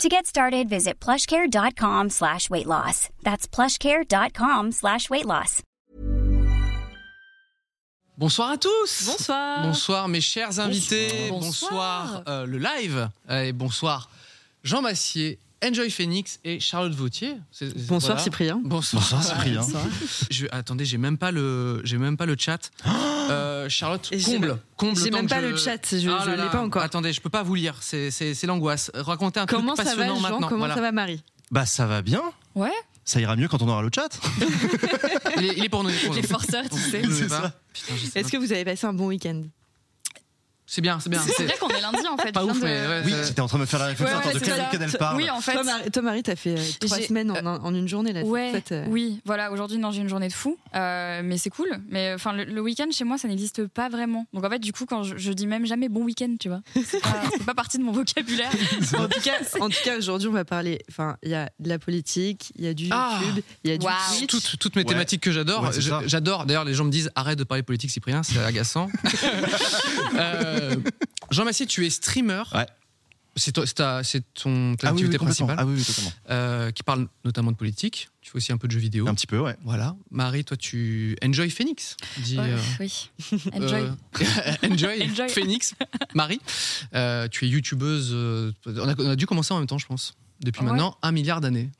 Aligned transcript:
To 0.00 0.08
get 0.08 0.26
started, 0.26 0.68
visit 0.68 0.98
plushcare.com 1.00 2.10
slash 2.10 2.50
weight 2.50 2.66
loss. 2.66 3.08
That's 3.22 3.46
plushcare.com 3.46 4.72
slash 4.72 5.08
weight 5.10 5.26
loss. 5.26 5.62
Bonsoir 8.18 8.52
à 8.52 8.56
tous. 8.58 9.06
Bonsoir. 9.06 9.62
Bonsoir 9.62 10.08
mes 10.08 10.20
chers 10.20 10.58
invités. 10.60 11.28
Bonsoir. 11.30 12.22
Bonsoir, 12.22 12.22
euh, 12.28 12.46
le 12.46 12.58
live. 12.58 13.08
Et 13.30 13.52
bonsoir 13.52 14.10
Jean 14.64 14.82
Massier, 14.82 15.38
Enjoy 15.64 15.90
Phoenix 15.90 16.40
et 16.44 16.58
Charlotte 16.60 16.92
Vautier. 16.94 17.36
C'est- 17.50 17.68
c'est- 17.70 17.86
Bonsoir 17.86 18.12
voilà. 18.16 18.22
Cyprien. 18.22 18.60
Bonsoir. 18.64 19.02
Bonsoir, 19.02 19.22
Cyprien. 19.22 19.60
Je, 20.30 20.46
attendez, 20.50 20.84
j'ai 20.84 20.98
même 20.98 21.18
pas 21.18 21.30
le, 21.30 21.80
j'ai 21.84 21.98
même 21.98 22.16
pas 22.16 22.26
le 22.26 22.34
chat. 22.38 22.70
Euh, 23.30 23.68
Charlotte, 23.68 24.10
comble, 24.24 24.58
comble. 24.76 24.96
j'ai 24.98 25.10
même 25.10 25.28
pas 25.28 25.40
je- 25.40 25.46
le 25.46 25.56
chat, 25.56 25.76
je- 25.90 26.08
Ah 26.10 26.22
je 26.24 26.30
là 26.30 26.36
l'ai 26.36 26.42
là. 26.44 26.46
pas 26.48 26.60
encore. 26.62 26.82
Attendez, 26.82 27.12
je 27.12 27.20
peux 27.20 27.30
pas 27.30 27.42
vous 27.44 27.54
lire. 27.54 27.76
C'est, 27.80 28.10
c'est, 28.10 28.34
c'est 28.34 28.46
l'angoisse. 28.46 28.90
Racontez 28.94 29.38
un 29.40 29.46
Comment 29.46 29.74
truc 29.74 29.86
ça 29.86 29.94
va 29.94 29.96
passionnant 30.02 30.16
Jean 30.16 30.20
maintenant. 30.30 30.48
Comment 30.48 30.58
Voilà. 30.60 30.74
ça 30.74 30.80
va 30.80 30.90
Marie 30.92 31.22
Bah 31.52 31.64
ça 31.66 31.86
va 31.86 32.02
bien. 32.02 32.22
Ouais. 32.54 32.72
Ça 33.04 33.20
ira 33.20 33.34
mieux 33.36 33.48
quand 33.48 33.62
on 33.62 33.68
aura 33.68 33.82
le 33.82 33.90
chat. 33.94 34.08
Il 35.38 35.44
est, 35.44 35.54
il 35.56 35.64
est 35.64 35.68
pour 35.68 35.82
nous. 35.82 35.90
il 35.90 35.96
est 35.96 36.06
pour 36.06 36.14
Les 36.14 36.22
nous. 36.22 36.28
forceurs, 36.28 36.68
tu 36.68 36.78
sais. 36.78 37.00
Vous 37.02 37.08
le 37.08 37.14
C'est 37.14 37.28
savez 37.28 37.42
pas 37.42 37.48
ça. 37.48 37.60
Putain, 37.72 37.94
je 37.96 38.06
sais 38.06 38.20
Est-ce 38.20 38.30
que 38.30 38.36
vous 38.36 38.52
avez 38.52 38.64
passé 38.64 38.86
un 38.86 38.92
bon 38.92 39.06
week-end? 39.08 39.42
C'est 40.74 40.80
bien, 40.80 40.98
c'est 41.00 41.10
bien. 41.10 41.20
C'est 41.20 41.44
vrai 41.44 41.54
qu'on 41.60 41.68
est 41.68 41.82
lundi 41.82 42.06
en 42.10 42.16
fait. 42.16 42.32
pas 42.32 42.44
ouf, 42.46 42.58
de- 42.58 42.64
mais 42.64 42.86
ouais, 42.86 43.02
Oui, 43.04 43.12
j'étais 43.26 43.42
en 43.42 43.46
train 43.46 43.58
de 43.58 43.60
me 43.60 43.66
faire 43.66 43.78
la 43.78 43.86
réflexion. 43.88 44.16
Ouais, 44.18 44.26
ouais, 44.28 44.32
de 44.32 44.38
quel 44.38 44.54
week-end 44.54 44.78
elle 44.80 44.92
parle 44.98 45.16
Oui, 45.18 45.28
en 45.28 45.42
fait. 45.42 45.52
Toi, 45.92 46.00
Marie, 46.02 46.22
t'as 46.22 46.34
fait 46.34 46.56
euh, 46.58 46.62
trois 46.80 46.96
semaines 46.98 47.30
en, 47.30 47.44
en 47.62 47.74
une 47.74 47.86
journée 47.86 48.14
là. 48.14 48.22
Ouais, 48.22 48.48
En 48.48 48.52
fait, 48.54 48.72
euh, 48.72 48.86
oui, 48.88 49.20
voilà, 49.26 49.52
aujourd'hui, 49.52 49.76
non, 49.76 49.90
j'ai 49.90 50.00
une 50.00 50.08
journée 50.08 50.28
de 50.28 50.32
fou, 50.32 50.56
euh, 50.74 51.20
mais 51.22 51.36
c'est 51.36 51.50
cool. 51.50 51.68
Mais 51.90 52.14
enfin, 52.14 52.32
le, 52.32 52.44
le 52.44 52.60
week-end 52.62 52.86
chez 52.90 53.04
moi, 53.04 53.18
ça 53.18 53.28
n'existe 53.28 53.66
pas 53.66 53.90
vraiment. 53.90 54.24
Donc 54.32 54.46
en 54.46 54.48
fait, 54.48 54.60
du 54.60 54.72
coup, 54.72 54.86
quand 54.86 55.02
je, 55.02 55.18
je 55.18 55.30
dis 55.32 55.46
même 55.46 55.66
jamais 55.66 55.90
bon 55.90 56.04
week-end, 56.04 56.34
tu 56.40 56.48
vois, 56.48 56.62
c'est 56.86 57.02
pas, 57.44 57.52
partie 57.54 57.76
de 57.76 57.82
mon 57.82 57.92
vocabulaire. 57.92 58.50
En 58.98 59.08
tout 59.08 59.20
cas, 59.20 59.32
en 59.60 59.68
tout 59.68 59.76
cas, 59.84 59.98
aujourd'hui, 59.98 60.28
on 60.28 60.32
va 60.32 60.46
parler. 60.46 60.78
Enfin, 60.90 61.16
il 61.22 61.30
y 61.30 61.34
a 61.34 61.50
de 61.60 61.68
la 61.68 61.78
politique, 61.78 62.50
il 62.56 62.64
y 62.64 62.68
a 62.68 62.72
du 62.72 62.88
Ah. 62.90 63.18
YouTube, 63.20 63.44
il 63.64 63.70
y 63.70 63.74
a 63.74 63.76
du 63.76 63.84
Waouh. 63.84 63.94
Twitch. 64.16 64.26
toutes, 64.30 64.58
toutes 64.58 64.76
mes 64.76 64.84
Ouais. 64.84 64.88
thématiques 64.88 65.20
que 65.20 65.32
j'adore. 65.32 65.70
J'adore. 66.06 66.46
D'ailleurs, 66.46 66.64
les 66.64 66.72
gens 66.72 66.84
me 66.86 66.90
disent 66.90 67.10
arrête 67.14 67.38
de 67.38 67.44
parler 67.44 67.62
politique, 67.62 67.90
Cyprien, 67.90 68.22
c'est 68.22 68.38
agaçant. 68.42 68.88
Euh, 70.62 70.76
Jean 71.30 71.44
Massier, 71.44 71.66
tu 71.66 71.84
es 71.86 71.90
streamer. 71.90 72.42
Ouais. 72.54 72.66
C'est 73.34 73.52
ton 73.52 73.64
ta 73.64 73.96
Ah 73.98 74.02
oui, 74.02 74.86
activité 74.88 75.16
oui, 75.18 75.24
principale, 75.24 75.56
Ah 75.58 75.64
oui, 75.64 75.74
oui, 75.78 75.82
totalement. 75.84 76.12
euh, 76.28 76.70
qui 76.70 76.82
parle 76.82 77.08
notamment 77.24 77.50
de 77.50 77.56
politique. 77.56 78.10
Tu 78.20 78.30
fais 78.30 78.36
aussi 78.36 78.52
un 78.52 78.58
peu 78.58 78.68
de 78.68 78.72
jeux 78.72 78.78
vidéo. 78.78 79.08
Un 79.08 79.14
petit 79.14 79.26
peu, 79.26 79.38
ouais. 79.38 79.56
Voilà. 79.64 79.96
Marie, 80.10 80.44
toi, 80.44 80.56
tu 80.58 81.16
enjoy 81.24 81.48
Phoenix. 81.48 81.96
Dis, 82.18 82.38
Ouais, 82.38 82.44
euh, 82.52 82.58
oui, 82.80 83.10
enjoy. 83.54 83.80
euh, 83.80 83.90
enjoy, 84.70 85.02
Enjoy. 85.10 85.28
Phoenix. 85.30 85.74
Marie, 86.14 86.40
euh, 86.94 87.26
tu 87.28 87.46
es 87.46 87.48
youtubeuse. 87.48 88.12
on, 88.12 88.52
a, 88.88 88.94
on 88.98 89.10
a 89.10 89.16
dû 89.16 89.24
commencer 89.26 89.54
en 89.54 89.58
même 89.58 89.66
temps, 89.66 89.78
je 89.78 89.86
pense. 89.86 90.12
Depuis 90.42 90.60
Ouais. 90.60 90.66
maintenant 90.70 90.98
un 91.00 91.12
milliard 91.12 91.40
d'années. 91.40 91.70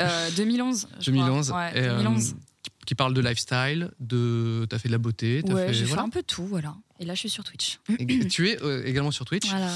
Euh, 0.00 0.30
2011. 0.36 0.88
je 1.00 1.10
2011. 1.10 1.48
crois. 1.48 1.60
Ouais, 1.60 1.72
et, 1.78 1.82
euh, 1.82 1.96
2011. 1.98 2.34
qui- 2.62 2.70
qui 2.86 2.94
parle 2.94 3.12
de 3.14 3.20
lifestyle, 3.20 3.90
de 4.00 4.66
t'as 4.70 4.78
fait 4.78 4.88
de 4.88 4.92
la 4.92 4.98
beauté, 4.98 5.42
t'as 5.44 5.52
ouais, 5.52 5.66
fait 5.68 5.74
j'ai 5.74 5.84
voilà. 5.84 6.02
fait 6.02 6.06
un 6.06 6.10
peu 6.10 6.22
tout, 6.22 6.46
voilà. 6.46 6.76
Et 6.98 7.04
là, 7.04 7.14
je 7.14 7.20
suis 7.20 7.30
sur 7.30 7.44
Twitch. 7.44 7.78
Et 7.98 8.26
tu 8.28 8.48
es 8.48 8.62
euh, 8.62 8.86
également 8.86 9.10
sur 9.10 9.24
Twitch. 9.24 9.48
Voilà. 9.48 9.72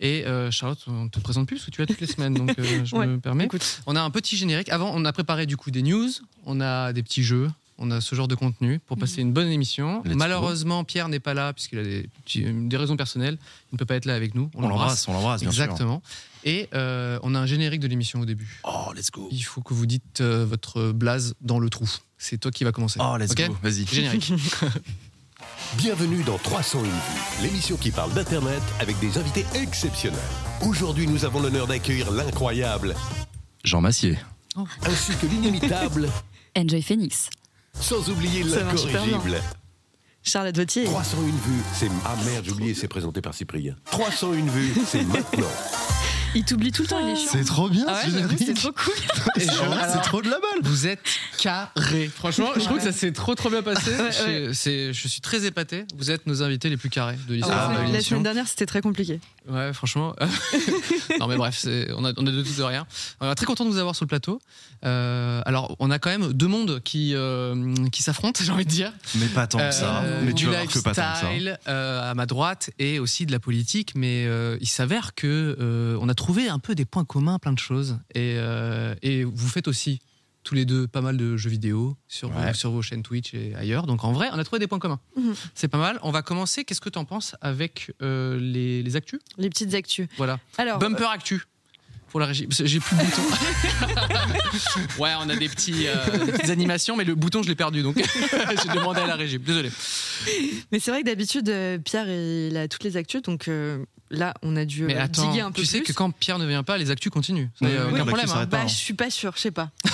Et 0.00 0.26
euh, 0.26 0.50
Charlotte, 0.50 0.82
on 0.86 1.08
te 1.08 1.20
présente 1.20 1.46
plus 1.46 1.56
parce 1.56 1.66
que 1.66 1.70
tu 1.70 1.82
as 1.82 1.86
toutes 1.86 2.00
les 2.00 2.06
semaines, 2.06 2.34
donc 2.34 2.58
euh, 2.58 2.84
je 2.84 2.96
Ouais, 3.02 3.06
me 3.06 3.20
permets. 3.20 3.44
Écoute, 3.44 3.82
On 3.86 3.96
a 3.96 4.00
un 4.00 4.10
petit 4.10 4.36
générique. 4.36 4.68
Avant, 4.70 4.92
on 4.94 5.04
a 5.04 5.12
préparé 5.12 5.46
du 5.46 5.56
coup 5.56 5.70
des 5.70 5.82
news, 5.82 6.10
on 6.46 6.60
a 6.60 6.92
des 6.92 7.02
petits 7.02 7.22
jeux, 7.22 7.50
on 7.78 7.90
a 7.90 8.00
ce 8.00 8.14
genre 8.14 8.28
de 8.28 8.34
contenu 8.34 8.78
pour 8.78 8.96
passer 8.96 9.20
une 9.20 9.32
bonne 9.32 9.48
émission. 9.48 10.02
Let's 10.04 10.14
Malheureusement, 10.14 10.84
Pierre 10.84 11.08
n'est 11.08 11.20
pas 11.20 11.34
là 11.34 11.52
puisqu'il 11.52 11.78
a 11.78 11.82
des, 11.82 12.76
raisons 12.76 12.96
personnelles. 12.96 13.38
Il 13.70 13.74
ne 13.74 13.78
peut 13.78 13.84
pas 13.84 13.96
être 13.96 14.04
là 14.04 14.14
avec 14.14 14.34
nous. 14.34 14.50
On 14.54 14.62
l'embrasse, 14.62 15.08
on 15.08 15.12
l'embrasse, 15.12 15.40
bien 15.42 15.50
sûr. 15.50 15.64
Exactement. 15.64 16.02
Et 16.44 16.68
euh, 16.74 17.18
on 17.22 17.34
a 17.34 17.38
un 17.38 17.46
générique 17.46 17.80
de 17.80 17.88
l'émission 17.88 18.20
au 18.20 18.24
début. 18.24 18.60
Oh, 18.64 18.92
let's 18.94 19.10
go. 19.10 19.28
Il 19.30 19.42
faut 19.42 19.62
que 19.62 19.74
vous 19.74 19.86
dites 19.86 20.20
euh, 20.20 20.44
votre 20.44 20.92
blaze 20.92 21.34
dans 21.40 21.58
le 21.58 21.70
trou. 21.70 21.88
C'est 22.18 22.38
toi 22.38 22.50
qui 22.50 22.64
va 22.64 22.72
commencer. 22.72 23.00
Oh, 23.02 23.16
let's 23.16 23.34
go. 23.34 23.56
Vas-y. 23.62 23.86
Générique. 23.86 24.32
Bienvenue 25.76 26.22
dans 26.22 26.36
301 26.38 26.82
vues, 26.82 27.42
l'émission 27.42 27.76
qui 27.76 27.90
parle 27.90 28.12
d'Internet 28.12 28.62
avec 28.78 28.98
des 28.98 29.16
invités 29.16 29.46
exceptionnels. 29.54 30.18
Aujourd'hui, 30.66 31.06
nous 31.06 31.24
avons 31.24 31.40
l'honneur 31.40 31.66
d'accueillir 31.66 32.10
l'incroyable 32.10 32.94
Jean 33.64 33.80
Massier. 33.80 34.18
ainsi 34.84 35.16
que 35.16 35.26
l'inimitable, 35.26 36.08
Enjoy 36.56 36.82
Phoenix. 36.82 37.30
sans 37.72 38.10
oublier 38.10 38.44
Ça 38.46 38.64
marche 38.64 38.82
super 38.82 39.06
l'incorrigible. 39.06 39.42
Charlotte 40.22 40.56
Vautier. 40.56 40.84
301 40.84 41.24
vues, 41.26 41.62
c'est... 41.74 41.88
Ah 42.04 42.14
merde, 42.26 42.44
j'ai 42.44 42.52
oublié, 42.52 42.74
c'est 42.74 42.86
présenté 42.88 43.20
par 43.22 43.32
Cyprien. 43.34 43.74
301 43.90 44.44
vues, 44.46 44.74
c'est 44.86 45.02
maintenant. 45.06 45.46
Il 46.34 46.44
t'oublie 46.44 46.72
tout 46.72 46.82
le 46.82 46.88
temps, 46.88 46.98
il 46.98 47.10
est 47.10 47.16
chiant. 47.16 47.30
C'est 47.32 47.44
trop 47.44 47.68
bien 47.68 47.84
Ah 47.86 47.92
ouais, 47.92 48.36
c'est 48.38 48.54
trop 48.54 48.72
cool. 48.72 48.94
C'est 49.36 50.02
trop 50.02 50.22
de 50.22 50.30
la 50.30 50.38
balle. 50.38 50.60
Vous 50.62 50.86
êtes 50.86 51.00
carré. 51.38 52.10
Franchement, 52.14 52.50
je 52.56 52.60
trouve 52.60 52.78
que 52.78 52.84
ça 52.84 52.92
s'est 52.92 53.12
trop 53.12 53.34
trop 53.34 53.50
bien 53.50 53.62
passé. 53.62 53.90
Ouais, 54.02 54.48
ouais. 54.48 54.52
Je, 54.52 55.08
suis 55.08 55.20
très 55.20 55.44
épaté. 55.44 55.84
Vous 55.96 56.10
êtes 56.10 56.26
nos 56.26 56.42
invités 56.42 56.68
les 56.68 56.76
plus 56.76 56.88
carrés 56.88 57.16
de 57.28 57.34
l'histoire 57.34 57.72
Ah, 57.76 57.86
la 57.86 58.00
semaine 58.00 58.22
dernière, 58.22 58.46
c'était 58.48 58.66
très 58.66 58.80
compliqué. 58.80 59.20
Ouais, 59.48 59.72
franchement. 59.72 60.14
non, 61.20 61.26
mais 61.26 61.36
bref, 61.36 61.66
on 61.96 62.04
a, 62.04 62.12
on 62.16 62.26
a 62.26 62.30
de 62.30 62.42
tout 62.42 62.54
de 62.54 62.62
rien. 62.62 62.86
On 63.20 63.30
est 63.30 63.34
très 63.34 63.46
content 63.46 63.64
de 63.64 63.70
vous 63.70 63.78
avoir 63.78 63.94
sur 63.94 64.04
le 64.04 64.08
plateau. 64.08 64.40
Euh, 64.84 65.42
alors, 65.44 65.76
on 65.78 65.90
a 65.90 65.98
quand 65.98 66.10
même 66.10 66.32
deux 66.32 66.46
mondes 66.46 66.80
qui, 66.82 67.14
euh, 67.14 67.74
qui 67.90 68.02
s'affrontent, 68.02 68.40
j'ai 68.42 68.52
envie 68.52 68.64
de 68.64 68.70
dire. 68.70 68.92
Mais 69.16 69.26
pas 69.26 69.46
tant 69.46 69.58
que 69.58 69.72
ça. 69.72 70.02
Euh, 70.02 70.22
Mais 70.24 70.32
tu 70.32 70.44
du 70.44 70.50
vas 70.50 70.62
voir 70.62 70.66
que 70.66 70.78
pas 70.80 70.94
tant 70.94 71.02
que 71.02 71.18
ça. 71.18 71.32
lifestyle 71.32 71.58
euh, 71.68 72.10
à 72.10 72.14
ma 72.14 72.26
droite 72.26 72.70
et 72.78 72.98
aussi 72.98 73.26
de 73.26 73.32
la 73.32 73.38
politique, 73.38 73.92
mais 73.94 74.24
euh, 74.26 74.56
il 74.60 74.68
s'avère 74.68 75.14
que 75.14 75.56
euh, 75.60 75.98
on 76.00 76.08
a 76.08 76.14
trouvé 76.22 76.48
un 76.48 76.60
peu 76.60 76.74
des 76.76 76.84
points 76.84 77.04
communs, 77.04 77.38
plein 77.40 77.52
de 77.52 77.58
choses. 77.58 77.98
Et, 78.14 78.34
euh, 78.36 78.94
et 79.02 79.24
vous 79.24 79.48
faites 79.48 79.66
aussi 79.66 79.98
tous 80.44 80.54
les 80.54 80.64
deux 80.64 80.86
pas 80.86 81.00
mal 81.00 81.16
de 81.16 81.36
jeux 81.36 81.50
vidéo 81.50 81.96
sur, 82.08 82.28
vos, 82.30 82.38
Ouais. 82.40 82.54
sur 82.54 82.70
vos 82.70 82.80
chaînes 82.80 83.02
Twitch 83.02 83.34
et 83.34 83.54
ailleurs. 83.56 83.86
Donc 83.86 84.04
en 84.04 84.12
vrai, 84.12 84.28
on 84.32 84.38
a 84.38 84.44
trouvé 84.44 84.60
des 84.60 84.68
points 84.68 84.78
communs. 84.78 85.00
Mhm. 85.16 85.34
C'est 85.54 85.68
pas 85.68 85.78
mal. 85.78 85.98
On 86.02 86.12
va 86.12 86.22
commencer. 86.22 86.64
Qu'est-ce 86.64 86.80
que 86.80 86.88
tu 86.90 86.98
en 86.98 87.04
penses 87.04 87.34
avec 87.40 87.92
euh, 88.02 88.38
les, 88.40 88.82
les 88.84 88.96
actus? 88.96 89.18
Les 89.36 89.48
petites 89.50 89.74
actus. 89.74 90.06
Voilà. 90.16 90.38
Alors, 90.58 90.78
Bumper 90.78 91.10
actu. 91.10 91.42
Pour 92.08 92.20
la 92.20 92.26
régie. 92.26 92.46
J'ai 92.50 92.78
plus 92.78 92.94
de 92.94 93.02
bouton. 93.04 93.22
ouais, 94.98 95.12
on 95.18 95.28
a 95.30 95.34
des, 95.36 95.48
petits, 95.48 95.86
euh, 95.86 96.26
des 96.26 96.32
petites 96.32 96.50
animations, 96.50 96.94
mais 96.94 97.04
le 97.04 97.14
bouton, 97.14 97.42
je 97.42 97.48
l'ai 97.48 97.54
perdu. 97.54 97.82
Donc, 97.82 97.96
j'ai 98.62 98.68
demandé 98.74 99.00
à 99.00 99.06
la 99.06 99.16
régie. 99.16 99.38
Désolé. 99.38 99.70
mais 100.70 100.78
c'est 100.78 100.90
vrai 100.90 101.00
que 101.00 101.06
d'habitude, 101.06 101.48
euh, 101.48 101.78
Pierre, 101.78 102.06
il 102.10 102.54
a 102.58 102.68
toutes 102.68 102.84
les 102.84 102.98
actus, 102.98 103.22
donc 103.22 103.48
euh, 103.48 103.82
là, 104.12 104.34
on 104.42 104.54
a 104.56 104.64
dû 104.64 104.84
Mais 104.84 104.94
euh, 104.96 105.02
attends, 105.02 105.28
diguer 105.30 105.40
un 105.42 105.50
peu 105.50 105.60
tu 105.62 105.66
sais 105.66 105.78
plus. 105.78 105.86
que 105.88 105.92
quand 105.92 106.10
Pierre 106.12 106.38
ne 106.38 106.46
vient 106.46 106.62
pas, 106.62 106.78
les 106.78 106.90
actus 106.90 107.10
continuent. 107.10 107.48
C'est, 107.58 107.64
euh, 107.66 107.86
oui, 107.86 107.92
aucun 107.94 108.02
oui, 108.02 108.06
problème. 108.08 108.28
hein. 108.30 108.46
Bah, 108.46 108.58
pas, 108.58 108.66
je 108.68 108.74
suis 108.74 108.94
pas 108.94 109.10
sûre, 109.10 109.32
je 109.36 109.40
sais 109.42 109.50
pas. 109.50 109.70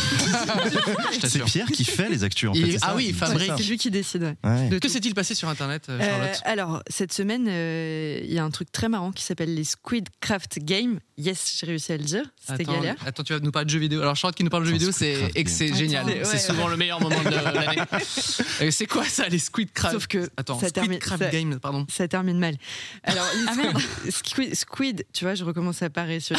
C'est. 1.29 1.45
Pierre 1.45 1.67
qui 1.67 1.85
fait 1.85 2.09
les 2.09 2.25
actus 2.25 2.49
en 2.51 2.55
fait. 2.55 2.77
ah 2.83 2.89
ça 2.89 2.95
oui, 2.97 3.15
ça. 3.19 3.27
C'est 3.57 3.63
lui 3.65 3.79
qui 3.79 3.91
décide. 3.91 4.23
ouais. 4.23 4.37
Ouais. 4.45 4.69
De 4.69 4.79
Que 4.79 4.89
s'est-il 4.89 5.15
passé 5.15 5.35
sur 5.35 5.49
Internet, 5.49 5.87
euh, 5.89 5.99
Euh, 6.01 6.05
Charlotte? 6.05 6.41
alors, 6.45 6.83
cette 6.89 7.13
semaine, 7.13 7.47
euh, 7.49 8.21
il 8.23 8.33
y 8.33 8.39
a 8.39 8.45
un 8.45 8.51
truc 8.51 8.71
très 8.73 8.89
marrant 8.89 9.13
qui 9.13 9.23
s'appelle 9.25 9.55
les 9.55 9.65
Squid 9.65 10.09
Craft 10.21 10.59
Games. 10.61 10.99
Yes, 11.17 11.57
j'ai 11.61 11.67
réussi 11.67 11.93
à 11.93 11.97
le 11.97 12.05
dire. 12.05 12.23
C'était 12.47 12.65
galère. 12.65 12.95
attends, 13.05 13.25
tu 13.25 13.33
vas 13.33 13.41
nous 13.41 13.51
parler 13.51 13.67
de 13.67 13.71
jeux 13.71 13.79
vidéo. 13.81 14.01
Alors, 14.03 14.15
Charlotte 14.17 14.37
qui 14.37 14.45
nous 14.45 14.51
parle 14.51 14.63
de 14.65 14.69
jeux 14.69 14.75
vidéo, 14.75 14.91
c'est 14.93 15.31
et 15.35 15.45
que 15.45 15.51
c'est 15.51 15.75
génial. 15.75 16.07
C'est 16.25 16.39
souvent 16.39 16.69
le 16.69 16.77
meilleur 16.77 17.01
moment 17.01 17.21
de 17.23 17.29
l'année. 17.31 18.71
C'est 18.71 18.87
quoi 18.87 19.05
ça, 19.05 19.29
les 19.29 19.39
Squid 19.39 19.73
Craft 19.73 19.95
Sauf 19.95 20.07
que 20.07 20.29
Attends, 20.37 20.55
ça 20.59 20.69
Squid 20.69 20.75
termine- 20.75 20.99
Craft 20.99 21.31
Games, 21.33 21.59
pardon. 21.61 21.87
Ça 21.91 22.07
termine 22.09 22.39
mal. 22.39 22.57
Alors, 23.05 23.25
les 23.35 23.45
Ah. 23.49 24.08
Squid, 24.11 24.55
squid, 24.55 25.05
tu 25.13 25.25
vois, 25.25 25.35
je 25.35 25.45
recommence 25.45 25.83
à 25.83 25.89
le 25.89 25.93
dire. 26.19 26.37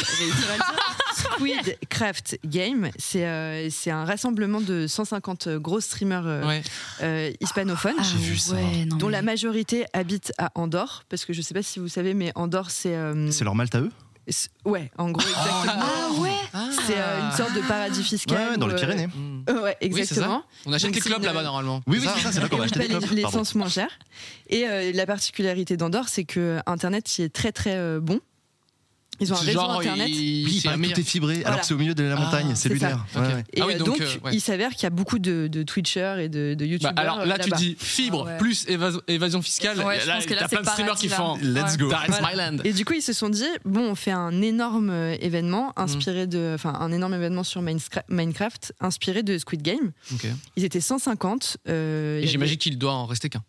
Squid 1.14 1.76
Craft 1.88 2.38
Game, 2.46 2.90
c'est 2.96 3.26
euh, 3.26 3.68
c'est 3.70 3.90
un 3.90 4.04
rassemblement 4.04 4.60
de 4.60 4.86
150 4.86 5.48
gros 5.58 5.80
streamers 5.80 6.26
euh, 6.26 6.46
Ouais. 6.46 6.62
euh, 7.02 7.32
hispanophones. 7.40 7.94
Ah, 7.98 8.02
J'ai 8.02 8.18
vu 8.18 8.36
ça. 8.38 8.54
ouais, 8.54 8.84
non, 8.86 8.96
dont 8.96 9.06
mais- 9.06 9.12
la 9.12 9.22
majorité 9.22 9.84
habite 9.92 10.32
à 10.38 10.50
Andorre, 10.54 11.04
parce 11.08 11.24
que 11.24 11.32
je 11.32 11.42
sais 11.42 11.54
pas 11.54 11.62
si 11.62 11.78
vous 11.78 11.88
savez, 11.88 12.14
mais 12.14 12.32
Andorre, 12.36 12.70
c'est. 12.70 12.94
euh, 12.94 13.30
C'est 13.30 13.44
leur 13.44 13.54
Malte 13.54 13.74
à 13.74 13.80
eux? 13.80 13.90
Ouais, 14.64 14.90
en 14.98 15.10
gros, 15.10 15.20
exactement. 15.26 15.84
Ah 15.84 16.20
ouais 16.20 16.30
C'est 16.86 16.98
euh, 16.98 17.20
une 17.30 17.36
sorte 17.36 17.54
de 17.54 17.60
paradis 17.60 18.02
fiscal. 18.02 18.50
Ouais, 18.52 18.56
dans 18.56 18.66
les 18.66 18.74
euh, 18.74 18.78
Pyrénées. 18.78 19.06
Mm. 19.06 19.44
euh, 19.48 19.62
ouais, 19.62 19.76
Oui, 19.80 19.86
exactement. 19.86 20.42
On 20.66 20.72
achète 20.72 20.88
Donc, 20.88 20.94
les 20.96 21.00
c'est 21.00 21.08
clubs 21.08 21.20
une- 21.20 21.26
là-bas 21.26 21.42
normalement. 21.42 21.82
Oui, 21.86 21.98
oui, 22.00 22.08
c'est 22.14 22.20
ça, 22.22 22.32
c'est 22.32 22.40
là 22.40 22.48
qu'on 22.48 22.56
va 22.56 22.64
acheter 22.64 22.80
des 22.80 22.88
Pardon. 22.88 23.06
l'essence 23.12 23.54
moins 23.54 23.68
chère. 23.68 23.90
Et 24.48 24.66
euh, 24.68 24.92
la 24.92 25.06
particularité 25.06 25.76
d'Andorre, 25.76 26.08
c'est 26.08 26.24
que 26.24 26.58
Internet 26.66 27.18
y 27.18 27.22
est 27.22 27.28
très 27.28 27.52
très 27.52 27.74
euh, 27.76 28.00
bon. 28.00 28.20
Ils 29.20 29.32
ont 29.32 29.36
un 29.36 29.40
réseau 29.40 29.60
Genre, 29.60 29.78
internet. 29.78 30.08
il- 30.10 30.44
Oui, 30.46 30.58
c'est 30.60 30.68
bah, 30.68 30.70
un 30.70 30.74
tout 30.74 30.80
meilleur- 30.80 30.98
est 30.98 31.02
fibré, 31.02 31.34
Voilà. 31.34 31.48
alors 31.48 31.60
que 31.60 31.66
c'est 31.66 31.74
au 31.74 31.78
milieu 31.78 31.94
de 31.94 32.02
la 32.04 32.16
Ah, 32.16 32.20
montagne, 32.20 32.46
c'est 32.54 32.68
cellulaire. 32.68 33.04
ça. 33.12 33.20
Ouais, 33.20 33.26
Ok. 33.28 33.34
ouais. 33.34 33.44
Et 33.52 33.60
Ah 33.60 33.66
oui, 33.66 33.74
euh, 33.74 33.78
donc, 33.78 33.86
donc, 33.88 34.00
euh, 34.00 34.06
ouais. 34.24 34.30
il 34.34 34.40
s'avère 34.40 34.70
qu'il 34.70 34.82
y 34.84 34.86
a 34.86 34.90
beaucoup 34.90 35.18
de, 35.18 35.46
de 35.46 35.62
Twitchers 35.62 36.16
et 36.20 36.28
de, 36.28 36.54
de 36.54 36.64
Bah, 36.64 36.64
YouTubers. 36.64 36.92
alors 36.96 37.26
là, 37.26 37.38
tu 37.38 37.50
là-bas. 37.50 37.56
dis 37.56 37.76
fibre 37.78 38.24
Ah 38.26 38.32
ouais. 38.32 38.38
plus 38.38 38.66
évas- 38.68 39.00
évasion 39.08 39.42
fiscale. 39.42 39.78
Ouais, 39.80 40.00
je 40.00 40.06
là, 40.06 40.14
pense 40.16 40.26
que 40.26 40.34
là, 40.34 40.40
t'as 40.42 40.48
c'est 40.48 40.56
plein 40.56 40.62
de 40.64 40.68
streamers 40.68 40.86
paradis, 40.94 41.02
qui 41.06 41.08
là. 41.10 41.16
font. 41.16 41.36
Let's 41.42 41.76
go. 41.76 41.90
That's 41.90 42.06
Voilà. 42.08 42.28
my 42.30 42.36
land. 42.56 42.62
Et 42.64 42.72
du 42.72 42.84
coup, 42.84 42.94
ils 42.94 43.02
se 43.02 43.12
sont 43.12 43.28
dit 43.28 43.44
bon, 43.64 43.90
on 43.90 43.94
fait 43.94 44.10
un 44.12 44.40
énorme 44.42 44.90
euh, 44.90 45.16
événement 45.20 45.68
Mm. 45.76 45.82
inspiré 45.82 46.26
de, 46.26 46.52
enfin, 46.54 46.72
un 46.80 46.90
énorme 46.92 47.14
événement 47.14 47.44
sur 47.44 47.62
Minecraft, 47.62 48.06
Minecraft 48.08 48.72
inspiré 48.80 49.22
de 49.22 49.36
Squid 49.38 49.62
Game. 49.62 49.92
Ok. 50.12 50.26
Ils 50.56 50.64
étaient 50.64 50.80
150. 50.80 51.58
euh, 51.68 52.18
il 52.20 52.24
Et 52.24 52.28
j'imagine 52.28 52.56
qu'il 52.56 52.78
doit 52.78 52.92
en 52.92 53.06
rester 53.06 53.28
qu'un. 53.28 53.42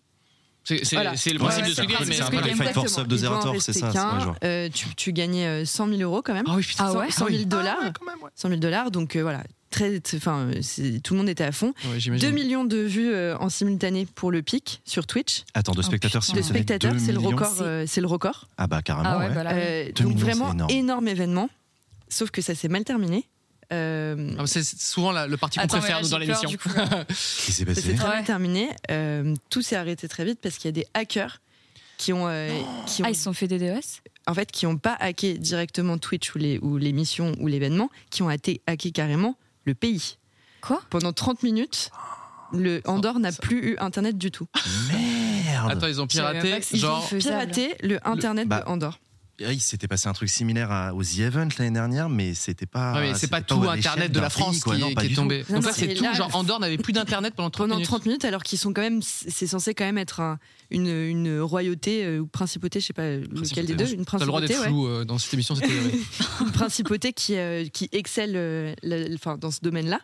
C'est 0.64 0.84
Voilà. 0.94 1.12
le 1.14 1.38
principe 1.40 1.64
ouais, 1.64 1.70
de 1.70 1.74
Squid 1.74 1.90
Game, 1.90 2.00
C'est 2.12 2.22
un 2.22 2.30
peu 2.30 2.36
les 2.38 2.42
Fight 2.54 2.72
for 2.74 2.84
Exactement. 2.84 2.88
Sub 2.88 3.08
de 3.08 3.18
Zerator, 3.18 3.56
c'est 3.62 3.74
ça. 3.74 3.92
genre. 3.92 4.36
Euh, 4.44 4.70
tu, 4.74 4.88
tu 4.96 5.12
gagnais 5.14 5.46
euh, 5.48 5.66
100 5.66 5.88
000 5.88 6.02
euros 6.02 6.22
quand 6.22 6.34
même. 6.34 6.46
Ah 6.48 6.54
oui, 6.56 6.64
putain. 6.64 6.86
Ah 6.88 6.94
ouais 7.00 7.10
100 7.12 7.28
000 7.30 7.44
dollars. 7.46 7.78
Ah 7.82 7.86
ouais, 7.86 8.24
ouais. 8.24 8.30
100 8.36 8.48
000 8.50 8.60
dollars. 8.60 8.92
Donc 8.92 9.16
euh, 9.16 9.22
voilà, 9.24 9.44
très, 9.72 10.00
enfin, 10.16 10.50
euh, 10.54 11.00
tout 11.04 11.14
le 11.16 11.18
monde 11.18 11.30
était 11.30 11.44
à 11.44 11.52
fond. 11.52 11.74
Ouais, 11.86 11.94
2 11.94 12.00
j'imagine. 12.00 12.32
millions 12.32 12.64
de 12.64 12.78
vues 12.78 13.12
euh, 13.12 13.36
en 13.40 13.50
simultané 13.50 14.06
pour 14.06 14.32
le 14.32 14.44
pic 14.44 14.82
sur 14.86 15.08
Twitch. 15.08 15.44
Attends, 15.56 15.72
de 15.72 15.80
Oh, 15.80 15.82
spectateurs. 15.82 16.22
De 16.22 16.26
simultanés, 16.26 16.48
spectateurs, 16.50 16.94
2 16.94 17.00
c'est 17.00 17.12
le 17.12 17.18
millions. 17.18 17.32
record. 17.32 17.56
euh, 17.62 17.86
c'est 17.88 18.02
le 18.02 18.08
record. 18.08 18.48
Ah 18.60 18.68
bah 18.68 18.82
carrément, 18.84 19.10
Ah 19.10 19.18
ouais, 19.18 19.28
ouais. 19.30 19.34
bah 19.34 19.44
là, 19.44 19.54
oui. 19.56 19.60
Euh, 19.64 19.86
2 19.96 20.04
donc 20.04 20.14
millions, 20.14 20.26
vraiment 20.26 20.68
énorme 20.68 21.08
événement. 21.08 21.50
Sauf 22.08 22.30
que 22.30 22.42
ça 22.42 22.54
s'est 22.54 22.68
mal 22.68 22.84
terminé. 22.84 23.26
Euh, 23.72 24.36
Ah, 24.38 24.44
C'est 24.48 24.64
souvent 24.64 25.12
la- 25.12 25.28
le 25.28 25.38
parti 25.38 25.60
qu'on 25.60 25.68
préfère 25.68 25.98
là, 25.98 26.02
nous 26.04 26.10
dans 26.10 26.18
l'émission. 26.18 26.50
Qu'est-ce 27.08 27.46
qui 27.46 27.52
s'est 27.52 27.64
ça 27.64 27.66
passé 27.66 27.82
s'est 27.82 27.94
très 27.96 28.08
Ouais. 28.10 28.16
mal 28.16 28.24
terminé. 28.24 28.70
Euh, 28.90 29.34
tout 29.50 29.62
s'est 29.62 29.76
arrêté 29.76 30.08
très 30.08 30.26
vite 30.26 30.40
parce 30.42 30.56
qu'il 30.58 30.66
y 30.66 30.70
a 30.70 30.72
des 30.74 30.88
hackers 30.94 31.40
qui 31.98 32.14
ont, 32.14 32.28
euh, 32.28 32.50
qui 32.88 33.02
ont 33.02 33.06
Ah, 33.06 33.10
ils 33.12 33.16
se 33.16 33.24
sont 33.24 33.34
fait 33.34 33.48
des 33.48 33.60
DOS 33.60 34.02
en 34.28 34.34
fait, 34.34 34.52
qui 34.52 34.66
n'ont 34.66 34.78
pas 34.78 34.96
hacké 35.00 35.38
directement 35.38 35.98
Twitch 35.98 36.34
ou 36.36 36.78
l'émission 36.78 37.34
ou 37.40 37.48
l'événement, 37.48 37.90
qui 38.10 38.22
ont 38.24 38.30
été 38.30 38.62
hacké 38.68 38.92
carrément 38.92 39.38
le 39.66 39.74
pays. 39.74 40.18
Quoi? 40.62 40.82
Pendant 40.90 41.12
30 41.14 41.42
minutes, 41.44 41.90
le 42.54 42.82
Andorre 42.86 43.20
n'a 43.20 43.32
plus 43.32 43.72
eu 43.72 43.78
Internet 43.80 44.18
du 44.18 44.30
tout. 44.32 44.48
Merde 44.92 45.72
Attends, 45.72 45.88
ils 45.88 46.02
ont 46.02 46.08
piraté. 46.08 46.60
Genre. 46.74 47.08
Piraté 47.10 47.76
le 47.82 48.00
Internet 48.08 48.48
Bah, 48.48 48.62
de 48.62 48.70
Andorre. 48.70 49.00
Ah, 49.46 49.54
Il 49.54 49.60
s'était 49.62 49.88
passé 49.88 50.08
un 50.08 50.14
truc 50.14 50.30
similaire 50.30 50.72
à- 50.72 50.94
aux 50.94 51.04
The 51.04 51.20
Event 51.20 51.48
l'année 51.58 51.72
dernière, 51.72 52.10
mais 52.10 52.34
c'était 52.34 52.66
pas. 52.66 52.94
Ouais, 52.94 53.14
c'est 53.16 53.28
pas 53.30 53.42
tout 53.42 53.62
Internet 53.70 54.12
de 54.12 54.20
la 54.20 54.30
France 54.30 54.56
pays, 54.56 54.62
quoi. 54.62 54.76
qui, 54.76 54.82
Non, 54.82 54.94
qui 54.94 55.06
est 55.08 55.16
tombé. 55.16 55.46
Non, 55.50 55.56
Donc 55.56 55.64
non, 55.64 55.70
là, 55.70 55.74
c'est 55.76 55.94
tout. 55.94 56.04
là- 56.04 56.14
Genre, 56.14 56.36
Andorre 56.36 56.60
n'avait 56.60 56.78
plus 56.78 56.94
d'Internet 56.94 57.34
pendant 57.36 57.50
30 57.50 57.64
Pendant 57.68 57.76
minutes. 57.76 57.88
30 57.88 58.06
minutes, 58.06 58.26
alors 58.26 58.44
qu'ils 58.44 58.60
sont 58.60 58.74
quand 58.74 58.82
même, 58.82 59.02
c'est 59.02 59.48
censé 59.48 59.74
quand 59.74 59.86
même 59.86 59.98
être 59.98 60.20
un- 60.20 60.40
une, 60.70 60.88
une 60.88 61.40
royauté 61.42 62.06
euh, 62.06 62.20
ou 62.20 62.28
principauté, 62.28 62.80
je 62.80 62.86
sais 62.88 62.94
pas 62.94 63.10
lequel 63.18 63.30
Principauté. 63.30 63.64
des 63.68 63.74
deux, 63.76 63.94
une 63.94 64.06
T'as 64.06 64.18
le 64.20 64.26
droit 64.26 64.40
principauté, 64.40 64.48
d'être 64.48 64.62
ouais. 64.62 64.68
flou 64.68 64.88
euh, 64.88 65.06
dans 65.06 65.18
cette 65.18 65.34
émission, 65.34 65.56
c'était. 65.56 65.68
une 66.42 66.52
principauté 66.52 67.14
qui, 67.14 67.36
euh, 67.38 67.66
qui 67.68 67.90
excelle 67.92 68.34
euh, 68.36 68.74
la- 68.84 69.14
enfin, 69.16 69.38
dans 69.38 69.52
ce 69.52 69.60
domaine-là. 69.62 70.00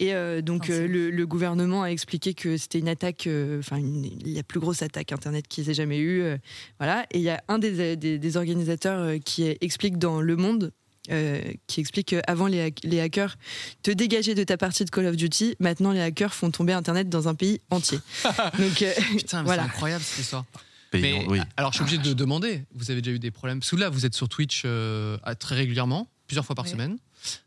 Et 0.00 0.14
euh, 0.14 0.40
donc 0.42 0.70
euh, 0.70 0.86
le, 0.86 1.10
le 1.10 1.26
gouvernement 1.26 1.82
a 1.82 1.88
expliqué 1.88 2.32
que 2.32 2.56
c'était 2.56 2.78
une 2.78 2.88
attaque, 2.88 3.26
euh, 3.26 3.58
enfin 3.58 3.80
la 4.24 4.42
plus 4.44 4.60
grosse 4.60 4.80
attaque 4.82 5.10
internet 5.12 5.46
qu'ils 5.48 5.68
aient 5.70 5.74
jamais 5.74 5.98
eue. 5.98 6.22
euh, 6.22 6.36
voilà. 6.78 7.04
Et 7.10 7.18
il 7.18 7.24
y 7.24 7.30
a 7.30 7.42
un 7.48 7.58
des, 7.58 7.96
des- 7.96 8.18
des 8.18 8.36
organisateurs 8.36 9.00
euh, 9.00 9.18
qui 9.18 9.42
explique 9.60 9.98
dans 9.98 10.20
Le 10.20 10.36
Monde. 10.36 10.72
euh, 11.10 11.40
qui 11.66 11.80
explique 11.80 12.08
qu'avant 12.08 12.46
les, 12.46 12.60
hack- 12.60 12.80
les 12.84 13.00
hackers 13.00 13.36
te 13.82 13.90
dégageaient 13.90 14.34
de 14.34 14.44
ta 14.44 14.56
partie 14.58 14.84
de 14.84 14.90
Call 14.90 15.06
of 15.06 15.16
Duty, 15.16 15.56
maintenant 15.58 15.90
les 15.92 16.00
hackers 16.02 16.34
font 16.34 16.50
tomber 16.50 16.74
Internet 16.74 17.08
dans 17.08 17.28
un 17.28 17.34
pays 17.34 17.60
entier. 17.70 17.98
Donc 18.58 18.82
euh, 18.82 18.92
Putain, 19.16 19.38
mais 19.40 19.46
voilà. 19.46 19.62
c'est 19.64 19.68
incroyable 19.70 20.04
cette 20.04 20.18
histoire. 20.20 20.44
Mais 20.92 21.24
oui. 21.28 21.40
alors, 21.56 21.72
je 21.72 21.78
suis 21.78 21.82
obligé 21.84 21.98
de 21.98 22.12
demander. 22.14 22.62
Vous 22.74 22.90
avez 22.90 23.00
déjà 23.02 23.14
eu 23.16 23.18
des 23.18 23.30
problèmes? 23.30 23.58
Parce 23.60 23.70
que 23.70 23.76
là, 23.76 23.88
vous 23.90 24.06
êtes 24.06 24.14
sur 24.14 24.28
Twitch 24.28 24.62
euh, 24.64 25.16
très 25.38 25.54
régulièrement, 25.56 26.08
plusieurs 26.26 26.44
fois 26.46 26.54
par 26.54 26.64
Oui. 26.66 26.70
semaine, 26.70 26.98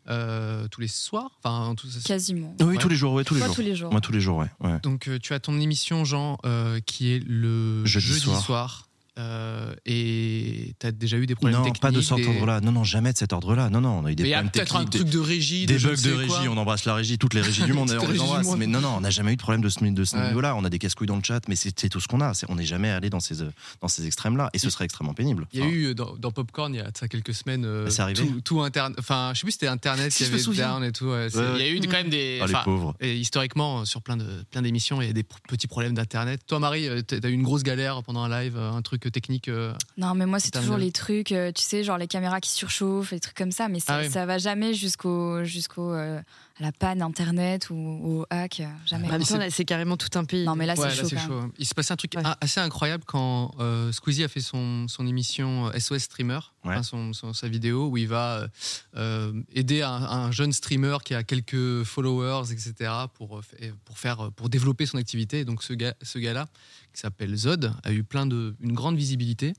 euh, 0.10 0.68
tous 0.70 0.82
les 0.82 0.88
soirs. 0.88 1.32
Enfin, 1.44 1.74
tout 1.76 1.88
ça. 1.88 2.00
Quasiment. 2.04 2.56
Oui, 2.60 2.66
Ouais. 2.66 2.78
tous 2.78 2.90
les 2.90 2.96
jours, 2.96 3.14
ouais, 3.14 3.24
tous 3.24 3.34
les 3.36 3.42
jours. 3.42 3.56
tous 3.56 3.62
les 3.62 3.76
jours. 3.76 3.92
Moi, 3.92 4.02
tous 4.02 4.12
les 4.12 4.22
jours, 4.22 4.38
ouais. 4.38 4.48
ouais. 4.62 4.80
Donc, 4.82 5.08
euh, 5.08 5.20
tu 5.20 5.34
as 5.34 5.40
ton 5.40 5.60
émission, 5.60 6.06
Jean, 6.06 6.38
euh, 6.46 6.80
qui 6.86 7.12
est 7.14 7.20
le 7.26 7.86
Jeudi 7.86 8.06
jeudi, 8.08 8.20
soir. 8.22 8.42
soir. 8.42 8.88
Euh, 9.19 9.75
et 9.86 10.74
tu 10.80 10.88
as 10.88 10.92
déjà 10.92 11.18
eu 11.18 11.25
des 11.25 11.36
problèmes 11.36 11.58
Non, 11.58 11.63
techniques 11.66 11.81
pas 11.81 11.92
de 11.92 12.00
cet 12.00 12.18
des- 12.18 12.28
ordre-là. 12.28 12.62
Non, 12.62 12.72
non, 12.72 12.84
jamais 12.86 13.12
de 13.12 13.18
cet 13.18 13.34
ordre-là. 13.34 13.69
Non, 13.69 13.81
non, 13.81 14.00
on 14.02 14.06
a 14.06 14.12
eu 14.12 14.16
des 14.16 14.24
Mais 14.24 14.30
il 14.30 14.31
y 14.31 14.36
a 14.36 14.38
problèmes 14.38 14.52
peut-être 14.52 14.75
un 14.78 14.86
techniques, 14.86 15.02
truc 15.02 15.10
de 15.13 15.19
régie, 15.19 15.66
des 15.66 15.78
de 15.78 15.80
bugs 15.84 15.96
de 16.02 16.12
régie. 16.13 16.28
quoi. 16.30 16.44
On 16.50 16.58
embrasse 16.58 16.86
la 16.86 16.96
régie, 16.96 17.18
toutes 17.18 17.34
les 17.34 17.42
régies 17.42 17.63
du 17.63 17.74
monde. 17.74 17.90
D'ailleurs, 17.90 18.06
on 18.06 18.12
les 18.12 18.19
embrasse. 18.22 18.56
Mais 18.58 18.68
non, 18.68 18.80
non, 18.80 18.96
on 18.98 19.02
n'a 19.02 19.10
jamais 19.10 19.34
eu 19.34 19.36
de 19.36 19.42
problème 19.42 19.62
de 19.62 19.68
ce, 19.69 19.84
de 19.84 20.04
ce 20.06 20.16
Ouais. 20.16 20.28
niveau-là. 20.30 20.56
On 20.56 20.63
a 20.63 20.69
des 20.69 20.80
casse-couilles 20.80 21.08
dans 21.08 21.18
le 21.18 21.24
chat, 21.24 21.42
mais 21.50 21.56
c'est 21.58 21.90
tout 21.90 22.00
ce 22.00 22.08
qu'on 22.08 22.22
a. 22.22 22.31
On 22.48 22.56
n'est 22.56 22.66
jamais 22.66 22.90
allé 22.90 23.10
dans 23.10 23.19
ces, 23.19 23.42
euh, 23.42 23.52
dans 23.81 23.90
ces 23.90 24.06
extrêmes-là. 24.08 24.50
Et 24.54 24.60
ce 24.60 24.69
serait 24.69 24.86
extrêmement 24.86 25.13
pénible. 25.13 25.46
Il 25.52 25.60
y 25.60 25.62
a 25.62 25.66
Enfin, 25.66 25.74
eu 25.74 25.86
euh, 25.88 25.94
dans, 25.94 26.16
dans 26.16 26.31
Popcorn 26.31 26.74
il 26.74 26.78
y 26.78 26.81
a 26.81 26.90
ça 26.98 27.08
quelques 27.10 27.34
semaines 27.34 27.66
euh, 27.66 27.86
Ah, 27.88 27.92
c'est 27.92 28.02
arrivé 28.02 28.25
tout, 28.25 28.40
tout 28.42 28.62
interne 28.62 28.94
enfin 28.98 29.31
je 29.34 29.40
sais 29.40 29.44
plus 29.46 29.52
si 29.52 29.58
c'était 29.58 29.68
internet 29.68 30.12
Si, 30.12 30.24
qui 30.24 30.31
me 30.31 30.36
avait 30.38 30.56
down 30.58 30.84
et 30.86 30.92
tout 30.94 31.06
ouais, 31.08 31.30
c'est- 31.30 31.38
Ouais, 31.38 31.46
il 31.60 31.66
y 31.66 31.69
a 31.69 31.72
eu 31.74 31.80
quand 31.81 31.92
même 31.98 32.10
des 32.10 32.40
Ah, 32.54 32.62
pauvres. 32.63 32.96
et 33.02 33.18
historiquement 33.18 33.84
sur 33.86 34.02
plein 34.02 34.16
de 34.18 34.25
plein 34.52 34.62
d'émissions 34.62 35.02
il 35.02 35.08
y 35.08 35.10
a 35.10 35.13
des 35.13 35.24
petits 35.50 35.68
problèmes 35.68 35.94
d'internet 35.94 36.42
toi 36.48 36.60
Marie 36.60 36.88
t'as 37.06 37.19
t'as 37.19 37.30
eu 37.30 37.34
une 37.34 37.44
grosse 37.44 37.63
galère 37.63 38.02
pendant 38.04 38.24
un 38.24 38.30
live 38.44 38.58
un 38.58 38.81
truc 38.81 39.00
technique 39.09 39.48
euh, 39.48 39.74
Non, 39.98 40.13
mais 40.15 40.25
moi, 40.25 40.39
c'est 40.39 40.51
toujours 40.51 40.77
les 40.77 40.92
trucs, 40.92 41.31
euh, 41.31 41.51
tu 41.51 41.63
sais, 41.63 41.83
genre 41.83 41.98
les 41.98 42.07
caméras 42.07 42.39
qui 42.42 42.50
surchauffent, 42.51 43.12
les 43.12 43.19
trucs 43.19 43.36
comme 43.38 43.51
ça, 43.51 43.68
mais 43.69 43.80
ça, 43.80 43.95
Ah 43.95 44.01
oui. 44.03 44.09
ça 44.12 44.25
va 44.25 44.38
jamais 44.38 44.74
jusqu'au, 44.74 45.44
jusqu'au, 45.44 45.92
euh, 45.94 46.19
à 46.59 46.63
la 46.63 46.71
panne 46.71 47.01
internet 47.01 47.69
ou 47.69 47.75
au 47.75 48.25
hack, 48.30 48.62
jamais. 48.86 49.07
Temps, 49.07 49.39
c'est- 49.50 49.65
carrément 49.65 49.98
tout 49.98 50.09
un 50.18 50.25
pays. 50.25 50.45
Non, 50.45 50.56
mais 50.56 50.65
là, 50.65 50.75
ouais, 50.75 50.89
c'est 50.92 51.18
chaud. 51.18 51.50
il 51.57 51.65
se 51.65 51.74
passait 51.74 51.94
un 51.94 51.95
truc 51.95 52.13
Ouais. 52.15 52.24
assez 52.42 52.59
incroyable 52.59 53.03
quand 53.07 53.56
euh, 53.59 53.92
Squeezie 53.92 54.24
a 54.24 54.27
fait 54.27 54.42
son, 54.42 54.88
son 54.88 55.07
émission 55.07 55.71
SOS 55.74 56.03
Streamer 56.03 56.39
Ouais. 56.63 56.74
enfin, 56.74 56.83
son, 56.83 57.13
son- 57.13 57.33
sa 57.33 57.48
vidéo 57.48 57.88
où 57.88 57.98
il 57.98 58.07
va 58.07 58.48
euh, 58.95 59.33
aider 59.53 59.81
un, 59.81 59.89
un 59.92 60.31
jeune 60.31 60.51
streamer 60.53 60.98
qui 61.03 61.15
a 61.15 61.24
quelques 61.24 61.83
followers 61.83 62.51
etc 62.51 62.92
pour, 63.15 63.42
pour 63.86 63.98
faire 63.98 64.31
pour 64.36 64.50
développer 64.50 64.86
son 64.86 64.98
activité 65.00 65.39
Et 65.39 65.45
donc 65.45 65.63
ce 65.63 65.74
gars 65.74 65.95
ce 66.03 66.19
gars 66.19 66.33
là 66.33 66.45
qui 66.94 67.00
s'appelle 67.00 67.36
Zod 67.36 67.74
a 67.84 67.92
eu 67.92 68.04
plein 68.04 68.26
de 68.26 68.56
une 68.60 68.74
grande 68.74 68.98
visibilité 68.98 69.54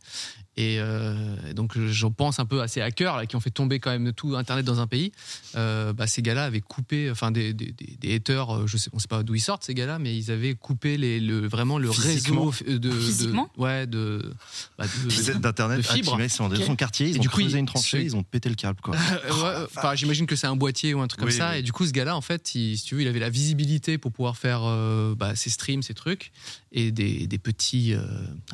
et 0.57 0.77
euh, 0.81 1.53
donc 1.55 1.79
j'en 1.79 2.11
pense 2.11 2.39
un 2.39 2.45
peu 2.45 2.61
à 2.61 2.69
ces 2.69 2.81
hackers 2.83 3.17
là, 3.17 3.25
qui 3.27 3.37
ont 3.37 3.41
fait 3.41 3.51
tomber 3.51 3.81
quand 3.81 3.91
même 3.91 4.13
tout 4.13 4.37
internet 4.37 4.65
dans 4.67 4.81
un 4.81 4.87
pays 4.87 5.13
Euh, 5.57 5.93
bah, 5.93 6.07
ces 6.07 6.21
gars-là 6.23 6.45
avaient 6.45 6.61
coupé 6.61 7.11
enfin 7.11 7.31
des, 7.31 7.53
des, 7.55 7.73
des- 7.73 7.97
des 7.99 8.15
haters 8.15 8.51
euh, 8.55 8.67
je 8.67 8.77
sais 8.77 8.91
on 8.93 8.99
sait 8.99 9.09
pas 9.09 9.23
d'où 9.23 9.35
ils 9.35 9.41
sortent 9.41 9.65
ces 9.65 9.75
gars-là 9.75 9.99
mais 9.99 10.17
ils 10.17 10.31
avaient 10.31 10.55
coupé 10.55 10.97
les, 10.97 11.21
le 11.21 11.47
vraiment 11.49 11.79
le 11.79 11.89
réseau 11.91 12.53
de, 12.67 12.77
de- 12.79 12.91
Physiquement 12.91 13.51
ouais 13.57 13.87
de, 13.87 14.33
bah, 14.79 14.85
de- 14.87 15.09
Peut-être 15.09 15.41
D'internet, 15.41 15.79
de 15.79 15.83
fibre. 15.83 16.13
t'imagines, 16.13 16.27
ils 16.27 16.31
sont 16.31 16.49
dans 16.49 16.57
son 16.61 16.77
quartier, 16.77 17.09
ils 17.09 17.17
Et 17.17 17.19
ont 17.19 17.23
du 17.23 17.29
coup, 17.29 17.39
creusé 17.41 17.59
une 17.59 17.67
tranchée, 17.67 18.03
ils 18.03 18.15
ont 18.17 18.23
pété 18.23 18.49
le 18.49 18.55
câble, 18.55 18.81
quoi. 18.83 18.95
Ouais, 19.25 19.65
enfin, 19.77 19.95
j'imagine 19.95 20.27
que 20.27 20.37
c'est 20.37 20.47
un 20.47 20.57
boîtier 20.57 20.95
ou 20.95 21.01
un 21.01 21.07
truc 21.09 21.21
comme 21.21 21.29
Oui, 21.29 21.35
ça. 21.35 21.51
oui. 21.53 21.59
Et 21.59 21.63
du 21.63 21.73
coup, 21.73 21.87
ce 21.87 21.93
gars-là, 21.93 22.17
en 22.17 22.21
fait, 22.21 22.55
il, 22.55 22.77
si 22.77 22.85
tu 22.85 22.95
veux, 22.95 23.03
il 23.03 23.09
avait 23.09 23.19
la 23.21 23.31
visibilité 23.31 23.99
pour 23.99 24.13
pouvoir 24.13 24.37
faire 24.37 24.61
euh, 24.65 25.15
bah, 25.17 25.35
ses 25.35 25.51
streams, 25.51 25.83
ses 25.83 25.95
trucs, 25.95 26.33
et 26.73 26.93
des, 26.93 27.27
des 27.27 27.39
petits, 27.39 27.93
euh, 27.95 28.01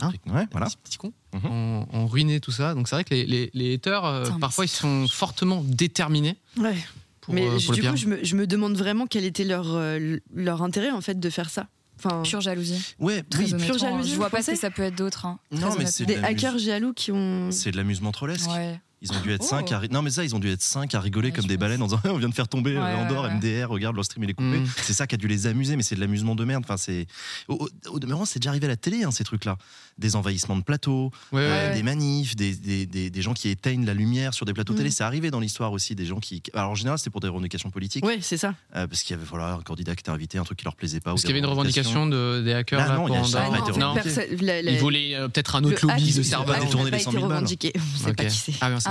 hein, 0.00 0.12
Ouais, 0.26 0.46
voilà. 0.52 0.66
petits, 0.66 0.76
petits 0.84 0.98
cons 0.98 1.12
Mhm. 1.42 1.50
ont, 1.50 1.86
ont 1.92 2.06
ruiné 2.06 2.40
tout 2.40 2.50
ça. 2.52 2.74
Donc 2.74 2.88
c'est 2.88 2.96
vrai 2.96 3.04
que 3.04 3.14
les, 3.14 3.24
les, 3.26 3.50
les 3.54 3.74
haters, 3.74 4.04
euh, 4.04 4.24
parfois, 4.40 4.64
ils 4.64 4.68
sont 4.68 5.06
fortement 5.08 5.62
déterminés 5.64 6.36
Ouais. 6.58 6.76
pour, 7.20 7.34
mais 7.34 7.46
euh, 7.46 7.58
je- 7.58 7.72
du 7.72 7.82
coup, 7.82 7.96
je 7.96 8.06
me, 8.06 8.24
je 8.24 8.36
me 8.36 8.46
demande 8.46 8.76
vraiment 8.76 9.06
quel 9.06 9.24
était 9.24 9.44
leur, 9.44 9.66
euh, 9.74 10.16
leur 10.34 10.62
intérêt 10.62 10.90
en 10.90 11.00
fait 11.00 11.18
de 11.18 11.30
faire 11.30 11.50
ça. 11.50 11.66
Enfin, 12.02 12.22
Pure 12.22 12.40
jalousie. 12.40 12.94
Ouais, 13.00 13.24
Très 13.24 13.44
oui. 13.44 13.54
honnêtement. 13.54 13.76
jalousie, 13.78 14.10
Je 14.12 14.16
vois 14.16 14.30
pas 14.30 14.40
ce 14.40 14.52
que 14.52 14.56
ça 14.56 14.70
peut 14.70 14.82
être 14.82 14.94
d'autre. 14.96 15.26
hein. 15.26 15.40
Non, 15.50 15.74
mais 15.76 15.86
c'est 15.86 16.06
des 16.06 16.14
hackers 16.16 16.56
jaloux 16.58 16.92
qui 16.92 17.10
ont. 17.10 17.50
C'est 17.50 17.72
de 17.72 17.76
l'amusement 17.76 18.12
trollesque. 18.12 18.48
Ouais. 18.50 18.78
Ils 19.00 19.12
ont 19.12 19.20
dû 19.20 19.30
être 19.32 19.42
Oh. 19.44 19.48
5 19.48 19.70
à... 19.72 19.80
Non 19.90 20.02
mais 20.02 20.10
ça 20.10 20.24
ils 20.24 20.34
ont 20.34 20.38
dû 20.40 20.50
être 20.50 20.60
5 20.62 20.94
à 20.94 21.00
rigoler 21.00 21.28
Ouais, 21.28 21.32
comme 21.32 21.46
des 21.46 21.54
pense. 21.56 21.60
baleines 21.60 21.82
en 21.82 21.86
disant 21.86 22.00
on 22.04 22.16
vient 22.18 22.28
de 22.28 22.34
faire 22.34 22.48
tomber 22.48 22.76
euh, 22.76 22.80
Ouais, 22.82 22.94
Andorre, 22.94 23.24
ouais, 23.24 23.28
ouais. 23.28 23.34
MDR, 23.62 23.68
regarde 23.70 23.94
leur 23.96 24.04
stream 24.04 24.24
il 24.24 24.30
est 24.30 24.34
coupé. 24.34 24.58
Mm. 24.58 24.66
C'est 24.82 24.92
ça 24.92 25.06
qui 25.06 25.14
a 25.14 25.18
dû 25.18 25.28
les 25.28 25.46
amuser 25.46 25.76
mais 25.76 25.82
c'est 25.82 25.94
de 25.94 26.00
l'amusement 26.00 26.34
de 26.34 26.44
merde. 26.44 26.64
Enfin 26.66 26.76
c'est 26.76 27.06
au, 27.48 27.54
au- 27.54 27.90
au 27.94 27.98
demeurant 28.00 28.24
c'est 28.24 28.38
déjà 28.40 28.50
arrivé 28.50 28.66
à 28.66 28.70
la 28.70 28.76
télé 28.76 29.04
hein, 29.04 29.10
ces 29.10 29.24
trucs 29.24 29.44
là. 29.44 29.56
Des 29.98 30.14
envahissements 30.14 30.56
de 30.56 30.62
plateaux, 30.62 31.10
euh, 31.34 31.68
ouais. 31.70 31.74
des 31.74 31.82
manifs, 31.82 32.36
des, 32.36 32.54
des, 32.54 32.86
des, 32.86 33.10
des 33.10 33.22
gens 33.22 33.34
qui 33.34 33.48
éteignent 33.48 33.84
la 33.84 33.94
lumière 33.94 34.32
sur 34.32 34.46
des 34.46 34.52
plateaux 34.52 34.72
Mm. 34.72 34.76
télé. 34.76 34.90
C'est 34.90 35.02
arrivé 35.04 35.30
dans 35.30 35.40
l'histoire 35.40 35.72
aussi 35.72 35.94
des 35.94 36.04
gens 36.06 36.20
qui. 36.20 36.42
Alors 36.54 36.70
en 36.70 36.74
général 36.76 36.98
c'était 36.98 37.10
pour 37.10 37.20
des 37.20 37.28
revendications 37.28 37.70
politiques 37.70 38.04
Ouais, 38.04 38.18
c'est 38.20 38.36
ça. 38.36 38.54
euh, 38.76 38.86
parce 38.86 39.02
qu'il 39.02 39.14
y 39.14 39.18
avait 39.18 39.26
voilà 39.28 39.54
un 39.54 39.62
candidat 39.62 39.94
qui 39.96 40.00
était 40.00 40.10
invité, 40.10 40.38
un 40.38 40.44
truc 40.44 40.58
qui 40.58 40.64
leur 40.64 40.76
plaisait 40.76 41.00
pas. 41.00 41.10
Parce 41.10 41.22
qu'il 41.22 41.30
y 41.30 41.32
avait 41.32 41.40
une 41.40 41.46
revendication 41.46 42.06
de, 42.06 42.42
des 42.44 42.52
hackers 42.52 42.78
Là, 42.80 42.86
là, 42.88 42.94
non, 42.96 43.06
pour 43.06 43.08
il 43.08 43.12
y 43.14 43.16
a 43.16 43.24
Andorre. 43.24 43.96
Ah 43.96 44.62
Ils 44.64 44.78
voulaient 44.78 45.14
euh, 45.14 45.28
peut-être 45.28 45.56
un 45.56 45.64
autre 45.64 45.86
lobby 45.86 46.12
de 46.12 46.22
pas 46.44 46.58
il 46.58 46.64
détourner 46.64 46.90
les 46.90 46.90
pas 46.98 46.98
100 47.02 47.10
000 47.12 47.24
été 47.24 47.28
balles. 47.28 47.44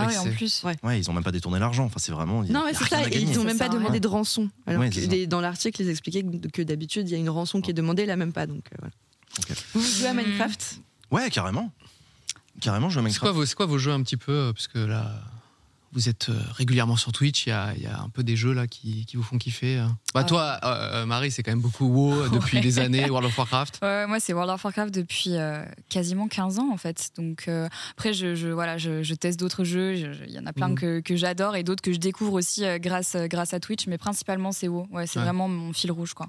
Ah, 0.04 0.08
ouais, 0.08 0.18
en 0.18 0.32
plus. 0.32 0.64
Ouais. 0.64 0.76
Ouais, 0.84 1.00
ils 1.00 1.10
ont 1.10 1.14
même 1.14 1.24
pas 1.24 1.32
détourné 1.32 1.60
l'argent. 1.60 1.86
Enfin, 1.86 2.00
c'est 2.00 2.12
vraiment. 2.12 2.44
il 2.44 2.48
y 2.52 2.56
a 2.56 2.60
Non, 2.60 2.66
mais 2.66 2.74
c'est 2.74 2.86
ça. 2.86 3.08
et. 3.08 3.20
Ils 3.22 3.40
ont 3.40 3.44
même 3.44 3.58
pas 3.58 3.70
demandé 3.70 3.92
rien. 3.94 4.00
de 4.00 4.08
rançon. 4.08 4.50
Alors 4.66 4.82
Ouais, 4.82 4.90
que 4.90 5.26
dans 5.26 5.42
l'article, 5.42 5.82
ils 5.82 5.90
expliquaient 5.90 6.24
que, 6.24 6.48
que 6.48 6.62
d'habitude, 6.62 7.08
il 7.10 7.12
y 7.12 7.16
a 7.16 7.18
une 7.20 7.30
rançon 7.30 7.62
qui 7.62 7.72
est 7.72 7.74
demandée, 7.74 8.06
là 8.06 8.16
même 8.16 8.34
pas. 8.34 8.48
Donc 8.48 8.66
euh, 8.74 8.76
voilà. 8.80 8.94
Ok. 9.40 9.58
Vous 9.74 9.82
jouez 9.82 10.08
à. 10.08 10.14
Minecraft? 10.14 10.80
Ouais, 11.12 11.30
carrément. 11.30 11.72
Carrément, 12.60 12.90
je 12.90 13.00
joue 13.00 13.06
à 13.06 13.10
C'est 13.10 13.20
quoi, 13.20 13.30
Minecraft. 13.30 13.36
vos, 13.36 13.46
c'est 13.46 13.56
quoi 13.56 13.66
vos 13.68 13.78
jeux 13.78 13.92
un 13.92 14.02
petit 14.02 14.18
peu 14.18 14.32
euh, 14.32 14.54
Parce 14.54 14.68
que 14.68 14.80
là, 14.80 15.12
vous 15.94 16.10
êtes 16.10 16.30
euh, 16.30 16.40
régulièrement 16.54 16.96
sur 16.98 17.12
Twitch. 17.12 17.46
Il 17.46 17.50
y 17.50 17.52
a, 17.54 17.74
il 17.76 17.82
y 17.84 17.88
a 17.88 18.00
un 18.00 18.10
peu 18.10 18.24
des 18.24 18.36
jeux 18.36 18.54
là 18.54 18.68
qui, 18.68 19.06
qui 19.06 19.18
vous 19.18 19.24
font 19.24 19.38
kiffer. 19.38 19.78
hein. 19.78 19.98
Bah, 20.14 20.22
Ah. 20.22 20.24
toi, 20.26 20.60
euh, 20.64 21.06
Marie, 21.06 21.32
c'est 21.32 21.44
quand 21.44 21.52
même 21.52 21.62
beaucoup 21.62 21.86
WoW 21.88 22.30
depuis 22.30 22.58
Ouais. 22.58 22.64
des 22.64 22.80
années, 22.80 23.10
World 23.10 23.28
of 23.28 23.38
Warcraft. 23.38 23.80
Ouais, 23.82 24.06
moi, 24.08 24.20
c'est 24.20 24.34
World 24.34 24.52
of 24.52 24.64
Warcraft 24.64 24.94
depuis 24.94 25.36
euh, 25.36 25.64
quasiment 25.90 26.28
15 26.28 26.60
ans, 26.60 26.70
en 26.72 26.78
fait. 26.78 27.10
Donc, 27.18 27.46
euh, 27.48 27.68
après, 27.92 28.14
je, 28.14 28.36
je- 28.36 28.48
voilà, 28.50 28.78
je, 28.78 29.04
je 29.04 29.14
teste 29.16 29.40
d'autres 29.40 29.64
jeux. 29.64 29.96
Je- 29.96 30.14
je- 30.14 30.24
Il 30.26 30.32
y 30.34 30.40
en 30.40 30.46
a 30.46 30.54
plein 30.54 30.70
Mhm. 30.70 30.76
que, 30.76 31.00
que 31.00 31.16
j'adore 31.16 31.56
et 31.56 31.64
d'autres 31.64 31.82
que 31.82 31.94
je 31.94 31.98
découvre 32.00 32.34
aussi 32.34 32.66
euh, 32.66 32.78
grâce, 32.80 33.16
euh, 33.16 33.28
grâce 33.28 33.54
à 33.54 33.60
Twitch. 33.60 33.88
Mais 33.88 33.98
principalement, 33.98 34.52
c'est 34.52 34.68
WoW. 34.68 34.88
Ouais, 34.92 35.08
c'est 35.08 35.20
Ouais. 35.20 35.26
vraiment 35.26 35.48
mon 35.48 35.74
fil 35.74 35.92
rouge, 35.92 36.14
quoi. 36.14 36.28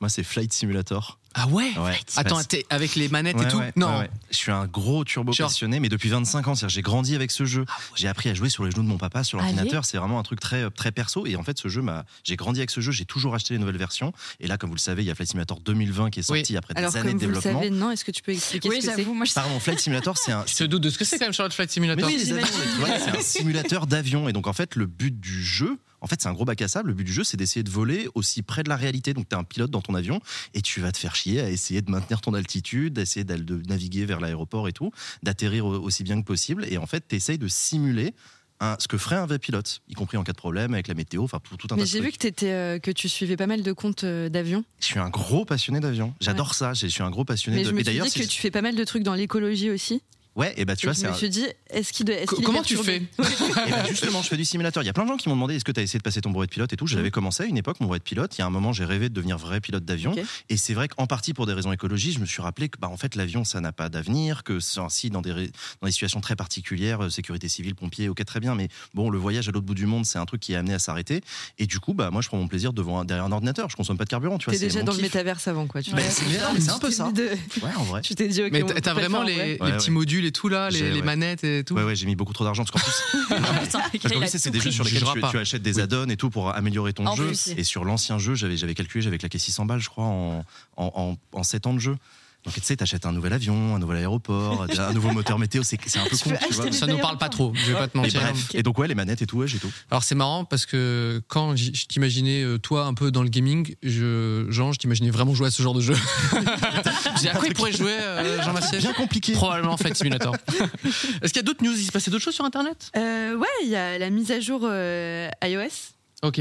Moi, 0.00 0.08
c'est 0.08 0.22
Flight 0.22 0.52
Simulator. 0.52 1.18
Ah 1.34 1.46
ouais, 1.46 1.70
Ouais. 1.78 1.96
Attends, 2.16 2.42
t'es 2.42 2.66
avec 2.70 2.96
les 2.96 3.08
manettes 3.08 3.36
Ouais, 3.36 3.44
et 3.44 3.48
tout? 3.48 3.58
ouais, 3.58 3.72
Non. 3.76 3.86
ouais, 3.92 3.98
ouais. 4.00 4.10
Je 4.32 4.36
suis 4.36 4.50
un 4.50 4.66
gros 4.66 5.04
turbo 5.04 5.32
Genre- 5.32 5.46
passionné, 5.48 5.78
mais 5.78 5.88
depuis 5.88 6.08
25 6.08 6.48
ans. 6.48 6.54
J'ai 6.66 6.82
grandi 6.82 7.14
avec 7.14 7.30
ce 7.30 7.44
jeu. 7.44 7.64
J'ai 7.94 8.08
appris 8.08 8.30
à 8.30 8.34
jouer 8.34 8.48
sur 8.48 8.64
les 8.64 8.72
genoux 8.72 8.82
de 8.82 8.88
mon 8.88 8.98
papa 8.98 9.22
sur 9.22 9.38
Allez. 9.38 9.52
l'ordinateur. 9.52 9.84
C'est 9.84 9.96
vraiment 9.96 10.18
un 10.18 10.24
truc 10.24 10.40
très, 10.40 10.68
très 10.70 10.90
perso. 10.90 11.26
Et 11.26 11.36
en 11.36 11.44
fait, 11.44 11.56
ce 11.56 11.68
jeu 11.68 11.82
m'a. 11.82 12.04
J'ai 12.24 12.34
grandi 12.34 12.58
avec 12.58 12.70
ce 12.72 12.80
jeu. 12.80 12.90
J'ai 12.90 13.04
toujours 13.04 13.32
acheté 13.36 13.54
les 13.54 13.60
nouvelles 13.60 13.76
versions. 13.76 14.12
Et 14.40 14.48
là, 14.48 14.58
comme 14.58 14.70
vous 14.70 14.76
le 14.76 14.80
savez, 14.80 15.04
il 15.04 15.06
y 15.06 15.10
a 15.10 15.14
Flight 15.14 15.30
Simulator 15.30 15.60
2020 15.60 16.10
qui 16.10 16.18
est 16.18 16.22
sorti 16.24 16.56
après 16.56 16.74
Alors, 16.76 16.90
des 16.90 16.98
années 16.98 17.14
de 17.14 17.18
vous 17.20 17.26
le 17.28 17.34
développement. 17.34 17.60
savez, 17.60 17.70
non, 17.70 17.92
est-ce 17.92 18.04
que 18.04 18.10
tu 18.10 18.22
peux 18.22 18.32
expliquer 18.32 18.68
Oui, 18.68 18.80
ce 18.82 18.86
que 18.88 18.92
c'est? 18.92 18.98
j'avoue, 18.98 19.14
moi, 19.14 19.24
je 19.24 19.32
Pardon, 19.32 19.60
Flight 19.60 19.78
Simulator, 19.78 20.18
c'est 20.18 20.32
un. 20.32 20.42
Tu 20.46 20.54
te 20.56 20.64
doutes 20.64 20.82
de 20.82 20.90
ce 20.90 20.98
que 20.98 21.04
c'est 21.04 21.18
quand 21.20 21.26
même 21.26 21.32
Charlotte 21.32 21.54
Flight 21.54 21.70
Simulator 21.70 22.08
Mais 22.08 22.16
oui, 22.16 22.90
c'est 22.98 23.16
un 23.16 23.20
simulateur 23.20 23.86
d'avion. 23.86 24.28
Et 24.28 24.32
donc, 24.32 24.48
en 24.48 24.52
fait, 24.52 24.74
le 24.74 24.86
but 24.86 25.18
du 25.20 25.44
jeu, 25.44 25.78
en 26.00 26.06
fait, 26.06 26.20
c'est 26.22 26.28
un 26.28 26.32
gros 26.32 26.44
bac 26.44 26.60
à 26.62 26.68
sable. 26.68 26.88
Le 26.88 26.94
but 26.94 27.04
du 27.04 27.12
jeu, 27.12 27.24
c'est 27.24 27.36
d'essayer 27.36 27.62
de 27.62 27.70
voler 27.70 28.08
aussi 28.14 28.42
près 28.42 28.62
de 28.62 28.68
la 28.68 28.76
réalité. 28.76 29.12
Donc, 29.14 29.28
tu 29.28 29.34
es 29.34 29.38
un 29.38 29.44
pilote 29.44 29.70
dans 29.70 29.82
ton 29.82 29.94
avion 29.94 30.20
et 30.54 30.62
tu 30.62 30.80
vas 30.80 30.92
te 30.92 30.98
faire 30.98 31.14
chier 31.14 31.40
à 31.40 31.50
essayer 31.50 31.82
de 31.82 31.90
maintenir 31.90 32.20
ton 32.20 32.34
altitude, 32.34 32.94
d'essayer 32.94 33.24
de 33.24 33.62
naviguer 33.68 34.04
vers 34.06 34.20
l'aéroport 34.20 34.68
et 34.68 34.72
tout, 34.72 34.90
d'atterrir 35.22 35.66
au- 35.66 35.78
aussi 35.78 36.02
bien 36.04 36.20
que 36.20 36.26
possible. 36.26 36.64
Et 36.70 36.78
en 36.78 36.86
fait, 36.86 37.04
tu 37.08 37.16
essayes 37.16 37.38
de 37.38 37.48
simuler 37.48 38.14
un- 38.62 38.76
ce 38.78 38.88
que 38.88 38.98
ferait 38.98 39.16
un 39.16 39.24
vrai 39.26 39.38
pilote, 39.38 39.80
y 39.88 39.94
compris 39.94 40.16
en 40.18 40.22
cas 40.22 40.32
de 40.32 40.36
problème 40.36 40.74
avec 40.74 40.86
la 40.86 40.92
météo, 40.94 41.22
enfin, 41.24 41.40
tout, 41.42 41.56
tout 41.56 41.66
un 41.70 41.76
Mais 41.76 41.82
tas 41.82 41.86
de 41.86 41.90
j'ai 41.92 42.00
vu 42.02 42.12
que, 42.12 42.18
t'étais, 42.18 42.50
euh, 42.52 42.78
que 42.78 42.90
tu 42.90 43.08
suivais 43.08 43.36
pas 43.38 43.46
mal 43.46 43.62
de 43.62 43.72
comptes 43.72 44.04
euh, 44.04 44.28
d'avions. 44.28 44.64
Je 44.80 44.84
suis 44.86 44.98
un 44.98 45.08
gros 45.08 45.46
passionné 45.46 45.80
d'avion. 45.80 46.12
J'adore 46.20 46.54
ça. 46.54 46.74
Je 46.74 46.86
suis 46.86 47.02
un 47.02 47.10
gros 47.10 47.24
passionné 47.24 47.56
Mais 47.58 47.62
de. 47.64 47.68
je 47.70 47.74
me 47.74 47.82
suis 47.82 48.00
dit 48.00 48.10
que 48.10 48.26
tu 48.26 48.38
fais 48.40 48.50
pas 48.50 48.60
mal 48.62 48.74
de 48.76 48.84
trucs 48.84 49.02
dans 49.02 49.14
l'écologie 49.14 49.70
aussi. 49.70 50.02
Ouais, 50.36 50.54
et 50.56 50.64
bah 50.64 50.76
tu 50.76 50.86
Et 50.86 50.88
vois, 50.88 50.94
je 50.94 51.04
me 51.06 51.10
un- 51.10 51.14
suis 51.14 51.28
dit, 51.28 51.44
est-ce 51.70 51.92
qu'il, 51.92 52.08
est 52.08 52.24
Comment 52.26 52.62
tu 52.62 52.76
fais 52.76 52.96
Et 53.18 53.70
bah, 53.70 53.84
justement, 53.88 54.22
je 54.22 54.28
fais 54.28 54.36
du 54.36 54.44
simulateur. 54.44 54.82
Il 54.82 54.86
y 54.86 54.88
a 54.88 54.92
plein 54.92 55.02
de 55.04 55.08
gens 55.08 55.16
qui 55.16 55.28
m'ont 55.28 55.34
demandé 55.34 55.56
est-ce 55.56 55.64
que 55.64 55.72
tu 55.72 55.80
as 55.80 55.82
essayé 55.82 55.98
de 55.98 56.02
passer 56.04 56.20
ton 56.20 56.30
brevet 56.30 56.46
de 56.46 56.52
pilote 56.52 56.72
et 56.72 56.76
tout. 56.76 56.86
J'avais 56.86 57.10
commencé 57.10 57.42
à 57.42 57.46
une 57.46 57.56
époque 57.56 57.80
mon 57.80 57.86
brevet 57.86 57.98
de 57.98 58.04
pilote. 58.04 58.36
Il 58.38 58.40
y 58.40 58.42
a 58.42 58.46
un 58.46 58.50
moment, 58.50 58.72
j'ai 58.72 58.84
rêvé 58.84 59.08
de 59.08 59.14
devenir 59.14 59.38
vrai 59.38 59.60
pilote 59.60 59.84
d'avion. 59.84 60.14
Et 60.48 60.56
c'est 60.56 60.72
vrai 60.74 60.86
qu'en 60.88 61.06
partie 61.06 61.34
pour 61.34 61.46
des 61.46 61.52
raisons 61.52 61.72
écologiques, 61.72 62.14
je 62.14 62.20
me 62.20 62.26
suis 62.26 62.42
rappelé 62.42 62.68
que 62.68 62.78
bah, 62.78 62.88
en 62.88 62.96
fait, 62.96 63.16
l'avion, 63.16 63.44
ça 63.44 63.60
n'a 63.60 63.72
pas 63.72 63.88
d'avenir, 63.88 64.44
que 64.44 64.60
c'est 64.60 64.78
ainsi 64.80 65.10
dans 65.10 65.20
des, 65.20 65.32
dans 65.32 65.86
des 65.86 65.90
situations 65.92 66.20
très 66.20 66.36
particulières, 66.36 67.04
euh, 67.04 67.10
sécurité 67.10 67.48
civile, 67.48 67.74
pompiers, 67.74 68.08
ok, 68.08 68.24
très 68.24 68.38
bien. 68.40 68.54
Mais 68.54 68.68
bon, 68.94 69.10
le 69.10 69.18
voyage 69.18 69.48
à 69.48 69.52
l'autre 69.52 69.66
bout 69.66 69.74
du 69.74 69.86
monde, 69.86 70.06
c'est 70.06 70.18
un 70.18 70.26
truc 70.26 70.40
qui 70.40 70.52
est 70.52 70.56
amené 70.56 70.74
à 70.74 70.78
s'arrêter. 70.78 71.22
Et 71.58 71.66
du 71.66 71.80
coup, 71.80 71.92
bah, 71.92 72.10
moi, 72.12 72.22
je 72.22 72.28
prends 72.28 72.38
mon 72.38 72.46
plaisir 72.48 72.72
devant 72.72 73.00
un, 73.00 73.04
derrière 73.04 73.24
un 73.24 73.32
ordinateur. 73.32 73.68
Je 73.68 73.74
consomme 73.76 73.98
pas 73.98 74.04
de 74.04 74.10
carburant, 74.10 74.38
tu 74.38 74.44
vois. 74.44 74.54
C'est 74.54 74.64
déjà 74.66 74.82
dans 74.82 74.92
le 74.92 75.02
métaverse 75.02 75.48
avant, 75.48 75.66
quoi. 75.66 75.82
Tu 75.82 75.90
Bah, 75.90 76.02
c'est- 76.08 76.24
mais 76.30 76.38
non, 76.38 76.52
mais 76.54 76.60
c'est 76.60 76.70
un 76.70 76.78
peu 76.78 76.90
ça. 76.92 77.08
Ouais, 77.08 77.74
en 77.76 77.82
vrai. 77.82 78.00
Tu 78.02 78.14
t'es 78.14 78.28
dit, 78.28 78.42
ok. 78.42 78.50
Mais 78.52 78.62
t'as 78.80 78.94
vraiment 78.94 79.22
les, 79.24 79.56
petits 79.56 79.88
ouais. 79.90 79.94
Modules 80.20 80.28
et 80.28 80.32
tout 80.32 80.48
là, 80.48 80.70
les, 80.70 81.02
manettes 81.02 81.44
et 81.44 81.64
tout 81.64 81.74
Ouais, 81.74 81.84
ouais, 81.84 81.96
j'ai 81.96 82.06
mis 82.06 82.16
beaucoup 82.16 82.32
trop 82.32 82.44
d'argent 82.44 82.64
parce 82.64 82.70
qu'en 82.70 82.78
plus, 82.78 83.26
Parce 83.72 83.92
que 83.92 84.08
il 84.08 84.18
oui, 84.18 84.24
a 84.24 84.26
c'est 84.26 84.50
des 84.50 84.60
jeux 84.60 84.70
sur 84.70 84.84
lesquels 84.84 85.04
tu, 85.30 85.38
achètes 85.38 85.62
des 85.62 85.80
add-ons 85.80 86.08
et 86.08 86.16
tout 86.16 86.30
pour 86.30 86.54
améliorer 86.54 86.92
ton 86.92 87.06
En 87.06 87.16
jeu. 87.16 87.26
plus. 87.28 87.54
Et 87.56 87.64
sur 87.64 87.84
l'ancien 87.84 88.18
jeu, 88.18 88.34
j'avais 88.34 88.56
j'avais 88.56 88.74
calculé, 88.74 89.02
j'avais 89.02 89.18
claqué 89.18 89.38
600 89.38 89.66
balles, 89.66 89.80
je 89.80 89.88
crois, 89.88 90.04
en, 90.04 90.44
en, 90.76 90.92
en, 90.94 91.16
en 91.32 91.42
7 91.42 91.66
ans 91.66 91.74
de 91.74 91.78
jeu. 91.78 91.96
Donc 92.44 92.54
tu 92.54 92.60
sais, 92.62 92.76
t'achètes 92.76 93.04
un 93.06 93.12
nouvel 93.12 93.32
avion, 93.34 93.74
un 93.76 93.78
nouvel 93.78 93.98
aéroport, 93.98 94.66
un 94.78 94.92
nouveau 94.92 95.10
moteur 95.12 95.38
météo, 95.38 95.62
c'est 95.62 95.76
un 95.98 96.04
peu 96.04 96.16
Tu 96.16 96.24
con, 96.30 96.36
tu 96.48 96.54
vois. 96.54 96.72
Ça 96.72 96.86
nous 96.86 96.98
parle 96.98 97.18
pas 97.18 97.28
trop, 97.28 97.52
je 97.54 97.72
vais 97.72 97.78
pas 97.78 97.88
te 97.88 97.96
Et 97.96 98.00
mentir. 98.00 98.20
bref, 98.20 98.48
et 98.54 98.62
donc 98.62 98.78
ouais, 98.78 98.88
les 98.88 98.94
manettes 98.94 99.22
et 99.22 99.26
tout, 99.26 99.38
ouais, 99.38 99.46
j'ai 99.48 99.58
tout. 99.58 99.70
Alors 99.90 100.02
c'est 100.02 100.14
marrant 100.14 100.44
parce 100.44 100.64
que 100.66 101.22
quand 101.28 101.54
je 101.56 101.70
t'imaginais 101.86 102.42
euh, 102.42 102.58
toi 102.58 102.86
un 102.86 102.94
peu 102.94 103.10
dans 103.10 103.22
le 103.22 103.28
gaming, 103.28 103.74
je, 103.82 104.46
Jean, 104.48 104.72
je 104.72 104.78
t'imaginais 104.78 105.10
vraiment 105.10 105.34
jouer 105.34 105.48
à 105.48 105.50
ce 105.50 105.62
genre 105.62 105.74
de 105.74 105.80
jeu. 105.80 105.94
J'ai 107.22 107.28
à 107.28 107.34
quoi 107.34 107.46
il 107.48 107.54
pourrait 107.54 107.72
jouer, 107.72 107.92
euh, 107.92 108.42
Jean 108.42 108.52
Massier 108.52 108.78
Bien 108.78 108.92
compliqué. 108.92 109.32
Probablement 109.32 109.76
Flight 109.76 109.96
Simulator. 109.96 110.34
Est-ce 111.22 111.32
qu'il 111.32 111.36
y 111.36 111.38
a 111.38 111.42
d'autres 111.42 111.62
news? 111.62 111.74
Il 111.76 111.84
se 111.84 111.92
passait 111.92 112.10
d'autres 112.10 112.24
choses 112.24 112.34
sur 112.34 112.44
Internet? 112.44 112.90
Euh, 112.96 113.34
ouais, 113.36 113.46
il 113.62 113.68
y 113.68 113.76
a 113.76 113.98
la 113.98 114.10
mise 114.10 114.30
à 114.30 114.40
jour 114.40 114.62
euh, 114.64 115.28
iOS. 115.44 115.92
Ok. 116.22 116.40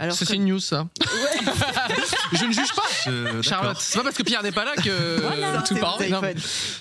Alors, 0.00 0.14
c'est 0.16 0.26
comme- 0.26 0.36
une 0.36 0.44
news, 0.46 0.60
ça. 0.60 0.86
je 2.32 2.44
ne 2.44 2.52
juge 2.52 2.72
pas, 2.74 2.82
Euh, 3.08 3.42
Charlotte. 3.42 3.76
C'est 3.80 3.98
pas 3.98 4.04
parce 4.04 4.16
que 4.16 4.22
Pierre 4.22 4.42
n'est 4.42 4.52
pas 4.52 4.64
là 4.64 4.74
que 4.76 5.20
Voilà, 5.20 5.62
tout 5.62 5.74
part. 5.76 5.98
Non. 6.08 6.20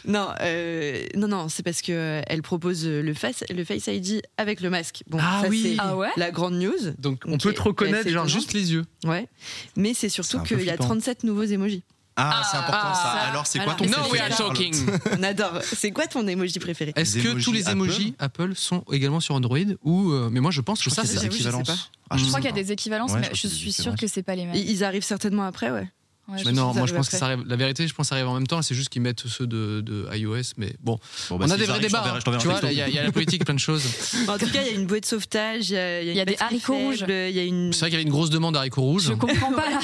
Non, 0.06 0.30
euh, 0.42 1.04
non, 1.16 1.28
non, 1.28 1.50
c'est 1.50 1.64
parce 1.64 1.82
que 1.82 1.92
euh, 1.92 2.22
elle 2.28 2.42
propose 2.42 2.86
euh, 2.86 3.02
le 3.02 3.14
face, 3.14 3.44
le 3.50 3.64
Face 3.64 3.88
ID 3.88 4.22
avec 4.38 4.62
le 4.62 4.70
masque. 4.70 5.04
Bon, 5.08 5.18
Ah 5.22 5.42
ça, 5.44 5.50
oui. 5.50 5.62
c'est 5.64 5.76
Ah 5.80 5.96
ouais 5.96 6.10
la 6.18 6.32
grande 6.32 6.56
news. 6.60 6.74
Donc 7.00 7.24
on 7.26 7.38
peut 7.38 7.54
te 7.54 7.62
reconnaître, 7.62 8.04
c'est 8.04 8.12
genre 8.12 8.28
juste 8.28 8.54
les 8.54 8.72
yeux. 8.74 8.86
Ouais, 9.06 9.28
mais 9.76 9.94
c'est 9.94 10.10
surtout 10.10 10.40
qu'il 10.42 10.58
y 10.62 10.70
a 10.70 10.74
flippant. 10.74 10.86
37 10.86 11.24
nouveaux 11.24 11.44
emojis. 11.44 11.84
Ah, 12.20 12.42
c'est 12.52 12.58
important 12.58 12.88
Ah, 12.92 12.96
ça. 12.96 13.02
ça. 13.04 13.30
Alors 13.30 13.46
c'est 13.48 13.60
quoi 13.60 13.74
Alors, 13.74 13.76
ton 13.78 13.86
mais 13.86 13.92
No, 13.92 13.98
we 14.12 14.20
are 14.20 14.30
Charlotte. 14.36 14.56
talking. 14.56 14.76
On 15.20 15.24
adore. 15.24 15.60
C'est 15.64 15.92
quoi 15.92 16.08
ton 16.08 16.28
emoji 16.28 16.58
préféré 16.60 16.92
Est-ce 16.96 17.18
Les 17.18 17.24
que 17.24 17.28
emojis 17.30 17.46
tous 17.46 17.52
les 17.54 17.62
Apple 17.68 17.72
emojis 17.72 18.16
Apple 18.20 18.56
sont 18.56 18.84
également 18.92 19.20
sur 19.20 19.36
Android 19.36 19.58
ou 19.84 20.12
euh, 20.12 20.30
mais 20.32 20.40
moi 20.40 20.52
je 20.52 20.62
pense 20.62 20.80
que 20.80 20.86
Je 20.86 20.90
ça 20.90 21.04
crois 21.04 21.06
qu'il 21.06 21.14
y 21.16 21.18
a 21.18 21.22
c'est 21.22 21.30
des 21.30 21.36
équivalences. 21.36 21.68
pas. 21.68 21.76
Ah, 22.10 22.18
je 22.18 22.24
sais 22.24 22.28
crois 22.30 22.40
qu'il 22.40 22.46
y 22.50 22.52
a 22.52 22.54
pas. 22.56 22.60
des 22.62 22.72
équivalences, 22.72 23.12
Ouais, 23.12 23.20
mais 23.20 23.30
je 23.34 23.36
je 23.36 23.48
crois 23.48 23.50
qu'il 23.50 23.50
y 23.50 23.54
a 23.54 23.56
des 23.56 23.60
suis 23.64 23.72
sûre 23.74 23.82
équivalences. 23.94 24.00
que 24.02 24.08
c'est 24.08 24.24
pas 24.24 24.36
les 24.36 24.46
mêmes. 24.46 24.56
Ils 24.56 24.70
ils 24.70 24.84
arrivent 24.84 25.04
certainement 25.04 25.44
après, 25.44 25.70
ouais. 25.72 25.88
Ouais, 26.30 26.42
Mais 26.46 26.52
non, 26.52 26.74
moi 26.74 26.86
je 26.88 26.94
pense 26.94 27.08
que 27.10 27.16
ça 27.18 27.26
arrive. 27.28 27.44
La 27.48 27.56
vérité, 27.56 27.88
je 27.88 27.94
pense 27.94 28.06
que 28.06 28.10
ça 28.10 28.16
arrive 28.16 28.28
en 28.28 28.34
même 28.34 28.48
temps. 28.48 28.62
C'est 28.62 28.76
juste 28.76 28.90
qu'ils 28.90 29.02
mettent 29.02 29.26
ceux 29.28 29.48
de, 29.48 29.82
de 29.82 30.06
iOS. 30.14 30.54
Mais 30.58 30.74
bon, 30.82 31.00
Bon, 31.30 31.38
bah, 31.38 31.46
on 31.48 31.50
a 31.52 31.54
s'ils 31.54 31.58
des 31.60 31.64
vrais 31.66 31.72
arrivent, 31.76 31.86
débats. 31.88 32.14
hein. 32.16 32.38
Tu 32.40 32.48
vois, 32.48 32.60
il 32.64 32.72
y, 32.74 32.76
y 32.76 33.00
a 33.00 33.04
la 33.04 33.12
politique, 33.12 33.46
plein 33.46 33.54
de 33.54 33.60
choses. 33.60 33.84
En 34.28 34.38
tout 34.38 34.46
cas, 34.50 34.62
il 34.62 34.68
y 34.68 34.70
a 34.70 34.74
une 34.74 34.86
bouée 34.88 35.00
de 35.00 35.06
sauvetage, 35.06 35.70
il 35.70 35.76
y 35.76 35.78
a, 35.78 36.04
y 36.04 36.10
a 36.10 36.14
y 36.14 36.20
a 36.20 36.26
des 36.26 36.36
haricots 36.40 36.76
rouges. 36.76 37.00
faible, 37.00 37.12
Il 37.30 37.36
y 37.36 37.40
a 37.40 37.44
une. 37.44 37.72
C'est 37.72 37.80
vrai 37.80 37.90
qu'il 37.90 38.00
y 38.00 38.02
avait 38.02 38.08
une 38.08 38.12
grosse 38.14 38.30
demande 38.30 38.56
d'haricots 38.56 38.82
rouges. 38.82 39.04
Je 39.08 39.14
comprends 39.14 39.52
pas 39.54 39.70
là. 39.70 39.80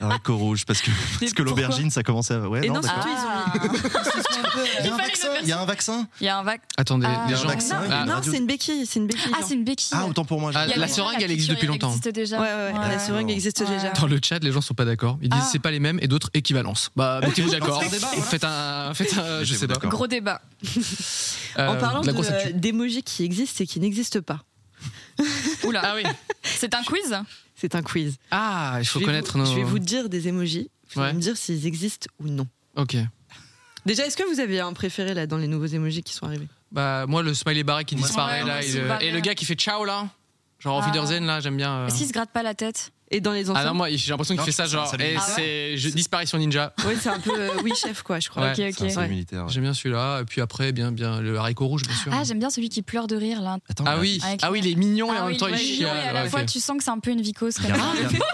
Haricot 0.00 0.36
rouge 0.36 0.64
parce 0.64 0.80
que 0.80 0.90
parce 1.20 1.32
que 1.32 1.42
l'aubergine 1.42 1.90
ça 1.90 2.02
commençait 2.02 2.34
à 2.34 2.48
ouais 2.48 2.64
Et 2.64 2.68
non, 2.68 2.74
non, 2.74 2.80
d'accord. 2.80 3.02
surtout, 3.02 3.18
ils 3.18 3.24
ont. 3.26 3.28
Ah. 3.28 3.52
ils 4.84 4.88
euh, 4.88 5.36
Il 5.44 5.48
y 5.48 5.52
a 5.52 5.60
un 5.60 5.64
vaccin, 5.66 6.08
il 6.20 6.24
y 6.26 6.28
a 6.28 6.38
un 6.38 6.42
vaccin. 6.44 6.66
Attendez, 6.76 7.06
Ah, 7.08 7.24
les 7.26 7.28
il 7.28 7.30
y 7.30 7.34
a 7.34 7.38
un 7.38 7.42
gens. 7.42 7.48
vaccin, 7.48 7.80
Ah, 7.90 8.04
non, 8.06 8.14
c'est 8.22 8.36
une 8.36 8.46
béquille, 8.46 8.86
c'est 8.86 9.00
une 9.00 9.06
béquille. 9.06 9.32
Ah, 9.34 9.40
c'est 9.46 9.54
une 9.54 9.64
béquille. 9.64 9.88
Ah 9.92 10.06
autant 10.06 10.24
pour 10.24 10.40
moi. 10.40 10.50
Ah, 10.54 10.66
la 10.66 10.88
seringue, 10.88 11.20
elle 11.20 11.30
existe 11.30 11.50
depuis 11.50 11.66
longtemps. 11.66 11.94
la 12.04 12.98
seringue 12.98 13.30
existe 13.30 13.60
déjà. 13.62 13.90
Dans 13.90 14.06
le 14.06 14.18
chat, 14.22 14.42
les 14.42 14.52
gens 14.52 14.60
sont 14.60 14.74
pas 14.74 14.84
d'accord. 14.84 15.18
Ils 15.22 15.28
disent 15.28 15.40
Ah. 15.42 15.48
C'est 15.58 15.62
pas 15.62 15.70
les 15.70 15.80
mêmes 15.80 15.98
et 16.00 16.08
d'autres 16.08 16.30
équivalences. 16.34 16.90
Bah, 16.96 17.20
mettez-vous 17.22 17.50
d'accord. 17.50 17.82
Faites 17.82 18.44
un, 18.44 18.94
faites 18.94 19.12
un, 19.18 19.42
je 19.44 19.52
Mettez-vous 19.52 19.58
sais 19.60 19.66
pas. 19.66 19.74
d'accord. 19.74 19.90
Gros 19.90 20.06
débat. 20.06 20.40
Euh, 21.58 21.66
En 21.68 21.76
parlant 21.76 22.00
d'émojis 22.54 23.02
qui 23.02 23.24
existent 23.24 23.64
et 23.64 23.66
qui 23.66 23.80
n'existent 23.80 24.20
pas, 24.22 24.40
Oula. 25.64 25.80
Ah 25.84 25.94
oui. 25.96 26.02
C'est 26.44 26.74
un 26.74 26.82
quiz 26.82 27.14
c'est 27.60 27.74
un 27.74 27.82
quiz. 27.82 28.18
Ah, 28.30 28.76
il 28.78 28.84
faut 28.86 29.00
je 29.00 29.04
vais 29.04 29.06
connaître 29.06 29.32
vous, 29.32 29.38
nos. 29.40 29.44
Je 29.46 29.56
vais 29.56 29.64
vous 29.64 29.80
dire 29.80 30.08
des 30.08 30.28
émojis. 30.28 30.70
Vous 30.94 31.00
Ouais. 31.00 31.08
allez 31.08 31.16
me 31.16 31.20
dire 31.20 31.36
s'ils 31.36 31.66
existent 31.66 32.06
ou 32.20 32.28
non. 32.28 32.46
Ok. 32.76 32.96
Déjà, 33.84 34.06
est-ce 34.06 34.16
que 34.16 34.22
vous 34.32 34.38
avez 34.38 34.60
un 34.60 34.72
préféré 34.72 35.12
là 35.12 35.26
dans 35.26 35.38
les 35.38 35.48
nouveaux 35.48 35.66
émojis 35.66 36.04
qui 36.04 36.12
sont 36.12 36.26
arrivés? 36.26 36.46
Bah 36.70 37.06
moi 37.08 37.22
le 37.24 37.34
smiley 37.34 37.64
barré 37.64 37.84
qui 37.84 37.96
disparaît 37.96 38.42
ouais, 38.42 38.48
là 38.48 38.62
et 38.62 38.70
le, 38.72 38.86
pareil. 38.86 39.08
et 39.08 39.10
le 39.10 39.18
gars 39.18 39.34
qui 39.34 39.44
fait 39.44 39.54
ciao 39.56 39.84
là. 39.84 40.08
Genre 40.60 40.76
en 40.76 40.82
Ah. 40.82 40.86
Wiedersehen 40.86 41.24
là, 41.26 41.40
j'aime 41.40 41.56
bien. 41.56 41.72
euh. 41.78 41.86
Est-ce 41.88 41.96
qu'il 41.98 42.06
se 42.06 42.12
gratte 42.12 42.30
pas 42.30 42.44
la 42.44 42.54
tête? 42.54 42.92
Et 43.10 43.20
dans 43.20 43.32
les 43.32 43.48
anciens 43.48 43.62
Ah 43.64 43.68
non, 43.68 43.74
moi 43.74 43.88
j'ai 43.90 44.10
l'impression 44.10 44.34
qu'il 44.36 44.44
fait 44.44 44.52
ça 44.52 44.66
genre. 44.66 44.92
Et 44.94 44.98
militaire. 44.98 45.22
c'est 45.22 45.76
je- 45.78 45.88
disparition 45.88 46.36
ninja. 46.38 46.74
Ouais, 46.86 46.94
c'est 47.00 47.08
un 47.08 47.18
peu 47.18 47.32
euh, 47.34 47.48
oui 47.64 47.72
chef 47.74 48.02
quoi, 48.02 48.20
je 48.20 48.28
crois. 48.28 48.42
Ouais. 48.42 48.50
Ok, 48.50 48.56
C'est 48.56 48.64
un 48.64 48.68
ok. 48.68 48.76
salut 48.92 48.96
Ouais. 48.96 49.08
militaire. 49.08 49.44
ouais. 49.44 49.50
J'aime 49.52 49.62
bien 49.62 49.72
celui-là. 49.74 50.20
Et 50.20 50.24
puis 50.24 50.40
après, 50.42 50.72
bien, 50.72 50.92
bien 50.92 51.20
le 51.20 51.38
haricot 51.38 51.66
rouge, 51.66 51.82
bien 51.84 51.96
sûr. 51.96 52.12
Ah, 52.14 52.22
j'aime 52.24 52.38
bien 52.38 52.50
celui 52.50 52.68
qui 52.68 52.82
pleure 52.82 53.06
de 53.06 53.16
rire 53.16 53.40
là. 53.40 53.56
Attends, 53.70 53.84
Ah 53.86 53.96
oui, 53.98 54.20
Avec 54.24 54.40
ah 54.42 54.50
oui, 54.52 54.60
il 54.62 54.70
est 54.70 54.74
mignon 54.74 55.12
et 55.12 55.16
Ah 55.18 55.22
en 55.22 55.26
oui, 55.26 55.32
même 55.32 55.40
temps 55.40 55.46
il 55.48 55.52
ouais, 55.52 55.58
chiale. 55.58 55.94
mignon, 55.96 56.04
et 56.04 56.08
à 56.08 56.12
la 56.12 56.22
Ouais, 56.24 56.28
fois, 56.28 56.40
ok. 56.42 56.46
tu 56.46 56.60
sens 56.60 56.76
que 56.76 56.84
c'est 56.84 56.90
un 56.90 56.98
peu 56.98 57.10
une 57.10 57.22
vicose 57.22 57.56
Et 57.58 57.62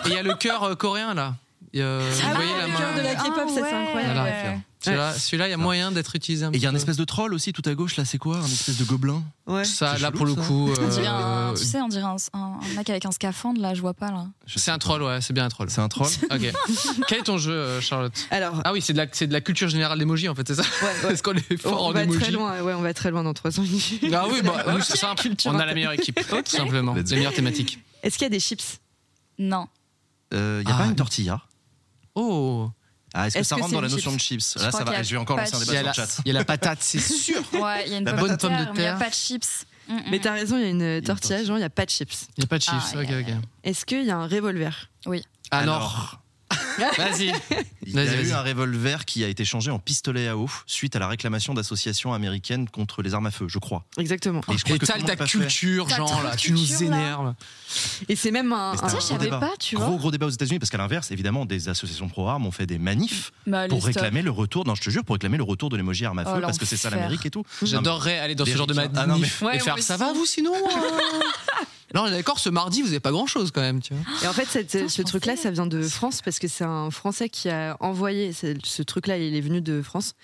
il 0.07 0.13
y 0.13 0.17
a 0.17 0.23
le 0.23 0.35
cœur 0.35 0.63
euh, 0.65 0.75
coréen 0.75 1.15
là. 1.15 1.37
Il 1.75 1.81
y 1.81 1.83
a- 1.83 1.99
vous 1.99 2.05
Ah 2.25 2.35
voyez 2.35 2.53
la 2.57 2.67
le 2.67 2.73
main 2.73 2.79
cœur 2.79 2.95
de 2.95 3.01
la 3.03 3.15
K-pop, 3.17 3.49
ça, 3.49 3.55
c'est 3.55 3.61
ouais. 3.63 3.73
incroyable. 3.73 4.63
Celui-là, 4.85 5.13
celui-là, 5.15 5.49
il 5.49 5.51
y 5.51 5.55
a 5.55 5.57
moyen 5.57 5.91
d'être 5.93 6.15
utilisé 6.15 6.45
un 6.45 6.53
Et 6.53 6.57
il 6.57 6.63
y 6.63 6.67
a 6.67 6.71
un 6.71 6.75
espèce 6.75 6.99
de 6.99 7.05
troll 7.05 7.33
aussi 7.33 7.55
tout 7.55 7.63
à 7.65 7.73
gauche 7.75 7.97
là, 7.97 8.05
c'est 8.05 8.19
quoi? 8.19 8.37
Un 8.37 8.45
espèce 8.45 8.77
de 8.77 8.85
gobelin? 8.85 9.23
Ouais. 9.47 9.65
Ça, 9.65 9.93
là 9.95 10.09
chelou, 10.09 10.13
pour 10.19 10.27
le 10.27 10.35
coup, 10.35 10.71
On 10.79 10.89
dirait 10.89 11.07
un, 11.07 11.15
euh, 11.51 11.55
tu 11.55 11.65
sais, 11.65 11.81
on 11.81 11.89
dirait 11.89 12.03
un, 12.05 12.17
un- 12.35 12.39
un 12.63 12.75
mec 12.77 12.91
avec 12.91 13.07
un 13.07 13.11
scaphandre 13.11 13.61
là, 13.63 13.73
je 13.75 13.81
vois 13.81 13.95
pas 13.95 14.11
là. 14.11 14.27
C'est 14.47 14.71
un 14.71 14.77
troll, 14.79 15.03
ouais, 15.03 15.21
c'est 15.23 15.33
bien 15.33 15.47
un 15.47 15.49
troll. 15.49 15.71
C'est 15.71 15.81
un 15.81 15.89
troll 15.89 16.07
Ok. 16.31 16.53
Quel 17.09 17.19
est 17.19 17.23
ton 17.23 17.39
jeu, 17.39 17.53
euh, 17.53 17.81
Charlotte? 17.81 18.13
Alors, 18.31 18.61
Ah 18.65 18.73
oui, 18.75 18.83
c'est 18.83 18.93
de 18.93 18.99
la, 18.99 19.07
c'est 19.11 19.27
de 19.27 19.33
la 19.33 19.41
culture 19.41 19.69
générale 19.71 19.99
d'emoji 19.99 20.29
en 20.29 20.35
fait, 20.35 20.47
c'est 20.47 20.55
ça? 20.57 20.63
Ouais, 20.63 20.89
ouais. 21.07 21.13
Est-ce 21.15 21.23
qu'on 21.23 21.33
est 21.35 21.57
fort 21.57 21.83
on 21.83 21.87
en 21.89 21.93
va 21.93 22.03
emoji 22.03 22.19
très 22.21 22.31
loin, 22.31 22.61
ouais, 22.63 22.75
on 22.75 22.83
va 22.83 22.93
très 22.95 23.11
loin 23.11 23.25
dans 23.25 23.33
3 23.35 23.59
ans. 23.59 23.65
Ah 24.13 24.25
oui, 24.31 24.43
bah, 24.45 24.65
oui, 24.77 24.81
c'est 24.83 24.99
simple. 24.99 25.23
Culture 25.23 25.51
On 25.53 25.59
a 25.59 25.65
la 25.65 25.73
meilleure 25.75 25.93
équipe, 25.93 26.21
tout 26.29 26.43
simplement. 26.57 26.95
Les 26.95 27.03
meilleures 27.17 27.33
thématiques. 27.33 27.79
Est-ce 28.03 28.19
qu'il 28.19 28.27
y 28.27 28.29
a 28.29 28.31
des 28.31 28.39
chips? 28.41 28.81
Non. 29.39 29.67
Euh, 30.35 30.61
Il 30.63 30.69
y 30.69 30.73
a 30.73 30.75
Ah. 30.77 30.79
pas 30.81 30.87
une 30.87 30.95
tortilla? 30.95 31.41
Oh 32.15 32.71
Ah, 33.13 33.27
est-ce 33.29 33.39
que 33.39 33.43
ça 33.45 33.57
que 33.57 33.61
rentre 33.63 33.73
dans 33.75 33.81
la 33.81 33.89
notion 33.89 34.13
de 34.13 34.19
chips 34.19 34.55
Je 34.59 34.65
Là, 34.65 34.71
ça 34.71 34.85
va. 34.85 34.93
a 34.93 35.03
Je 35.03 35.11
vais 35.11 35.17
encore 35.21 35.37
lancer 35.37 35.55
un 35.55 35.59
de 35.61 35.65
il 35.65 35.73
y, 35.73 35.77
a 35.77 35.81
débat 35.81 35.87
la, 35.89 35.93
sur 35.95 36.03
le 36.03 36.09
chat. 36.09 36.23
il 36.25 36.29
y 36.29 36.31
a 36.31 36.35
la 36.35 36.45
patate, 36.45 36.79
c'est 36.83 36.99
sûr. 37.01 37.43
Ouais, 37.55 37.85
il 37.87 37.93
y 37.93 37.95
a 37.95 37.99
une 37.99 38.05
La 38.05 38.13
pomme 38.15 38.23
de 38.31 38.35
terre, 38.37 38.39
Pomme 38.39 38.59
de 38.67 38.71
mais 38.73 38.79
il 38.79 38.81
n'y 38.83 38.87
a 38.87 38.95
pas 38.97 39.09
de 39.09 39.15
chips. 39.15 39.67
Mm, 39.89 39.95
mm. 39.95 40.03
Mais 40.11 40.19
t'as 40.21 40.33
raison, 40.33 40.57
il 40.57 40.63
y 40.63 40.65
a 40.67 40.69
une 40.71 41.03
tortilla, 41.03 41.45
genre 41.45 41.57
il 41.57 41.61
n'y 41.61 41.65
a 41.65 41.71
pas 41.71 41.85
de 41.85 41.91
chips. 41.91 42.27
Il 42.37 42.41
n'y 42.41 42.45
a 42.45 42.47
pas 42.49 42.59
de 42.59 42.63
chips, 42.63 42.75
Ah, 42.95 43.01
ok, 43.01 43.11
a- 43.11 43.21
ok. 43.21 43.27
Est-ce 43.65 43.85
qu'il 43.85 44.05
y 44.05 44.11
a 44.11 44.17
un 44.17 44.27
revolver? 44.27 44.91
Alors, 45.07 45.21
Alors, 45.51 46.21
Vas-y. 46.99 47.33
Il 47.87 47.95
y 47.95 47.99
a 47.99 48.05
Vas-y, 48.05 48.29
eu 48.29 48.33
un 48.33 48.43
revolver 48.43 49.05
qui 49.05 49.25
a 49.25 49.29
été 49.29 49.45
changé 49.45 49.71
en 49.71 49.79
pistolet 49.79 50.29
à 50.29 50.37
eau 50.37 50.49
suite 50.67 50.97
à 50.97 50.99
la 50.99 51.09
réclamation 51.09 51.55
d'associations 51.55 52.13
américaines 52.13 52.69
contre 52.69 53.03
les 53.03 53.15
armes 53.15 53.27
à 53.27 53.31
feu, 53.31 53.47
je 53.49 53.59
crois. 53.59 53.85
Exactement. 53.99 54.41
Et 54.53 54.59
je 54.59 54.65
crois 54.65 54.77
Et 54.77 54.79
que 54.79 55.05
ta 55.05 55.17
culture, 55.17 55.89
genre 55.89 56.23
là, 56.23 56.37
tu 56.37 56.53
nous 56.53 56.83
énerves. 56.83 57.35
Et 58.09 58.17
c'est 58.17 58.31
même 58.31 58.53
un. 58.53 58.73
Un 58.73 58.77
je 58.77 58.93
gros 58.93 59.01
savais 59.01 59.25
débat. 59.25 59.39
pas, 59.39 59.53
tu 59.59 59.77
vois. 59.77 59.87
Gros 59.87 59.97
gros 59.97 60.11
débat 60.11 60.27
aux 60.27 60.31
États-Unis 60.31 60.59
parce 60.59 60.71
qu'à 60.71 60.79
l'inverse, 60.79 61.11
évidemment, 61.11 61.45
des 61.47 61.69
associations 61.69 62.09
pro-armes 62.09 62.47
ont 62.47 62.51
fait 62.53 62.67
des 62.67 62.79
manifs 62.79 63.33
Bah, 63.47 63.69
pour 63.69 63.85
réclamer 63.85 64.23
le 64.23 64.31
retour. 64.31 64.67
Non, 64.67 64.75
je 64.75 64.83
te 64.83 64.91
jure, 64.91 65.05
pour 65.05 65.15
réclamer 65.15 65.37
le 65.37 65.45
retour 65.45 65.69
de 65.71 65.77
l'emoji 65.77 66.05
arme 66.05 66.19
à 66.19 66.25
feu 66.25 66.33
Oh, 66.37 66.41
parce 66.41 66.59
que 66.59 66.67
c'est 66.67 66.77
ça 66.77 66.91
l'Amérique 66.91 67.25
et 67.27 67.31
tout. 67.31 67.45
J'adorerais 67.63 68.19
aller 68.19 68.35
dans 68.35 68.45
ce 68.45 68.57
genre 68.57 68.67
de. 68.67 68.75
Ah, 68.97 69.07
manif 69.07 69.43
Ouais, 69.43 69.57
et 69.57 69.61
faire 69.61 69.79
ça 69.79 69.97
va 69.97 70.13
vous 70.13 70.27
sinon 70.27 70.53
euh 70.55 71.01
Non, 71.95 72.03
on 72.03 72.07
est 72.07 72.11
d'accord, 72.11 72.39
ce 72.39 72.49
mardi, 72.49 72.83
vous 72.83 72.89
avez 72.89 73.01
pas 73.01 73.13
grand 73.13 73.27
chose 73.27 73.51
quand 73.53 73.61
même, 73.61 73.81
tu 73.81 73.95
vois. 73.95 74.03
Et 74.25 74.27
en 74.27 74.33
fait, 74.33 74.47
cette- 74.47 74.71
Putain, 74.73 74.89
ce 74.89 75.03
truc-là, 75.03 75.37
ça 75.37 75.51
vient 75.51 75.67
de 75.67 75.83
France 75.83 76.21
parce 76.23 76.39
que 76.39 76.49
c'est 76.49 76.65
un 76.65 76.91
Français 76.91 77.29
qui 77.29 77.49
a 77.49 77.77
envoyé. 77.81 78.33
Ce 78.33 78.83
truc-là, 78.83 79.17
il 79.19 79.35
est 79.35 79.41
venu 79.41 79.61
de 79.61 79.81
France. 79.83 80.15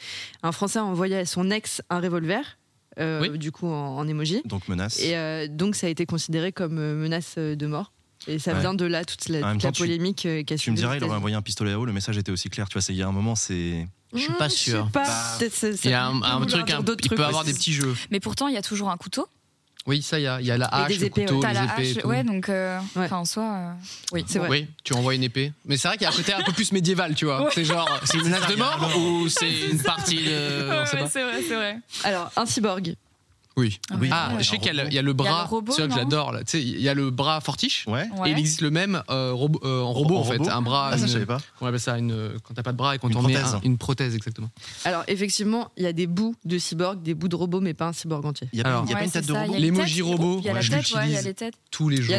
Un 0.43 0.53
Français 0.53 0.79
a 0.81 0.85
envoyé 0.85 1.17
à 1.17 1.27
son 1.27 1.50
ex 1.50 1.81
un 1.91 2.00
revolver, 2.00 2.59
euh, 2.99 3.21
Oui. 3.23 3.39
du 3.39 3.53
coup 3.53 3.69
en, 3.69 3.97
en 3.99 4.09
emoji. 4.09 4.43
Donc 4.45 4.67
menace. 4.69 4.99
Et 5.00 5.17
euh, 5.17 5.47
donc, 5.49 5.77
ça 5.77 5.87
a 5.87 5.91
été 5.91 6.07
considéré 6.07 6.50
comme 6.53 6.79
euh, 6.79 6.95
menace 6.97 7.37
de 7.39 7.67
mort. 7.67 7.93
Et 8.27 8.39
ça 8.39 8.53
Ouais. 8.53 8.61
vient 8.61 8.75
de 8.75 8.85
là, 8.85 9.05
toute 9.07 9.29
la, 9.31 9.55
toute 9.55 9.73
tu- 9.73 9.83
polémique 9.83 10.23
qu'a 10.23 10.43
Tu 10.45 10.53
me 10.53 10.57
suivi 10.59 10.77
dirais, 10.77 10.99
il 10.99 11.05
aurait 11.05 11.17
envoyé 11.17 11.37
un 11.37 11.41
pistolet 11.43 11.73
à 11.73 11.79
eau, 11.79 11.87
le 11.87 11.93
message 11.95 12.19
était 12.19 12.31
aussi 12.33 12.50
clair. 12.50 12.69
Tu 12.69 12.79
vois, 12.79 12.87
il 12.91 12.97
y 12.97 13.03
a 13.03 13.09
un 13.09 13.12
moment, 13.12 13.35
c'est. 13.35 13.87
Je 14.12 14.19
suis 14.19 14.33
pas 14.35 14.49
sûr. 14.50 14.91
pas, 14.91 15.05
Bah, 15.05 15.39
Il 15.85 15.91
y 15.91 15.95
a 15.95 16.07
un, 16.09 16.41
truc, 16.45 16.69
un- 16.71 16.81
il 16.81 16.85
peut 16.85 16.97
trucs 16.97 17.21
avoir 17.21 17.45
des 17.45 17.55
petits 17.55 17.73
jeux. 17.73 17.95
Mais 18.11 18.19
pourtant, 18.21 18.49
il 18.49 18.55
y 18.55 18.59
a 18.59 18.62
toujours 18.62 18.91
un 18.91 18.97
couteau. 18.97 19.27
Oui, 19.87 20.03
ça, 20.03 20.19
il 20.19 20.23
y 20.23 20.27
a, 20.27 20.41
il 20.41 20.47
y 20.47 20.51
a 20.51 20.59
la 20.59 20.67
hache, 20.67 20.89
des 20.89 20.97
le 20.99 21.05
épées, 21.07 21.23
couteau, 21.25 21.35
ouais. 21.37 21.41
T'as 21.43 21.49
les 21.49 21.55
la 21.67 21.73
épées 21.75 21.89
et 21.89 21.99
hache. 21.99 22.05
Ouais, 22.05 22.23
donc. 22.23 22.49
euh, 22.49 22.79
Ouais. 22.97 23.05
Enfin, 23.07 23.17
en 23.19 23.25
soi. 23.25 23.45
euh, 23.45 23.73
Oui. 24.13 24.25
C'est 24.27 24.39
vrai. 24.39 24.49
Oui, 24.51 24.67
tu 24.85 24.93
envoies 24.95 25.15
une 25.15 25.23
épée. 25.23 25.53
Mais 25.65 25.77
c'est 25.79 25.89
vrai 25.89 25.97
qu'il 25.97 26.05
y 26.05 26.11
a 26.11 26.13
un 26.13 26.17
côté 26.17 26.33
un 26.35 26.43
peu 26.43 26.53
plus 26.53 26.71
médiéval, 26.73 27.15
tu 27.15 27.25
vois. 27.25 27.49
C'est 27.55 27.65
genre, 27.65 27.89
c'est 28.05 28.19
une 28.19 28.25
menace 28.25 28.47
de 28.49 28.57
mort 28.57 28.91
ou 28.99 29.29
c'est 29.29 29.51
une 29.71 29.83
partie 29.83 30.23
de. 30.23 30.69
Ouais, 30.69 30.79
ouais, 30.81 31.09
c'est 31.11 31.23
vrai, 31.23 31.43
c'est 31.49 31.55
vrai. 31.55 31.79
Alors, 32.05 32.31
un 32.37 32.45
cyborg. 32.47 32.95
Oui. 33.57 33.78
Oui. 34.00 34.09
Ah, 34.12 34.30
Ouais, 34.37 34.42
je 34.42 34.49
sais 34.49 34.59
qu'il 34.59 34.66
y, 34.66 34.71
a 34.71 34.73
le- 34.73 34.78
robot. 34.80 34.90
il 34.90 34.95
y 34.95 34.99
a 34.99 35.02
le 35.02 35.12
bras. 35.12 35.49
c'est 35.71 35.83
vrai 35.83 35.88
que 35.88 35.95
j'adore. 35.95 36.33
là. 36.33 36.38
Tu 36.40 36.45
sais, 36.52 36.62
il 36.62 36.80
y 36.80 36.88
a 36.88 36.95
le 36.95 37.11
bras 37.11 37.40
fortiche. 37.40 37.85
Ouais. 37.88 38.09
Et 38.25 38.30
il 38.30 38.38
existe 38.38 38.61
le 38.62 38.71
même 38.71 39.02
euh, 39.11 39.33
robot- 39.33 39.61
euh, 39.64 39.83
en 39.83 39.92
robot, 39.92 40.16
En 40.16 40.21
en 40.21 40.25
fait. 40.25 40.38
robot 40.38 40.50
Un 40.50 40.62
bras. 40.62 40.88
Ah, 40.92 40.97
ça, 40.97 41.02
une- 41.02 41.09
je 41.09 41.12
savais 41.12 41.26
pas. 41.26 41.38
On 41.61 41.66
appelle 41.66 41.80
ça 41.80 41.99
une, 41.99 42.33
quand 42.45 42.54
t'as 42.54 42.62
pas 42.62 42.73
de 42.73 42.76
bras 42.76 42.95
et 42.95 42.99
qu'on 42.99 43.09
Une 43.09 43.14
t'en 43.14 43.23
met 43.23 43.35
prothèse. 43.35 43.54
un- 43.54 43.61
une 43.62 43.76
prothèse, 43.76 44.14
exactement. 44.14 44.49
Alors, 44.85 45.02
effectivement, 45.09 45.71
il 45.76 45.83
y 45.83 45.87
a 45.87 45.92
des 45.92 46.07
bouts 46.07 46.37
de 46.45 46.59
cyborg, 46.59 47.02
des 47.02 47.14
bouts 47.14 47.28
de 47.28 47.37
robot, 47.37 47.61
mais 47.61 47.75
pas 47.75 47.88
un 47.88 47.92
cyborg 47.92 48.25
entier. 48.25 48.49
Il 48.52 48.59
y 48.59 48.62
a, 48.62 48.64
pas- 48.64 48.71
Alors. 48.71 48.85
y 48.87 48.90
a 48.90 48.92
pas 48.95 49.00
Ouais, 49.00 49.04
une 49.07 49.11
tête 49.12 49.26
de 49.26 49.33
ça, 49.33 49.40
robot 49.40 49.47
il 49.50 49.52
y 49.52 49.57
a 49.57 49.59
les 49.59 49.66
L'emoji 49.66 49.95
têtes, 49.97 50.04
robot, 50.04 50.38
Il 50.38 50.45
y 50.45 50.49
a 50.49 50.52
la 50.52 50.59
ouais, 50.61 50.62
je 50.62 50.73
l'utilise. 50.76 51.25
les 51.25 51.35
têtes. 51.35 51.54
Tous 51.71 51.88
les 51.88 51.97
Il 51.99 52.02
y 52.02 52.07
jours. 52.07 52.16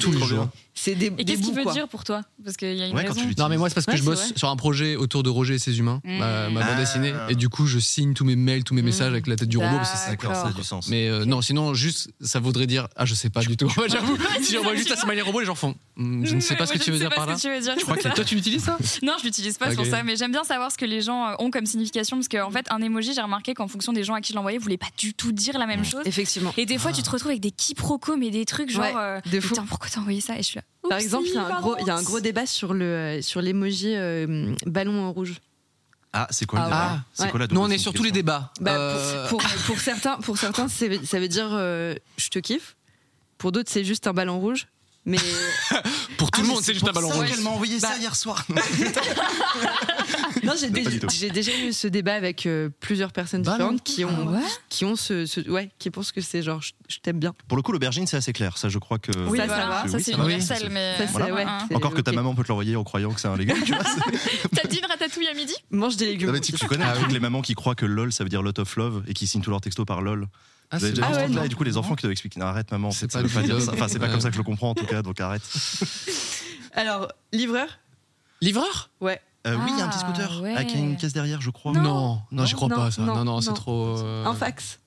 tous 0.00 0.10
les 0.12 0.18
jours. 0.26 0.48
des, 0.86 0.92
Et 0.92 0.96
des 1.10 1.24
qu'est-ce 1.24 1.40
bouts, 1.42 1.46
qu'il 1.48 1.54
veut 1.56 1.62
quoi. 1.64 1.72
dire 1.74 1.88
pour 1.88 2.04
toi 2.04 2.22
Parce 2.42 2.56
qu'il 2.56 2.74
y 2.74 2.82
a 2.82 2.86
une 2.86 2.94
Ouais, 2.96 3.04
quand 3.04 3.12
raison. 3.14 3.28
Non 3.36 3.48
mais 3.50 3.58
moi 3.58 3.68
c'est 3.68 3.74
parce 3.74 3.84
que 3.86 3.90
Ouais, 3.92 3.96
je 3.98 4.02
bosse 4.02 4.32
sur 4.34 4.48
un 4.48 4.56
projet 4.56 4.96
autour 4.96 5.22
de 5.22 5.28
Roger 5.28 5.54
et 5.54 5.58
ses 5.58 5.78
humains, 5.78 6.00
Mm. 6.04 6.18
ma, 6.18 6.48
ma 6.48 6.60
Ah. 6.62 6.68
bande 6.70 6.76
dessinée, 6.78 7.12
et 7.28 7.34
du 7.34 7.48
coup 7.50 7.66
je 7.66 7.78
signe 7.78 8.14
tous 8.14 8.24
mes 8.24 8.36
mails, 8.36 8.64
tous 8.64 8.72
mes 8.74 8.80
Mm. 8.80 8.86
messages 8.86 9.08
avec 9.12 9.26
la 9.26 9.36
tête 9.36 9.48
du 9.48 9.58
robot 9.58 9.76
parce 9.76 9.90
que 9.92 9.98
c'est 9.98 10.16
D'accord, 10.32 10.42
ça 10.44 10.48
a 10.48 10.52
du 10.52 10.62
sens. 10.64 10.88
Mais 10.88 11.08
euh, 11.08 11.24
non, 11.24 11.42
sinon 11.42 11.74
juste 11.74 12.10
ça 12.20 12.40
voudrait 12.40 12.66
dire 12.66 12.88
ah 12.96 13.04
je 13.04 13.14
sais 13.14 13.30
pas 13.30 13.40
du 13.40 13.56
tout. 13.56 13.70
Moi, 13.76 13.88
J'avoue, 13.88 14.16
si 14.42 14.52
j'envoie 14.54 14.72
ça, 14.72 14.76
juste 14.78 14.96
Smiley 14.96 15.22
Robot, 15.22 15.40
les 15.40 15.46
gens 15.46 15.54
font 15.54 15.74
Hmm, 15.96 16.24
je 16.24 16.34
ne 16.34 16.40
sais 16.40 16.56
pas 16.56 16.64
ce 16.66 16.72
que 16.72 16.78
tu 16.78 16.90
veux 16.92 16.98
dire 16.98 17.10
par 17.10 17.26
là. 17.26 17.36
ce 17.36 17.42
que 17.42 17.48
tu 17.48 17.54
veux 17.54 17.60
dire. 17.60 17.74
Je 17.78 17.82
crois 17.84 17.96
que 17.96 18.08
toi 18.14 18.24
tu 18.24 18.34
l'utilises 18.34 18.64
ça? 18.64 18.78
Non, 19.02 19.14
je 19.18 19.24
l'utilise 19.24 19.58
pas, 19.58 19.68
Ok. 19.68 19.76
pour 19.76 19.84
ça. 19.86 20.02
Mais 20.02 20.16
j'aime 20.16 20.32
bien 20.32 20.44
savoir 20.44 20.72
ce 20.72 20.78
que 20.78 20.86
les 20.86 21.02
gens 21.02 21.26
euh, 21.28 21.34
ont 21.40 21.50
comme 21.50 21.66
signification. 21.66 22.16
Parce 22.16 22.28
qu'en 22.28 22.50
fait, 22.50 22.64
un 22.70 22.80
emoji, 22.80 23.12
j'ai 23.12 23.20
remarqué 23.20 23.52
qu'en 23.54 23.68
fonction 23.68 23.92
des 23.92 24.02
gens 24.02 24.14
à 24.14 24.20
qui 24.22 24.32
je 24.32 24.36
l'envoyais, 24.36 24.56
voulait 24.58 24.78
pas 24.78 24.86
du 24.96 25.12
tout 25.12 25.32
dire 25.32 25.58
la 25.58 25.66
même 25.66 25.84
chose. 25.84 26.00
Effectivement. 26.06 26.54
Et 26.56 26.64
des 26.64 26.78
fois, 26.78 26.92
tu 26.92 27.02
te 27.02 27.10
retrouves 27.10 27.30
avec 27.30 27.42
des 27.42 27.50
quiproquos, 27.50 28.16
mais 28.16 28.30
des 28.30 28.46
trucs 28.46 28.70
genre. 28.70 28.82
Ouais, 28.84 28.92
euh, 28.96 29.20
de 29.30 29.40
fou. 29.40 29.48
Putain, 29.50 29.66
pourquoi 29.68 29.88
t'as 29.92 30.00
envoyé 30.00 30.20
ça? 30.22 30.34
Et 30.34 30.38
je 30.38 30.42
suis 30.44 30.56
là. 30.56 30.62
Par 30.88 30.92
Oupsie, 30.96 31.04
exemple, 31.04 31.26
il 31.28 31.34
y 31.34 31.36
a 31.36 31.44
un 31.44 31.48
pardon. 31.50 31.68
gros, 31.68 31.76
il 31.80 31.86
y 31.86 31.90
a 31.90 31.96
un 31.96 32.02
gros 32.02 32.20
débat 32.20 32.46
sur 32.46 32.72
le 32.72 32.84
euh, 32.84 33.22
sur 33.22 33.42
l'emoji 33.42 33.92
euh, 33.94 34.54
ballon 34.64 35.12
rouge. 35.12 35.34
Ah, 36.12 36.26
c'est 36.30 36.44
quoi 36.46 36.58
le 36.58 36.64
Ah, 36.64 36.68
débat 36.68 36.92
ouais. 36.92 36.98
C'est 37.12 37.22
Ouais. 37.24 37.30
quoi 37.30 37.40
la 37.40 37.46
Nous 37.46 37.60
on 37.60 37.70
est 37.70 37.78
sur 37.78 37.92
tous 37.92 38.02
les 38.02 38.10
débats. 38.10 38.52
Bah, 38.60 38.72
Euh, 38.72 39.28
pour, 39.28 39.38
pour, 39.40 39.50
pour 39.66 39.78
certains, 39.80 40.16
pour 40.18 40.38
certains, 40.38 40.68
c'est- 40.68 41.04
ça 41.06 41.20
veut 41.20 41.28
dire 41.28 41.48
euh, 41.52 41.94
je 42.16 42.28
te 42.30 42.38
kiffe. 42.40 42.76
Pour 43.38 43.52
d'autres, 43.52 43.70
c'est 43.70 43.84
juste 43.84 44.06
un 44.06 44.12
ballon 44.12 44.38
rouge. 44.40 44.66
Mais 45.10 45.18
pour 46.16 46.30
tout 46.30 46.40
Ah, 46.40 46.46
le 46.46 46.48
monde 46.48 46.62
c'est 46.62 46.72
juste 46.72 46.88
un 46.88 46.92
ballon 46.92 47.08
rouge. 47.08 47.28
qu'elle 47.28 47.40
m'a 47.40 47.50
envoyé 47.50 47.80
ça 47.80 47.88
Bah. 47.90 47.94
hier 48.00 48.14
soir. 48.14 48.46
non, 50.44 50.52
j'ai 50.56 50.70
déjà, 51.30 51.52
eu 51.56 51.72
ce 51.72 51.88
débat 51.88 52.14
avec 52.14 52.46
euh, 52.46 52.68
plusieurs 52.80 53.12
personnes 53.12 53.42
Ballon 53.42 53.72
différentes 53.72 53.82
qui 53.82 54.04
ont, 54.04 54.10
Ah 54.28 54.30
ouais 54.30 54.48
qui 54.68 54.84
ont 54.84 54.94
ce, 54.96 55.26
ce- 55.26 55.40
ouais, 55.50 55.70
qui 55.78 55.90
pensent 55.90 56.12
que 56.12 56.20
c'est 56.20 56.42
genre 56.42 56.62
je, 56.62 56.72
je 56.88 56.98
t'aime 56.98 57.18
bien. 57.18 57.34
Pour 57.48 57.56
le 57.56 57.62
coup, 57.62 57.72
l'aubergine, 57.72 58.06
c'est 58.06 58.16
assez 58.16 58.32
clair. 58.32 58.56
Ça, 58.56 58.68
je 58.68 58.78
crois 58.78 58.98
que. 58.98 59.10
Oui, 59.28 59.38
Ça, 59.38 59.48
ça 59.48 59.66
va. 59.66 59.88
ça 59.88 59.96
Oui, 59.96 60.02
c'est 60.04 60.12
ça 60.12 60.16
va. 60.16 60.24
universel, 60.24 60.68
mais. 60.70 60.94
Hein. 61.44 61.66
Encore 61.74 61.94
que 61.94 62.00
ta 62.00 62.12
maman 62.12 62.34
peut 62.34 62.42
te 62.44 62.48
l'envoyer 62.48 62.76
en 62.76 62.84
croyant 62.84 63.10
que 63.12 63.20
c'est 63.20 63.28
un 63.28 63.36
légume, 63.36 63.56
T'as 64.54 64.68
dit 64.68 64.78
une 64.78 64.86
ratatouille 64.86 65.26
à 65.28 65.34
midi? 65.34 65.54
Mange 65.70 65.96
des 65.96 66.06
légumes. 66.06 66.28
Non, 66.28 66.32
mais 66.34 66.40
tu, 66.40 66.52
connais 66.66 66.84
les 67.10 67.20
mamans 67.20 67.42
qui 67.42 67.54
croient 67.54 67.74
que 67.74 67.86
LOL, 67.86 68.12
ça 68.12 68.22
veut 68.24 68.30
dire 68.30 68.42
lot 68.42 68.58
of 68.58 68.76
love 68.76 69.02
et 69.08 69.14
qui 69.14 69.26
signent 69.26 69.42
tous 69.42 69.50
leurs 69.50 69.60
textos 69.60 69.86
par 69.86 70.02
LOL. 70.02 70.28
Ah, 70.70 70.78
Vous 70.78 70.84
avez 70.84 70.92
déjà 70.94 71.06
Ah 71.06 71.08
vu 71.08 71.14
ce 71.14 71.18
ouais, 71.18 71.24
truc-là 71.24 71.40
non. 71.40 71.46
Et 71.46 71.48
du 71.48 71.56
coup, 71.56 71.64
les 71.64 71.76
enfants 71.76 71.94
qui 71.96 72.02
doivent 72.02 72.12
expliquer 72.12 72.38
Non, 72.40 72.46
arrête, 72.46 72.70
maman, 72.70 72.90
C'est 72.92 73.10
pas 73.10 73.22
veut 73.22 73.28
pas 73.28 73.40
du 73.40 73.46
dire 73.46 73.56
love. 73.56 73.64
ça. 73.64 73.72
Enfin, 73.72 73.88
c'est 73.88 73.98
pas 73.98 74.06
Ouais. 74.06 74.10
comme 74.12 74.20
ça 74.20 74.28
que 74.28 74.34
je 74.34 74.38
le 74.38 74.44
comprends 74.44 74.70
en 74.70 74.74
tout 74.74 74.86
cas, 74.86 75.02
donc 75.02 75.20
arrête. 75.20 75.42
Alors, 76.74 77.08
livreur 77.32 77.66
Livreur? 78.40 78.90
Ouais. 79.00 79.20
Euh, 79.46 79.56
oui, 79.56 79.70
il 79.72 79.78
y 79.78 79.80
a 79.80 79.84
un 79.86 79.88
petit 79.88 79.98
Ah, 80.02 80.06
scooter 80.12 80.40
ouais. 80.42 80.54
avec 80.54 80.74
une 80.74 80.96
caisse 80.96 81.12
derrière, 81.12 81.40
je 81.40 81.50
crois. 81.50 81.72
Non, 81.72 82.20
non, 82.30 82.44
j'y 82.46 82.54
crois 82.54 82.68
non, 82.68 82.76
pas 82.76 82.90
ça. 82.90 83.02
non, 83.02 83.14
Non, 83.16 83.24
non, 83.24 83.40
c'est 83.40 83.48
non. 83.50 83.54
trop. 83.54 83.98
euh, 83.98 84.24
Un 84.24 84.34
fax. 84.34 84.78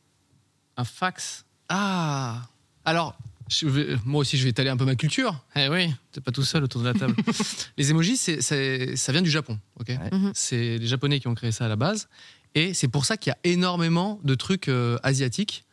Un 0.77 0.83
fax? 0.85 1.45
Ah. 1.69 2.41
Alors, 2.85 3.15
je 3.49 3.67
vais- 3.67 3.95
moi 4.05 4.21
aussi, 4.21 4.37
je 4.37 4.43
vais 4.43 4.49
étaler 4.51 4.69
un 4.69 4.77
peu 4.77 4.85
ma 4.85 4.95
culture. 4.95 5.39
Eh 5.55 5.67
oui, 5.69 5.93
t'es 6.11 6.21
pas 6.21 6.31
tout 6.31 6.43
seul 6.43 6.63
autour 6.63 6.81
de 6.81 6.87
la 6.87 6.93
table. 6.93 7.15
les 7.77 7.91
emojis, 7.91 8.17
ça 8.17 9.11
vient 9.11 9.21
du 9.21 9.29
Japon. 9.31 9.59
Ok? 9.79 9.89
Mhm. 10.11 10.31
C'est 10.33 10.77
les 10.77 10.87
Japonais 10.87 11.19
qui 11.19 11.27
ont 11.27 11.35
créé 11.35 11.51
ça 11.51 11.65
à 11.65 11.67
la 11.67 11.75
base, 11.75 12.07
et 12.55 12.73
c'est 12.73 12.87
pour 12.87 13.05
ça 13.05 13.17
qu'il 13.17 13.31
y 13.31 13.33
a 13.33 13.37
énormément 13.43 14.19
de 14.23 14.33
trucs 14.35 14.67
euh, 14.69 14.97
asiatiques. 15.03 15.63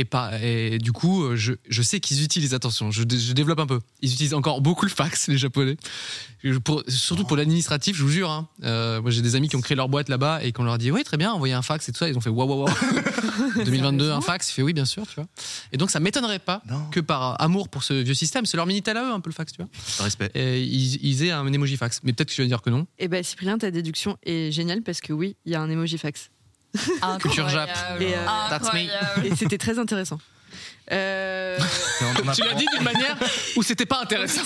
Et, 0.00 0.04
pas, 0.04 0.30
et 0.40 0.78
du 0.78 0.92
coup, 0.92 1.24
euh, 1.24 1.34
je, 1.34 1.54
je 1.68 1.82
sais 1.82 1.98
qu'ils 1.98 2.22
utilisent, 2.22 2.54
attention, 2.54 2.92
je, 2.92 3.02
je 3.02 3.32
développe 3.32 3.58
un 3.58 3.66
peu, 3.66 3.80
ils 4.00 4.12
utilisent 4.12 4.32
encore 4.32 4.60
beaucoup 4.60 4.84
le 4.84 4.92
fax, 4.92 5.26
les 5.26 5.36
Japonais. 5.36 5.76
Pour- 6.64 6.84
surtout 6.86 7.24
pour 7.24 7.36
l'administratif, 7.36 7.96
je 7.96 8.04
vous 8.04 8.08
jure. 8.08 8.30
hein. 8.30 8.48
Euh, 8.62 9.02
moi, 9.02 9.10
j'ai 9.10 9.22
des 9.22 9.34
amis 9.34 9.48
qui 9.48 9.56
ont 9.56 9.60
créé 9.60 9.74
leur 9.76 9.88
boîte 9.88 10.08
là-bas 10.08 10.44
et 10.44 10.52
qu'on 10.52 10.62
leur 10.62 10.78
dit, 10.78 10.92
oui, 10.92 11.02
très 11.02 11.16
bien, 11.16 11.32
envoyez 11.32 11.52
un 11.54 11.62
fax 11.62 11.88
et 11.88 11.92
tout 11.92 11.98
ça. 11.98 12.08
Ils 12.08 12.16
ont 12.16 12.20
fait, 12.20 12.30
waouh, 12.30 12.48
waouh, 12.48 12.66
waouh. 12.66 12.74
2022, 13.64 14.10
un 14.12 14.20
fax. 14.20 14.50
Il 14.50 14.54
fait, 14.54 14.62
oui, 14.62 14.72
bien 14.72 14.84
sûr, 14.84 15.04
tu 15.04 15.16
vois. 15.16 15.26
Et 15.72 15.76
donc, 15.78 15.90
ça 15.90 15.98
m'étonnerait 15.98 16.38
pas 16.38 16.62
Non. 16.70 16.84
que 16.90 17.00
par 17.00 17.40
amour 17.42 17.68
pour 17.68 17.82
ce 17.82 17.94
vieux 17.94 18.14
système, 18.14 18.46
c'est 18.46 18.56
leur 18.56 18.66
minitel 18.66 18.96
à 18.96 19.04
eux, 19.04 19.12
un 19.12 19.18
peu 19.18 19.30
le 19.30 19.34
fax, 19.34 19.52
tu 19.52 19.62
vois. 19.62 19.68
Respect. 20.04 20.30
Et 20.36 20.62
ils, 20.62 21.04
ils 21.04 21.24
aient 21.24 21.32
un 21.32 21.52
emoji 21.52 21.76
fax. 21.76 22.00
Mais 22.04 22.12
peut-être 22.12 22.28
que 22.28 22.34
tu 22.34 22.42
vas 22.42 22.46
dire 22.46 22.62
que 22.62 22.70
non. 22.70 22.86
Et 23.00 23.08
ben 23.08 23.24
Cyprien, 23.24 23.58
ta 23.58 23.72
déduction 23.72 24.16
est 24.22 24.52
géniale 24.52 24.82
parce 24.82 25.00
que 25.00 25.12
oui, 25.12 25.34
il 25.44 25.50
y 25.50 25.54
a 25.56 25.60
un 25.60 25.68
emoji 25.68 25.98
fax. 25.98 26.30
Culture 27.20 27.48
Jap. 27.48 27.70
Et, 28.00 28.14
euh, 28.14 28.24
That's 28.50 28.72
me. 28.72 28.80
Incroyable. 28.80 29.26
Et 29.26 29.36
c'était 29.36 29.58
très 29.58 29.78
intéressant. 29.78 30.18
Euh, 30.90 31.58
Tu 32.34 32.42
l'as 32.42 32.54
dit 32.54 32.64
d'une 32.74 32.82
manière 32.84 33.16
où 33.56 33.62
c'était 33.62 33.84
pas 33.84 34.00
intéressant. 34.00 34.40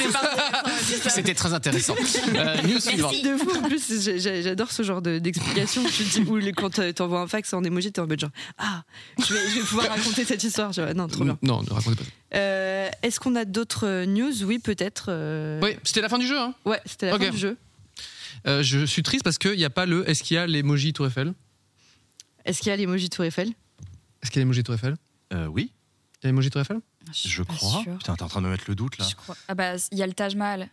C'était 1.09 1.35
très 1.35 1.53
intéressant. 1.53 1.95
Euh, 2.35 2.63
news 2.63 2.81
suivante. 2.81 3.15
de 3.23 3.37
fou 3.37 3.51
en 3.57 3.63
plus, 3.63 4.11
j'adore 4.43 4.73
ce 4.73 4.83
genre 4.83 5.01
de- 5.03 5.19
d'explication. 5.21 5.85
tu 5.85 6.05
te 6.05 6.21
dis, 6.21 6.29
ou 6.29 6.37
les- 6.39 6.53
quand 6.53 6.79
euh, 6.81 6.93
t'envoies 6.93 7.21
un 7.21 7.29
fax 7.29 7.53
en 7.55 7.63
emoji, 7.63 7.93
t'es 7.93 8.01
en 8.01 8.07
mode 8.09 8.19
genre 8.19 8.31
Ah, 8.59 8.83
je 9.19 9.33
vais, 9.35 9.41
je 9.51 9.55
vais 9.61 9.67
pouvoir 9.67 9.89
raconter 9.89 10.25
cette 10.25 10.43
histoire. 10.43 10.73
Non, 10.97 11.07
trop 11.07 11.25
bien. 11.25 11.39
Non, 11.43 11.63
ne 11.63 11.71
racontez 11.71 11.97
pas. 11.97 12.03
Euh, 12.35 12.89
Est-ce 13.03 13.21
qu'on 13.21 13.37
a 13.37 13.45
d'autres 13.45 13.87
euh, 13.87 14.07
news? 14.07 14.43
Oui, 14.45 14.59
peut-être. 14.59 15.07
euh, 15.11 15.61
Oui, 15.63 15.77
c'était 15.85 16.01
la 16.01 16.09
fin 16.09 16.19
du 16.19 16.27
jeu. 16.27 16.39
Hein. 16.39 16.55
Ouais, 16.65 16.81
c'était 16.87 17.07
la 17.11 17.15
Ok. 17.17 17.25
fin 17.25 17.31
du 17.31 17.39
jeu. 17.39 17.57
Euh, 18.49 18.63
je 18.65 18.85
suis 18.87 19.05
triste 19.05 19.23
parce 19.23 19.39
qu'il 19.39 19.57
n'y 19.57 19.65
a 19.65 19.71
pas 19.71 19.87
le. 19.87 20.09
Est-ce 20.11 20.25
qu'il 20.25 20.35
y 20.35 20.39
a 20.39 20.47
l'emoji 20.49 20.93
Tour 20.93 21.07
Eiffel 21.07 21.33
Est-ce 22.45 22.59
qu'il 22.61 22.69
y 22.69 22.73
a 22.73 22.77
l'emoji 22.77 23.09
Tour 23.11 23.25
Eiffel 23.25 23.49
Est-ce 24.23 24.31
qu'il 24.31 24.39
y 24.39 24.43
a 24.43 24.45
l'emoji 24.45 24.63
Tour 24.63 24.75
Eiffel 24.75 24.97
Euh, 25.33 25.47
oui, 25.47 25.73
Il 26.23 26.25
y 26.25 26.27
a 26.27 26.29
l'emoji 26.31 26.51
Tour 26.51 26.61
Eiffel 26.61 26.81
suis 27.13 27.29
je 27.29 27.43
crois. 27.43 27.83
sûre. 27.83 27.99
Putain, 27.99 28.15
t'es 28.15 28.23
en 28.23 28.29
train 28.29 28.41
de 28.41 28.47
me 28.47 28.51
mettre 28.53 28.65
le 28.69 28.75
doute 28.75 28.97
là. 28.99 29.07
Je 29.09 29.15
crois. 29.17 29.37
Ah 29.49 29.55
bah, 29.55 29.73
il 29.91 29.99
y 29.99 30.03
a 30.03 30.07
le 30.07 30.13
Taj 30.13 30.35
Mahal. 30.37 30.69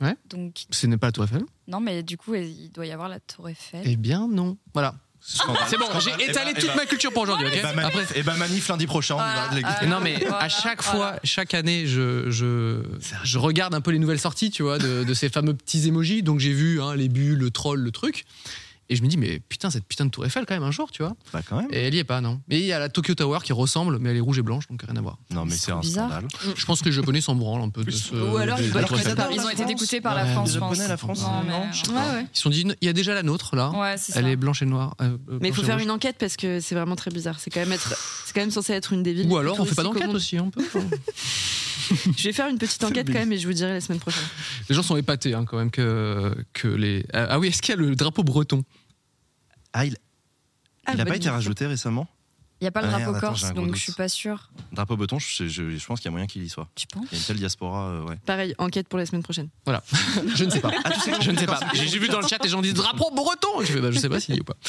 Ouais. 0.00 0.16
Donc, 0.28 0.64
Ce 0.70 0.86
n'est 0.86 0.96
pas 0.96 1.08
la 1.08 1.12
Tour 1.12 1.24
Eiffel 1.24 1.42
non, 1.66 1.80
mais 1.80 2.02
du 2.02 2.16
coup, 2.16 2.34
il 2.34 2.70
doit 2.70 2.86
y 2.86 2.92
avoir 2.92 3.08
la 3.08 3.20
Tour 3.20 3.48
Eiffel. 3.48 3.82
Eh 3.84 3.96
bien, 3.96 4.26
non. 4.28 4.56
Voilà. 4.72 4.94
C'est 5.20 5.76
bon, 5.76 5.86
j'ai 5.98 6.10
Eh 6.20 6.30
étalé 6.30 6.54
ben, 6.54 6.60
toute 6.60 6.70
eh 6.72 6.76
ma 6.76 6.86
culture 6.86 7.12
pour 7.12 7.22
aujourd'hui, 7.24 7.46
ok 7.48 7.52
ben, 7.60 7.72
manif, 7.74 7.96
Après, 7.96 8.06
eh 8.14 8.22
ben, 8.22 8.36
manif 8.36 8.68
lundi 8.68 8.86
prochain. 8.86 9.16
Ah, 9.18 9.50
Non 9.86 9.98
mais 10.00 10.16
Voilà, 10.20 10.38
à 10.44 10.48
chaque 10.48 10.82
voilà. 10.84 10.98
fois, 11.12 11.20
chaque 11.24 11.54
année, 11.54 11.86
je, 11.88 12.30
je, 12.30 12.82
je 13.24 13.38
regarde 13.38 13.74
un 13.74 13.80
peu 13.80 13.90
les 13.90 13.98
nouvelles 13.98 14.20
sorties, 14.20 14.50
tu 14.50 14.62
vois, 14.62 14.78
de, 14.78 15.02
de 15.02 15.14
ces 15.14 15.28
fameux 15.28 15.54
petits 15.54 15.88
emojis. 15.88 16.22
Donc 16.22 16.38
j'ai 16.38 16.52
vu 16.52 16.80
hein, 16.80 16.94
les 16.94 17.08
bulles, 17.08 17.36
le 17.38 17.50
troll, 17.50 17.80
le 17.80 17.90
truc. 17.90 18.24
Et 18.90 18.96
je 18.96 19.02
me 19.02 19.08
dis, 19.08 19.18
mais 19.18 19.38
putain, 19.50 19.68
cette 19.68 19.84
putain 19.84 20.06
de 20.06 20.10
tour 20.10 20.24
Eiffel 20.24 20.46
quand 20.46 20.54
même 20.54 20.62
un 20.62 20.70
jour, 20.70 20.90
tu 20.90 21.02
vois. 21.02 21.14
Bah, 21.32 21.40
quand 21.46 21.56
même. 21.60 21.68
Et 21.72 21.78
elle 21.86 21.94
y 21.94 21.98
est 21.98 22.04
pas, 22.04 22.22
non. 22.22 22.40
Mais 22.48 22.58
il 22.58 22.64
y 22.64 22.72
a 22.72 22.78
la 22.78 22.88
Tokyo 22.88 23.14
Tower 23.14 23.40
qui 23.44 23.52
ressemble, 23.52 23.98
mais 23.98 24.10
elle 24.10 24.16
est 24.16 24.20
rouge 24.20 24.38
et 24.38 24.42
blanche, 24.42 24.66
donc 24.68 24.82
rien 24.82 24.96
à 24.96 25.00
voir. 25.02 25.18
Non, 25.30 25.44
mais 25.44 25.52
C'est 25.54 25.72
un 25.72 25.80
bizarre. 25.80 26.08
scandale. 26.10 26.28
Je 26.56 26.64
pense 26.64 26.80
que 26.80 26.86
les 26.86 26.92
Japonais 26.92 27.20
s'en 27.20 27.34
branlent 27.34 27.60
un 27.60 27.68
peu 27.68 27.84
de 27.84 27.90
ce. 27.90 28.14
Ou 28.14 28.36
alors, 28.38 28.56
de- 28.58 28.62
ils 28.64 28.72
de 28.72 29.40
ont 29.44 29.50
été 29.50 29.64
dégoûtés 29.66 30.00
par 30.00 30.14
la 30.14 30.24
France, 30.24 30.48
les 30.48 30.54
je 30.54 30.58
pense. 30.58 30.70
Japonais, 30.76 30.88
la 30.88 30.96
France, 30.96 31.20
Non, 31.22 31.42
mais- 31.44 31.50
non, 31.50 31.66
je 31.70 31.82
sais 31.84 31.88
Ouais, 31.88 31.94
pas. 31.94 32.12
ouais. 32.14 32.22
Ils 32.32 32.36
se 32.36 32.42
sont 32.42 32.50
dit, 32.50 32.64
il 32.80 32.86
y 32.86 32.88
a 32.88 32.92
déjà 32.94 33.12
la 33.14 33.22
nôtre 33.22 33.54
là. 33.56 33.70
Ouais, 33.72 33.96
c'est 33.98 34.12
ça. 34.12 34.20
Elle 34.20 34.28
est 34.28 34.36
blanche 34.36 34.62
et 34.62 34.66
noire. 34.66 34.94
euh, 35.02 35.16
euh, 35.30 35.38
Mais 35.42 35.48
il 35.48 35.54
faut 35.54 35.62
faire 35.62 35.74
rouge. 35.74 35.84
une 35.84 35.90
enquête 35.90 36.16
parce 36.18 36.36
que 36.38 36.60
c'est 36.60 36.74
vraiment 36.74 36.96
très 36.96 37.10
bizarre. 37.10 37.40
C'est 37.40 37.50
quand 37.50 37.60
même 37.60 37.72
être, 37.72 37.94
c'est 38.24 38.32
quand 38.34 38.40
même 38.40 38.50
censé 38.50 38.72
être 38.72 38.94
une 38.94 39.02
des 39.02 39.12
villes. 39.12 39.26
Ou 39.28 39.36
alors 39.36 39.60
on 39.60 39.66
fait 39.66 39.74
pas 39.74 39.82
d'enquête 39.82 40.08
aussi, 40.14 40.40
on 40.40 40.50
peut. 40.50 40.64
Je 42.16 42.24
vais 42.24 42.32
faire 42.32 42.48
une 42.48 42.58
petite 42.58 42.82
enquête 42.84 43.06
quand 43.06 43.18
même 43.18 43.32
et 43.32 43.38
je 43.38 43.46
vous 43.46 43.52
dirai 43.54 43.72
la 43.72 43.80
semaine 43.80 43.98
prochaine. 44.00 44.22
Les 44.68 44.74
gens 44.74 44.82
sont 44.82 44.96
épatés 44.96 45.32
hein, 45.34 45.44
quand 45.46 45.56
même 45.56 45.70
que, 45.70 46.34
que 46.52 46.68
les. 46.68 47.06
Ah 47.14 47.28
ah 47.30 47.38
oui, 47.38 47.48
est-ce 47.48 47.62
qu'il 47.62 47.74
y 47.74 47.78
a 47.78 47.80
le 47.80 47.94
drapeau 47.96 48.22
breton? 48.22 48.62
Ah, 49.72 49.84
il 49.84 49.96
Ah, 50.86 50.92
n'a 50.92 50.98
bonne 51.04 51.08
pas 51.08 51.16
été 51.16 51.24
idée. 51.24 51.30
rajouté 51.30 51.66
récemment? 51.66 52.08
Il 52.60 52.64
n'y 52.64 52.68
a 52.68 52.72
pas 52.72 52.82
le 52.82 52.88
Ah, 52.92 52.98
drapeau 52.98 53.18
corse, 53.20 53.52
donc 53.54 53.74
je 53.76 53.80
suis 53.80 53.92
pas 53.92 54.08
sûre. 54.08 54.50
Drapeau 54.72 54.96
breton, 54.96 55.18
je, 55.20 55.46
je- 55.46 55.70
je 55.76 55.86
pense 55.86 56.00
qu'il 56.00 56.06
y 56.06 56.08
a 56.08 56.10
moyen 56.10 56.26
qu'il 56.26 56.42
y 56.42 56.48
soit. 56.48 56.66
Tu 56.74 56.86
penses 56.88 57.04
Il 57.12 57.14
y 57.14 57.16
a 57.16 57.20
une 57.20 57.24
telle 57.26 57.36
diaspora, 57.36 57.86
euh, 57.88 58.04
ouais. 58.04 58.16
Pareil, 58.26 58.54
enquête 58.58 58.88
pour 58.88 58.98
la 58.98 59.06
semaine 59.06 59.22
prochaine. 59.22 59.48
Voilà. 59.64 59.82
Je 60.34 60.44
ne 60.44 60.50
sais 60.50 60.60
pas. 60.60 60.72
Ah, 60.84 60.90
tu 60.90 61.00
sais 61.00 61.12
Je 61.20 61.30
ne 61.30 61.38
sais 61.38 61.46
pas. 61.46 61.60
J'ai 61.74 61.98
vu 61.98 62.08
dans 62.08 62.20
le 62.20 62.26
chat 62.26 62.38
les 62.42 62.48
gens 62.48 62.60
disent 62.60 62.74
drapeau 62.74 63.10
breton. 63.14 63.60
Je 63.60 63.66
fais 63.72 63.80
bah, 63.80 63.90
je 63.92 63.98
sais 63.98 64.08
pas 64.08 64.18
s'il 64.18 64.34
y 64.34 64.38
est 64.38 64.40
ou 64.40 64.44
pas. 64.44 64.56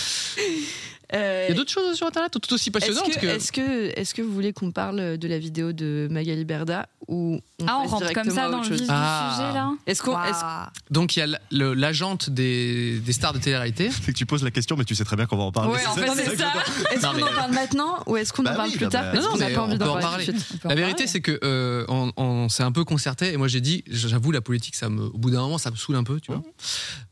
Euh, 1.11 1.45
Il 1.47 1.53
y 1.53 1.53
a 1.53 1.57
d'autres 1.57 1.71
choses 1.71 1.95
sur 1.97 2.05
internet 2.05 2.31
tout 2.31 2.53
aussi 2.53 2.69
Est-ce 2.69 2.71
passionnantes 2.71 3.15
que, 3.15 3.19
que. 3.21 3.25
est-ce 3.25 3.51
que, 3.51 3.99
est-ce 3.99 4.13
que 4.13 4.21
vous 4.21 4.31
voulez 4.31 4.53
qu'on 4.53 4.71
parle 4.71 5.17
de 5.17 5.27
la 5.27 5.39
vidéo 5.39 5.71
de 5.73 6.07
Magali 6.11 6.45
Berda 6.45 6.87
ou 7.07 7.39
on 7.59 7.65
Ah, 7.67 7.79
on 7.83 7.87
rentre 7.87 8.13
comme 8.13 8.29
ça 8.29 8.47
dans 8.47 8.61
le 8.61 8.69
vif 8.69 8.85
Ah. 8.89 9.29
du 9.31 9.35
sujet 9.41 9.53
là? 9.55 9.71
Est-ce 9.87 10.03
qu'on, 10.03 10.21
est-ce- 10.23 10.43
Waouh. 10.43 10.67
Donc 10.91 11.15
il 11.17 11.21
y 11.21 11.23
a 11.23 11.39
l'agente 11.49 12.29
des, 12.29 12.99
des 12.99 13.11
stars 13.13 13.33
de 13.33 13.39
télé-réalité. 13.39 13.89
C'est 13.89 14.11
que 14.13 14.17
tu 14.19 14.27
poses 14.27 14.43
la 14.43 14.51
question, 14.51 14.75
mais 14.77 14.85
tu 14.85 14.93
sais 14.93 15.03
très 15.03 15.15
bien 15.15 15.25
qu'on 15.25 15.37
va 15.37 15.45
en 15.45 15.51
parler. 15.51 15.71
Ouais, 15.73 15.85
en 15.87 15.95
fait, 15.95 16.11
c'est 16.15 16.37
ça. 16.37 16.53
est-ce 16.91 17.01
qu'on 17.01 17.23
en 17.23 17.33
parle 17.33 17.53
maintenant 17.53 17.78
ou 18.07 18.17
est-ce 18.17 18.33
qu'on 18.33 18.43
Bah 18.43 18.53
en 18.53 18.55
parle 18.55 18.69
oui, 18.69 18.75
plus 18.77 18.85
bah, 18.85 18.91
tard 18.91 19.03
bah, 19.03 19.11
parce 19.13 19.25
non, 19.25 19.31
qu'on 19.31 19.37
n'a 19.37 19.47
mais 19.49 19.53
pas 19.53 19.61
envie 19.63 19.73
on 19.73 19.77
d'en 19.77 19.85
peut 19.85 19.91
en 19.91 19.99
parler 19.99 20.25
tout 20.25 20.31
de 20.31 20.37
parler. 20.37 20.45
suite 20.45 20.51
On 20.55 20.57
peut 20.57 20.67
en 20.67 20.69
La 20.69 20.75
parler. 20.75 20.81
vérité, 20.81 21.07
c'est 21.07 21.21
que 21.21 21.39
euh, 21.43 21.85
on, 21.87 22.11
on 22.17 22.49
s'est 22.49 22.63
un 22.63 22.71
peu 22.71 22.83
concerté 22.83 23.33
et 23.33 23.37
moi 23.37 23.47
j'ai 23.47 23.61
dit, 23.61 23.83
j'avoue, 23.89 24.31
la 24.31 24.41
politique, 24.41 24.75
ça 24.75 24.89
me, 24.89 25.03
au 25.03 25.17
bout 25.17 25.29
d'un 25.31 25.41
moment, 25.41 25.57
ça 25.57 25.71
me 25.71 25.75
saoule 25.75 25.95
un 25.95 26.03
peu, 26.03 26.19
tu 26.19 26.31
vois. 26.31 26.41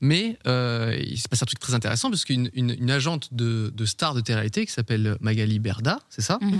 Mais 0.01 0.37
euh, 0.47 0.95
il 0.99 1.17
se 1.19 1.27
passe 1.27 1.41
un 1.41 1.45
truc 1.45 1.59
très 1.59 1.73
intéressant 1.73 2.09
parce 2.09 2.25
qu'une 2.25 2.49
une, 2.53 2.75
une 2.79 2.91
agente 2.91 3.29
de, 3.33 3.71
de 3.75 3.85
star 3.85 4.13
de 4.13 4.21
télé-réalité 4.21 4.65
qui 4.65 4.71
s'appelle 4.71 5.17
Magali 5.21 5.59
Berda, 5.59 5.99
c'est 6.09 6.21
ça, 6.21 6.37
Mhm. 6.41 6.59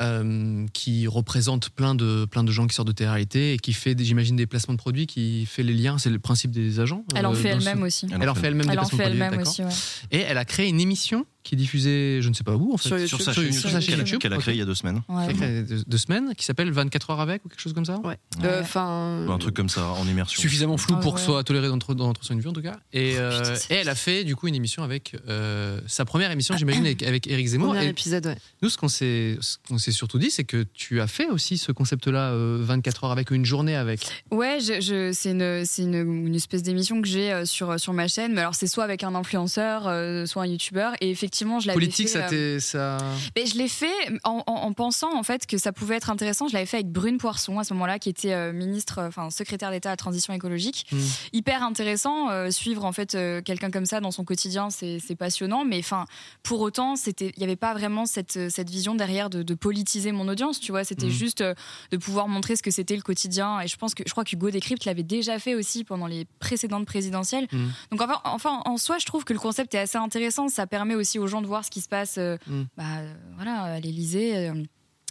euh, 0.00 0.66
qui 0.72 1.06
représente 1.06 1.70
plein 1.70 1.94
de 1.94 2.24
plein 2.24 2.44
de 2.44 2.50
gens 2.52 2.66
qui 2.66 2.74
sortent 2.74 2.88
de 2.88 2.92
télé-réalité 2.92 3.54
et 3.54 3.58
qui 3.58 3.72
fait, 3.72 3.94
des- 3.94 4.04
j'imagine, 4.04 4.36
des 4.36 4.46
placements 4.46 4.74
de 4.74 4.78
produits, 4.78 5.06
qui 5.06 5.46
fait 5.46 5.62
les 5.62 5.74
liens, 5.74 5.98
c'est 5.98 6.10
le 6.10 6.18
principe 6.18 6.50
des 6.50 6.80
agents. 6.80 7.04
Elle 7.14 7.26
en 7.26 7.32
euh, 7.32 7.34
fait 7.34 7.50
dans 7.52 7.58
elle-même 7.60 7.82
aussi. 7.82 8.06
Elle 8.20 8.28
en 8.28 8.34
fait 8.34 8.46
elle-même 8.48 8.66
des 8.66 8.72
Elle 8.72 8.78
en 8.78 8.82
placements 8.82 8.98
fait 8.98 9.04
de 9.04 9.08
produits, 9.10 9.22
elle-même 9.22 9.38
d'accord. 9.38 9.52
aussi, 9.52 9.62
ouais. 9.62 9.68
Et 10.12 10.20
elle 10.20 10.38
a 10.38 10.44
créé 10.44 10.68
une 10.68 10.80
émission 10.80 11.26
qui 11.48 11.54
est 11.54 11.58
diffusée, 11.58 12.18
je 12.20 12.28
ne 12.28 12.34
sais 12.34 12.44
pas 12.44 12.54
où, 12.56 12.74
en 12.74 12.76
fait. 12.76 13.06
Sur 13.06 13.20
sa 13.22 13.32
Sur- 13.32 13.42
chaîne 13.42 13.52
sur 13.52 13.70
sa 13.70 13.80
chaîne 13.80 13.94
YouTube, 13.98 14.06
YouTube, 14.06 14.20
qu'elle 14.20 14.32
a 14.34 14.36
créée 14.38 14.54
il 14.54 14.58
y 14.58 14.62
a 14.62 14.66
deux 14.66 14.74
semaines. 14.74 15.00
Ouais, 15.08 15.32
créé 15.32 15.62
deux, 15.62 15.82
deux 15.86 15.98
semaines, 15.98 16.34
qui 16.36 16.44
s'appelle 16.44 16.70
24 16.70 17.10
heures 17.10 17.20
avec 17.20 17.44
ou 17.44 17.48
quelque 17.48 17.60
chose 17.60 17.72
comme 17.72 17.84
ça. 17.86 17.98
Ouais. 18.00 18.18
Ouais. 18.42 18.44
Euh, 18.44 19.28
un 19.28 19.38
truc 19.38 19.54
comme 19.54 19.68
ça, 19.68 19.86
en 19.86 20.06
immersion. 20.06 20.40
Suffisamment 20.40 20.76
flou 20.76 20.94
Ah 20.98 21.00
pour 21.00 21.14
ouais. 21.14 21.18
que 21.20 21.24
soit 21.24 21.42
toléré 21.44 21.68
dans, 21.68 21.76
dans 21.78 22.06
notre 22.08 22.24
son 22.24 22.34
de 22.34 22.40
vue 22.42 22.48
en 22.48 22.52
tout 22.52 22.62
cas. 22.62 22.76
Et, 22.92 23.14
euh, 23.18 23.38
putain, 23.40 23.54
c'est 23.54 23.74
et 23.74 23.76
elle 23.78 23.88
a 23.88 23.94
fait 23.94 24.24
du 24.24 24.36
coup 24.36 24.48
une 24.48 24.54
émission 24.54 24.82
avec 24.82 25.16
euh, 25.28 25.80
sa 25.86 26.04
première 26.04 26.30
émission, 26.30 26.56
j'imagine, 26.56 26.84
avec, 26.84 27.02
avec 27.02 27.26
Eric 27.26 27.46
Zemmour. 27.46 27.68
premier 27.74 27.86
Et 27.86 27.88
épisode, 27.88 28.26
ouais. 28.26 28.36
nous, 28.62 28.68
ce 28.68 28.76
qu'on 28.76 28.88
s'est 28.88 29.38
ce 29.40 29.78
s'est 29.78 29.92
surtout 29.92 30.18
dit, 30.18 30.30
c'est 30.30 30.44
que 30.44 30.64
tu 30.74 31.00
as 31.00 31.06
fait 31.06 31.28
aussi 31.28 31.56
ce 31.56 31.72
concept-là, 31.72 32.32
euh, 32.32 32.58
24 32.60 33.04
heures 33.04 33.12
avec 33.12 33.30
ou 33.30 33.34
une 33.34 33.44
journée 33.44 33.76
avec. 33.76 34.00
Ouais, 34.30 34.58
je, 34.60 34.80
je- 34.80 35.12
c'est 35.12 35.30
une, 35.30 35.64
c'est 35.64 35.82
une, 35.82 36.26
une 36.26 36.34
espèce 36.34 36.62
d'émission 36.62 37.00
que 37.00 37.08
j'ai 37.08 37.32
euh, 37.32 37.44
sur, 37.44 37.78
sur 37.80 37.92
ma 37.94 38.08
chaîne. 38.08 38.34
Mais 38.34 38.40
alors, 38.40 38.54
c'est 38.54 38.66
soit 38.66 38.84
avec 38.84 39.04
un 39.04 39.14
influenceur, 39.14 39.86
euh, 39.86 40.26
soit 40.26 40.42
un 40.42 40.46
youtubeur. 40.46 40.92
Et 41.00 41.10
effectivement, 41.10 41.37
je 41.60 41.66
l'avais 41.66 41.76
Politique, 41.76 42.08
fait. 42.08 42.12
ça 42.18 42.26
euh, 42.26 42.28
t'est. 42.28 42.60
Ça... 42.60 42.98
mais 43.36 43.46
je 43.46 43.56
l'ai 43.56 43.68
fait 43.68 43.92
en, 44.24 44.42
en- 44.46 44.52
en 44.52 44.72
pensant 44.72 45.16
en 45.16 45.22
fait 45.22 45.46
que 45.46 45.58
ça 45.58 45.72
pouvait 45.72 45.96
être 45.96 46.10
intéressant. 46.10 46.48
Je 46.48 46.52
l'avais 46.54 46.66
fait 46.66 46.78
avec 46.78 46.90
Brune 46.90 47.18
Poisson 47.18 47.58
à 47.58 47.64
ce 47.64 47.72
moment-là, 47.74 47.98
qui 47.98 48.08
était 48.08 48.32
euh, 48.32 48.52
ministre, 48.52 49.02
enfin 49.06 49.30
secrétaire 49.30 49.70
d'État 49.70 49.90
à 49.90 49.92
la 49.92 49.96
transition 49.96 50.32
écologique. 50.34 50.86
Mm. 50.92 50.98
Hyper 51.32 51.62
intéressant. 51.62 52.30
euh, 52.30 52.50
suivre 52.50 52.84
en 52.84 52.92
fait 52.92 53.14
euh, 53.14 53.40
quelqu'un 53.42 53.70
comme 53.70 53.86
ça 53.86 54.00
dans 54.00 54.10
son 54.10 54.24
quotidien, 54.24 54.68
c'est 54.70 54.98
passionnant. 55.18 55.64
Mais 55.64 55.78
enfin, 55.78 56.04
pour 56.42 56.60
autant, 56.60 56.96
c'était, 56.96 57.32
il 57.36 57.38
n'y 57.38 57.44
avait 57.44 57.56
pas 57.56 57.74
vraiment 57.74 58.06
cette, 58.06 58.50
cette 58.50 58.70
vision 58.70 58.94
derrière 58.94 59.30
de, 59.30 59.42
de 59.42 59.54
politiser 59.54 60.12
mon 60.12 60.28
audience. 60.28 60.60
Tu 60.60 60.72
vois, 60.72 60.84
c'était 60.84 61.06
Mm. 61.06 61.10
juste 61.10 61.40
euh, 61.40 61.54
de 61.90 61.96
pouvoir 61.96 62.28
montrer 62.28 62.56
ce 62.56 62.62
que 62.62 62.70
c'était 62.70 62.96
le 62.96 63.02
quotidien. 63.02 63.60
Et 63.60 63.68
je 63.68 63.76
pense 63.76 63.94
que 63.94 64.02
je 64.06 64.10
crois 64.12 64.24
qu'Hugo 64.24 64.50
Décrypte 64.50 64.84
l'avait 64.84 65.02
déjà 65.02 65.38
fait 65.38 65.54
aussi 65.54 65.84
pendant 65.84 66.06
les 66.06 66.26
précédentes 66.40 66.86
présidentielles. 66.86 67.46
Mm. 67.52 67.66
Donc 67.92 68.02
enfin, 68.02 68.20
enfin, 68.24 68.62
en 68.64 68.76
soi, 68.76 68.98
je 68.98 69.06
trouve 69.06 69.24
que 69.24 69.32
le 69.32 69.38
concept 69.38 69.74
est 69.74 69.78
assez 69.78 69.98
intéressant. 69.98 70.48
Ça 70.48 70.66
permet 70.66 70.94
aussi 70.94 71.17
aux 71.18 71.26
gens 71.26 71.42
de 71.42 71.46
voir 71.46 71.64
ce 71.64 71.70
qui 71.70 71.80
se 71.80 71.88
passe, 71.88 72.16
euh, 72.18 72.36
Mm. 72.46 72.62
bah, 72.76 72.84
euh, 73.00 73.14
voilà, 73.36 73.62
à 73.62 73.80
l'Élysée. 73.80 74.50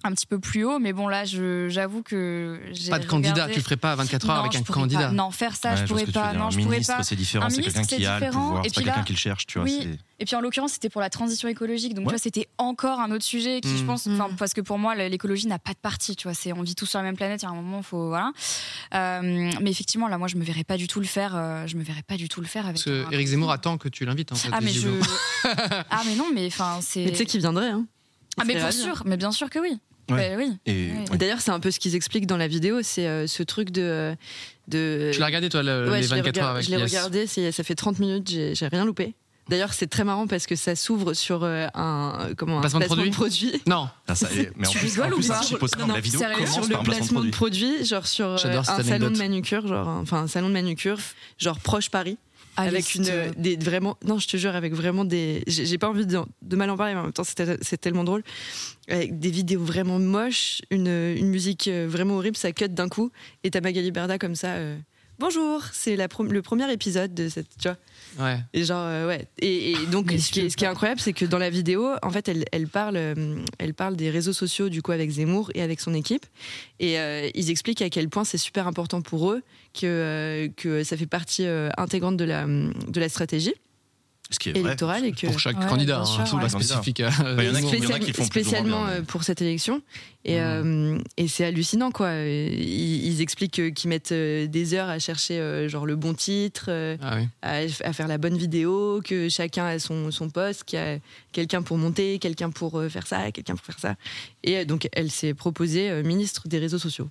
Un 0.04 0.12
petit 0.12 0.28
peu 0.28 0.40
plus 0.40 0.64
haut, 0.64 0.80
mais 0.80 0.94
bon 0.94 1.08
là, 1.08 1.26
je- 1.26 1.68
j'avoue 1.70 2.04
que 2.04 2.62
j'ai 2.72 2.92
Pas 2.92 3.00
de 3.00 3.06
candidat, 3.08 3.48
tu 3.50 3.56
le 3.56 3.62
ferais 3.64 3.78
pas 3.78 3.92
à 3.92 3.96
24 3.96 4.30
heures 4.30 4.36
Non, 4.36 4.42
avec 4.42 4.54
je 4.54 4.60
un 4.60 4.62
candidat. 4.64 5.08
pas. 5.08 5.12
Non, 5.12 5.32
faire 5.32 5.56
ça, 5.56 5.72
Ouais, 5.72 5.78
je 5.78 5.86
vois 5.86 6.00
pourrais 6.02 6.12
pas. 6.12 6.34
Non, 6.34 6.46
Un 6.46 6.50
je 6.52 6.60
pourrais 6.60 6.82
pas. 6.82 7.02
c'est 7.04 7.16
différent, 7.16 7.50
c'est 7.50 7.62
quelqu'un 7.64 7.82
qui 7.82 7.96
c'est 7.98 8.06
a 8.06 8.20
le 8.20 8.26
différent. 8.28 8.42
pouvoir, 8.46 8.66
Et 8.66 8.70
c'est 8.70 8.76
pas 8.76 8.82
là- 8.82 8.86
quelqu'un 8.94 9.04
qui 9.06 9.14
le 9.14 9.18
cherche, 9.18 9.48
tu 9.48 9.58
vois. 9.58 9.66
Oui. 9.68 9.90
Et 10.20 10.26
puis 10.26 10.36
en 10.36 10.40
l'occurrence, 10.42 10.74
c'était 10.74 10.90
pour 10.90 11.02
la 11.02 11.10
transition 11.10 11.48
écologique. 11.50 11.94
Donc 11.94 12.06
Ouais. 12.06 12.12
tu 12.14 12.16
vois, 12.16 12.20
c'était 12.22 12.48
encore 12.58 13.00
un 13.02 13.12
autre 13.12 13.24
sujet 13.26 13.60
qui, 13.60 13.76
je 13.78 13.84
pense, 13.84 14.06
Mm. 14.06 14.14
enfin, 14.22 14.30
parce 14.38 14.54
que 14.54 14.62
pour 14.62 14.78
moi, 14.78 14.96
l'écologie 14.96 15.48
n'a 15.48 15.60
pas 15.60 15.74
de 15.74 15.78
parti. 15.80 16.16
Tu 16.16 16.28
vois, 16.28 16.34
c'est 16.36 16.54
on 16.54 16.62
vit 16.62 16.76
tous 16.76 16.86
sur 16.86 17.00
la 17.00 17.04
même 17.04 17.18
planète. 17.18 17.42
Il 17.42 17.46
y 17.46 17.48
a 17.48 17.52
un 17.52 17.56
moment, 17.56 17.82
faut 17.82 18.08
voilà. 18.08 18.32
Euh, 18.94 19.52
mais 19.62 19.72
effectivement, 19.72 20.08
là, 20.08 20.18
moi, 20.18 20.28
je 20.28 20.38
me 20.38 20.44
verrais 20.44 20.64
pas 20.64 20.78
du 20.78 20.88
tout 20.88 21.00
le 21.00 21.06
faire. 21.06 21.36
euh, 21.36 21.66
je 21.68 21.76
me 21.76 21.84
verrais 21.84 22.04
pas 22.04 22.18
du 22.18 22.30
tout 22.30 22.40
le 22.42 22.48
faire 22.48 22.66
avec. 22.66 22.76
Parce 22.76 22.86
que 22.86 23.06
Eric 23.14 23.28
Zemmour 23.28 23.52
attend 23.52 23.78
que 23.78 23.90
tu 23.90 24.06
l'invites. 24.06 24.32
En 24.32 24.36
fait, 24.36 24.50
Ah 24.52 24.60
mais 24.62 24.72
je. 24.72 24.88
ah 25.90 26.02
mais 26.06 26.16
non, 26.16 26.28
mais 26.34 26.48
enfin 26.48 26.80
c'est. 26.82 27.04
Mais 27.06 27.12
tu 27.12 27.18
sais 27.18 27.26
qu'il 27.26 27.40
viendrait, 27.40 27.70
hein. 27.70 27.86
Ah 28.40 28.44
mais 28.46 28.54
bien 28.56 28.70
sûr, 28.72 29.02
mais 29.06 29.18
bien 29.18 29.32
sûr 29.32 29.50
que 29.50 29.58
oui. 29.60 29.80
Ouais. 30.10 30.36
Bah 30.36 30.36
oui. 30.38 30.58
Et 30.66 30.92
Ouais. 31.12 31.18
D'ailleurs, 31.18 31.42
c'est 31.42 31.52
un 31.52 31.60
peu 31.60 31.72
ce 31.72 31.80
qu'ils 31.80 31.96
expliquent 31.96 32.28
dans 32.28 32.38
la 32.38 32.48
vidéo, 32.48 32.80
c'est 32.84 33.08
euh, 33.08 33.28
ce 33.28 33.44
truc 33.44 33.72
de. 33.72 34.16
de 34.68 35.12
Tu 35.14 35.20
l'as 35.20 35.26
regardé, 35.26 35.50
toi, 35.50 35.64
le- 35.64 35.90
Ouais, 35.90 36.02
les 36.02 36.08
je 36.08 36.14
l'ai 36.16 36.22
24 36.22 36.38
heures 36.40 36.48
avec 36.52 36.66
Je 36.66 36.72
l'ai 36.72 36.78
Yes. 36.78 36.90
regardé, 36.92 37.28
c'est- 37.28 37.52
ça 37.52 37.64
fait 37.64 37.76
30 37.76 38.00
minutes, 38.00 38.28
j'ai 38.30 38.68
rien 38.68 38.86
loupé. 38.86 39.16
D'ailleurs, 39.50 39.74
c'est 39.74 39.88
très 39.88 40.04
marrant 40.04 40.28
parce 40.28 40.46
que 40.46 40.58
ça 40.58 40.76
s'ouvre 40.76 41.14
sur 41.14 41.46
euh, 41.46 41.68
un, 41.74 42.32
comment, 42.36 42.58
un 42.58 42.62
Placement 42.62 42.82
de 42.82 42.86
produit 42.86 43.12
produit. 43.12 43.62
Non, 43.68 43.88
Ah, 44.06 44.14
ça, 44.16 44.28
et- 44.36 44.50
mais 44.58 44.68
en 44.68 44.72
Tu 44.72 44.78
plus, 44.78 44.90
rigoles 45.00 45.14
ou 45.14 45.22
pas. 45.26 45.40
Non, 45.80 45.88
non, 45.88 45.94
la 45.94 46.00
vidéo 46.02 46.20
sérieux, 46.20 46.36
commence 46.36 46.52
sur 46.52 46.62
le 46.64 46.68
placement 46.68 46.84
placement 46.84 47.20
de 47.22 47.26
de 47.28 47.32
produit, 47.32 47.86
genre 47.86 48.08
sur 48.08 48.26
euh, 48.28 48.38
un 48.68 48.84
salon 48.84 49.10
de 49.10 49.18
manucure, 49.18 49.66
genre 49.66 49.88
enfin 49.88 50.24
un 50.24 50.28
salon 50.28 50.50
de 50.50 50.54
manucure, 50.54 50.98
genre 51.38 51.60
proche 51.62 51.90
Paris, 51.90 52.18
avec 52.58 52.96
une 52.96 53.08
euh, 53.08 53.32
des 53.38 53.56
vraiment 53.56 53.98
non, 54.06 54.18
je 54.18 54.28
te 54.28 54.38
jure 54.38 54.56
avec 54.56 54.74
vraiment 54.74 55.06
des 55.06 55.44
j'ai 55.48 55.78
pas 55.78 55.90
envie 55.90 56.06
de, 56.06 56.20
de 56.42 56.56
mal 56.56 56.70
en 56.70 56.78
parler 56.78 56.94
mais 56.94 57.00
en 57.00 57.04
même 57.04 57.14
temps 57.14 57.24
c'est 57.24 57.78
tellement 57.78 58.04
drôle. 58.04 58.24
Avec 58.90 59.20
des 59.20 59.30
vidéos 59.32 59.64
vraiment 59.64 60.00
moches, 60.00 60.62
une, 60.72 60.88
une 60.88 61.28
musique 61.28 61.68
euh, 61.68 61.88
vraiment 61.90 62.16
horrible, 62.16 62.38
ça 62.38 62.52
cut 62.52 62.70
d'un 62.70 62.90
coup 62.90 63.12
et 63.44 63.52
t'as 63.52 63.62
Magali 63.62 63.92
Berda 63.92 64.18
comme 64.18 64.36
ça 64.36 64.56
euh, 64.56 64.78
Bonjour, 65.20 65.64
c'est 65.74 65.96
le 65.96 66.42
premier 66.42 66.72
épisode 66.72 67.16
de 67.16 67.28
cette 67.28 67.48
tu 67.60 67.68
vois 67.68 67.78
ouais. 68.24 68.38
et 68.54 68.64
genre, 68.64 68.86
euh, 68.86 69.08
ouais. 69.08 69.28
Et, 69.40 69.72
et 69.72 69.86
donc, 69.88 70.12
ce 70.12 70.32
qui, 70.32 70.42
est, 70.42 70.50
ce 70.50 70.56
qui 70.56 70.64
est 70.64 70.68
incroyable, 70.68 71.00
c'est 71.00 71.14
que 71.14 71.26
dans 71.26 71.40
la 71.40 71.50
vidéo, 71.50 71.90
en 72.04 72.12
fait, 72.12 72.30
elle, 72.30 72.46
elle, 72.52 72.68
parle, 72.68 72.98
euh, 72.98 73.40
elle 73.58 73.74
parle 73.74 73.96
des 73.96 74.12
réseaux 74.12 74.34
sociaux, 74.34 74.70
du 74.70 74.84
coup, 74.84 74.92
avec 74.92 75.10
Zemmour 75.10 75.50
et 75.56 75.64
avec 75.64 75.80
son 75.80 75.96
équipe. 75.96 76.26
Et 76.80 77.00
euh, 77.00 77.30
ils 77.34 77.50
expliquent 77.50 77.82
à 77.82 77.90
quel 77.90 78.10
point 78.10 78.26
c'est 78.26 78.38
super 78.38 78.68
important 78.68 79.02
pour 79.02 79.32
eux, 79.32 79.42
que, 79.74 79.86
euh, 79.86 80.48
que 80.56 80.84
ça 80.84 80.96
fait 80.96 81.08
partie 81.08 81.48
euh, 81.48 81.70
intégrante 81.78 82.18
de 82.18 82.26
la, 82.26 82.46
de 82.46 83.00
la 83.00 83.10
stratégie 83.10 83.56
Ce 84.30 84.40
qui 84.40 84.50
est 84.50 84.52
vrai. 84.54 84.62
électorale 84.62 85.06
et 85.06 85.12
que. 85.14 85.28
Pour 85.28 85.40
chaque 85.40 85.58
Ouais, 85.60 85.68
candidat, 85.68 85.98
bien 85.98 86.06
sûr, 86.06 86.22
hein, 86.22 86.26
c'est 86.26 86.36
pas 86.36 86.44
ouais. 86.44 86.50
spécifique 86.50 87.00
à. 87.00 87.10
il 87.40 87.46
y 87.46 87.50
en 87.50 87.56
a 87.56 87.62
qui- 87.62 87.78
y 87.78 87.88
en 87.88 87.92
a 87.92 88.00
qui 88.00 88.12
font 88.14 88.26
spécialement 88.26 88.84
bien, 88.86 88.94
mais- 88.96 89.00
euh, 89.00 89.04
pour 89.04 89.24
cette 89.24 89.42
élection. 89.42 89.82
Et, 90.26 90.42
euh, 90.42 90.98
et 91.16 91.30
c'est 91.30 91.46
hallucinant, 91.46 91.92
quoi. 91.92 92.12
Ils, 92.14 93.06
ils 93.06 93.22
expliquent 93.22 93.60
euh, 93.60 93.70
qu'ils 93.72 93.90
mettent 93.90 94.12
des 94.12 94.74
heures 94.74 94.90
à 94.90 95.00
chercher 95.00 95.68
genre 95.70 95.86
le 95.86 95.96
bon 95.96 96.14
titre, 96.14 96.70
Ah 97.02 97.16
oui. 97.18 97.28
à, 97.42 97.60
à 97.88 97.94
faire 97.94 98.08
la 98.10 98.18
bonne 98.18 98.38
vidéo, 98.38 99.02
que 99.04 99.30
chacun 99.30 99.66
a 99.66 99.80
son, 99.80 100.12
son 100.12 100.30
poste, 100.30 100.66
qu'il 100.66 100.78
y 100.80 100.82
a 100.82 100.98
quelqu'un 101.32 101.62
pour 101.62 101.78
monter, 101.78 102.20
quelqu'un 102.20 102.50
pour 102.50 102.82
faire 102.90 103.08
ça, 103.08 103.32
quelqu'un 103.32 103.56
pour 103.56 103.66
faire 103.66 103.80
ça. 103.80 103.96
Et 104.44 104.66
donc, 104.66 104.90
elle 104.92 105.10
s'est 105.12 105.34
proposée 105.34 106.04
ministre 106.04 106.48
des 106.50 106.60
réseaux 106.60 106.80
sociaux. 106.80 107.10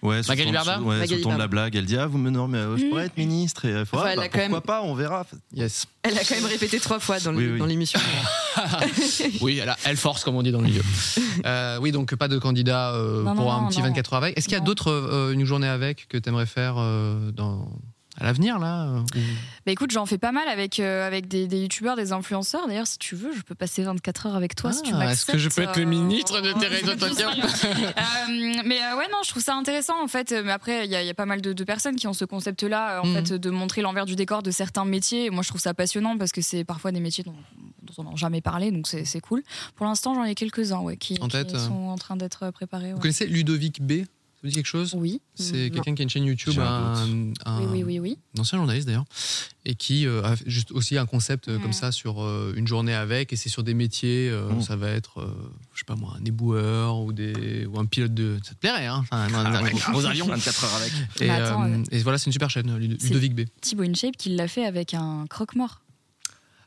Ouais, 0.00 0.20
Magali 0.28 0.52
Berda 0.52 0.80
ouais, 0.80 0.98
Magali 0.98 1.08
sous 1.08 1.14
le 1.16 1.22
ton 1.22 1.32
de 1.34 1.38
la 1.38 1.48
blague, 1.48 1.74
elle 1.74 1.84
dit 1.86 1.96
Ah, 1.96 2.06
vous 2.06 2.18
me 2.18 2.30
non, 2.30 2.46
mais 2.46 2.58
euh, 2.58 2.76
je 2.76 2.84
pourrais 2.86 3.06
être 3.06 3.16
ministre. 3.16 3.64
Et, 3.64 3.72
euh, 3.72 3.82
Enfin, 3.82 4.02
ah, 4.04 4.08
elle 4.12 4.16
bah, 4.18 4.22
a 4.22 4.28
quand 4.28 4.38
pourquoi 4.38 4.48
même- 4.54 4.60
pas, 4.62 4.82
on 4.82 4.94
verra. 4.94 5.26
Yes. 5.54 5.86
Elle 6.02 6.16
a 6.16 6.22
quand 6.24 6.36
même 6.36 6.44
répété 6.46 6.78
trois 6.78 7.00
fois 7.00 7.18
dans 7.20 7.32
le- 7.32 7.38
Oui, 7.38 7.48
oui. 7.54 7.58
dans 7.58 7.66
l'émission. 7.66 7.98
Oui, 9.40 9.58
elle, 9.62 9.68
a- 9.68 9.76
elle 9.84 9.96
force, 9.96 10.24
comme 10.24 10.34
on 10.36 10.42
dit 10.42 10.50
dans 10.52 10.60
le 10.60 10.66
milieu. 10.66 10.82
Euh, 11.46 11.78
oui, 11.80 11.92
donc 11.92 12.14
pas 12.16 12.28
de 12.28 12.38
candidat 12.38 12.92
euh, 12.94 13.22
Non, 13.22 13.34
pour 13.34 13.44
non, 13.46 13.52
un 13.52 13.60
non, 13.62 13.68
petit 13.68 13.78
non. 13.80 13.86
24 13.86 14.12
heures 14.14 14.22
avec. 14.24 14.36
Est-ce 14.38 14.46
qu'il 14.48 14.56
y 14.56 14.60
a 14.60 14.64
d'autres, 14.64 14.90
euh, 14.90 15.32
une 15.32 15.44
journée 15.44 15.68
avec, 15.68 16.08
que 16.08 16.18
tu 16.18 16.28
aimerais 16.28 16.46
faire 16.46 16.74
euh, 16.78 17.30
dans, 17.32 17.68
à 18.20 18.24
l'avenir, 18.24 18.58
là 18.58 18.88
ou- 18.90 19.04
Bah 19.66 19.72
écoute, 19.72 19.90
j'en 19.90 20.04
fais 20.06 20.18
pas 20.18 20.32
mal 20.32 20.48
avec, 20.48 20.80
euh, 20.80 21.06
avec 21.06 21.28
des, 21.28 21.46
des 21.46 21.60
youtubeurs, 21.62 21.94
des 21.96 22.12
influenceurs. 22.12 22.66
D'ailleurs, 22.66 22.86
si 22.86 22.98
tu 22.98 23.14
veux, 23.14 23.32
je 23.34 23.42
peux 23.42 23.54
passer 23.54 23.82
24 23.84 24.26
heures 24.26 24.36
avec 24.36 24.54
toi 24.56 24.72
si 24.72 24.82
tu 24.82 24.92
Ah, 24.94 24.98
m'acceptes. 24.98 25.28
Est-ce 25.28 25.32
que 25.32 25.38
je 25.38 25.48
peux 25.48 25.62
être 25.62 25.76
le 25.76 25.82
euh, 25.82 25.86
ministre 25.88 26.40
de 26.40 26.52
tes 26.52 26.66
réseaux 26.66 26.98
sociaux 26.98 27.28
mais 28.64 28.78
euh, 28.82 28.96
ouais, 28.96 29.06
non, 29.10 29.18
je 29.24 29.30
trouve 29.30 29.42
ça 29.42 29.54
intéressant 29.54 30.02
en 30.02 30.08
fait. 30.08 30.32
Mais 30.44 30.52
après, 30.52 30.84
il 30.84 30.90
y, 30.90 30.96
a- 30.96 31.02
il 31.02 31.06
y 31.06 31.10
a 31.10 31.14
pas 31.14 31.26
mal 31.26 31.40
de, 31.40 31.52
de 31.52 31.64
personnes 31.64 31.96
qui 31.96 32.06
ont 32.06 32.12
ce 32.12 32.24
concept-là, 32.24 33.02
en 33.02 33.06
Mhm. 33.06 33.14
fait, 33.26 33.32
de 33.34 33.50
montrer 33.50 33.82
l'envers 33.82 34.06
du 34.06 34.16
décor 34.16 34.42
de 34.42 34.50
certains 34.50 34.84
métiers. 34.84 35.26
Et 35.26 35.30
moi, 35.30 35.42
je 35.42 35.48
trouve 35.48 35.60
ça 35.60 35.74
passionnant 35.74 36.16
parce 36.18 36.32
que 36.32 36.40
c'est 36.42 36.64
parfois 36.64 36.92
des 36.92 37.00
métiers 37.00 37.24
dont, 37.24 37.34
dont 37.82 37.94
on 37.98 38.04
n'a 38.10 38.16
jamais 38.16 38.40
parlé, 38.40 38.70
donc 38.70 38.86
c'est 38.88 39.20
cool. 39.20 39.42
Pour 39.76 39.86
l'instant, 39.86 40.14
j'en 40.14 40.24
ai 40.24 40.34
quelques-uns, 40.34 40.80
ouais, 40.80 40.96
qui, 40.96 41.18
En 41.20 41.26
qui 41.28 41.32
tête, 41.36 41.56
sont 41.56 41.88
en 41.88 41.96
train 41.96 42.16
d'être 42.16 42.50
préparés. 42.50 42.92
Vous 42.92 42.98
connaissez 43.00 43.26
Ludovic 43.26 43.80
B? 43.82 44.04
Vous 44.42 44.48
dit 44.48 44.54
quelque 44.54 44.66
chose? 44.66 44.94
Oui. 44.96 45.20
C'est 45.34 45.70
quelqu'un 45.70 45.94
qui 45.94 46.02
a 46.02 46.04
une 46.04 46.08
chaîne 46.10 46.24
YouTube, 46.24 46.58
un 46.58 46.94
un, 46.94 47.32
un- 47.44 47.60
Oui, 47.60 47.66
oui, 47.72 47.82
oui, 47.84 47.98
oui. 48.00 48.18
un 48.36 48.40
ancien 48.40 48.58
journaliste 48.58 48.86
d'ailleurs, 48.86 49.04
et 49.64 49.74
qui 49.74 50.06
euh, 50.06 50.22
a 50.22 50.34
juste 50.46 50.70
aussi 50.72 50.96
un 50.96 51.06
concept 51.06 51.48
euh, 51.48 51.58
Mm. 51.58 51.62
comme 51.62 51.72
ça 51.72 51.90
sur 51.92 52.22
euh, 52.22 52.52
une 52.56 52.66
journée 52.66 52.94
avec, 52.94 53.32
et 53.32 53.36
c'est 53.36 53.48
sur 53.48 53.62
des 53.64 53.74
métiers, 53.74 54.28
euh, 54.30 54.48
Mm. 54.52 54.62
ça 54.62 54.76
va 54.76 54.90
être, 54.90 55.20
euh, 55.20 55.26
je 55.74 55.80
sais 55.80 55.84
pas 55.84 55.96
moi, 55.96 56.16
un 56.20 56.24
éboueur 56.24 56.98
ou, 57.00 57.12
des, 57.12 57.66
ou 57.66 57.78
un 57.78 57.84
pilote 57.86 58.14
de. 58.14 58.38
Ça 58.44 58.54
te 58.54 58.58
plairait, 58.60 58.86
hein 58.86 58.98
enfin, 59.00 59.26
un, 59.32 59.54
un 59.54 59.70
gros 59.70 60.04
avion. 60.04 60.26
24 60.28 60.64
heures 60.64 60.74
avec. 60.74 60.92
Et, 61.20 61.26
Bah, 61.26 61.34
attends, 61.34 61.64
euh, 61.64 61.78
euh, 61.78 61.84
et 61.90 61.98
voilà, 61.98 62.18
c'est 62.18 62.26
une 62.26 62.32
super 62.32 62.50
chaîne, 62.50 62.76
Ludovic 62.76 63.34
B. 63.34 63.40
Thibaut 63.60 63.82
InShape 63.84 64.16
qui 64.16 64.30
l'a 64.30 64.46
fait 64.48 64.64
avec 64.64 64.94
un 64.94 65.26
croque-mort. 65.28 65.80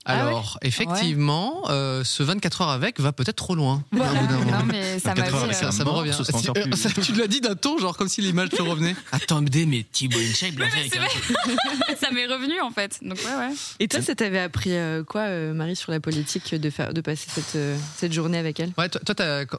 Ah 0.06 0.16
ouais 0.16 0.22
Alors, 0.30 0.58
effectivement, 0.64 1.62
euh, 1.70 2.04
ce 2.04 2.24
24 2.24 2.62
heures 2.62 2.70
avec 2.70 3.00
va 3.00 3.12
peut-être 3.12 3.36
trop 3.36 3.54
loin. 3.56 3.84
au 3.92 3.96
bout 3.98 4.02
d'un 4.04 4.12
moment. 4.40 4.52
Non, 4.60 4.66
mais 4.66 4.98
ça 5.00 5.10
m'a 5.10 5.22
24 5.22 5.34
heures 5.36 5.40
fait, 5.42 5.46
avec 5.46 5.58
euh, 5.58 5.60
Ça, 5.60 5.72
ça 5.72 5.84
me 5.84 5.90
revient. 5.90 6.12
Si- 6.14 6.52
plus- 6.52 6.76
ça, 6.78 6.90
tu 6.90 7.14
l'as 7.14 7.28
dit 7.28 7.40
d'un 7.42 7.56
ton, 7.56 7.78
genre 7.78 7.96
comme 7.96 8.10
si 8.10 8.22
l'image 8.22 8.50
te 8.50 8.62
revenait. 8.62 8.96
Attendez, 9.12 9.66
mais 9.66 9.86
Thibaut 9.92 10.18
InShape 10.20 10.58
l'a 10.58 10.70
fait 10.70 10.80
avec 10.80 10.94
c'est 10.94 11.00
un- 11.00 11.04
vrai. 11.04 11.96
ça 12.00 12.12
m'est 12.12 12.26
revenu 12.26 12.60
en 12.62 12.72
fait. 12.72 13.00
Donc 13.04 13.18
ouais, 13.20 13.36
ouais. 13.48 13.54
Et 13.80 13.88
toi, 13.88 14.02
ça 14.02 14.16
t'avait 14.16 14.40
appris 14.40 14.74
euh, 14.74 15.04
quoi, 15.04 15.22
euh, 15.22 15.54
Marie, 15.54 15.76
sur 15.76 15.92
la 15.92 16.00
politique, 16.00 16.54
de, 16.56 16.70
faire, 16.70 16.94
de 16.94 17.02
passer 17.02 17.28
cette, 17.32 17.56
euh, 17.56 17.78
cette 17.98 18.12
journée 18.14 18.38
avec 18.38 18.60
elle? 18.60 18.72
Ouais, 18.78 18.90
toi, 18.90 19.02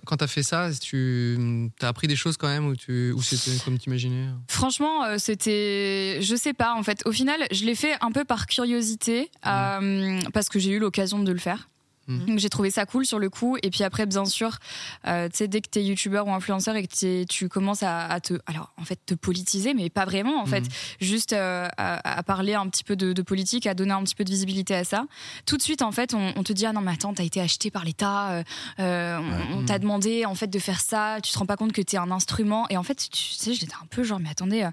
quand 0.05 0.17
t'as 0.17 0.27
fait 0.27 0.43
ça, 0.43 0.71
tu 0.81 1.71
as 1.81 1.89
appris 1.89 2.09
des 2.09 2.17
choses 2.17 2.37
quand 2.37 2.49
même 2.49 2.67
ou, 2.67 2.75
tu, 2.77 3.13
ou 3.13 3.23
c'était 3.23 3.57
comme 3.65 3.79
t'imaginais? 3.79 4.27
Franchement, 4.49 5.05
euh, 5.05 5.17
c'était, 5.19 6.19
je 6.21 6.35
sais 6.37 6.53
pas 6.53 6.75
en 6.75 6.83
fait. 6.83 7.03
Au 7.07 7.13
final, 7.13 7.41
je 7.53 7.65
l'ai 7.65 7.75
fait 7.77 7.95
un 8.01 8.11
peu 8.11 8.25
par 8.25 8.47
curiosité 8.47 9.31
euh, 9.47 10.19
parce 10.33 10.49
que 10.49 10.59
j'ai 10.59 10.71
eu 10.73 10.79
l'occasion 10.79 11.19
de 11.23 11.31
le 11.33 11.39
faire. 11.39 11.69
Mhm. 12.09 12.27
Donc 12.27 12.39
j'ai 12.41 12.49
trouvé 12.51 12.73
ça 12.73 12.85
cool 12.85 13.07
sur 13.07 13.21
le 13.21 13.31
coup. 13.31 13.57
Et 13.63 13.71
puis 13.71 13.85
après, 13.85 14.07
bien 14.07 14.25
sûr, 14.25 14.59
euh, 15.07 15.29
tu 15.29 15.37
sais, 15.37 15.47
dès 15.47 15.61
que 15.61 15.69
t'es 15.69 15.85
youtubeur 15.85 16.27
ou 16.27 16.33
influenceur 16.35 16.75
et 16.75 16.85
que 16.85 17.23
tu 17.25 17.49
commences 17.49 17.85
à, 17.85 18.07
à 18.07 18.19
te, 18.19 18.35
alors 18.47 18.73
en 18.77 18.85
fait, 18.85 18.99
te 19.07 19.15
politiser, 19.15 19.73
mais 19.73 19.89
pas 19.89 20.05
vraiment 20.05 20.43
en 20.43 20.47
fait, 20.47 20.63
Mhm. 20.65 20.69
juste 21.01 21.33
euh, 21.33 21.69
à, 21.77 22.19
à 22.19 22.23
parler 22.25 22.55
un 22.55 22.69
petit 22.69 22.83
peu 22.83 22.97
de, 22.97 23.13
de 23.13 23.23
politique, 23.23 23.69
à 23.69 23.75
donner 23.75 23.93
un 23.93 24.03
petit 24.03 24.17
peu 24.17 24.25
de 24.25 24.31
visibilité 24.31 24.75
à 24.75 24.83
ça. 24.83 25.07
Tout 25.47 25.57
de 25.57 25.63
suite, 25.63 25.81
en 25.81 25.93
fait, 25.93 26.13
on, 26.13 26.33
on 26.35 26.43
te 26.43 26.53
dit 26.53 26.67
ah 26.67 26.73
non 26.73 26.81
mais 26.81 26.91
attends, 26.93 27.15
t'as 27.15 27.23
été 27.23 27.41
acheté 27.41 27.71
par 27.71 27.85
l'État, 27.85 28.43
euh, 28.81 29.19
on, 29.19 29.59
on 29.59 29.65
t'a 29.65 29.79
demandé 29.79 30.27
en 30.27 30.35
fait 30.35 30.49
de 30.49 30.59
faire 30.59 30.81
ça, 30.81 31.19
tu 31.23 31.31
te 31.33 31.39
rends 31.39 31.47
pas 31.47 31.57
compte 31.57 31.71
que 31.73 31.83
t'es 31.83 31.99
un 31.99 32.11
instrument. 32.11 32.67
Et 32.69 32.77
en 32.77 32.83
fait, 32.83 32.97
tu 33.13 33.23
sais, 33.33 33.55
j'étais 33.55 33.75
un 33.81 33.87
peu 33.89 34.03
genre 34.03 34.19
mais 34.19 34.31
attendez. 34.31 34.69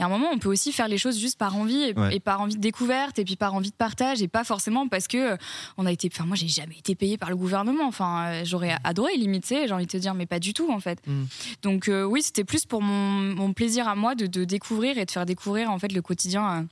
Y 0.00 0.02
a 0.02 0.06
un 0.06 0.08
moment, 0.08 0.28
on 0.32 0.38
peut 0.38 0.48
aussi 0.48 0.72
faire 0.72 0.88
les 0.88 0.98
choses 0.98 1.18
juste 1.18 1.38
par 1.38 1.56
envie 1.56 1.82
et, 1.82 1.94
Ouais. 1.98 2.16
et 2.16 2.20
par 2.20 2.40
envie 2.40 2.56
de 2.56 2.60
découverte 2.60 3.18
et 3.18 3.24
puis 3.24 3.36
par 3.36 3.54
envie 3.54 3.70
de 3.70 3.76
partage 3.76 4.20
et 4.22 4.28
pas 4.28 4.44
forcément 4.44 4.88
parce 4.88 5.08
que 5.08 5.32
euh, 5.32 5.36
on 5.78 5.86
a 5.86 5.92
été. 5.92 6.08
Enfin, 6.12 6.24
moi, 6.26 6.36
j'ai 6.36 6.48
jamais 6.48 6.76
été 6.78 6.94
payé 6.94 7.16
par 7.16 7.30
le 7.30 7.36
gouvernement. 7.36 7.86
Enfin, 7.86 8.26
euh, 8.26 8.42
j'aurais 8.44 8.76
adoré 8.84 9.16
limiter. 9.16 9.66
J'ai 9.66 9.72
envie 9.74 9.86
de 9.86 9.90
te 9.90 9.96
dire, 9.96 10.14
mais 10.14 10.26
pas 10.26 10.38
du 10.38 10.52
tout 10.54 10.70
en 10.70 10.80
fait. 10.80 11.00
Mm. 11.06 11.24
Donc 11.62 11.88
euh, 11.88 12.04
oui, 12.04 12.22
c'était 12.22 12.44
plus 12.44 12.64
pour 12.66 12.82
mon, 12.82 13.34
mon 13.34 13.52
plaisir 13.52 13.88
à 13.88 13.94
moi 13.94 14.14
de, 14.14 14.26
de 14.26 14.44
découvrir 14.44 14.98
et 14.98 15.04
de 15.06 15.10
faire 15.10 15.26
découvrir 15.26 15.70
en 15.70 15.78
fait 15.78 15.92
le 15.92 16.02
quotidien. 16.02 16.66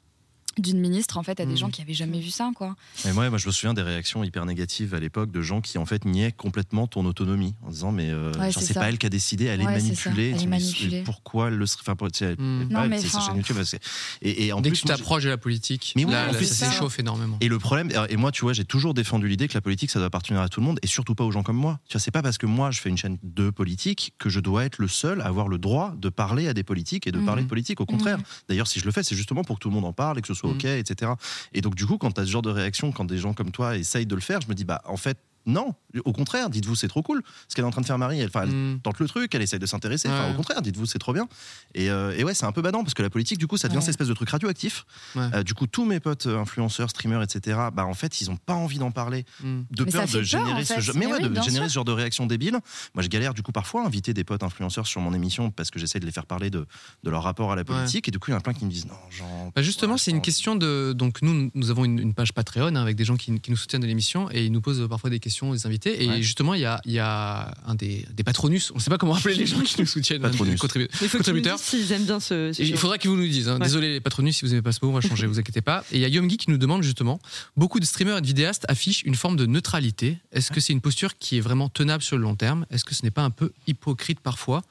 D'une 0.58 0.78
ministre 0.80 1.18
en 1.18 1.22
fait 1.22 1.40
à 1.40 1.46
des 1.46 1.56
gens 1.56 1.70
qui 1.70 1.80
avaient 1.82 1.94
jamais 1.94 2.20
vu 2.20 2.30
ça 2.30 2.50
quoi. 2.54 2.76
Et 3.06 3.12
moi, 3.12 3.28
moi, 3.30 3.38
je 3.38 3.46
me 3.46 3.52
souviens 3.52 3.74
des 3.74 3.82
réactions 3.82 4.22
hyper 4.24 4.44
négatives 4.46 4.94
à 4.94 5.00
l'époque 5.00 5.30
de 5.30 5.40
gens 5.42 5.60
qui 5.60 5.78
en 5.78 5.86
fait 5.86 6.04
niaient 6.04 6.32
complètement 6.32 6.86
ton 6.86 7.04
autonomie 7.06 7.54
en 7.62 7.70
disant 7.70 7.92
mais 7.92 8.10
euh, 8.10 8.32
Ouais, 8.38 8.50
genre, 8.52 8.62
c'est 8.62 8.74
pas 8.74 8.88
elle 8.88 8.98
qui 8.98 9.06
a 9.06 9.10
décidé, 9.10 9.44
elle 9.46 9.60
Ouais, 9.60 9.66
est 9.78 9.82
manipulée. 9.82 10.32
Elle 10.34 10.42
est 10.42 10.46
manipulée. 10.46 11.02
Pourquoi 11.02 11.48
elle 11.48 11.54
le 11.56 11.66
serait 11.66 11.82
Enfin, 11.86 11.94
Mm. 11.94 12.68
pas 12.70 12.82
Non, 12.82 12.88
mais 12.88 12.98
c'est 12.98 13.08
sa 13.08 13.18
enfin- 13.18 13.26
chaîne 13.28 13.36
YouTube. 13.36 13.56
parce 13.56 13.70
que- 13.72 13.76
Et, 14.22 14.46
et 14.46 14.52
en 14.52 14.60
Dès 14.60 14.70
plus, 14.70 14.76
que 14.76 14.82
tu 14.82 14.88
t'approches 14.88 15.24
de 15.24 15.28
la 15.28 15.36
politique, 15.36 15.92
Mais 15.96 16.04
oui, 16.04 16.12
là, 16.12 16.24
en 16.28 16.32
là, 16.32 16.38
plus, 16.38 16.46
ça 16.46 16.66
s'échauffe 16.70 16.98
énormément. 16.98 17.36
Et 17.40 17.48
le 17.48 17.58
problème, 17.58 17.90
et 18.08 18.16
moi, 18.16 18.32
tu 18.32 18.42
vois, 18.42 18.52
j'ai 18.52 18.64
toujours 18.64 18.94
défendu 18.94 19.28
l'idée 19.28 19.48
que 19.48 19.54
la 19.54 19.60
politique, 19.60 19.90
ça 19.90 19.98
doit 19.98 20.06
appartenir 20.06 20.40
à 20.40 20.48
tout 20.48 20.60
le 20.60 20.66
monde 20.66 20.78
et 20.82 20.86
surtout 20.86 21.14
pas 21.14 21.24
aux 21.24 21.30
gens 21.30 21.42
comme 21.42 21.56
moi. 21.56 21.80
Tu 21.88 21.94
vois, 21.94 22.00
c'est 22.00 22.10
pas 22.10 22.22
parce 22.22 22.38
que 22.38 22.46
moi, 22.46 22.70
je 22.70 22.80
fais 22.80 22.88
une 22.88 22.96
chaîne 22.96 23.18
de 23.22 23.50
politique 23.50 24.14
que 24.18 24.28
je 24.28 24.40
dois 24.40 24.64
être 24.64 24.78
le 24.78 24.88
seul 24.88 25.20
à 25.20 25.26
avoir 25.26 25.48
le 25.48 25.58
droit 25.58 25.94
de 25.98 26.08
parler 26.08 26.48
à 26.48 26.54
des 26.54 26.62
politiques 26.64 27.06
et 27.06 27.12
de 27.12 27.18
Mhm. 27.18 27.26
parler 27.26 27.42
de 27.42 27.48
politique. 27.48 27.80
Au 27.80 27.86
contraire. 27.86 28.18
D'ailleurs, 28.48 28.66
si 28.66 28.80
je 28.80 28.84
le 28.84 28.92
fais, 28.92 29.02
c'est 29.02 29.16
justement 29.16 29.44
pour 29.44 29.56
que 29.58 29.62
tout 29.62 29.68
le 29.68 29.74
monde 29.74 29.84
en 29.84 29.92
parle 29.92 30.18
et 30.18 30.22
que 30.22 30.28
ce 30.28 30.34
soit 30.34 30.43
OK, 30.44 30.64
etc. 30.64 31.12
Et 31.52 31.60
donc, 31.60 31.74
du 31.74 31.86
coup, 31.86 31.98
quand 31.98 32.12
tu 32.12 32.20
as 32.20 32.26
ce 32.26 32.30
genre 32.30 32.42
de 32.42 32.50
réaction, 32.50 32.92
quand 32.92 33.04
des 33.04 33.18
gens 33.18 33.34
comme 33.34 33.50
toi 33.50 33.76
essayent 33.76 34.06
de 34.06 34.14
le 34.14 34.20
faire, 34.20 34.40
je 34.40 34.48
me 34.48 34.54
dis, 34.54 34.64
bah, 34.64 34.82
en 34.84 34.96
fait, 34.96 35.18
non. 35.46 35.74
Au 36.04 36.12
contraire, 36.12 36.50
dites-vous, 36.50 36.74
c'est 36.74 36.88
trop 36.88 37.02
cool. 37.02 37.22
Ce 37.48 37.54
qu'elle 37.54 37.64
est 37.64 37.68
en 37.68 37.70
train 37.70 37.80
de 37.80 37.86
faire 37.86 37.98
Marie, 37.98 38.20
elle, 38.20 38.30
Mm. 38.34 38.80
tente 38.82 38.98
le 38.98 39.06
truc, 39.06 39.34
elle 39.34 39.42
essaye 39.42 39.58
de 39.60 39.66
s'intéresser. 39.66 40.08
Enfin, 40.08 40.26
Ouais. 40.26 40.32
au 40.32 40.36
contraire, 40.36 40.60
dites-vous, 40.62 40.86
c'est 40.86 40.98
trop 40.98 41.12
bien. 41.12 41.28
Et, 41.74 41.90
euh, 41.90 42.14
et 42.16 42.24
ouais, 42.24 42.34
c'est 42.34 42.46
un 42.46 42.52
peu 42.52 42.62
badant 42.62 42.82
parce 42.82 42.94
que 42.94 43.02
la 43.02 43.10
politique, 43.10 43.38
du 43.38 43.46
coup, 43.46 43.56
ça 43.56 43.68
devient 43.68 43.76
Ouais. 43.78 43.82
cette 43.82 43.90
espèce 43.90 44.08
de 44.08 44.14
truc 44.14 44.30
radioactif. 44.30 44.84
Ouais. 45.14 45.22
Euh, 45.34 45.42
du 45.42 45.54
coup, 45.54 45.66
tous 45.66 45.84
mes 45.84 46.00
potes 46.00 46.26
euh, 46.26 46.38
influenceurs, 46.40 46.90
streamers, 46.90 47.22
etc., 47.22 47.58
bah, 47.72 47.86
en 47.86 47.94
fait, 47.94 48.20
ils 48.20 48.30
ont 48.30 48.36
pas 48.36 48.54
envie 48.54 48.78
d'en 48.78 48.90
parler 48.90 49.24
Mm. 49.42 49.62
de 49.70 49.84
Mais 49.84 49.90
peur 49.92 50.06
de 50.06 50.12
peur, 50.12 50.22
générer 50.24 50.52
en 50.52 50.58
ce 50.64 50.72
fait. 50.74 50.80
genre, 50.80 50.94
mais 50.96 51.06
Mais 51.06 51.12
ouais, 51.12 51.18
oui, 51.18 51.24
de 51.24 51.28
bien 51.28 51.42
générer 51.42 51.64
sûr. 51.66 51.70
ce 51.70 51.74
genre 51.74 51.84
de 51.84 51.92
réaction 51.92 52.26
débile. 52.26 52.58
Moi, 52.94 53.02
je 53.02 53.08
galère 53.08 53.34
du 53.34 53.42
coup 53.42 53.52
parfois 53.52 53.82
à 53.82 53.86
inviter 53.86 54.14
des 54.14 54.24
potes 54.24 54.42
influenceurs 54.42 54.86
sur 54.86 55.00
mon 55.00 55.12
émission 55.12 55.50
parce 55.50 55.70
que 55.70 55.78
j'essaie 55.78 56.00
de 56.00 56.06
les 56.06 56.12
faire 56.12 56.26
parler 56.26 56.50
de, 56.50 56.66
de 57.04 57.10
leur 57.10 57.22
rapport 57.22 57.52
à 57.52 57.56
la 57.56 57.64
politique. 57.64 58.08
Et 58.08 58.10
du 58.10 58.18
coup, 58.18 58.30
il 58.30 58.32
y 58.32 58.34
en 58.34 58.38
a 58.38 58.42
plein 58.42 58.54
qui 58.54 58.64
me 58.64 58.70
disent 58.70 58.86
non, 58.86 58.94
genre. 59.10 59.52
Bah 59.54 59.62
justement, 59.62 59.96
c'est 59.96 60.10
une 60.10 60.18
pense- 60.18 60.24
question 60.26 60.56
de. 60.56 60.92
Donc, 60.96 61.22
nous, 61.22 61.50
nous 61.54 61.70
avons 61.70 61.84
une, 61.84 61.98
une 61.98 62.14
page 62.14 62.32
Patreon 62.32 62.66
hein, 62.68 62.76
avec 62.76 62.96
des 62.96 63.04
gens 63.04 63.16
qui, 63.16 63.38
qui 63.40 63.50
nous 63.50 63.56
soutiennent 63.56 63.82
de 63.82 63.86
l'émission 63.86 64.28
et 64.30 64.44
ils 64.44 64.52
nous 64.52 64.60
posent 64.60 64.86
parfois 64.88 65.10
des 65.10 65.20
questions, 65.20 65.33
des 65.52 65.66
invités. 65.66 66.02
Et 66.04 66.08
Ouais. 66.08 66.22
justement, 66.22 66.54
il 66.54 66.60
y 66.60 66.64
a, 66.64 66.80
il 66.84 66.92
y 66.92 66.98
a 66.98 67.54
un 67.66 67.74
des, 67.74 68.06
des 68.14 68.24
patronus. 68.24 68.70
On 68.72 68.76
ne 68.76 68.80
sait 68.80 68.90
pas 68.90 68.98
comment 68.98 69.14
appeler 69.14 69.34
les 69.34 69.46
gens 69.46 69.60
qui 69.60 69.80
nous 69.80 69.86
soutiennent. 69.86 70.22
Patronus. 70.22 70.60
contribu- 70.60 70.88
Il 71.02 71.08
faut 71.08 71.18
contributeurs. 71.18 71.58
aiment 71.90 72.04
bien 72.04 72.20
ce, 72.20 72.52
Il 72.62 72.76
faudra 72.76 72.98
qu'ils 72.98 73.10
vous 73.10 73.16
nous 73.16 73.26
disent. 73.28 73.48
hein. 73.48 73.54
Ouais. 73.58 73.64
Désolé 73.64 73.92
les 73.94 74.00
patronus 74.00 74.36
si 74.36 74.44
vous 74.44 74.50
n'aimez 74.50 74.62
pas 74.62 74.72
ce 74.72 74.78
mot, 74.82 74.90
on 74.90 74.94
va 74.94 75.00
changer, 75.00 75.26
vous 75.26 75.38
inquiétez 75.38 75.60
pas. 75.60 75.84
Et 75.92 75.96
il 75.96 76.00
y 76.00 76.04
a 76.04 76.08
Yomgi 76.08 76.36
qui 76.36 76.50
nous 76.50 76.58
demande 76.58 76.82
justement 76.82 77.20
beaucoup 77.56 77.80
de 77.80 77.84
streamers 77.84 78.18
et 78.18 78.20
de 78.20 78.26
vidéastes 78.26 78.64
affichent 78.68 79.02
une 79.02 79.14
forme 79.14 79.36
de 79.36 79.46
neutralité. 79.46 80.18
Est-ce 80.32 80.50
que 80.50 80.60
c'est 80.60 80.72
une 80.72 80.80
posture 80.80 81.18
qui 81.18 81.36
est 81.38 81.40
vraiment 81.40 81.68
tenable 81.68 82.02
sur 82.02 82.16
le 82.16 82.22
long 82.22 82.34
terme? 82.36 82.66
Est-ce 82.70 82.84
que 82.84 82.94
ce 82.94 83.02
n'est 83.02 83.10
pas 83.10 83.22
un 83.22 83.30
peu 83.30 83.52
hypocrite 83.66 84.20
parfois? 84.20 84.62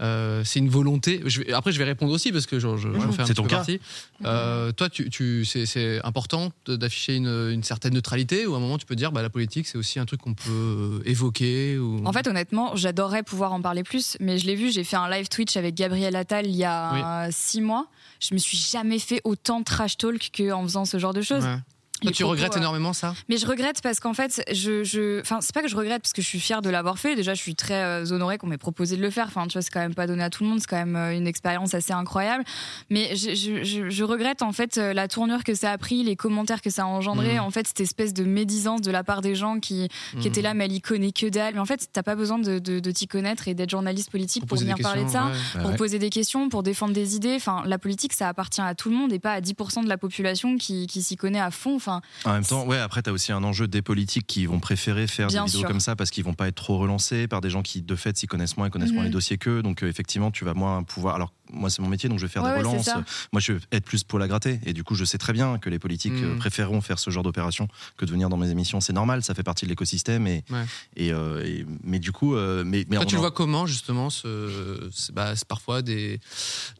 Euh, 0.00 0.42
C'est 0.44 0.58
une 0.58 0.68
volonté. 0.68 1.20
Je 1.24 1.40
vais- 1.42 1.52
après, 1.52 1.72
je 1.72 1.78
vais 1.78 1.84
répondre 1.84 2.12
aussi 2.12 2.32
parce 2.32 2.46
que 2.46 2.58
je, 2.58 2.76
je 2.76 2.88
Mhm. 2.88 3.12
fais 3.12 3.22
un 3.22 3.24
petit 3.24 3.34
ton 3.34 3.42
peu 3.44 3.48
cas. 3.48 3.56
partie. 3.56 3.80
Euh, 4.24 4.72
toi, 4.72 4.88
tu, 4.88 5.08
tu, 5.10 5.44
c'est, 5.44 5.66
c'est 5.66 6.00
important 6.04 6.52
d'afficher 6.66 7.14
une, 7.16 7.26
une 7.52 7.62
certaine 7.62 7.94
neutralité 7.94 8.46
ou 8.46 8.54
à 8.54 8.56
un 8.58 8.60
moment 8.60 8.78
tu 8.78 8.86
peux 8.86 8.96
dire 8.96 9.12
bah, 9.12 9.22
la 9.22 9.30
politique 9.30 9.66
c'est 9.66 9.78
aussi 9.78 9.98
un 9.98 10.04
truc 10.06 10.20
qu'on 10.20 10.34
peut 10.34 10.50
euh, 10.50 11.02
évoquer 11.04 11.78
ou... 11.78 12.02
En 12.04 12.12
fait, 12.12 12.26
honnêtement, 12.26 12.76
j'adorerais 12.76 13.22
pouvoir 13.22 13.52
en 13.52 13.60
parler 13.62 13.82
plus, 13.82 14.16
mais 14.20 14.38
je 14.38 14.46
l'ai 14.46 14.54
vu, 14.54 14.70
j'ai 14.70 14.84
fait 14.84 14.96
un 14.96 15.08
live 15.10 15.28
Twitch 15.28 15.56
avec 15.56 15.74
Gabriel 15.74 16.14
Attal 16.16 16.46
il 16.46 16.56
y 16.56 16.64
a 16.64 17.26
euh, 17.26 17.28
six 17.32 17.60
mois. 17.60 17.86
Je 18.20 18.34
me 18.34 18.38
suis 18.38 18.56
jamais 18.58 18.98
fait 18.98 19.20
autant 19.24 19.60
de 19.60 19.64
trash 19.64 19.96
talk 19.98 20.30
qu'en 20.36 20.62
faisant 20.62 20.84
ce 20.84 20.98
genre 20.98 21.12
de 21.14 21.22
choses. 21.22 21.44
Ouais. 21.44 21.56
Toi, 22.02 22.10
tu 22.12 22.22
propos, 22.22 22.32
regrettes 22.32 22.56
euh, 22.56 22.60
énormément 22.60 22.92
ça? 22.92 23.14
Mais 23.28 23.36
je 23.36 23.46
regrette 23.46 23.80
parce 23.82 24.00
qu'en 24.00 24.14
fait, 24.14 24.42
je, 24.52 24.84
je, 24.84 25.20
enfin, 25.20 25.40
c'est 25.40 25.54
pas 25.54 25.62
que 25.62 25.68
je 25.68 25.76
regrette 25.76 26.02
parce 26.02 26.12
que 26.12 26.22
je 26.22 26.26
suis 26.26 26.40
fière 26.40 26.62
de 26.62 26.70
l'avoir 26.70 26.98
fait. 26.98 27.16
Déjà, 27.16 27.34
je 27.34 27.40
suis 27.40 27.54
très 27.54 27.82
euh, 27.82 28.12
honorée 28.12 28.38
qu'on 28.38 28.46
m'ait 28.46 28.58
proposé 28.58 28.96
de 28.96 29.02
le 29.02 29.10
faire. 29.10 29.26
Enfin, 29.28 29.46
tu 29.46 29.54
vois, 29.54 29.62
c'est 29.62 29.70
quand 29.70 29.80
même 29.80 29.94
pas 29.94 30.06
donné 30.06 30.22
à 30.22 30.30
tout 30.30 30.44
le 30.44 30.50
monde. 30.50 30.60
C'est 30.60 30.66
quand 30.68 30.76
même 30.76 30.96
euh, 30.96 31.16
une 31.16 31.26
expérience 31.26 31.74
assez 31.74 31.92
incroyable. 31.92 32.44
Mais 32.90 33.16
je, 33.16 33.34
je, 33.34 33.64
je, 33.64 33.90
je 33.90 34.04
regrette 34.04 34.42
en 34.42 34.52
fait 34.52 34.76
la 34.76 35.08
tournure 35.08 35.44
que 35.44 35.54
ça 35.54 35.72
a 35.72 35.78
pris, 35.78 36.02
les 36.02 36.16
commentaires 36.16 36.62
que 36.62 36.70
ça 36.70 36.82
a 36.82 36.86
engendré. 36.86 37.34
Mhm. 37.34 37.40
En 37.40 37.50
fait, 37.50 37.66
cette 37.66 37.80
espèce 37.80 38.12
de 38.14 38.24
médisance 38.24 38.80
de 38.82 38.90
la 38.90 39.04
part 39.04 39.22
des 39.22 39.34
gens 39.34 39.58
qui, 39.60 39.88
qui 40.12 40.16
Mhm. 40.16 40.26
étaient 40.26 40.42
là, 40.42 40.54
mais 40.54 40.66
elle 40.66 40.72
y 40.72 40.80
connaît 40.80 41.12
que 41.12 41.26
dalle. 41.26 41.54
Mais 41.54 41.60
en 41.60 41.64
fait, 41.66 41.88
t'as 41.92 42.02
pas 42.02 42.14
besoin 42.14 42.38
de, 42.38 42.58
de, 42.58 42.80
de 42.80 42.90
t'y 42.90 43.06
connaître 43.06 43.48
et 43.48 43.54
d'être 43.54 43.70
journaliste 43.70 44.10
politique 44.10 44.46
pour, 44.46 44.58
venir 44.58 44.76
parler 44.82 45.04
de 45.04 45.08
ça 45.10 45.26
ouais. 45.26 45.32
Bah 45.54 45.60
pour 45.60 45.70
ouais. 45.70 45.76
poser 45.76 45.98
des 45.98 46.10
questions, 46.10 46.48
pour 46.48 46.62
défendre 46.62 46.92
des 46.92 47.16
idées. 47.16 47.34
Enfin, 47.36 47.62
la 47.66 47.78
politique, 47.78 48.12
ça 48.12 48.28
appartient 48.28 48.60
à 48.60 48.74
tout 48.74 48.90
le 48.90 48.96
monde 48.96 49.12
et 49.12 49.18
pas 49.18 49.32
à 49.32 49.40
10% 49.40 49.82
de 49.84 49.88
la 49.88 49.98
population 49.98 50.56
qui, 50.56 50.86
qui 50.86 51.02
s'y 51.02 51.16
connaît 51.16 51.40
à 51.40 51.50
fond. 51.50 51.76
Enfin, 51.86 52.00
En 52.24 52.32
même 52.34 52.44
temps, 52.44 52.66
ouais, 52.66 52.78
après, 52.78 53.02
tu 53.02 53.10
as 53.10 53.12
aussi 53.12 53.32
un 53.32 53.42
enjeu 53.44 53.68
des 53.68 53.82
politiques 53.82 54.26
qui 54.26 54.46
vont 54.46 54.58
préférer 54.60 55.06
faire 55.06 55.28
Bien 55.28 55.42
des 55.42 55.46
vidéos 55.46 55.60
sûr. 55.60 55.68
comme 55.68 55.80
ça 55.80 55.94
parce 55.96 56.10
qu'ils 56.10 56.24
vont 56.24 56.34
pas 56.34 56.48
être 56.48 56.54
trop 56.56 56.78
relancés 56.78 57.28
par 57.28 57.40
des 57.40 57.50
gens 57.50 57.62
qui, 57.62 57.82
de 57.82 57.96
fait, 57.96 58.16
s'y 58.18 58.26
connaissent 58.26 58.56
moins 58.56 58.66
et 58.66 58.70
connaissent 58.70 58.92
moins 58.92 59.04
les 59.04 59.10
dossiers 59.10 59.38
qu'eux. 59.38 59.62
Donc, 59.62 59.82
euh, 59.82 59.88
effectivement, 59.88 60.30
tu 60.30 60.44
vas 60.44 60.54
moins 60.54 60.82
pouvoir. 60.82 61.14
Alors, 61.14 61.32
moi, 61.52 61.70
c'est 61.70 61.80
mon 61.82 61.88
métier, 61.88 62.08
donc 62.08 62.18
je 62.18 62.26
vais 62.26 62.32
faire 62.32 62.42
Ouais, 62.42 62.52
des 62.52 62.58
relances. 62.58 62.88
Moi, 63.32 63.40
je 63.40 63.52
vais 63.52 63.60
être 63.72 63.84
plus 63.84 64.02
pour 64.04 64.18
la 64.18 64.26
gratter. 64.28 64.58
Et 64.64 64.72
du 64.72 64.82
coup, 64.84 64.94
je 64.96 65.04
sais 65.04 65.18
très 65.18 65.32
bien 65.32 65.58
que 65.58 65.70
les 65.70 65.78
politiques 65.78 66.12
euh, 66.14 66.36
préféreront 66.36 66.80
faire 66.80 66.98
ce 66.98 67.10
genre 67.10 67.22
d'opération 67.22 67.68
que 67.96 68.04
de 68.04 68.10
venir 68.10 68.28
dans 68.28 68.36
mes 68.36 68.50
émissions. 68.50 68.80
C'est 68.80 68.92
normal, 68.92 69.22
ça 69.22 69.34
fait 69.34 69.42
partie 69.44 69.64
de 69.64 69.70
l'écosystème. 69.70 70.26
Et, 70.26 70.44
Ouais. 70.50 70.64
et, 70.96 71.12
euh, 71.12 71.44
et- 71.44 71.64
mais 71.84 71.98
du 72.00 72.10
coup, 72.12 72.34
euh, 72.34 72.64
mais, 72.64 72.84
mais 72.88 72.96
Toi, 72.96 73.04
on 73.04 73.08
tu 73.08 73.14
le 73.14 73.18
en- 73.18 73.22
vois 73.22 73.30
comment, 73.30 73.66
justement 73.66 74.10
ce, 74.10 74.88
c'est, 74.92 75.14
bah, 75.14 75.34
parfois 75.48 75.82
des, 75.82 76.18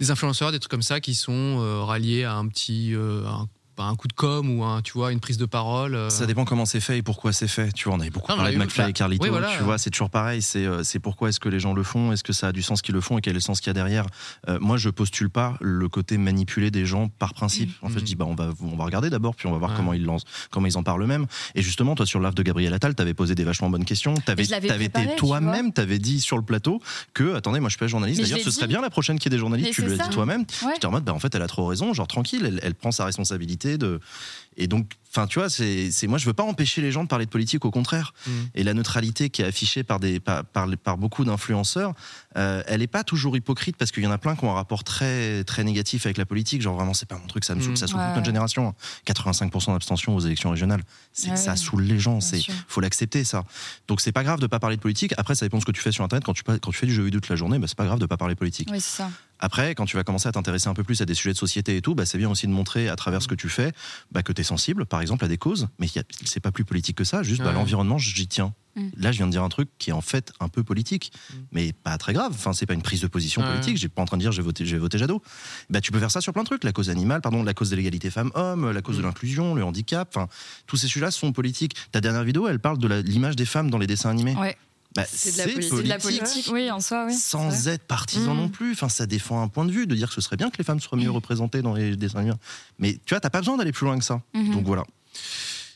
des 0.01 0.11
influenceurs, 0.11 0.51
des 0.53 0.59
trucs 0.59 0.71
comme 0.71 0.83
ça 0.83 1.01
qui 1.01 1.15
sont 1.15 1.33
euh, 1.61 1.83
ralliés 1.83 2.25
à 2.25 2.35
un 2.35 2.49
petit. 2.49 2.95
euh, 2.95 3.25
un, 3.27 3.49
un 3.85 3.95
coup 3.97 4.09
de 4.09 4.13
com 4.13 4.59
ou 4.59 4.65
un, 4.65 4.83
tu 4.83 4.93
vois, 4.95 5.13
une 5.13 5.21
prise 5.21 5.39
de 5.39 5.47
parole 5.47 5.95
euh. 5.95 6.11
Ça 6.11 6.27
dépend 6.27 6.45
comment 6.45 6.65
c'est 6.67 6.81
fait 6.81 6.99
et 6.99 7.03
pourquoi 7.03 7.33
c'est 7.33 7.49
fait. 7.49 7.73
Tu 7.73 7.89
vois, 7.89 7.97
on 7.97 8.01
avait 8.01 8.11
beaucoup 8.11 8.29
Non, 8.31 8.35
on 8.37 8.39
parlé 8.39 8.53
de 8.53 8.57
eu, 8.57 8.65
McFly 8.65 8.85
bah, 8.85 8.91
et 8.91 8.93
Carlito. 8.93 9.23
oui, 9.25 9.31
voilà. 9.31 9.51
Tu 9.57 9.63
vois, 9.63 9.79
c'est 9.79 9.91
toujours 9.91 10.11
pareil. 10.11 10.43
C'est 10.43 10.65
euh, 10.67 10.83
c'est 10.83 10.99
pourquoi 10.99 11.29
est-ce 11.29 11.41
que 11.41 11.49
les 11.49 11.61
gens 11.61 11.75
le 11.75 11.83
font 11.83 12.13
Est-ce 12.13 12.25
que 12.25 12.33
ça 12.33 12.49
a 12.49 12.53
du 12.53 12.63
sens 12.63 12.83
qu'ils 12.83 12.95
le 12.95 13.01
font 13.01 13.19
et 13.19 13.21
quel 13.21 13.33
est 13.33 13.35
le 13.35 13.41
sens 13.41 13.61
qu'il 13.61 13.69
y 13.69 13.71
a 13.71 13.75
derrière 13.75 14.07
Euh, 14.49 14.59
Moi, 14.61 14.77
je 14.77 14.89
postule 14.91 15.31
pas 15.31 15.57
le 15.61 15.89
côté 15.89 16.17
manipulé 16.19 16.71
des 16.71 16.87
gens 16.87 17.09
par 17.09 17.35
principe. 17.35 17.71
En 17.83 17.89
fait, 17.89 18.01
je 18.01 18.05
dis 18.05 18.15
bah 18.17 18.25
on 18.29 18.35
va 18.35 18.51
on 18.63 18.77
va 18.77 18.85
regarder 18.85 19.11
d'abord 19.11 19.35
puis 19.35 19.47
on 19.47 19.53
va 19.53 19.59
voir 19.59 19.71
Ouais. 19.71 19.77
comment 19.77 19.93
ils 19.95 20.05
lancent, 20.05 20.25
comment 20.51 20.67
ils 20.67 20.79
en 20.79 20.83
parlent 20.83 21.03
eux-mêmes. 21.03 21.27
Et 21.55 21.63
justement, 21.63 21.95
toi 21.95 22.07
sur 22.07 22.21
l'œuvre 22.21 22.35
de 22.35 22.43
Gabriel 22.43 22.73
Attal, 22.73 22.95
t'avais 22.95 23.15
posé 23.15 23.35
des 23.35 23.45
vachement 23.45 23.69
bonnes 23.69 23.85
questions. 23.85 24.15
T'avais 24.15 24.45
t'avais 24.47 24.85
été 24.87 25.17
toi-même, 25.17 25.73
t'avais 25.73 25.99
dit 25.99 26.21
sur 26.21 26.37
le 26.37 26.43
plateau 26.45 26.81
que 27.15 27.35
attendez, 27.35 27.61
moi 27.61 27.69
je 27.69 27.73
suis 27.75 27.79
pas 27.81 27.87
journaliste. 27.89 28.21
D'ailleurs, 28.23 28.39
ce 28.41 28.51
serait 28.51 28.67
bien 28.69 28.81
la 28.81 28.91
prochaine 28.91 29.19
qu'il 29.19 29.31
y 29.31 29.35
ait 29.35 29.37
des 29.37 29.41
journalistes. 29.41 29.69
Mais 29.71 29.75
tu 29.75 29.83
le 29.83 29.97
dis 29.97 30.09
toi-même. 30.11 30.43
Ouais. 30.63 30.73
J'étais 30.75 30.87
en 30.87 30.93
mode 30.93 31.05
bah 31.05 31.13
en 31.13 31.19
fait 31.19 31.35
elle 31.35 31.43
a 31.43 31.47
trop 31.49 31.67
raison. 31.67 31.93
Genre 31.93 32.07
tranquille, 32.07 32.45
elle, 32.47 32.61
elle 32.63 32.75
prend 32.75 32.91
sa 32.93 33.05
responsabilité 33.05 33.66
de 33.75 34.01
et 34.57 34.67
donc, 34.67 34.93
Enfin, 35.19 35.27
tu 35.29 35.39
vois, 35.39 35.49
c'est, 35.49 35.89
moi, 36.09 36.19
je 36.19 36.27
veux 36.27 36.35
pas 36.35 36.43
empêcher 36.43 36.83
les 36.83 36.93
gens 36.93 37.03
de 37.03 37.09
parler 37.09 37.25
de 37.25 37.31
politique, 37.31 37.65
au 37.65 37.71
contraire. 37.71 38.13
Mm. 38.27 38.31
Et 38.55 38.65
la 38.65 38.75
neutralité 38.75 39.31
qui 39.31 39.41
est 39.41 39.47
affichée 39.47 39.83
par, 39.83 39.99
des, 39.99 40.21
par, 40.21 40.45
par, 40.45 40.69
par 40.77 40.99
beaucoup 40.99 41.25
d'influenceurs, 41.25 41.95
euh, 42.37 42.63
elle 42.67 42.83
est 42.83 42.87
pas 42.87 43.03
toujours 43.03 43.35
hypocrite 43.35 43.79
parce 43.79 43.93
qu'il 43.93 44.03
y 44.03 44.07
en 44.07 44.11
a 44.11 44.19
plein 44.19 44.37
qui 44.37 44.45
ont 44.45 44.51
un 44.51 44.55
rapport 44.55 44.85
très, 44.85 45.43
très 45.45 45.65
négatif 45.65 46.05
avec 46.05 46.19
la 46.19 46.27
politique. 46.27 46.61
Genre, 46.61 46.75
vraiment, 46.77 46.93
c'est 46.93 47.09
pas 47.09 47.17
mon 47.17 47.27
truc, 47.29 47.47
ça 47.47 47.55
me 47.55 47.63
saoule, 47.63 47.73
Mm. 47.73 47.77
ça 47.77 47.87
saoule 47.87 48.01
Ouais. 48.01 48.07
toute 48.09 48.17
notre 48.17 48.27
génération. 48.27 48.75
85% 49.07 49.73
d'abstention 49.73 50.15
aux 50.17 50.21
élections 50.21 50.51
régionales. 50.51 50.83
C'est, 51.15 51.31
Ouais, 51.31 51.37
ça 51.37 51.57
saoule 51.57 51.85
les 51.85 51.99
gens. 51.99 52.21
C'est, 52.21 52.43
faut 52.69 52.83
l'accepter, 52.83 53.25
ça. 53.25 53.45
Donc, 53.89 54.03
c'est 54.03 54.13
pas 54.13 54.25
grave 54.25 54.41
de 54.41 54.47
pas 54.47 54.59
parler 54.59 54.77
de 54.77 54.83
politique. 54.83 55.15
Après, 55.17 55.35
ça 55.35 55.47
dépend 55.47 55.57
de 55.57 55.63
ce 55.63 55.67
que 55.67 55.73
tu 55.73 55.81
fais 55.81 55.93
sur 55.93 56.05
Internet. 56.05 56.25
Quand 56.25 56.35
tu, 56.35 56.43
quand 56.43 56.59
tu 56.71 56.77
fais 56.79 56.87
du 56.87 56.93
jeu 56.95 57.05
vidéo 57.05 57.21
toute 57.21 57.31
la 57.31 57.37
journée, 57.37 57.59
bah, 57.59 57.69
c'est 57.69 57.77
pas 57.79 57.87
grave 57.87 58.01
de 58.01 58.07
pas 58.07 58.19
parler 58.19 58.35
politique. 58.35 58.69
Oui, 58.71 58.83
c'est 58.83 58.99
ça. 58.99 59.11
Après, 59.39 59.75
quand 59.75 59.85
tu 59.85 59.97
vas 59.97 60.05
commencer 60.05 60.29
à 60.29 60.33
t'intéresser 60.33 60.69
un 60.69 60.75
peu 60.75 60.83
plus 60.85 61.03
à 61.03 61.05
des 61.05 61.13
sujets 61.15 61.33
de 61.35 61.39
société 61.39 61.77
et 61.77 61.83
tout, 61.83 61.95
bah, 61.95 62.07
c'est 62.07 62.17
bien 62.19 62.31
aussi 62.31 62.47
de 62.47 62.53
montrer 62.53 62.89
à 62.89 62.97
travers 62.97 63.23
ce 63.23 63.29
que 63.29 63.35
tu 63.35 63.49
fais 63.51 63.73
bah, 64.13 64.23
que 64.23 64.33
tu 64.33 64.41
es 64.41 64.45
sensible, 64.47 64.87
par 64.87 65.01
exemple, 65.03 65.25
à 65.25 65.29
des 65.29 65.37
causes. 65.39 65.69
Mais 65.79 65.87
c'est 66.25 66.41
pas 66.41 66.53
plus 66.53 66.65
politique 66.65 66.97
que 66.97 67.05
ça. 67.05 67.23
Juste, 67.23 67.43
bah, 67.43 67.49
Ouais. 67.49 67.55
l'environnement, 67.55 67.99
j'y 67.99 68.27
tiens. 68.27 68.55
Mm. 68.77 68.89
Là, 68.99 69.11
je 69.13 69.17
viens 69.19 69.27
de 69.27 69.33
dire 69.33 69.43
un 69.43 69.49
truc 69.49 69.69
qui 69.79 69.89
est 69.91 69.93
en 69.95 70.01
fait 70.03 70.33
un 70.41 70.49
peu 70.49 70.63
politique, 70.63 71.11
Mm. 71.31 71.35
mais 71.53 71.73
pas 71.73 71.97
très 71.99 72.13
grave. 72.13 72.33
Enfin, 72.35 72.53
c'est 72.53 72.67
pas 72.67 72.75
une 72.75 72.83
prise 72.83 73.01
de 73.01 73.07
position 73.07 73.41
Ouais. 73.43 73.49
politique. 73.49 73.77
J'ai 73.79 73.89
pas 73.89 74.03
en 74.03 74.05
train 74.05 74.17
de 74.19 74.23
dire 74.23 74.33
j'ai 74.33 74.43
voté, 74.43 74.65
j'ai 74.67 74.77
voté 74.79 74.99
Jadot. 74.99 75.23
Bah, 75.71 75.81
tu 75.81 75.93
peux 75.93 75.99
faire 75.99 76.11
ça 76.11 76.21
sur 76.21 76.33
plein 76.33 76.43
de 76.43 76.47
trucs. 76.47 76.63
La 76.65 76.73
cause 76.73 76.91
animale, 76.91 77.21
pardon, 77.23 77.43
la 77.43 77.55
cause 77.55 77.71
de 77.71 77.77
l'égalité 77.77 78.11
femmes-hommes, 78.11 78.71
la 78.71 78.83
cause 78.83 78.97
de 78.99 79.03
Mm. 79.03 79.07
l'inclusion, 79.07 79.55
le 79.55 79.65
handicap. 79.65 80.09
Enfin, 80.15 80.29
tous 80.67 80.77
ces 80.77 80.89
sujets-là 80.89 81.11
sont 81.11 81.33
politiques. 81.33 81.75
Ta 81.93 82.01
dernière 82.01 82.25
vidéo, 82.25 82.49
elle 82.49 82.59
parle 82.61 82.79
de 82.79 82.89
l'image 83.03 83.37
des 83.37 83.47
femmes 83.47 83.71
dans 83.71 83.79
les 83.79 83.87
dessins 83.87 84.11
animés. 84.11 84.35
Ouais. 84.37 84.57
Bah, 84.97 85.05
C'est 85.11 85.33
de 85.33 85.39
la 85.39 85.45
politique. 85.45 85.73
C'est 85.77 85.83
de 85.83 85.89
la 85.89 85.99
politique, 85.99 86.49
oui, 86.53 86.71
en 86.71 86.81
soi, 86.81 87.05
oui. 87.07 87.15
sans 87.15 87.69
être 87.69 87.85
partisan 87.87 88.35
Mm. 88.35 88.39
non 88.39 88.49
plus. 88.49 88.73
Enfin, 88.73 88.89
ça 88.89 89.07
défend 89.07 89.43
un 89.43 89.49
point 89.49 89.65
de 89.65 89.73
vue 89.73 89.87
de 89.87 89.95
dire 89.95 90.09
que 90.09 90.15
ce 90.15 90.21
serait 90.21 90.37
bien 90.37 90.51
que 90.51 90.57
les 90.59 90.65
femmes 90.65 90.81
soient 90.81 90.97
Mm. 90.99 91.03
mieux 91.03 91.11
représentées 91.11 91.63
dans 91.63 91.75
les 91.75 91.97
dessins 91.97 92.19
animés. 92.21 92.35
Mais 92.79 92.95
tu 93.05 93.13
vois, 93.15 93.21
t'as 93.21 93.31
pas 93.31 93.41
besoin 93.41 93.57
d'aller 93.57 93.73
plus 93.73 93.85
loin 93.87 93.99
que 93.99 94.05
ça. 94.05 94.23
Mhm. 94.35 94.53
Donc 94.55 94.65
voilà. 94.65 94.85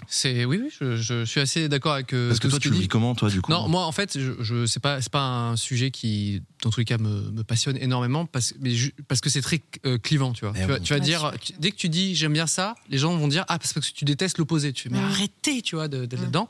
C'est 0.09 0.47
oui, 0.47 0.59
oui, 0.63 0.71
je, 0.81 0.97
je 0.97 1.25
suis 1.27 1.41
assez 1.41 1.69
d'accord 1.69 1.93
avec. 1.93 2.15
euh, 2.15 2.29
Parce 2.29 2.41
que 2.41 2.49
toi, 2.49 2.57
ce 2.57 2.63
tu 2.63 2.71
le 2.71 2.75
dis. 2.75 2.83
vis 2.83 2.89
comment, 2.89 3.15
toi, 3.15 3.29
du 3.29 3.43
coup 3.43 3.53
Non, 3.53 3.69
moi 3.69 3.85
en 3.85 3.93
fait, 3.93 4.19
je, 4.19 4.33
je 4.41 4.65
c'est 4.65 4.81
pas 4.81 5.01
c'est 5.03 5.13
pas 5.13 5.21
un 5.23 5.57
sujet 5.57 5.91
qui 5.91 6.43
dans 6.63 6.71
tous 6.71 6.81
les 6.81 6.87
cas 6.87 6.97
me, 6.97 7.31
me 7.31 7.45
passionne 7.45 7.77
énormément 7.77 8.25
parce 8.25 8.55
mais 8.61 8.71
ju- 8.71 8.95
parce 9.09 9.21
que 9.21 9.29
c'est 9.29 9.43
très 9.43 9.61
euh, 9.85 9.99
clivant, 9.99 10.33
tu 10.33 10.47
vois. 10.47 10.55
Eh 10.57 10.61
tu 10.63 10.67
vas, 10.67 10.75
oui. 10.77 10.81
tu 10.81 10.93
vas 10.95 10.99
Ouais, 10.99 11.05
dire 11.05 11.33
tu- 11.41 11.53
dès 11.59 11.71
que 11.71 11.77
tu 11.77 11.91
dis 11.91 12.15
j'aime 12.17 12.33
bien 12.33 12.47
ça, 12.47 12.75
les 12.89 12.97
gens 12.97 13.15
vont 13.15 13.29
dire 13.29 13.45
ah 13.49 13.59
parce 13.59 13.75
que 13.75 13.81
tu 13.81 14.07
détestes 14.07 14.39
l'opposé. 14.39 14.73
Tu 14.73 14.85
fais 14.85 14.89
mais 14.89 15.01
Mm. 15.03 15.05
arrêtez, 15.05 15.61
tu 15.61 15.77
vois, 15.77 15.87
de- 15.89 16.07
d'être 16.07 16.19
Mm. 16.21 16.23
là-dedans. 16.25 16.49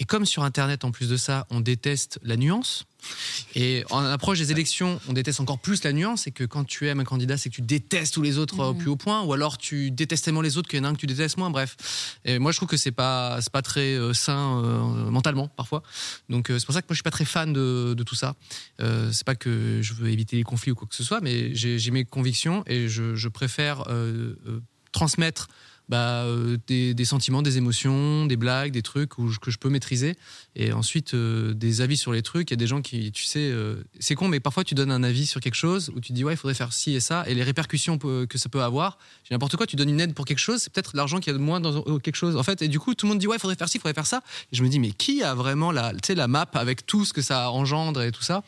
Et 0.00 0.04
comme 0.04 0.24
sur 0.26 0.44
internet 0.44 0.84
en 0.84 0.90
plus 0.92 1.08
de 1.08 1.16
ça, 1.16 1.46
on 1.50 1.60
déteste 1.60 2.18
la 2.22 2.36
nuance. 2.36 2.84
Et 3.54 3.84
en 3.90 4.04
approche 4.04 4.38
des 4.38 4.50
élections, 4.50 5.00
on 5.08 5.12
déteste 5.12 5.40
encore 5.40 5.58
plus 5.58 5.82
la 5.84 5.92
nuance. 5.92 6.22
C'est 6.22 6.30
que 6.30 6.44
quand 6.44 6.64
tu 6.64 6.86
aimes 6.88 7.00
un 7.00 7.04
candidat, 7.04 7.36
c'est 7.36 7.48
que 7.48 7.54
tu 7.56 7.62
détestes 7.62 8.14
tous 8.14 8.22
les 8.22 8.38
autres 8.38 8.60
euh, 8.60 8.70
au 8.70 8.72
Mhm. 8.74 8.78
plus 8.78 8.88
haut 8.90 8.96
point, 8.96 9.22
ou 9.22 9.32
alors 9.32 9.56
tu 9.58 9.90
détestes 9.90 10.24
tellement 10.24 10.40
les 10.40 10.56
autres 10.56 10.68
qu'il 10.68 10.78
y 10.78 10.82
en 10.82 10.84
a 10.84 10.88
un 10.88 10.94
que 10.94 10.98
tu 11.00 11.06
détestes 11.06 11.36
moins. 11.36 11.50
Bref, 11.50 11.76
et 12.24 12.38
moi 12.38 12.52
je 12.52 12.56
trouve 12.58 12.68
que 12.68 12.76
c'est 12.76 12.90
pas 12.92 13.38
pas 13.52 13.62
très 13.62 13.94
euh, 13.94 14.12
sain 14.14 14.62
euh, 14.64 15.10
mentalement 15.10 15.48
parfois. 15.48 15.82
Donc 16.28 16.50
euh, 16.50 16.58
c'est 16.58 16.66
pour 16.66 16.74
ça 16.74 16.82
que 16.82 16.86
moi 16.88 16.94
je 16.94 16.98
suis 16.98 17.02
pas 17.04 17.10
très 17.10 17.24
fan 17.24 17.52
de, 17.52 17.94
de 17.96 18.02
tout 18.02 18.14
ça. 18.16 18.34
Euh, 18.80 19.10
c'est 19.12 19.24
pas 19.26 19.34
que 19.36 19.80
je 19.82 19.94
veux 19.94 20.10
éviter 20.10 20.36
les 20.36 20.42
conflits 20.44 20.72
ou 20.72 20.74
quoi 20.74 20.86
que 20.88 20.94
ce 20.96 21.04
soit, 21.04 21.20
mais 21.20 21.54
j'ai 21.54 21.90
mes 21.90 22.04
convictions 22.04 22.62
et 22.66 22.88
je, 22.88 23.14
je 23.14 23.28
préfère 23.28 23.82
euh, 23.88 24.34
euh, 24.48 24.60
transmettre 24.92 25.48
bah, 25.88 26.22
euh, 26.24 26.58
des, 26.66 26.94
des 26.94 27.04
sentiments, 27.04 27.42
des 27.42 27.56
émotions, 27.56 28.26
des 28.26 28.36
blagues, 28.36 28.72
des 28.72 28.82
trucs 28.82 29.18
où 29.18 29.28
je- 29.28 29.38
que 29.38 29.50
je 29.50 29.58
peux 29.58 29.68
maîtriser. 29.70 30.16
Et 30.54 30.72
ensuite, 30.72 31.14
euh, 31.14 31.54
des 31.54 31.80
avis 31.80 31.96
sur 31.96 32.12
les 32.12 32.22
trucs. 32.22 32.50
Il 32.50 32.52
y 32.52 32.58
a 32.58 32.58
des 32.58 32.66
gens 32.66 32.82
qui, 32.82 33.10
tu 33.12 33.24
sais, 33.24 33.50
euh, 33.50 33.76
c'est 34.00 34.14
con, 34.14 34.28
mais 34.28 34.40
parfois 34.40 34.64
tu 34.64 34.74
donnes 34.74 34.90
un 34.92 35.02
avis 35.02 35.26
sur 35.26 35.40
quelque 35.40 35.54
chose 35.54 35.90
où 35.94 36.00
tu 36.00 36.12
dis, 36.12 36.24
ouais, 36.24 36.34
il 36.34 36.36
faudrait 36.36 36.54
faire 36.54 36.72
ci 36.72 36.94
et 36.94 37.00
ça. 37.00 37.24
Et 37.28 37.34
les 37.34 37.42
répercussions 37.42 37.98
que 37.98 38.38
ça 38.38 38.48
peut 38.48 38.62
avoir, 38.62 38.98
j'ai 39.24 39.34
n'importe 39.34 39.56
quoi, 39.56 39.66
tu 39.66 39.76
donnes 39.76 39.88
une 39.90 40.00
aide 40.00 40.14
pour 40.14 40.24
quelque 40.24 40.38
chose, 40.38 40.60
c'est 40.60 40.72
peut-être 40.72 40.96
l'argent 40.96 41.18
qu'il 41.20 41.32
y 41.32 41.34
a 41.34 41.38
de 41.38 41.42
moins 41.42 41.60
dans 41.60 41.98
quelque 41.98 42.16
chose. 42.16 42.36
En 42.36 42.42
fait, 42.42 42.60
et 42.62 42.68
du 42.68 42.78
coup, 42.78 42.94
tout 42.94 43.06
le 43.06 43.10
monde 43.10 43.18
dit, 43.18 43.26
ouais, 43.26 43.36
il 43.36 43.40
faudrait 43.40 43.56
faire 43.56 43.68
ci, 43.68 43.78
il 43.78 43.80
faudrait 43.80 43.94
faire 43.94 44.06
ça. 44.06 44.22
Et 44.52 44.56
je 44.56 44.62
me 44.62 44.68
dis, 44.68 44.78
mais 44.78 44.90
qui 44.90 45.22
a 45.22 45.34
vraiment 45.34 45.72
la, 45.72 45.92
la 46.08 46.28
map 46.28 46.48
avec 46.54 46.86
tout 46.86 47.04
ce 47.04 47.12
que 47.12 47.22
ça 47.22 47.50
engendre 47.50 48.02
et 48.02 48.12
tout 48.12 48.22
ça? 48.22 48.42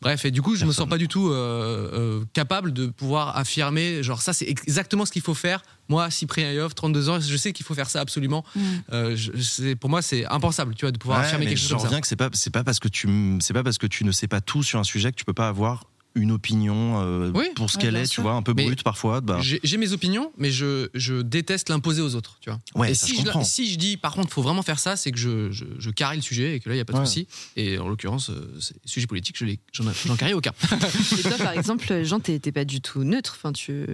Bref, 0.00 0.24
et 0.24 0.30
du 0.30 0.42
coup, 0.42 0.56
je 0.56 0.64
me 0.64 0.72
sens 0.72 0.88
pas 0.88 0.98
du 0.98 1.08
tout 1.08 1.28
euh, 1.28 1.90
euh, 1.92 2.24
capable 2.32 2.72
de 2.72 2.86
pouvoir 2.86 3.36
affirmer, 3.36 4.02
genre, 4.02 4.22
ça, 4.22 4.32
c'est 4.32 4.46
exactement 4.48 5.04
ce 5.04 5.12
qu'il 5.12 5.22
faut 5.22 5.34
faire. 5.34 5.62
Moi, 5.88 6.10
Cyprien 6.10 6.52
Yov, 6.52 6.74
32 6.78 7.08
ans, 7.10 7.20
je 7.20 7.36
sais 7.36 7.52
qu'il 7.52 7.66
faut 7.66 7.74
faire 7.74 7.90
ça 7.90 8.00
absolument. 8.00 8.44
Mm. 8.54 8.60
Euh, 8.92 9.16
je- 9.16 9.74
pour 9.74 9.90
moi, 9.90 10.00
c'est 10.02 10.24
impensable, 10.26 10.74
tu 10.74 10.84
vois, 10.86 10.92
de 10.92 10.98
pouvoir 10.98 11.20
Ouais, 11.20 11.26
affirmer 11.26 11.46
quelque 11.46 11.58
chose 11.58 11.68
ça. 11.70 11.76
reviens 11.76 12.00
que 12.00 12.06
c'est 12.06 12.16
pas 12.16 12.30
c'est 12.32 12.50
pas 12.52 12.64
parce 12.64 12.78
que 12.80 12.88
tu 12.88 13.08
c'est 13.40 13.52
pas 13.54 13.62
parce 13.62 13.78
que 13.78 13.86
tu 13.86 14.04
ne 14.04 14.12
sais 14.12 14.28
pas 14.28 14.40
tout 14.40 14.62
sur 14.62 14.78
un 14.78 14.84
sujet 14.84 15.10
que 15.12 15.16
tu 15.16 15.24
peux 15.24 15.34
pas 15.34 15.48
avoir 15.48 15.84
une 16.14 16.32
opinion 16.32 17.00
euh, 17.02 17.30
Oui, 17.32 17.44
pour 17.54 17.70
ce 17.70 17.76
ouais, 17.76 17.82
qu'elle 17.84 17.96
est, 17.96 18.06
tu 18.08 18.20
vois, 18.22 18.32
un 18.32 18.42
peu 18.42 18.52
Mais 18.56 18.64
brute 18.64 18.82
parfois. 18.82 19.20
Bah, 19.20 19.38
J'ai 19.40 19.76
mes 19.76 19.92
opinions, 19.92 20.32
mais 20.36 20.50
je, 20.50 20.88
je 20.94 21.20
déteste 21.22 21.68
l'imposer 21.68 22.00
aux 22.02 22.14
autres, 22.16 22.38
tu 22.40 22.50
vois. 22.50 22.58
ouais, 22.74 22.90
et 22.90 22.94
ça, 22.94 23.06
si 23.06 23.12
je 23.14 23.18
je, 23.20 23.24
comprends. 23.26 23.44
si 23.44 23.70
je 23.70 23.78
dis, 23.78 23.96
par 23.96 24.14
contre, 24.14 24.32
faut 24.32 24.42
vraiment 24.42 24.62
faire 24.62 24.78
ça, 24.80 24.96
c'est 24.96 25.12
que 25.12 25.18
je, 25.18 25.52
je, 25.52 25.64
je 25.78 25.90
carrie 25.90 26.16
le 26.16 26.22
sujet 26.22 26.56
et 26.56 26.60
que 26.60 26.68
là, 26.70 26.74
il 26.74 26.78
n'y 26.78 26.82
a 26.82 26.84
pas 26.84 26.94
de 26.94 26.98
Ouais. 26.98 27.06
souci. 27.06 27.28
Et 27.56 27.78
en 27.78 27.88
l'occurrence, 27.88 28.30
euh, 28.30 28.58
sujet 28.84 29.06
politique, 29.06 29.36
je 29.38 29.44
j'en 29.72 29.84
j'en 30.06 30.16
carrie 30.16 30.34
aucun. 30.34 30.52
Et 31.18 31.22
toi, 31.22 31.36
par 31.38 31.52
exemple, 31.52 32.02
Jean, 32.04 32.18
t'es 32.18 32.38
t'es 32.40 32.52
pas 32.52 32.64
du 32.64 32.80
tout 32.80 33.04
neutre. 33.04 33.34
Enfin, 33.38 33.52
tu 33.52 33.86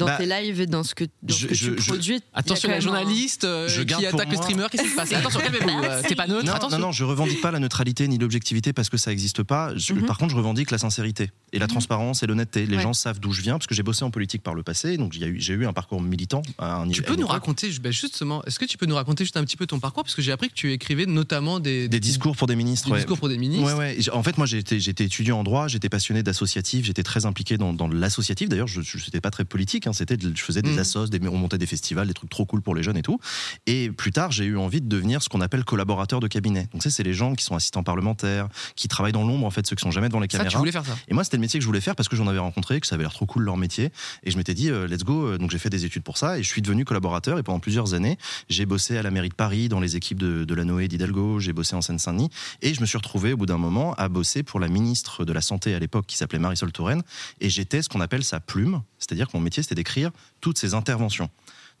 dans 0.00 0.06
Bah, 0.06 0.16
tes 0.18 0.26
lives 0.26 0.60
et 0.60 0.66
dans 0.66 0.82
ce 0.82 0.94
que, 0.94 1.04
dans 1.22 1.34
ce 1.34 1.40
je- 1.42 1.46
que 1.46 1.54
je- 1.54 1.70
tu 1.74 1.82
je- 1.82 1.88
produis. 1.88 2.20
Attention, 2.34 2.68
la 2.70 2.80
journaliste 2.80 3.44
euh, 3.44 3.68
Je 3.68 3.82
qui 3.82 4.06
attaque 4.06 4.30
le 4.30 4.36
streamer, 4.36 4.66
qu'est-ce 4.70 4.82
qui 4.82 4.88
se 4.90 4.96
passe 4.96 5.12
Attention, 5.12 5.40
calmez-vous, 5.44 5.82
euh, 5.84 6.02
t'es 6.08 6.14
pas 6.14 6.26
neutre, 6.26 6.44
Non, 6.46 6.52
attention. 6.54 6.78
non, 6.78 6.86
non, 6.86 6.92
je 6.92 7.04
revendique 7.04 7.40
pas 7.40 7.50
la 7.50 7.58
neutralité 7.60 8.08
ni 8.08 8.18
l'objectivité 8.18 8.72
parce 8.72 8.88
que 8.88 8.96
ça 8.96 9.10
n'existe 9.10 9.42
pas. 9.42 9.72
Je- 9.76 9.92
Mhm. 9.94 10.06
Par 10.06 10.18
contre, 10.18 10.32
je 10.32 10.36
revendique 10.36 10.70
la 10.70 10.78
sincérité 10.78 11.30
et 11.52 11.58
la 11.58 11.66
Mhm. 11.66 11.70
transparence 11.70 12.22
et 12.22 12.26
l'honnêteté. 12.26 12.66
Les 12.66 12.76
Ouais. 12.76 12.82
gens 12.82 12.92
savent 12.92 13.20
d'où 13.20 13.32
je 13.32 13.42
viens 13.42 13.54
parce 13.54 13.66
que 13.66 13.74
j'ai 13.74 13.82
bossé 13.82 14.04
en 14.04 14.10
politique 14.10 14.42
par 14.42 14.54
le 14.54 14.62
passé, 14.62 14.96
donc 14.96 15.12
j'ai 15.12 15.52
eu, 15.54 15.66
un 15.66 15.72
parcours 15.72 16.00
militant. 16.00 16.42
À 16.58 16.76
un 16.76 16.82
Tu 16.82 16.88
niveau- 16.88 17.02
peux 17.04 17.10
à 17.12 17.14
une 17.14 17.20
nous 17.20 17.26
raconter, 17.26 17.68
ben 17.80 17.92
justement, 17.92 18.42
est-ce 18.44 18.58
que 18.58 18.64
tu 18.64 18.78
peux 18.78 18.86
nous 18.86 18.94
raconter 18.94 19.24
juste 19.24 19.36
un 19.36 19.44
petit 19.44 19.56
peu 19.56 19.66
ton 19.66 19.78
parcours 19.78 20.02
Parce 20.04 20.14
que 20.14 20.22
j'ai 20.22 20.32
appris 20.32 20.48
que 20.48 20.54
tu 20.54 20.72
écrivais 20.72 21.06
notamment 21.06 21.60
des, 21.60 21.88
des 21.88 22.00
discours 22.00 22.36
pour 22.36 22.46
des 22.46 22.56
ministres. 22.56 22.86
des 22.86 22.92
ouais. 22.92 22.98
discours 22.98 23.18
pour 23.18 23.28
des 23.28 23.36
ministres. 23.38 23.76
Ouais, 23.76 23.96
En 24.12 24.22
fait, 24.22 24.38
moi, 24.38 24.46
j'étais, 24.46 24.80
j'étais 24.80 25.04
étudiant 25.04 25.38
en 25.40 25.44
droit, 25.44 25.68
j'étais 25.68 25.88
passionné 25.88 26.22
d'associatif, 26.22 26.84
j'étais 26.86 27.02
très 27.02 27.26
impliqué 27.26 27.58
dans, 27.58 27.72
dans 27.72 27.88
l'associatif. 27.88 28.48
D'ailleurs, 28.48 28.66
je 28.68 28.80
n'étais 28.80 29.20
pas 29.20 29.30
très 29.30 29.44
politique, 29.44 29.86
hein, 29.90 29.92
c'était, 29.92 30.16
je 30.20 30.42
faisais 30.42 30.62
des 30.62 30.70
Mhm. 30.72 30.78
assos, 30.78 31.06
des, 31.08 31.20
on 31.28 31.36
montait 31.36 31.58
des 31.58 31.66
festivals, 31.66 32.06
des 32.08 32.14
trucs 32.14 32.30
trop 32.30 32.44
cool 32.46 32.62
pour 32.62 32.74
les 32.74 32.82
jeunes 32.82 32.96
et 32.96 33.02
tout. 33.02 33.18
Et 33.66 33.90
plus 33.90 34.12
tard, 34.12 34.30
j'ai 34.32 34.44
eu 34.44 34.56
envie 34.56 34.80
de 34.80 34.88
devenir 34.88 35.22
ce 35.22 35.28
qu'on 35.28 35.40
appelle 35.40 35.64
collaborateur 35.64 36.20
de 36.20 36.28
cabinet. 36.28 36.68
Donc, 36.72 36.82
c'est 36.82 37.02
les 37.02 37.12
gens 37.14 37.34
qui 37.34 37.44
sont 37.44 37.54
assistants 37.56 37.82
parlementaires, 37.82 38.48
qui 38.76 38.88
travaillent 38.88 39.12
dans 39.12 39.24
l'ombre, 39.26 39.46
en 39.46 39.50
fait, 39.50 39.66
ceux 39.66 39.76
qui 39.76 39.82
sont 39.82 39.90
jamais 39.90 40.08
devant 40.08 40.20
les 40.20 40.28
Ça, 40.30 40.38
caméras. 40.38 40.50
tu 40.50 40.58
voulais 40.58 40.72
faire 40.72 40.84
ça 40.86 40.96
Et 41.08 41.14
moi, 41.14 41.24
c'était 41.24 41.36
le 41.36 41.42
métier 41.42 41.58
que 41.58 41.62
je 41.62 41.66
voulais 41.66 41.80
faire 41.80 41.94
parce 41.96 42.08
que 42.08 42.16
j'en 42.16 42.26
avais 42.26 42.38
rencontré, 42.38 42.80
que 42.80 42.86
ça 42.86 42.94
avait 42.94 43.04
l'air 43.04 43.12
trop 43.12 43.26
cool 43.26 43.42
leur 43.44 43.56
métier. 43.56 43.90
Et 44.22 44.30
je 44.30 44.36
m'étais 44.36 44.54
dit, 44.54 44.70
euh, 44.70 44.86
let's 44.86 45.04
go. 45.04 45.36
Donc, 45.38 45.50
j'ai 45.50 45.58
fait 45.58 45.70
des 45.70 45.84
études 45.84 46.02
pour 46.02 46.16
ça 46.18 46.38
et 46.38 46.42
je 46.42 46.48
suis 46.48 46.62
devenu 46.62 46.84
collaborateur. 46.84 47.38
Et 47.38 47.42
pendant 47.42 47.60
plusieurs 47.60 47.94
années, 47.94 48.18
j'ai 48.48 48.66
bossé 48.66 48.96
à 48.96 49.02
la 49.02 49.10
mairie 49.10 49.28
de 49.28 49.34
Paris, 49.34 49.68
dans 49.68 49.80
les 49.80 49.96
équipes 49.96 50.18
de, 50.18 50.44
de 50.44 50.54
la 50.54 50.64
Noé 50.64 50.88
d'Hidalgo. 50.88 51.40
J'ai 51.40 51.52
bossé 51.52 51.74
en 51.76 51.82
Seine-Saint-Denis. 51.82 52.30
Et 52.62 52.74
je 52.74 52.80
me 52.80 52.86
suis 52.86 52.96
retrouvé, 52.98 53.32
au 53.32 53.36
bout 53.36 53.46
d'un 53.46 53.58
moment, 53.58 53.94
à 53.94 54.08
bosser 54.08 54.42
pour 54.42 54.60
la 54.60 54.68
ministre 54.68 55.24
de 55.24 55.32
la 55.32 55.40
Santé 55.40 55.74
à 55.74 55.78
l'époque, 55.78 56.06
qui 56.06 56.16
s'appelait 56.16 56.38
Marisol 56.38 56.72
Touraine. 56.72 57.02
Et 57.40 57.50
j'étais 57.50 57.82
ce 57.82 57.88
qu'on 57.88 58.00
appelle 58.00 58.24
sa 58.24 58.40
plume. 58.40 58.82
C'est-à-dire 58.98 59.28
que 59.28 59.36
mon 59.36 59.42
métier, 59.42 59.62
c'était 59.70 59.82
d'écrire 59.82 60.10
toutes 60.40 60.58
ses 60.58 60.74
interventions. 60.74 61.30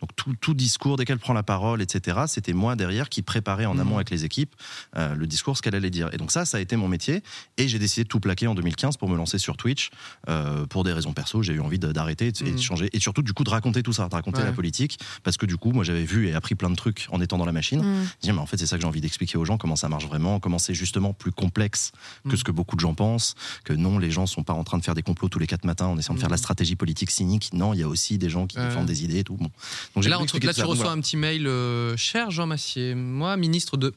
Donc 0.00 0.10
tout, 0.16 0.34
tout 0.40 0.54
discours, 0.54 0.96
dès 0.96 1.04
qu'elle 1.04 1.18
prend 1.18 1.32
la 1.34 1.42
parole, 1.42 1.82
etc., 1.82 2.20
c'était 2.26 2.52
moi 2.52 2.74
derrière 2.76 3.08
qui 3.08 3.22
préparais 3.22 3.66
en 3.66 3.78
amont 3.78 3.90
Mhm. 3.90 3.96
avec 3.96 4.10
les 4.10 4.24
équipes 4.24 4.54
euh, 4.96 5.14
le 5.14 5.26
discours, 5.26 5.56
ce 5.56 5.62
qu'elle 5.62 5.74
allait 5.74 5.90
dire. 5.90 6.08
Et 6.12 6.16
donc 6.16 6.30
ça, 6.32 6.44
ça 6.44 6.56
a 6.56 6.60
été 6.60 6.76
mon 6.76 6.88
métier. 6.88 7.22
Et 7.58 7.68
j'ai 7.68 7.78
décidé 7.78 8.04
de 8.04 8.08
tout 8.08 8.20
plaquer 8.20 8.46
en 8.46 8.54
2015 8.54 8.96
pour 8.96 9.08
me 9.08 9.16
lancer 9.16 9.38
sur 9.38 9.56
Twitch. 9.56 9.90
Euh, 10.28 10.66
pour 10.66 10.84
des 10.84 10.92
raisons 10.92 11.12
perso, 11.12 11.42
j'ai 11.42 11.52
eu 11.54 11.60
envie 11.60 11.78
d'arrêter 11.78 12.28
et 12.28 12.32
de, 12.32 12.44
Mhm. 12.44 12.58
changer. 12.58 12.88
Et 12.92 13.00
surtout, 13.00 13.22
du 13.22 13.32
coup, 13.32 13.44
de 13.44 13.50
raconter 13.50 13.82
tout 13.82 13.92
ça, 13.92 14.08
de 14.08 14.14
raconter 14.14 14.38
Ouais. 14.38 14.44
la 14.44 14.52
politique. 14.52 14.98
Parce 15.22 15.36
que 15.36 15.46
du 15.46 15.56
coup, 15.56 15.72
moi, 15.72 15.84
j'avais 15.84 16.04
vu 16.04 16.28
et 16.28 16.34
appris 16.34 16.54
plein 16.54 16.70
de 16.70 16.76
trucs 16.76 17.06
en 17.10 17.20
étant 17.20 17.36
dans 17.38 17.44
la 17.44 17.52
machine. 17.52 17.80
Mm. 17.80 18.04
Je 18.22 18.26
dis, 18.28 18.32
mais 18.32 18.38
en 18.38 18.46
fait, 18.46 18.56
c'est 18.56 18.66
ça 18.66 18.76
que 18.76 18.82
j'ai 18.82 18.88
envie 18.88 19.00
d'expliquer 19.00 19.36
aux 19.38 19.44
gens, 19.44 19.58
comment 19.58 19.76
ça 19.76 19.88
marche 19.88 20.06
vraiment, 20.06 20.40
comment 20.40 20.58
c'est 20.58 20.74
justement 20.74 21.12
plus 21.12 21.32
complexe 21.32 21.92
que 22.28 22.34
Mm. 22.34 22.36
ce 22.36 22.44
que 22.44 22.52
beaucoup 22.52 22.76
de 22.76 22.80
gens 22.80 22.94
pensent, 22.94 23.34
que 23.64 23.72
non, 23.74 23.98
les 23.98 24.10
gens 24.10 24.26
sont 24.26 24.42
pas 24.44 24.54
en 24.54 24.64
train 24.64 24.78
de 24.78 24.84
faire 24.84 24.94
des 24.94 25.02
complots 25.02 25.28
tous 25.28 25.38
les 25.38 25.46
quatre 25.46 25.64
matins 25.64 25.86
en 25.86 25.98
essayant 25.98 26.14
de 26.14 26.20
faire 26.20 26.28
de 26.28 26.34
la 26.34 26.38
stratégie 26.38 26.76
politique 26.76 27.10
cynique. 27.10 27.50
Non, 27.52 27.74
il 27.74 27.80
y 27.80 27.82
a 27.82 27.88
aussi 27.88 28.16
des 28.18 28.30
gens 28.30 28.46
qui 28.46 28.58
Ouais. 28.58 28.66
défendent 28.68 28.86
des 28.86 29.04
idées 29.04 29.18
et 29.18 29.24
tout. 29.24 29.36
Bon. 29.36 29.50
Donc, 29.94 30.04
là, 30.04 30.20
expliquer 30.22 30.46
là, 30.46 30.54
tu 30.54 30.62
reçois 30.62 30.84
voilà. 30.84 30.92
un 30.92 31.00
petit 31.00 31.16
mail, 31.16 31.46
euh, 31.46 31.96
cher 31.96 32.30
Jean 32.30 32.46
Massier, 32.46 32.94
moi, 32.94 33.36
ministre 33.36 33.76
de 33.76 33.92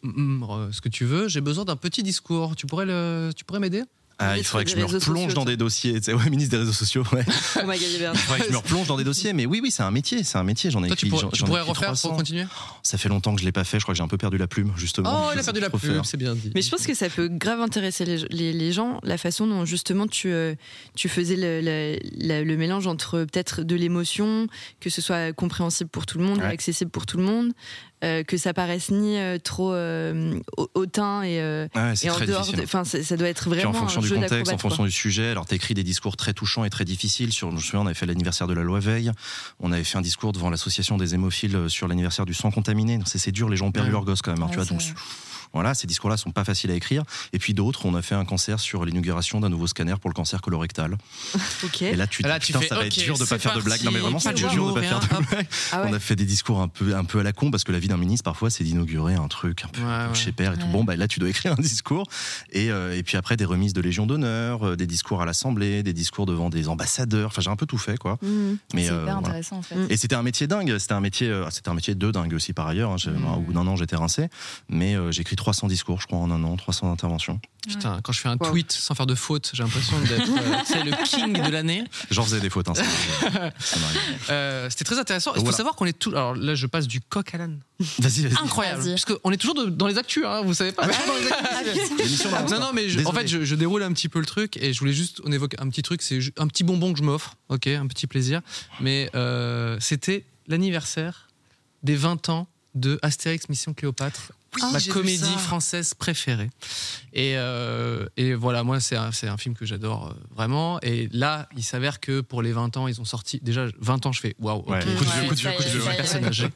ce 0.71 0.81
que 0.81 0.89
tu 0.89 1.05
veux, 1.05 1.27
j'ai 1.27 1.41
besoin 1.41 1.65
d'un 1.65 1.75
petit 1.75 2.01
discours. 2.03 2.55
Tu 2.55 2.65
pourrais 2.65 2.85
le, 2.85 3.31
tu 3.35 3.45
pourrais 3.45 3.59
m'aider? 3.59 3.83
Ah, 4.31 4.37
il 4.37 4.43
faudrait 4.43 4.65
que 4.65 4.71
je 4.71 4.75
me 4.77 4.85
replonge 4.85 5.33
dans 5.33 5.45
des 5.45 5.57
dossiers. 5.57 5.93
tu 5.95 6.03
sais, 6.03 6.13
Ouais, 6.13 6.29
ministre 6.29 6.51
des 6.51 6.57
réseaux 6.57 6.73
sociaux. 6.73 7.03
Ouais. 7.11 7.23
Oh 7.55 7.67
my 7.67 7.77
God, 7.77 7.87
Hubert. 7.95 8.11
Il 8.13 8.19
faudrait 8.19 8.39
que 8.41 8.45
je 8.47 8.51
me 8.51 8.57
replonge 8.57 8.87
dans 8.87 8.97
des 8.97 9.03
dossiers. 9.03 9.33
Mais 9.33 9.45
oui, 9.45 9.59
oui, 9.61 9.71
c'est 9.71 9.83
un 9.83 9.91
métier. 9.91 10.23
C'est 10.23 10.37
un 10.37 10.43
métier. 10.43 10.71
J'en 10.71 10.83
ai 10.83 10.87
Toi, 10.87 10.95
tu 10.95 11.05
écrit. 11.05 11.09
pourrais, 11.09 11.21
j'en- 11.23 11.29
tu 11.31 11.43
pourrais 11.43 11.61
écrit 11.61 11.69
refaire 11.71 11.87
300. 11.89 12.09
pour 12.09 12.17
continuer? 12.17 12.45
Ça 12.83 12.97
fait 12.97 13.09
longtemps 13.09 13.33
que 13.35 13.41
je 13.41 13.45
l'ai 13.45 13.51
pas 13.51 13.63
fait. 13.63 13.79
Je 13.79 13.83
crois 13.83 13.93
que 13.93 13.97
j'ai 13.97 14.03
un 14.03 14.07
peu 14.07 14.17
perdu 14.17 14.37
la 14.37 14.47
plume, 14.47 14.71
justement. 14.77 15.27
Oh, 15.27 15.31
il 15.33 15.39
a 15.39 15.43
perdu 15.43 15.59
la 15.59 15.69
faire. 15.69 16.05
c'est 16.05 16.17
bien 16.17 16.35
dit. 16.35 16.51
Mais 16.55 16.61
je 16.61 16.69
pense 16.69 16.85
que 16.85 16.93
ça 16.93 17.09
peut 17.09 17.27
grave 17.27 17.61
intéresser 17.61 18.05
les, 18.05 18.17
les- 18.29 18.53
les 18.53 18.71
gens, 18.71 18.99
la 19.03 19.17
façon 19.17 19.47
dont 19.47 19.65
justement 19.65 20.07
tu, 20.07 20.31
euh, 20.31 20.55
tu 20.95 21.09
faisais 21.09 21.35
le, 21.35 21.61
le- 21.61 21.99
la- 22.17 22.43
le 22.43 22.57
mélange 22.57 22.87
entre 22.87 23.19
peut-être 23.25 23.63
de 23.63 23.75
l'émotion, 23.75 24.47
que 24.79 24.89
ce 24.89 25.01
soit 25.01 25.33
compréhensible 25.33 25.89
pour 25.89 26.05
tout 26.05 26.17
le 26.17 26.23
monde, 26.25 26.39
Ouais. 26.39 26.45
accessible 26.45 26.91
pour 26.91 27.05
tout 27.05 27.17
le 27.17 27.23
monde, 27.23 27.51
euh, 28.03 28.23
que 28.23 28.37
ça 28.37 28.53
paraisse 28.53 28.91
ni 28.91 29.17
euh, 29.17 29.37
trop 29.39 29.73
euh, 29.73 30.37
hau- 30.57 30.69
hautain 30.73 31.23
et, 31.23 31.39
Ouais, 31.39 31.93
et 32.03 32.09
en 32.09 32.19
dehors. 32.19 32.51
de- 32.51 32.61
Enfin, 32.63 32.83
ça 32.83 33.17
doit 33.17 33.27
être 33.29 33.49
Puis 33.49 33.59
vraiment 33.59 33.69
en 33.71 33.73
fonction 33.73 33.99
un 33.99 34.03
du 34.03 34.09
jeu 34.09 34.15
contexte, 34.15 34.51
en 34.53 34.57
fonction 34.57 34.77
quoi. 34.83 34.85
du 34.87 34.91
sujet, 34.91 35.29
alors 35.29 35.45
t'écris 35.45 35.73
des 35.73 35.83
discours 35.83 36.17
très 36.17 36.33
touchants 36.33 36.63
et 36.65 36.69
très 36.69 36.85
difficiles. 36.85 37.31
Sur, 37.31 37.49
je 37.51 37.55
me 37.55 37.59
souviens, 37.61 37.81
on 37.81 37.85
avait 37.85 37.93
fait 37.95 38.05
l'anniversaire 38.05 38.47
de 38.47 38.53
la 38.53 38.63
loi 38.63 38.79
Veil, 38.79 39.11
on 39.59 39.71
avait 39.71 39.83
fait 39.83 39.97
un 39.97 40.01
discours 40.01 40.31
devant 40.33 40.49
l'association 40.49 40.97
des 40.97 41.13
hémophiles 41.15 41.69
sur 41.69 41.87
l'anniversaire 41.87 42.25
du 42.25 42.33
sang 42.33 42.51
contaminé. 42.51 42.99
C'est 43.05 43.31
dur, 43.31 43.49
les 43.49 43.55
gens 43.57 43.67
ont 43.67 43.71
perdu 43.71 43.89
Ouais. 43.89 43.93
leur 43.93 44.03
gosse 44.05 44.21
quand 44.21 44.31
même. 44.33 44.41
hein, 44.43 44.45
Ouais, 44.45 44.51
tu 44.51 44.55
vois, 44.57 44.65
c'est 44.65 44.71
donc 44.73 44.81
vrai. 44.81 44.93
Voilà, 45.53 45.73
ces 45.73 45.87
discours-là 45.87 46.17
sont 46.17 46.31
pas 46.31 46.43
faciles 46.43 46.71
à 46.71 46.75
écrire. 46.75 47.03
Et 47.31 47.39
puis 47.39 47.53
d'autres, 47.53 47.85
on 47.85 47.95
a 47.95 48.01
fait 48.01 48.15
un 48.15 48.25
concert 48.25 48.59
sur 48.59 48.85
l'inauguration 48.85 49.39
d'un 49.39 49.49
nouveau 49.49 49.67
scanner 49.67 49.95
pour 50.01 50.09
le 50.09 50.13
cancer 50.15 50.41
colorectal. 50.41 50.97
Ok. 51.63 51.81
Et 51.83 51.95
là, 51.95 52.07
tu 52.07 52.21
Là, 52.23 52.39
dis, 52.39 52.45
tu 52.47 52.53
putain, 52.53 52.59
fais, 52.61 52.67
ça 52.67 52.75
va 52.75 52.85
être 52.85 52.97
dur 52.99 53.17
de 53.17 53.25
pas 53.25 53.39
faire 53.39 53.55
de 53.55 53.61
blagues. 53.61 53.83
Non, 53.83 53.91
mais 53.91 53.99
vraiment, 53.99 54.19
c'est 54.19 54.33
dur 54.33 54.67
de 54.67 54.73
pas 54.73 54.81
faire 54.81 54.99
de 54.99 55.07
blagues. 55.07 55.47
Ah 55.71 55.81
ouais. 55.83 55.87
On 55.89 55.93
a 55.93 55.99
fait 55.99 56.15
des 56.15 56.25
discours 56.25 56.61
un 56.61 56.67
peu, 56.67 56.95
un 56.95 57.03
peu 57.05 57.19
à 57.19 57.23
la 57.23 57.31
con 57.31 57.51
parce 57.51 57.63
que 57.63 57.71
la 57.71 57.79
vie 57.79 57.87
d'un 57.87 57.97
ministre, 57.97 58.23
parfois, 58.23 58.49
c'est 58.49 58.63
d'inaugurer 58.63 59.13
un 59.15 59.27
truc 59.27 59.63
un 59.63 59.67
peu 59.69 59.81
Ouais, 59.81 60.13
chez 60.13 60.31
père 60.31 60.53
et 60.53 60.57
tout. 60.57 60.67
Bon, 60.67 60.83
bah, 60.83 60.95
là, 60.95 61.07
tu 61.07 61.19
dois 61.19 61.29
écrire 61.29 61.53
un 61.53 61.61
discours. 61.61 62.07
Et, 62.51 62.69
euh, 62.71 62.97
et 62.97 63.03
puis 63.03 63.17
après, 63.17 63.37
des 63.37 63.45
remises 63.45 63.73
de 63.73 63.81
Légion 63.81 64.05
d'honneur, 64.05 64.67
euh, 64.67 64.75
des 64.75 64.87
discours 64.87 65.21
à 65.21 65.25
l'Assemblée, 65.25 65.83
des 65.83 65.93
discours 65.93 66.25
devant 66.25 66.49
des 66.49 66.67
ambassadeurs. 66.67 67.27
Enfin, 67.27 67.41
j'ai 67.41 67.49
un 67.49 67.55
peu 67.55 67.65
tout 67.65 67.77
fait, 67.77 67.97
quoi. 67.97 68.17
Mhm. 68.21 68.57
Mais, 68.73 68.83
C'est 68.85 68.89
euh, 68.91 68.93
hyper 69.03 69.03
voilà. 69.03 69.17
intéressant 69.17 69.57
en 69.57 69.61
fait. 69.61 69.75
Et 69.89 69.97
c'était 69.97 70.15
un 70.15 70.23
métier 70.23 70.47
dingue. 70.47 70.77
C'était 70.77 70.93
un 70.93 71.01
métier, 71.01 71.27
euh, 71.29 71.49
c'était 71.49 71.69
un 71.69 71.73
métier 71.75 71.95
de 71.95 72.11
dingue 72.11 72.33
aussi 72.33 72.53
par 72.53 72.67
ailleurs. 72.67 72.91
hein. 72.91 72.97
J'ai-. 72.97 73.11
Au 73.11 73.39
bout 73.39 73.53
d'un 73.53 73.65
an, 73.67 73.75
j'étais 73.75 73.95
rincé. 73.95 74.27
Mais 74.69 74.95
euh, 74.95 75.11
écrit 75.11 75.35
300 75.43 75.67
discours, 75.67 75.99
je 75.99 76.07
crois, 76.07 76.19
en 76.19 76.31
un 76.31 76.41
an, 76.45 76.55
300 76.55 76.89
interventions. 76.89 77.41
Putain, 77.67 77.99
quand 78.01 78.13
je 78.13 78.19
fais 78.21 78.29
un 78.29 78.37
Wow. 78.39 78.49
tweet 78.49 78.71
sans 78.71 78.95
faire 78.95 79.05
de 79.05 79.15
faute, 79.15 79.51
j'ai 79.53 79.61
l'impression 79.63 79.99
d'être 79.99 80.29
euh, 80.29 80.83
le 80.85 81.03
king 81.05 81.33
de 81.41 81.51
l'année. 81.51 81.83
J'en 82.11 82.23
faisais 82.23 82.39
des 82.39 82.49
fautes. 82.49 82.69
Hein. 82.69 82.73
Euh, 84.29 84.69
C'était 84.69 84.85
très 84.85 84.99
intéressant. 84.99 85.31
Il 85.33 85.37
faut 85.37 85.41
Voilà. 85.43 85.57
savoir 85.57 85.75
qu'on 85.75 85.85
est 85.85 85.97
tout. 85.97 86.11
Alors 86.11 86.33
là, 86.35 86.55
je 86.55 86.65
passe 86.67 86.87
du 86.87 87.01
coq 87.01 87.33
à 87.33 87.37
l'âne. 87.37 87.59
Vas-y, 87.99 88.21
vas-y. 88.25 88.37
Incroyable. 88.41 88.81
Vas-y. 88.81 88.91
Parce 88.91 89.05
qu'on 89.05 89.31
est 89.31 89.37
toujours 89.37 89.55
de- 89.55 89.69
dans 89.69 89.87
les 89.87 89.97
actus, 89.97 90.23
hein, 90.25 90.41
vous 90.43 90.53
savez 90.53 90.71
pas. 90.71 90.87
Non, 92.49 92.59
non, 92.59 92.71
mais 92.73 92.87
je- 92.89 93.05
en 93.05 93.11
fait, 93.11 93.27
je, 93.27 93.43
je 93.43 93.55
déroule 93.55 93.83
un 93.83 93.91
petit 93.93 94.09
peu 94.09 94.19
le 94.19 94.25
truc 94.25 94.57
et 94.57 94.73
je 94.73 94.79
voulais 94.79 94.93
juste, 94.93 95.21
on 95.25 95.31
évoque 95.31 95.55
un 95.59 95.69
petit 95.69 95.81
truc, 95.81 96.01
c'est 96.01 96.19
un 96.37 96.47
petit 96.47 96.63
bonbon 96.63 96.93
que 96.93 96.99
je 96.99 97.03
m'offre, 97.03 97.35
ok, 97.49 97.67
un 97.67 97.87
petit 97.87 98.07
plaisir. 98.07 98.41
Mais 98.79 99.09
euh, 99.15 99.77
c'était 99.79 100.25
l'anniversaire 100.47 101.27
des 101.83 101.95
20 101.95 102.29
ans 102.29 102.47
de 102.75 102.99
Astérix 103.01 103.49
Mission 103.49 103.73
Cléopâtre. 103.73 104.31
Ma 104.71 104.79
comédie 104.81 105.17
ça. 105.17 105.37
française 105.37 105.93
préférée. 105.93 106.49
Et, 107.13 107.33
euh, 107.37 108.05
et 108.17 108.33
voilà, 108.33 108.63
moi, 108.63 108.79
c'est 108.79 108.95
un, 108.95 109.11
c'est 109.11 109.27
un 109.27 109.37
film 109.37 109.55
que 109.55 109.65
j'adore 109.65 110.07
euh, 110.07 110.13
vraiment. 110.35 110.79
Et 110.81 111.09
là, 111.11 111.47
il 111.55 111.63
s'avère 111.63 111.99
que 111.99 112.21
pour 112.21 112.41
les 112.41 112.51
20 112.51 112.77
ans, 112.77 112.87
ils 112.87 112.99
ont 113.01 113.05
sorti. 113.05 113.39
Déjà, 113.41 113.67
20 113.79 114.05
ans, 114.05 114.11
je 114.11 114.19
fais 114.19 114.35
waouh, 114.39 114.59
ok, 114.59 114.69
Ouais, 114.69 114.81
je 114.81 114.97
coup 114.97 115.05
de 115.05 115.09
vieux, 115.09 115.27
coup 115.27 115.35
de 115.35 115.39
coup 115.39 115.63
de 115.63 115.83
ouais. 115.83 115.95
personne 115.95 116.25
ouais. 116.25 116.49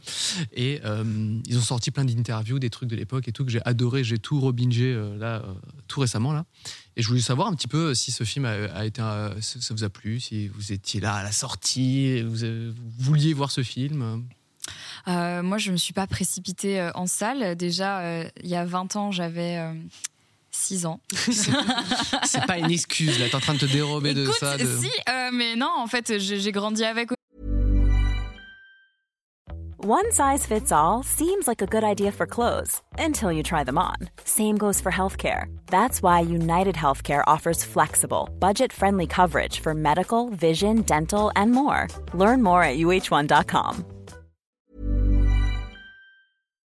Et 0.54 0.80
euh, 0.86 1.40
ils 1.46 1.58
ont 1.58 1.62
sorti 1.62 1.92
plein 1.92 2.06
d'interviews, 2.06 2.60
des 2.60 2.70
trucs 2.70 2.90
de 2.90 2.96
l'époque 2.96 3.28
et 3.28 3.32
tout 3.32 3.46
que 3.46 3.52
j'ai 3.52 3.62
adoré. 3.66 4.04
J'ai 4.04 4.18
tout 4.18 4.40
rebingé 4.40 4.94
euh, 4.94 5.18
là, 5.18 5.44
euh, 5.44 5.54
tout 5.88 6.00
récemment 6.00 6.34
là. 6.34 6.46
Et 6.96 7.02
je 7.02 7.08
voulais 7.08 7.22
savoir 7.22 7.48
un 7.48 7.54
petit 7.54 7.68
peu 7.68 7.94
si 7.94 8.12
ce 8.12 8.24
film 8.24 8.46
a, 8.46 8.54
a 8.74 8.86
été, 8.86 9.02
ça 9.02 9.74
vous 9.74 9.84
a 9.84 9.90
plu, 9.90 10.20
si 10.20 10.48
vous 10.48 10.72
étiez 10.72 11.00
là 11.00 11.14
à 11.14 11.24
la 11.24 11.32
sortie, 11.32 12.24
vous 12.24 12.40
vouliez 12.98 13.34
voir 13.34 13.52
ce 13.52 13.62
film. 13.62 14.24
Euh, 15.08 15.42
moi, 15.42 15.58
je 15.58 15.72
me 15.72 15.78
suis 15.78 15.94
pas 15.94 16.08
précipitée 16.08 16.80
euh, 16.80 16.92
en 16.96 17.08
salle. 17.08 17.56
Déjà, 17.56 18.00
euh, 18.00 18.24
il 18.44 18.50
y 18.50 18.56
a 18.56 18.66
20 18.66 18.96
ans, 18.98 19.12
j'avais 19.12 19.58
euh, 19.58 19.74
6 20.52 20.86
ans. 20.86 21.00
C'est 22.24 22.46
pas 22.46 22.58
une 22.58 22.72
excuse 22.72 23.20
là, 23.20 23.28
t'es 23.30 23.36
en 23.36 23.40
train 23.40 23.54
de 23.54 23.60
te 23.60 23.66
dérober 23.66 24.14
de 24.14 24.24
Écoute, 24.24 24.36
ça. 24.40 24.58
de- 24.58 24.66
si, 24.66 24.90
euh, 25.10 25.30
mais 25.32 25.56
non, 25.56 25.72
en 25.78 25.88
fait, 25.88 26.18
j'ai 26.20 26.52
grandi 26.52 26.84
avec 26.84 27.10
One 29.84 30.12
size 30.12 30.46
fits 30.46 30.72
all 30.74 31.02
seems 31.04 31.48
like 31.48 31.62
a 31.62 31.66
good 31.66 31.84
idea 31.84 32.12
for 32.12 32.26
clothes 32.26 32.82
until 32.98 33.32
you 33.32 33.42
try 33.42 33.64
them 33.64 33.78
on. 33.78 34.10
Same 34.26 34.58
goes 34.58 34.82
for 34.82 34.92
healthcare. 34.92 35.46
That's 35.68 36.02
why 36.04 36.20
United 36.20 36.76
Healthcare 36.76 37.24
offers 37.26 37.64
flexible, 37.64 38.28
budget 38.40 38.74
friendly 38.74 39.08
coverage 39.08 39.62
for 39.62 39.74
medical, 39.74 40.30
vision, 40.32 40.82
dental, 40.82 41.32
and 41.38 41.52
more. 41.52 41.88
Learn 42.14 42.42
more 42.44 42.64
at 42.64 42.78
uh1.com. 42.80 43.86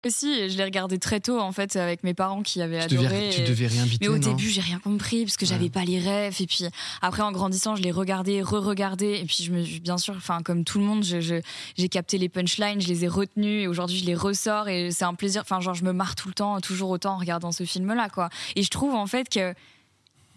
aussi. 0.06 0.28
Et 0.32 0.50
je 0.50 0.56
l'ai 0.56 0.64
regardé 0.64 0.98
très 0.98 1.20
tôt, 1.20 1.38
en 1.40 1.52
fait, 1.52 1.76
avec 1.76 2.02
mes 2.04 2.14
parents 2.14 2.42
qui 2.42 2.60
avaient 2.62 2.86
tu, 2.86 2.94
adoré. 2.96 3.08
devais, 3.08 3.30
tu 3.30 3.40
et- 3.40 3.44
devais 3.44 3.66
réinviter. 3.66 3.98
Mais 4.00 4.08
au 4.08 4.18
non 4.18 4.28
début, 4.30 4.48
j'ai 4.48 4.60
rien 4.60 4.78
compris 4.78 5.24
parce 5.24 5.36
que 5.36 5.46
j'avais 5.46 5.64
Ouais. 5.64 5.70
pas 5.70 5.84
les 5.84 5.98
rêves. 5.98 6.36
Et 6.40 6.46
puis 6.46 6.64
après, 7.00 7.22
en 7.22 7.32
grandissant, 7.32 7.76
je 7.76 7.82
l'ai 7.82 7.90
regardé, 7.92 8.42
re-regardé. 8.42 9.18
Et 9.22 9.24
puis, 9.24 9.44
je 9.44 9.52
me, 9.52 9.62
bien 9.80 9.98
sûr, 9.98 10.14
enfin, 10.16 10.42
comme 10.42 10.64
tout 10.64 10.78
le 10.78 10.84
monde, 10.84 11.04
je- 11.04 11.20
je- 11.20 11.40
j'ai 11.76 11.88
capté 11.88 12.18
les 12.18 12.28
punchlines, 12.28 12.80
je 12.80 12.88
les 12.88 13.04
ai 13.04 13.08
retenues. 13.08 13.60
Et 13.62 13.66
aujourd'hui, 13.68 13.98
je 13.98 14.04
les 14.06 14.14
ressors. 14.14 14.68
Et 14.68 14.90
c'est 14.90 15.04
un 15.04 15.14
plaisir. 15.14 15.42
Enfin, 15.42 15.60
genre, 15.60 15.74
je 15.74 15.84
me 15.84 15.92
marre 15.92 16.14
tout 16.16 16.28
le 16.28 16.34
temps, 16.34 16.60
toujours 16.60 16.90
autant 16.90 17.14
en 17.14 17.18
regardant 17.18 17.52
ce 17.52 17.64
film-là, 17.64 18.08
quoi. 18.08 18.28
Et 18.56 18.62
je 18.62 18.68
trouve, 18.70 18.94
en 18.94 19.06
fait, 19.06 19.28
que. 19.28 19.54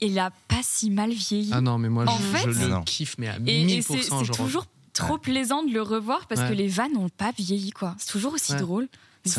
Il 0.02 0.20
a 0.20 0.30
pas 0.50 0.60
si 0.62 0.90
mal 0.92 1.10
vieilli. 1.12 1.52
Ah 1.54 1.62
non, 1.62 1.78
mais 1.78 1.88
moi, 1.88 2.04
En 2.06 2.18
je, 2.18 2.22
fait- 2.24 2.52
je 2.52 2.60
le 2.60 2.68
Non. 2.68 2.82
kiffe, 2.84 3.16
mais 3.18 3.30
à 3.30 3.38
et 3.48 3.62
et 3.62 3.64
1000%. 3.64 3.94
c'est 3.96 4.02
c'est 4.26 4.32
toujours 4.34 4.66
trop 4.92 5.18
plaisant 5.18 5.64
de 5.64 5.72
le 5.72 5.82
revoir 5.82 6.28
parce 6.28 6.42
Ouais. 6.42 6.50
que 6.50 6.54
les 6.54 6.68
vannes 6.68 6.92
n'ont 6.96 7.08
pas 7.08 7.32
vieilli, 7.38 7.72
quoi. 7.72 7.96
C'est 7.98 8.12
toujours 8.12 8.34
aussi 8.34 8.52
Ouais. 8.52 8.60
drôle. 8.60 8.90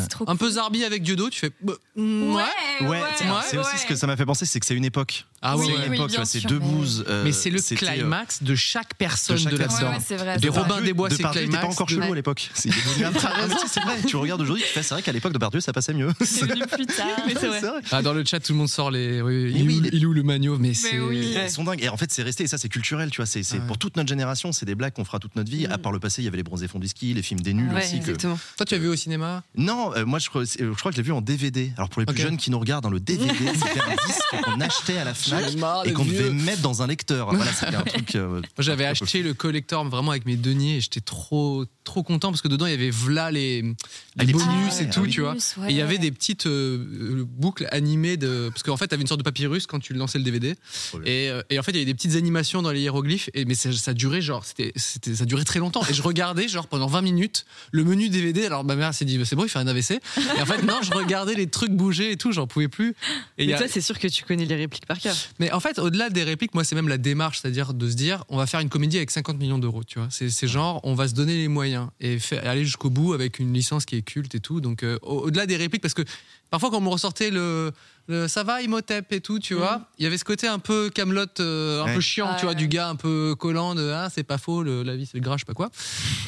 Trop 0.09 0.25
Un 0.27 0.35
peu. 0.35 0.49
Zarbi 0.49 0.83
avec 0.83 1.03
Diodo, 1.03 1.29
tu 1.29 1.39
fais. 1.39 1.51
bah, 1.61 1.73
mm, 1.95 2.33
Ouais, 2.35 2.43
ouais. 2.81 2.87
Ouais, 2.87 2.99
c'est 3.17 3.23
c'est 3.49 3.57
aussi 3.57 3.69
ouais. 3.71 3.77
ce 3.77 3.85
que 3.85 3.95
ça 3.95 4.07
m'a 4.07 4.15
fait 4.17 4.25
penser, 4.25 4.45
c'est 4.45 4.59
que 4.59 4.65
c'est 4.65 4.75
une 4.75 4.85
époque. 4.85 5.25
Ah 5.41 5.55
Oui, 5.55 5.65
ouais, 5.65 5.65
c'est 5.67 5.77
ouais. 5.79 5.85
une 5.85 5.91
oui, 5.91 5.97
époque, 5.97 6.11
vois, 6.15 6.25
c'est 6.25 6.45
deux 6.45 6.59
mais- 6.59 6.65
bouses. 6.65 7.05
euh, 7.07 7.23
Mais 7.23 7.31
c'est 7.31 7.49
le 7.49 7.59
euh, 7.59 7.75
climax 7.75 8.41
de 8.43 8.55
chaque 8.55 8.95
personne 8.95 9.37
de 9.37 9.43
de, 9.43 9.49
chaque 9.51 9.59
là-dedans. 9.59 9.89
Ouais, 9.89 9.95
ouais, 9.97 10.03
c'est 10.05 10.15
vrai. 10.17 10.35
Des 10.37 10.41
c'est 10.41 10.47
vrai. 10.49 10.61
Robin 10.61 10.81
des 10.81 10.93
Bois, 10.93 11.09
c'est 11.09 11.15
était 11.15 11.23
pas 11.23 11.31
climax. 11.31 11.65
encore 11.65 11.89
chelou 11.89 12.01
Ouais. 12.01 12.11
à 12.11 12.15
l'époque. 12.15 12.49
C'est 12.53 12.69
Ah, 13.03 13.47
c'est 13.67 13.79
vrai. 13.81 13.97
Tu 14.07 14.15
regardes 14.15 14.41
aujourd'hui, 14.41 14.63
tu 14.65 14.69
fais, 14.73 14.83
c'est 14.83 14.93
vrai 14.95 15.01
qu'à 15.03 15.11
l'époque 15.11 15.31
de 15.33 15.37
Depardieu, 15.37 15.59
ça 15.59 15.73
passait 15.73 15.93
mieux. 15.93 16.11
C'est 16.21 16.45
venu 16.45 16.61
plus 16.65 16.85
tard. 16.87 17.07
Mais 17.27 17.33
vrai. 17.33 17.59
Vrai. 17.59 17.81
Ah, 17.91 18.01
dans 18.01 18.13
le 18.13 18.23
chat, 18.25 18.39
tout 18.39 18.53
le 18.53 18.57
monde 18.57 18.69
sort 18.69 18.91
les. 18.91 19.21
Oui, 19.21 19.51
il, 19.55 19.67
oui, 19.67 20.05
où 20.05 20.13
le 20.13 20.23
magno 20.23 20.57
Mais 20.57 20.73
c'est. 20.73 20.99
oui. 20.99 21.35
Ils 21.43 21.49
sont 21.49 21.63
dingues. 21.63 21.81
Et 21.83 21.89
en 21.89 21.97
fait, 21.97 22.11
c'est 22.11 22.23
resté. 22.23 22.43
Et 22.43 22.47
ça, 22.47 22.57
c'est 22.57 22.69
culturel, 22.69 23.09
tu 23.11 23.17
vois. 23.17 23.25
C'est 23.25 23.43
c'est 23.43 23.57
Ouais. 23.59 23.65
pour 23.67 23.77
toute 23.77 23.95
notre 23.97 24.09
génération. 24.09 24.51
C'est 24.51 24.65
des 24.65 24.75
blagues 24.75 24.93
qu'on 24.93 25.05
fera 25.05 25.19
toute 25.19 25.35
notre 25.35 25.49
vie. 25.51 25.67
Mm. 25.67 25.71
À 25.71 25.77
part 25.77 25.91
le 25.91 25.99
passé, 25.99 26.21
il 26.21 26.25
y 26.25 26.27
avait 26.27 26.37
les 26.37 26.43
bronzés 26.43 26.67
fonds 26.67 26.79
de 26.79 26.83
whisky, 26.83 27.13
les 27.13 27.21
films 27.21 27.41
des 27.41 27.53
nuls 27.53 27.71
Ouais, 27.73 27.81
aussi. 27.83 27.93
que- 27.93 27.97
exactement. 27.97 28.39
Toi, 28.57 28.65
tu 28.65 28.73
as 28.75 28.77
vu 28.79 28.87
au 28.87 28.95
cinéma? 28.95 29.43
Non, 29.55 29.76
euh, 29.95 30.05
moi, 30.05 30.19
je, 30.19 30.29
crois- 30.29 30.45
c'est- 30.45 30.59
je 30.63 30.69
crois 30.71 30.91
que 30.91 30.95
je 30.97 31.01
l'ai 31.01 31.05
vu 31.05 31.11
en 31.11 31.21
DVD. 31.21 31.71
Alors 31.77 31.89
pour 31.89 31.99
les 32.01 32.05
plus 32.05 32.15
Ok. 32.15 32.21
jeunes 32.21 32.37
qui 32.37 32.51
nous 32.51 32.59
regardent, 32.59 32.83
dans 32.83 32.89
le 32.89 32.99
DVD, 32.99 33.27
c'était 33.53 33.79
un 33.81 33.95
disque 34.07 34.43
qu'on 34.43 34.59
achetait 34.61 34.97
à 34.97 35.03
la 35.03 35.13
Fnac 35.13 35.43
J'en 35.45 35.51
ai 35.51 35.55
marre 35.55 35.85
et 35.87 35.93
qu'on 35.93 36.05
devait 36.05 36.29
mettre 36.31 36.61
dans 36.61 36.81
un 36.81 36.87
lecteur. 36.87 37.33
Voilà, 37.33 37.51
c'était 37.53 37.75
un 37.75 37.81
truc. 37.83 38.15
euh, 38.15 38.27
Moi, 38.27 38.41
j'avais 38.59 38.85
un 38.85 38.93
peu 38.93 39.03
acheté 39.03 39.21
le 39.23 39.33
collector 39.33 39.83
vraiment 39.89 40.11
avec 40.11 40.25
mes 40.25 40.35
deniers 40.35 40.77
et 40.77 40.81
j'étais 40.81 41.01
trop, 41.01 41.65
trop 41.83 42.03
content 42.03 42.29
parce 42.31 42.41
que 42.41 42.47
dedans, 42.47 42.65
il 42.65 42.71
y 42.71 42.75
avait 42.75 42.89
vla 42.89 43.31
les, 43.31 43.61
les 43.61 43.75
Ah, 44.19 44.23
les 44.23 44.33
bonus 44.33 44.47
petits- 44.75 44.83
et 44.83 44.89
tout, 44.89 45.07
tu 45.07 45.21
vois. 45.21 45.31
Bonus, 45.31 45.55
ouais. 45.57 45.67
Et 45.69 45.71
il 45.71 45.77
y 45.77 45.81
avait 45.81 45.97
des 45.97 46.11
petites 46.11 46.45
euh, 46.47 46.77
euh, 46.77 47.25
boucles 47.27 47.67
animées 47.71 48.17
de. 48.17 48.49
Parce 48.49 48.63
qu'en 48.63 48.77
fait, 48.77 48.87
t'avais 48.87 49.01
une 49.01 49.07
sorte 49.07 49.19
de 49.19 49.23
papyrus 49.23 49.67
quand 49.67 49.79
tu 49.79 49.93
lançais 49.93 50.17
le 50.17 50.23
DVD. 50.23 50.55
Trop 50.89 50.99
bien. 50.99 51.11
Et, 51.11 51.29
euh, 51.29 51.41
et 51.49 51.59
en 51.59 51.63
fait, 51.63 51.71
il 51.71 51.75
y 51.75 51.77
avait 51.79 51.85
des 51.85 51.93
petites 51.93 52.15
animations 52.15 52.61
dans 52.61 52.71
les 52.71 52.81
hiéroglyphes. 52.81 53.29
Et, 53.33 53.45
mais 53.45 53.55
ça, 53.55 53.71
ça 53.73 53.93
durait 53.93 54.21
genre. 54.21 54.45
C'était, 54.45 54.71
c'était, 54.75 55.15
ça 55.15 55.25
durait 55.25 55.43
très 55.45 55.59
longtemps. 55.59 55.81
Et 55.89 55.93
je 55.93 56.01
regardais, 56.01 56.47
genre, 56.47 56.67
pendant 56.67 56.87
20 56.87 57.01
minutes, 57.01 57.45
le 57.71 57.83
menu 57.83 58.09
DVD. 58.09 58.45
Alors 58.45 58.63
ma 58.63 58.75
mère 58.75 58.93
s'est 58.93 59.05
dit, 59.05 59.17
bah, 59.17 59.25
c'est 59.25 59.35
bon, 59.35 59.43
il 59.43 59.49
fait 59.49 59.59
un 59.59 59.66
AVC. 59.67 59.91
Et 60.37 60.41
en 60.41 60.45
fait, 60.45 60.61
non, 60.63 60.79
je 60.81 60.91
regardais 60.91 61.33
les 61.35 61.47
trucs 61.47 61.71
bouger 61.71 62.11
et 62.11 62.17
tout, 62.17 62.31
j'en 62.31 62.47
pouvais 62.47 62.67
plus. 62.67 62.95
Et 63.37 63.47
Mais 63.47 63.53
a- 63.53 63.57
toi, 63.57 63.67
c'est 63.69 63.81
sûr 63.81 63.99
que 63.99 64.07
tu 64.07 64.23
connais 64.23 64.45
les 64.45 64.55
répliques 64.55 64.85
par 64.85 64.99
cœur. 64.99 65.15
mais 65.39 65.51
en 65.51 65.59
fait, 65.59 65.79
au-delà 65.79 66.09
des 66.09 66.23
répliques, 66.23 66.53
moi, 66.53 66.63
c'est 66.63 66.75
même 66.75 66.87
la 66.87 66.97
démarche, 66.97 67.39
c'est-à-dire 67.41 67.73
de 67.73 67.89
se 67.89 67.95
dire, 67.95 68.23
on 68.29 68.37
va 68.37 68.45
faire 68.47 68.59
une 68.59 68.69
comédie 68.69 68.97
avec 68.97 69.11
50 69.11 69.37
millions 69.37 69.59
d'euros, 69.59 69.83
tu 69.83 69.99
vois. 69.99 70.07
C'est, 70.11 70.47
genre, 70.47 70.79
on 70.83 70.93
va 70.93 71.07
se 71.07 71.13
donner 71.13 71.35
les 71.35 71.47
moyens 71.47 71.87
et 71.99 72.19
faire, 72.19 72.47
aller 72.47 72.63
jusqu'au 72.65 72.89
bout 72.89 73.13
avec 73.13 73.39
une 73.39 73.53
licence 73.53 73.85
qui 73.85 73.95
est 73.95 74.01
culte 74.01 74.33
et 74.35 74.39
tout. 74.39 74.61
Donc, 74.61 74.83
euh, 74.83 74.97
au- 75.01 75.19
au-delà 75.25 75.45
des 75.45 75.57
répliques, 75.57 75.81
parce 75.81 75.93
que 75.93 76.03
parfois, 76.49 76.69
quand 76.69 76.77
on 76.77 76.81
me 76.81 76.89
ressortait 76.89 77.29
le, 77.31 77.71
le 78.07 78.27
ça 78.27 78.43
va, 78.43 78.61
Imhotep 78.61 79.11
et 79.11 79.19
tout, 79.21 79.37
tu 79.39 79.53
vois, 79.53 79.81
il 79.99 80.03
y 80.03 80.05
avait 80.07 80.17
ce 80.17 80.23
côté 80.23 80.47
un 80.47 80.59
peu 80.59 80.89
Camelot, 80.89 81.25
un 81.39 81.83
Ouais. 81.85 81.93
peu 81.95 81.99
chiant, 82.01 82.33
tu 82.35 82.43
vois, 82.43 82.51
Ouais. 82.51 82.55
du 82.55 82.67
gars 82.69 82.87
un 82.89 82.95
peu 82.95 83.35
collant 83.37 83.75
de, 83.75 83.89
ah, 83.89 84.09
c'est 84.13 84.23
pas 84.23 84.37
faux, 84.37 84.63
le- 84.63 84.83
la 84.83 84.95
vie, 84.95 85.05
c'est 85.05 85.17
le 85.17 85.21
gras, 85.23 85.35
je 85.35 85.41
sais 85.41 85.45
pas 85.45 85.53
quoi. 85.53 85.69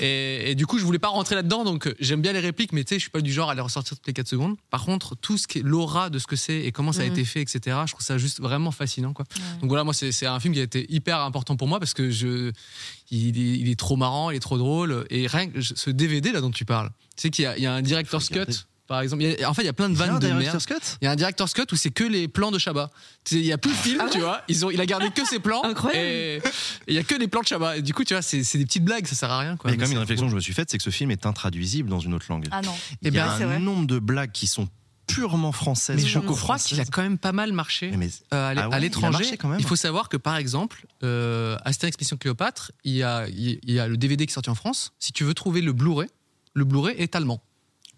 Et, 0.01 0.51
et 0.51 0.55
du 0.55 0.65
coup, 0.65 0.77
je 0.77 0.83
voulais 0.83 0.99
pas 0.99 1.07
rentrer 1.07 1.35
là-dedans, 1.35 1.63
donc 1.63 1.87
euh, 1.87 1.95
j'aime 1.99 2.21
bien 2.21 2.33
les 2.33 2.39
répliques, 2.41 2.73
mais 2.73 2.83
tu 2.83 2.89
sais, 2.89 2.95
je 2.95 3.03
suis 3.03 3.09
pas 3.11 3.21
du 3.21 3.31
genre 3.31 3.49
à 3.49 3.55
les 3.55 3.61
ressortir 3.61 3.95
toutes 3.97 4.07
les 4.07 4.13
4 4.13 4.27
secondes. 4.27 4.55
Par 4.69 4.83
contre, 4.83 5.15
tout 5.15 5.37
ce 5.37 5.47
qui 5.47 5.59
est 5.59 5.63
l'aura 5.63 6.09
de 6.09 6.19
ce 6.19 6.27
que 6.27 6.35
c'est 6.35 6.59
et 6.61 6.71
comment 6.71 6.91
ça 6.91 7.01
a 7.01 7.05
Mhm. 7.05 7.11
été 7.11 7.23
fait, 7.25 7.41
etc., 7.41 7.77
je 7.85 7.91
trouve 7.93 8.05
ça 8.05 8.17
juste 8.17 8.41
vraiment 8.41 8.71
fascinant, 8.71 9.13
quoi. 9.13 9.25
Ouais. 9.35 9.59
Donc 9.61 9.69
voilà, 9.69 9.83
moi, 9.83 9.93
c'est 9.93 10.11
c'est 10.11 10.25
un 10.25 10.39
film 10.39 10.53
qui 10.53 10.59
a 10.59 10.63
été 10.63 10.85
hyper 10.91 11.19
important 11.21 11.55
pour 11.55 11.67
moi 11.69 11.79
parce 11.79 11.93
que 11.93 12.09
je, 12.11 12.51
il, 13.11 13.37
est, 13.37 13.57
il 13.59 13.69
est 13.69 13.79
trop 13.79 13.95
marrant, 13.95 14.31
il 14.31 14.35
est 14.35 14.39
trop 14.41 14.57
drôle. 14.57 15.05
Et 15.09 15.27
rien 15.27 15.47
que 15.47 15.61
ce 15.61 15.89
DVD 15.89 16.31
là 16.31 16.41
dont 16.41 16.51
tu 16.51 16.65
parles, 16.65 16.89
tu 17.15 17.21
sais 17.23 17.29
qu'il 17.29 17.43
y, 17.43 17.45
a- 17.45 17.57
il 17.57 17.63
y 17.63 17.67
a 17.67 17.73
un 17.73 17.81
director's 17.81 18.27
cut, 18.29 18.45
par 18.89 18.99
exemple. 19.01 19.23
Il 19.23 19.39
y 19.39 19.43
a- 19.43 19.49
en 19.49 19.53
fait, 19.53 19.61
il 19.61 19.65
y 19.65 19.69
a 19.69 19.73
plein 19.73 19.87
de 19.87 19.93
Il 19.93 19.99
y 19.99 20.01
a 20.01 20.05
vannes 20.07 20.15
un 20.15 20.19
de 20.19 20.27
merde. 20.33 20.57
cut 20.65 20.73
Il 21.01 21.05
y 21.05 21.07
a 21.07 21.11
un 21.11 21.15
director's 21.15 21.53
cut 21.53 21.63
où 21.71 21.75
c'est 21.77 21.91
que 21.91 22.03
les 22.03 22.27
plans 22.27 22.51
de 22.51 22.59
Chabat. 22.59 22.89
Il 23.31 23.45
y 23.45 23.53
a 23.53 23.57
plus 23.57 23.71
de 23.71 23.77
film, 23.77 24.01
tu 24.11 24.19
vois. 24.19 24.41
Ils 24.49 24.65
ont, 24.65 24.71
il 24.71 24.81
a 24.81 24.85
gardé 24.85 25.09
que 25.11 25.25
ses 25.25 25.39
plans. 25.39 25.63
Incroyable. 25.63 26.03
Et 26.05 26.35
et 26.37 26.41
il 26.89 26.93
y 26.95 26.97
a 26.97 27.03
que 27.03 27.15
les 27.15 27.27
plans 27.29 27.41
de 27.41 27.47
Chabat. 27.47 27.77
Et 27.77 27.81
du 27.81 27.93
coup, 27.93 28.03
tu 28.03 28.13
vois, 28.13 28.21
c'est 28.21 28.43
c'est 28.43 28.57
des 28.57 28.65
petites 28.65 28.83
blagues, 28.83 29.05
ça 29.07 29.15
sert 29.15 29.31
à 29.31 29.39
rien. 29.39 29.55
Quoi. 29.55 29.69
Il 29.69 29.73
y 29.73 29.77
a 29.77 29.77
quand 29.77 29.83
même 29.87 29.93
une 29.93 29.99
réflexion 29.99 30.25
cool. 30.25 30.29
que 30.29 30.31
je 30.31 30.35
me 30.35 30.41
suis 30.41 30.53
faite, 30.53 30.69
c'est 30.69 30.77
que 30.77 30.83
ce 30.83 30.89
film 30.89 31.11
est 31.11 31.25
intraduisible 31.25 31.89
dans 31.89 31.99
une 31.99 32.13
autre 32.13 32.25
langue. 32.29 32.47
Ah 32.51 32.61
non. 32.61 32.73
Il 33.01 33.13
y 33.13 33.15
Eh 33.15 33.19
a 33.19 33.37
ben, 33.37 33.49
un 33.51 33.59
nombre 33.59 33.87
de 33.87 33.99
blagues 33.99 34.31
qui 34.31 34.47
sont 34.47 34.67
purement 35.07 35.51
françaises. 35.51 35.95
Mais 36.01 36.07
je 36.07 36.19
crois 36.19 36.59
qu'il 36.59 36.79
a 36.79 36.85
quand 36.85 37.01
même 37.01 37.17
pas 37.17 37.31
mal 37.31 37.51
marché. 37.51 37.89
Mais- 37.91 37.97
mais- 37.97 38.09
Euh, 38.33 38.49
à 38.49 38.53
l'é- 38.53 38.61
Ah 38.63 38.69
ouais, 38.69 38.75
à 38.75 38.77
il 38.77 38.77
a 38.77 38.79
l'étranger, 38.81 39.11
marché 39.17 39.37
quand 39.37 39.47
même. 39.49 39.59
il 39.59 39.65
faut 39.65 39.75
savoir 39.75 40.07
que 40.07 40.17
par 40.17 40.35
exemple, 40.37 40.85
euh, 41.03 41.57
Astérix 41.65 41.97
Mission 41.99 42.15
Cléopâtre, 42.17 42.71
il 42.83 42.93
y, 42.93 43.01
a, 43.03 43.27
il 43.27 43.59
y 43.65 43.79
a 43.79 43.87
le 43.87 43.97
DVD 43.97 44.25
qui 44.27 44.31
est 44.31 44.33
sorti 44.35 44.51
en 44.51 44.55
France. 44.55 44.93
Si 44.99 45.11
tu 45.11 45.23
veux 45.23 45.33
trouver 45.33 45.61
le 45.61 45.73
Blu-ray, 45.73 46.09
le 46.53 46.63
Blu-ray 46.63 46.95
est 46.99 47.15
allemand. 47.15 47.41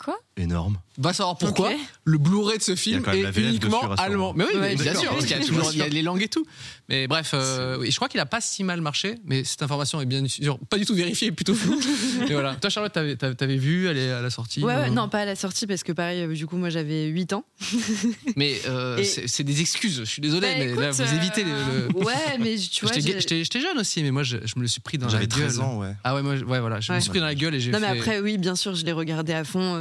Quoi? 0.02 0.18
Énorme. 0.38 0.78
Va 0.98 1.14
savoir 1.14 1.38
pourquoi. 1.38 1.72
Le 2.04 2.18
Blu-ray 2.18 2.58
de 2.58 2.64
ce 2.64 2.76
film 2.76 3.04
est 3.12 3.38
uniquement 3.38 3.88
dessus, 3.88 4.02
allemand. 4.02 4.34
Mais 4.36 4.44
oui, 4.46 4.60
Ouais, 4.60 4.76
mais 4.76 4.84
bien 4.84 4.94
sûr, 4.96 5.12
parce 5.12 5.26
qu'il 5.26 5.38
y 5.38 5.40
a 5.40 5.44
toujours 5.46 5.74
y 5.74 5.90
les 5.90 6.02
langues 6.02 6.22
et 6.22 6.28
tout. 6.28 6.46
Mais 6.90 7.08
bref, 7.08 7.32
euh, 7.34 7.78
oui, 7.80 7.90
je 7.92 7.96
crois 7.96 8.10
qu'il 8.10 8.20
a 8.20 8.26
pas 8.26 8.42
si 8.42 8.64
mal 8.64 8.82
marché, 8.82 9.16
mais 9.26 9.44
cette 9.46 9.64
information 9.64 10.02
est 10.02 10.06
bien 10.06 10.26
sûr 10.28 10.60
pas 10.70 10.78
du 10.78 10.86
tout 10.86 10.94
vérifiée, 10.94 11.32
plutôt 11.32 11.54
floue. 11.56 11.80
et 12.30 12.34
voilà. 12.34 12.56
Toi, 12.56 12.70
Charlotte, 12.70 12.92
t'avais, 12.92 13.16
t'avais- 13.16 13.36
t'avais 13.36 13.56
vu, 13.58 13.88
elle 13.88 13.98
est 13.98 14.12
à 14.12 14.22
la 14.22 14.30
sortie 14.30 14.62
Ouais, 14.64 14.76
ouais, 14.76 14.88
euh, 14.88 14.90
non, 14.90 15.08
pas 15.10 15.20
à 15.20 15.26
la 15.26 15.36
sortie 15.36 15.66
parce 15.68 15.84
que 15.84 15.92
pareil, 15.94 16.22
euh, 16.24 16.34
du 16.34 16.46
coup, 16.46 16.58
moi 16.58 16.70
j'avais 16.70 17.06
8 17.08 17.34
ans. 17.34 17.46
Mais 18.36 18.60
euh, 18.68 18.98
Et- 18.98 19.04
c'est, 19.06 19.28
c'est 19.28 19.44
des 19.44 19.62
excuses. 19.62 20.00
Je 20.00 20.04
suis 20.06 20.22
désolé, 20.22 20.48
Bah, 20.48 20.54
mais 20.60 20.76
là, 20.76 20.92
vous 20.92 21.02
évitez 21.02 21.44
le. 21.44 21.50
le- 21.52 21.96
Ouais, 22.04 22.14
mais 22.40 22.58
tu 22.58 22.86
vois. 22.86 22.94
J'étais, 22.94 23.14
j'ai- 23.14 23.20
j'étais- 23.22 23.44
j'étais 23.44 23.60
jeune 23.62 23.78
aussi, 23.78 24.04
mais 24.04 24.12
moi, 24.12 24.24
je, 24.24 24.38
je 24.44 24.54
me 24.58 24.62
le 24.62 24.68
suis 24.68 24.82
pris 24.82 24.98
dans 24.98 25.06
la 25.08 25.14
J'avais 25.14 25.28
gueule. 25.28 25.40
13 25.48 25.60
ans, 25.60 25.80
ouais. 25.80 25.94
Ah 26.04 26.16
ouais, 26.16 26.22
moi, 26.22 26.36
ouais, 26.36 26.60
voilà, 26.60 26.80
je 26.82 26.92
me 26.92 27.00
suis 27.00 27.10
pris 27.10 27.20
dans 27.20 27.26
la 27.26 27.36
gueule 27.36 27.56
et 27.56 27.60
j'ai 27.60 27.72
Non, 27.72 27.80
mais 27.80 27.88
après, 27.88 28.20
oui, 28.20 28.38
bien 28.38 28.56
sûr, 28.56 28.76
je 28.76 28.86
l'ai 28.86 28.92
regardé 28.92 29.34
à 29.34 29.44
fond. 29.44 29.80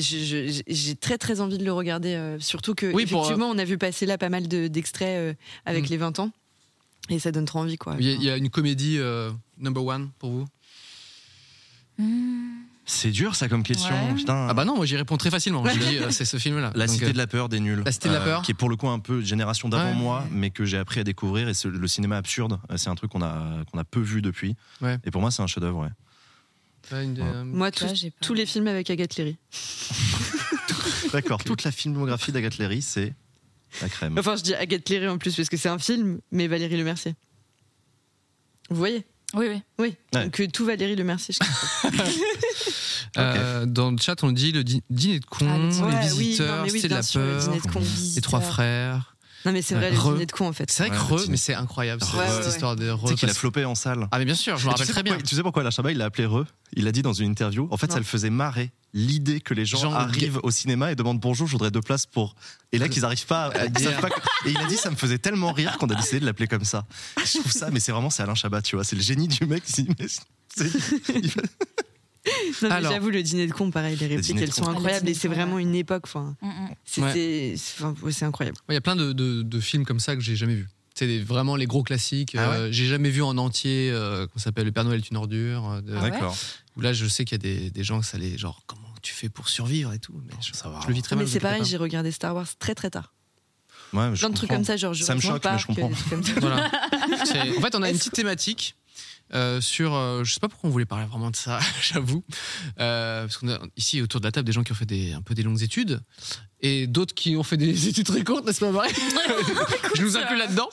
Euh, 0.00 0.46
Mais 0.66 0.74
j'ai 0.74 0.94
très 0.96 1.18
très 1.18 1.40
envie 1.40 1.58
de 1.58 1.64
le 1.64 1.72
regarder, 1.72 2.14
euh, 2.14 2.38
surtout 2.40 2.74
que 2.74 2.86
Oui, 2.86 3.06
pour, 3.06 3.20
effectivement, 3.22 3.48
on 3.50 3.58
a 3.58 3.64
vu 3.64 3.78
passer 3.78 4.06
là 4.06 4.18
pas 4.18 4.28
mal 4.28 4.48
de- 4.48 4.68
d'extraits 4.68 5.08
euh, 5.18 5.34
avec 5.66 5.84
Mm. 5.86 5.90
les 5.90 5.96
20 5.96 6.18
ans, 6.20 6.30
et 7.10 7.18
ça 7.18 7.32
donne 7.32 7.44
trop 7.44 7.60
envie, 7.60 7.76
quoi. 7.76 7.96
Il 7.98 8.06
y, 8.06 8.10
a, 8.10 8.14
il 8.14 8.22
y 8.22 8.30
a 8.30 8.36
une 8.36 8.50
comédie 8.50 8.96
euh, 8.98 9.30
number 9.58 9.84
one 9.84 10.10
pour 10.18 10.30
vous? 10.30 10.46
C'est 12.86 13.10
dur 13.10 13.34
ça 13.34 13.48
comme 13.48 13.62
question, 13.62 13.94
Ouais. 13.94 14.14
putain. 14.14 14.46
Ah 14.50 14.52
bah 14.52 14.66
non, 14.66 14.76
moi 14.76 14.84
j'y 14.84 14.96
réponds 14.96 15.16
très 15.16 15.30
facilement. 15.30 15.64
Je 15.66 15.78
dis, 15.78 15.96
euh, 15.98 16.10
c'est 16.10 16.26
ce 16.26 16.36
film-là. 16.36 16.70
La 16.74 16.86
Donc, 16.86 16.94
Cité 16.94 17.06
euh, 17.06 17.12
de 17.12 17.16
la 17.16 17.26
peur 17.26 17.48
des 17.48 17.58
nuls. 17.60 17.82
La 17.84 17.92
Cité 17.92 18.08
de 18.10 18.14
la 18.14 18.20
peur. 18.20 18.42
Qui 18.42 18.50
est 18.50 18.54
pour 18.54 18.68
le 18.68 18.76
coup 18.76 18.88
un 18.88 18.98
peu 18.98 19.22
génération 19.22 19.70
d'avant 19.70 19.88
Ouais. 19.90 19.94
moi, 19.94 20.24
mais 20.30 20.50
que 20.50 20.66
j'ai 20.66 20.76
appris 20.76 21.00
à 21.00 21.04
découvrir. 21.04 21.48
Et 21.48 21.52
le 21.64 21.86
cinéma 21.88 22.18
absurde, 22.18 22.58
euh, 22.70 22.76
c'est 22.76 22.90
un 22.90 22.94
truc 22.94 23.10
qu'on 23.10 23.22
a, 23.22 23.64
qu'on 23.72 23.78
a 23.78 23.84
peu 23.84 24.00
vu 24.00 24.20
depuis. 24.20 24.54
Ouais. 24.82 24.98
Et 25.04 25.10
pour 25.10 25.22
moi, 25.22 25.30
c'est 25.30 25.40
un 25.42 25.46
chef-d'œuvre, 25.46 25.88
ouais, 26.92 27.06
euh, 27.18 27.44
Moi, 27.44 27.70
vois, 27.70 27.88
tous- 27.88 27.94
j'ai 27.94 28.10
pas- 28.10 28.16
tous 28.20 28.34
les 28.34 28.46
films 28.46 28.66
avec 28.68 28.90
Agathe 28.90 29.16
Léry. 29.16 29.36
D'accord, 31.12 31.42
toute 31.44 31.64
la 31.64 31.70
filmographie 31.70 32.32
d'Agathe 32.32 32.58
Léry, 32.58 32.82
c'est 32.82 33.14
la 33.82 33.88
crème. 33.88 34.18
Enfin, 34.18 34.36
je 34.36 34.42
dis 34.42 34.54
Agathe 34.54 34.88
Léry 34.88 35.06
en 35.08 35.18
plus 35.18 35.34
parce 35.36 35.48
que 35.48 35.56
c'est 35.56 35.68
un 35.68 35.78
film, 35.78 36.18
mais 36.32 36.46
Valérie 36.48 36.76
Le 36.76 36.84
Mercier. 36.84 37.14
Vous 38.70 38.76
voyez? 38.76 39.04
Oui, 39.34 39.46
oui. 39.48 39.62
Oui. 39.78 39.96
Ouais. 40.14 40.24
Donc 40.24 40.40
euh, 40.40 40.46
tout 40.48 40.64
Valérie 40.64 40.96
Le 40.96 41.04
Mercier. 41.04 41.34
je 41.34 41.90
euh, 43.18 43.66
dans 43.66 43.90
le 43.90 43.98
chat, 43.98 44.22
on 44.22 44.32
dit 44.32 44.52
le 44.52 44.64
dîner 44.64 45.20
de 45.20 45.24
con, 45.26 45.46
Ah, 45.48 45.58
le 45.58 45.68
les 45.68 45.80
Ouais, 45.80 45.82
oui, 45.82 45.92
non, 45.92 46.16
visiteurs, 46.16 46.66
oui, 46.70 46.80
c'est 46.80 46.88
de 46.88 46.94
la 46.94 47.02
sûr, 47.02 47.20
le 47.20 47.26
peur, 47.32 47.40
dîner 47.44 47.60
de 47.60 47.66
con. 47.72 47.82
les 48.16 48.20
trois 48.22 48.40
frères. 48.40 49.13
Non, 49.44 49.52
mais 49.52 49.60
c'est 49.62 49.74
vrai, 49.74 49.90
le 49.90 49.96
dîner 49.98 50.26
de 50.26 50.32
con 50.32 50.48
en 50.48 50.52
fait. 50.52 50.70
C'est 50.70 50.86
vrai 50.88 50.96
que 50.96 51.02
Ouais, 51.12 51.20
Re, 51.20 51.28
mais 51.28 51.36
c'est 51.36 51.54
incroyable 51.54 52.02
cette, 52.02 52.46
histoire 52.52 52.76
de 52.76 52.88
Re. 52.90 53.02
Tu 53.02 53.08
sais 53.08 53.14
qu'il 53.14 53.30
a 53.30 53.34
flopé 53.34 53.64
en 53.64 53.74
salle. 53.74 54.08
Ah 54.10 54.18
mais 54.18 54.24
bien 54.24 54.34
sûr, 54.34 54.56
je 54.56 54.64
me 54.66 54.70
rappelle 54.70 54.86
sais 54.86 54.92
très 54.92 55.02
pourquoi- 55.02 55.16
bien. 55.18 55.26
Tu 55.26 55.34
sais 55.34 55.42
pourquoi 55.42 55.62
Alain 55.62 55.70
Chabat 55.70 55.92
il 55.92 55.98
l'a 55.98 56.06
appelé 56.06 56.24
Re? 56.26 56.44
Il 56.72 56.88
a 56.88 56.92
dit 56.92 57.02
dans 57.02 57.12
une 57.12 57.30
interview, 57.30 57.68
en 57.70 57.76
fait, 57.76 57.86
Non. 57.88 57.92
ça 57.94 57.98
le 57.98 58.04
faisait 58.04 58.30
marrer 58.30 58.72
l'idée 58.94 59.40
que 59.40 59.52
les 59.54 59.64
gens 59.66 59.78
Genre, 59.78 59.94
arrivent 59.96 60.40
au 60.42 60.50
cinéma 60.50 60.92
et 60.92 60.94
demandent 60.96 61.20
bonjour, 61.20 61.46
je 61.46 61.52
voudrais 61.52 61.70
deux 61.70 61.80
places 61.82 62.06
pour. 62.06 62.34
Et 62.72 62.78
là, 62.78 62.88
qu'ils 62.88 63.02
n'arrivent 63.02 63.26
pas, 63.26 63.46
À 63.46 63.66
Et 63.66 63.70
il 64.46 64.56
a 64.58 64.64
dit, 64.66 64.76
ça 64.76 64.90
me 64.90 64.96
faisait 64.96 65.18
tellement 65.18 65.52
rire 65.52 65.76
qu'on 65.78 65.88
a 65.88 65.94
décidé 65.94 66.20
de 66.20 66.24
l'appeler 66.26 66.46
comme 66.48 66.64
ça. 66.64 66.86
Je 67.24 67.38
trouve 67.40 67.52
ça, 67.52 67.70
mais 67.70 67.80
c'est 67.80 67.92
vraiment, 67.92 68.10
c'est 68.10 68.22
Alain 68.22 68.34
Chabat, 68.34 68.62
tu 68.62 68.76
vois, 68.76 68.84
c'est 68.84 68.96
le 68.96 69.02
génie 69.02 69.28
du 69.28 69.46
mec. 69.46 69.62
il 69.78 71.30
j'avoue, 72.60 73.10
le 73.10 73.22
dîner 73.22 73.46
de 73.46 73.52
con, 73.52 73.70
pareil, 73.70 73.96
les 73.96 74.06
répliques, 74.06 74.36
elles 74.40 74.52
sont 74.52 74.64
le 74.64 74.70
incroyables 74.76 75.08
et 75.08 75.14
c'est 75.14 75.28
vraiment 75.28 75.58
une 75.58 75.74
époque. 75.74 76.04
Enfin, 76.04 76.36
Mm, 76.40 76.48
mm. 76.48 76.68
c'est 76.84 77.00
Ouais. 77.02 77.54
c'est- 77.56 77.74
enfin, 77.78 77.94
ouais, 78.02 78.12
c'est 78.12 78.24
incroyable. 78.24 78.56
Ouais, 78.68 78.74
Il 78.74 78.74
y 78.74 78.78
a 78.78 78.80
plein 78.80 78.96
de, 78.96 79.12
de- 79.12 79.42
de 79.42 79.60
films 79.60 79.84
comme 79.84 80.00
ça 80.00 80.14
que 80.16 80.22
j'ai 80.22 80.36
jamais 80.36 80.54
vus. 80.54 80.68
C'est 80.94 81.06
des- 81.06 81.20
vraiment 81.22 81.56
les 81.56 81.66
gros 81.66 81.82
classiques. 81.82 82.34
Ah 82.38 82.48
ouais 82.50 82.56
Euh, 82.56 82.72
j'ai 82.72 82.86
jamais 82.86 83.10
vu 83.10 83.20
en 83.22 83.36
entier, 83.36 83.90
euh, 83.92 84.26
qu'on 84.28 84.38
s'appelle 84.38 84.64
Le 84.66 84.72
Père 84.72 84.84
Noël 84.84 85.00
est 85.00 85.10
une 85.10 85.16
ordure. 85.16 85.68
euh, 85.68 85.80
de- 85.80 85.94
Ah 85.96 86.08
D'accord. 86.08 86.36
Où 86.76 86.80
là, 86.80 86.92
je 86.92 87.06
sais 87.06 87.24
qu'il 87.24 87.36
y 87.36 87.40
a 87.40 87.42
des, 87.42 87.70
des 87.70 87.84
gens 87.84 88.00
que 88.00 88.06
ça 88.06 88.16
les 88.18 88.38
genre 88.38 88.62
comment 88.66 88.80
tu 89.02 89.12
fais 89.12 89.28
pour 89.28 89.48
survivre 89.48 89.92
et 89.92 89.98
tout. 89.98 90.14
Mais 90.26 90.32
je, 90.40 90.52
Ça 90.54 90.68
va. 90.68 90.80
je 90.82 90.88
le 90.88 90.94
vis 90.94 91.02
très 91.02 91.16
mal. 91.16 91.24
mais 91.24 91.30
c'est 91.30 91.40
pareil, 91.40 91.58
pas. 91.60 91.64
j'ai 91.64 91.76
regardé 91.76 92.10
Star 92.12 92.34
Wars 92.34 92.46
très 92.58 92.74
très 92.74 92.90
tard. 92.90 93.12
Ouais, 93.92 94.10
je 94.14 94.20
Plein 94.20 94.30
de 94.30 94.34
trucs 94.34 94.50
comme 94.50 94.64
ça, 94.64 94.76
genre 94.76 94.94
Ça 94.96 95.14
me 95.14 95.20
choque, 95.20 95.44
mais 95.44 95.58
je 95.58 95.66
comprends. 95.66 95.90
Voilà. 96.40 96.70
C'est- 97.26 97.56
En 97.58 97.60
fait, 97.60 97.74
on 97.76 97.82
a 97.82 97.90
une 97.90 97.98
petite 97.98 98.12
thématique. 98.14 98.74
Euh, 99.32 99.60
sur, 99.60 99.94
euh, 99.94 100.22
je 100.24 100.34
sais 100.34 100.40
pas 100.40 100.48
pourquoi 100.48 100.68
on 100.68 100.72
voulait 100.72 100.84
parler 100.84 101.06
vraiment 101.06 101.30
de 101.30 101.36
ça, 101.36 101.58
j'avoue, 101.82 102.22
Euh, 102.78 103.22
parce 103.22 103.38
qu'on 103.38 103.48
a 103.48 103.58
ici 103.76 104.02
autour 104.02 104.20
de 104.20 104.26
la 104.26 104.32
table 104.32 104.46
des 104.46 104.52
gens 104.52 104.62
qui 104.62 104.72
ont 104.72 104.76
fait 104.76 104.86
des, 104.86 105.12
un 105.12 105.22
peu 105.22 105.34
des 105.34 105.42
longues 105.42 105.62
études 105.62 106.00
et 106.60 106.86
d'autres 106.86 107.14
qui 107.14 107.36
ont 107.36 107.42
fait 107.42 107.56
des 107.56 107.88
études 107.88 108.06
très 108.06 108.22
courtes, 108.24 108.44
n'est-ce 108.46 108.60
pas 108.60 108.70
vrai 108.70 108.88
Je 109.96 110.02
nous 110.02 110.16
inclus 110.16 110.38
là-dedans. 110.38 110.68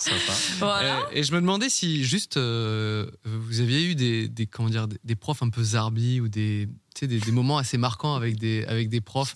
Voilà. 0.60 1.00
Euh, 1.00 1.04
et 1.14 1.24
je 1.24 1.32
me 1.34 1.40
demandais 1.42 1.70
si 1.70 2.04
juste 2.04 2.38
vous 2.38 3.60
aviez 3.62 3.86
eu 3.86 3.96
des, 3.96 4.28
des 4.28 4.48
comment 4.48 4.70
dire 4.70 4.88
des, 4.88 4.98
des 5.04 5.16
profs 5.16 5.44
un 5.44 5.50
peu 5.50 5.64
zarbi 5.64 6.20
ou 6.20 6.28
des 6.28 6.68
des, 7.02 7.20
des 7.20 7.32
moments 7.32 7.58
assez 7.58 7.78
marquants 7.78 8.16
avec 8.16 8.38
des 8.38 8.66
avec 8.66 8.90
des 8.90 9.02
profs. 9.02 9.34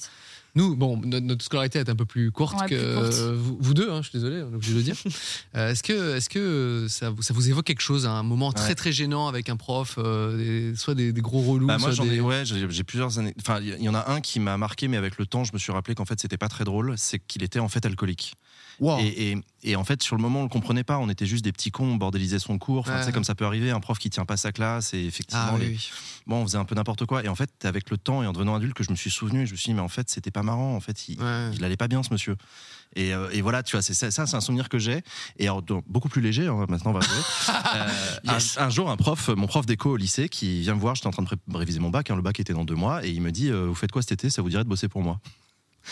Nous, 0.55 0.75
bon, 0.75 0.97
notre, 1.03 1.25
notre 1.25 1.43
scolarité 1.43 1.79
est 1.79 1.89
un 1.89 1.95
peu 1.95 2.05
plus 2.05 2.31
courte 2.31 2.59
Ouais, 2.61 2.67
que 2.69 2.75
plus 2.75 2.95
courte. 3.01 3.13
euh, 3.19 3.35
vous, 3.37 3.57
vous 3.59 3.73
deux. 3.73 3.91
hein, 3.91 4.01
je 4.01 4.09
suis 4.09 4.17
désolé, 4.19 4.41
on 4.41 4.51
est 4.51 4.55
obligé 4.55 4.71
de 4.73 4.77
le 4.77 4.83
dire. 4.83 4.95
Euh, 5.55 5.71
est-ce 5.71 5.83
que 5.83 6.15
est-ce 6.17 6.29
que 6.29 6.87
ça 6.89 7.09
vous 7.09 7.21
ça 7.21 7.33
vous 7.33 7.49
évoque 7.49 7.65
quelque 7.65 7.81
chose, 7.81 8.05
un 8.05 8.23
moment 8.23 8.51
très 8.51 8.69
Ouais. 8.69 8.75
très 8.75 8.91
gênant 8.91 9.27
avec 9.27 9.47
un 9.49 9.55
prof, 9.57 9.95
euh, 9.97 10.71
des- 10.71 10.75
soit 10.75 10.95
des, 10.95 11.13
des 11.13 11.21
gros 11.21 11.39
relous, 11.41 11.67
Bah, 11.67 11.77
moi 11.77 11.93
soit 11.93 12.03
j'en 12.03 12.05
des... 12.05 12.15
ai 12.17 12.19
ouais 12.21 12.43
j'ai 12.45 12.69
j'ai 12.69 12.83
plusieurs 12.83 13.19
années 13.19 13.33
enfin 13.39 13.59
il 13.61 13.81
y 13.81 13.87
en 13.89 13.95
a 13.95 14.11
un 14.11 14.19
qui 14.21 14.39
m'a 14.41 14.57
marqué 14.57 14.87
mais 14.89 14.97
avec 14.97 15.17
le 15.17 15.25
temps 15.25 15.43
je 15.45 15.51
me 15.53 15.57
suis 15.59 15.71
rappelé 15.71 15.95
qu'en 15.95 16.03
fait 16.05 16.19
c'était 16.19 16.37
pas 16.37 16.49
très 16.49 16.63
drôle 16.65 16.95
c'est 16.97 17.19
qu'il 17.19 17.43
était 17.43 17.59
en 17.59 17.69
fait 17.69 17.85
alcoolique 17.85 18.35
Wow. 18.79 18.99
et, 18.99 19.31
et, 19.31 19.37
et 19.71 19.75
en 19.77 19.83
fait 19.85 20.03
sur 20.03 20.15
le 20.17 20.21
moment 20.21 20.41
on 20.41 20.43
le 20.43 20.49
comprenait 20.49 20.83
pas 20.83 20.97
on 20.97 21.09
était 21.09 21.25
juste 21.25 21.43
des 21.45 21.51
petits 21.53 21.71
cons 21.71 21.85
on 21.85 21.95
bordélisait 21.95 22.39
son 22.39 22.57
cours 22.57 22.79
enfin 22.79 22.93
Ouais. 22.93 22.99
tu 22.99 23.05
sais 23.05 23.11
comme 23.13 23.23
ça 23.23 23.33
peut 23.35 23.45
arriver 23.45 23.71
un 23.71 23.79
prof 23.79 23.97
qui 23.97 24.09
tient 24.09 24.25
pas 24.25 24.35
sa 24.37 24.51
classe 24.51 24.93
et 24.93 25.05
effectivement 25.05 25.43
Ah 25.47 25.55
oui, 25.55 25.61
les- 25.61 25.67
oui. 25.71 25.89
bon 26.27 26.37
on 26.41 26.43
faisait 26.45 26.57
un 26.57 26.65
peu 26.65 26.75
n'importe 26.75 27.05
quoi 27.05 27.23
et 27.23 27.27
en 27.29 27.35
fait 27.35 27.49
avec 27.63 27.89
le 27.89 27.97
temps 27.97 28.21
et 28.21 28.27
en 28.27 28.33
devenant 28.33 28.55
adulte 28.55 28.73
que 28.73 28.83
je 28.83 28.91
me 28.91 28.95
suis 28.95 29.09
souvenu 29.11 29.47
je 29.47 29.53
me 29.53 29.57
suis 29.57 29.69
dit 29.69 29.73
mais 29.73 29.81
en 29.81 29.87
fait 29.87 30.09
c'était 30.09 30.31
pas 30.31 30.43
marrant 30.43 30.75
en 30.75 30.79
fait 30.81 31.07
il, 31.07 31.21
Ouais. 31.21 31.51
il 31.55 31.63
allait 31.63 31.77
pas 31.77 31.87
bien 31.87 32.03
ce 32.03 32.11
monsieur 32.11 32.35
et, 32.97 33.13
euh, 33.13 33.29
et 33.31 33.41
voilà 33.41 33.63
tu 33.63 33.75
vois 33.75 33.81
c'est 33.81 33.93
ça, 33.93 34.11
ça, 34.11 34.25
c'est 34.27 34.35
un 34.35 34.41
souvenir 34.41 34.67
que 34.69 34.77
j'ai 34.77 35.01
et 35.37 35.45
alors, 35.47 35.61
donc, 35.61 35.83
beaucoup 35.87 36.09
plus 36.09 36.21
léger 36.21 36.47
hein, 36.47 36.65
maintenant 36.69 36.91
on 36.91 36.93
va 36.93 37.01
jouer 37.01 37.15
Euh, 37.75 37.87
Yes. 38.33 38.57
un, 38.57 38.65
un 38.65 38.69
jour 38.69 38.89
un 38.89 38.97
prof 38.97 39.29
mon 39.29 39.47
prof 39.47 39.65
d'éco 39.65 39.91
au 39.91 39.97
lycée 39.97 40.29
qui 40.29 40.61
vient 40.61 40.75
me 40.75 40.79
voir 40.79 40.95
j'étais 40.95 41.07
en 41.07 41.11
train 41.11 41.23
de 41.23 41.57
réviser 41.57 41.79
mon 41.79 41.89
bac 41.89 42.09
hein, 42.11 42.15
le 42.15 42.21
bac 42.21 42.39
était 42.39 42.53
dans 42.53 42.65
deux 42.65 42.75
mois 42.75 43.05
et 43.05 43.09
il 43.09 43.21
me 43.21 43.31
dit 43.31 43.49
euh, 43.49 43.65
vous 43.67 43.75
faites 43.75 43.91
quoi 43.91 44.01
cet 44.01 44.11
été? 44.13 44.29
Ça 44.29 44.41
vous 44.41 44.49
dirait 44.49 44.63
de 44.63 44.69
bosser 44.69 44.87
pour 44.87 45.01
moi? 45.01 45.19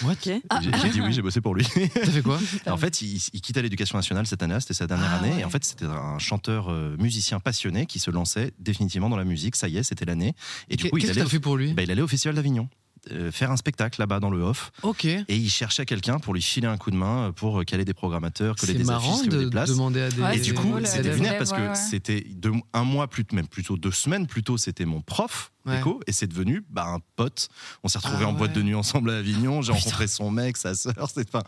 Ok. 0.06 0.24
j'ai 0.26 0.40
j'ai 0.82 0.90
dit 0.90 1.02
oui 1.02 1.14
j'ai 1.14 1.22
bossé 1.22 1.40
pour 1.42 1.56
lui 1.56 1.66
T'as 1.66 2.06
fait 2.06 2.22
quoi 2.22 2.40
en 2.68 2.78
fait, 2.78 3.02
il, 3.02 3.22
il 3.34 3.42
quittait 3.42 3.62
l'éducation 3.62 3.98
nationale 3.98 4.26
cette 4.28 4.42
année, 4.44 4.60
c'était 4.60 4.74
sa 4.74 4.88
dernière 4.88 5.10
Ah 5.14 5.18
année. 5.20 5.34
ouais. 5.36 5.42
Et 5.42 5.46
en 5.46 5.50
fait, 5.50 5.64
c'était 5.64 5.86
un 5.86 6.18
chanteur 6.20 6.70
euh, 6.72 6.96
musicien 7.00 7.40
passionné 7.40 7.86
qui 7.86 8.00
se 8.00 8.10
lançait 8.12 8.52
définitivement 8.60 9.10
dans 9.10 9.18
la 9.18 9.24
musique. 9.26 9.56
Ça 9.56 9.68
y 9.68 9.78
est, 9.78 9.84
c'était 9.84 10.06
l'année. 10.06 10.34
Et 10.70 10.76
du 10.78 10.90
coup, 10.90 10.98
il 10.98 11.02
Qu'est-ce 11.02 11.14
que 11.14 11.18
allait, 11.20 11.26
t'as 11.26 11.30
fait 11.32 11.40
pour 11.40 11.58
lui? 11.58 11.74
Bah, 11.74 11.84
il 11.84 11.92
allait 11.92 12.02
au 12.02 12.08
Festival 12.08 12.36
d'Avignon. 12.36 12.68
Euh, 13.12 13.32
faire 13.32 13.52
un 13.52 13.58
spectacle 13.58 14.00
là-bas 14.00 14.20
dans 14.20 14.30
le 14.30 14.42
off 14.42 14.72
Ok. 14.82 15.06
et 15.06 15.24
il 15.30 15.50
cherchait 15.50 15.86
quelqu'un 15.86 16.20
pour 16.20 16.34
lui 16.34 16.42
filer 16.42 16.68
un 16.68 16.78
coup 16.78 16.92
de 16.92 16.96
main 16.96 17.28
euh, 17.28 17.32
pour 17.32 17.60
euh, 17.60 17.64
caler 17.64 17.86
des 17.86 17.94
programmateurs, 17.94 18.56
coller 18.56 18.74
C'est 18.74 18.78
des 18.80 18.84
marrant 18.86 19.16
affiches, 19.18 19.30
de 19.30 19.44
des 19.44 19.50
places. 19.50 19.70
demander 19.70 20.02
à 20.02 20.10
des. 20.10 20.22
Ouais, 20.22 20.38
Et 20.38 20.42
du 20.42 20.54
coup, 20.54 20.74
c'était 20.86 21.10
ouais, 21.20 21.38
parce 21.38 21.52
que 21.52 21.74
c'était 21.76 22.22
deux- 22.30 22.52
un 22.74 22.84
mois 22.84 23.08
plus, 23.08 23.26
même 23.34 23.48
plutôt 23.48 23.78
deux 23.78 23.92
semaines 23.92 24.28
plus 24.28 24.44
tôt, 24.44 24.58
c'était 24.58 24.86
mon 24.86 25.02
prof 25.02 25.50
Ouais. 25.66 25.78
d'éco 25.78 26.02
et 26.08 26.12
c'est 26.12 26.28
devenu 26.28 26.62
bah, 26.70 26.86
un 26.88 27.00
pote. 27.16 27.48
On 27.84 27.88
s'est 27.88 27.98
retrouvés 27.98 28.26
Ah 28.26 28.28
en 28.28 28.34
boîte 28.34 28.52
de 28.52 28.62
nuit 28.62 28.76
ensemble 28.76 29.12
à 29.12 29.20
Avignon. 29.20 29.62
J'ai 29.62 29.72
rencontré 29.72 30.08
son 30.08 30.30
mec, 30.30 30.58
sa 30.58 30.76
sœur. 30.76 30.94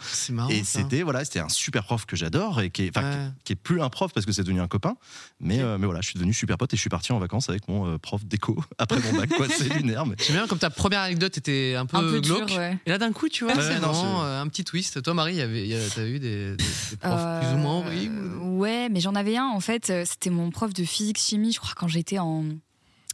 C'est 0.01 0.31
marrant. 0.31 0.47
et 0.49 0.63
c'était 0.63 1.01
voilà, 1.03 1.25
c'était 1.25 1.41
un 1.41 1.49
super 1.49 1.83
prof 1.83 2.05
que 2.05 2.15
j'adore 2.15 2.61
et 2.61 2.69
qui 2.69 2.83
est, 2.83 2.97
Ouais. 2.97 3.03
qui- 3.43 3.51
est 3.51 3.55
plus 3.57 3.81
un 3.81 3.89
prof 3.89 4.13
parce 4.13 4.25
que 4.25 4.31
c'est 4.31 4.43
devenu 4.43 4.61
un 4.61 4.69
copain. 4.69 4.95
Mais, 5.41 5.59
euh, 5.59 5.77
mais 5.77 5.85
voilà, 5.85 5.99
je 5.99 6.05
suis 6.07 6.13
devenu 6.15 6.33
super 6.33 6.57
pote 6.57 6.73
et 6.73 6.77
je 6.77 6.81
suis 6.81 6.89
parti 6.89 7.11
en 7.11 7.19
vacances 7.19 7.49
avec 7.49 7.67
mon 7.67 7.87
euh, 7.93 7.97
prof 7.97 8.23
d'éco 8.23 8.55
après 8.77 9.01
mon 9.01 9.17
bac. 9.19 9.31
quoi. 9.35 9.47
C'est 9.49 9.67
lunaire. 9.75 10.05
Mais... 10.05 10.15
J'aime 10.25 10.37
bien 10.37 10.47
comme 10.47 10.59
ta 10.59 10.69
première 10.69 11.01
anecdote 11.01 11.37
était 11.49 11.75
un 11.75 11.85
peu, 11.85 11.97
Un 11.97 12.01
peu 12.01 12.21
dur, 12.21 12.37
glauque. 12.45 12.57
ouais. 12.57 12.77
Et 12.85 12.89
là 12.89 12.97
d'un 12.97 13.11
coup, 13.11 13.29
tu 13.29 13.43
vois, 13.43 13.53
Ouais, 13.53 13.61
c'est 13.61 13.75
vraiment 13.75 14.23
euh, 14.23 14.41
un 14.41 14.47
petit 14.47 14.63
twist. 14.63 15.01
Toi, 15.01 15.13
Marie, 15.13 15.33
il 15.33 15.37
y 15.37 15.41
avait- 15.41 15.61
il 15.61 15.67
y 15.67 15.75
a- 15.75 15.89
t'as 15.93 16.05
eu 16.05 16.19
des, 16.19 16.51
des- 16.51 16.55
des 16.57 16.97
profs 16.99 17.11
Euh, 17.15 17.39
plus 17.41 17.49
ou 17.53 17.57
moins 17.57 17.77
horribles 17.79 18.37
Ouais, 18.43 18.89
mais 18.89 18.99
j'en 18.99 19.15
avais 19.15 19.37
un 19.37 19.47
en 19.47 19.59
fait. 19.59 19.89
euh, 19.89 20.03
C'était 20.05 20.29
mon 20.29 20.49
prof 20.51 20.73
de 20.73 20.83
physique 20.83 21.17
chimie, 21.19 21.51
je 21.53 21.59
crois, 21.59 21.73
quand 21.75 21.87
j'étais 21.87 22.19
en. 22.19 22.43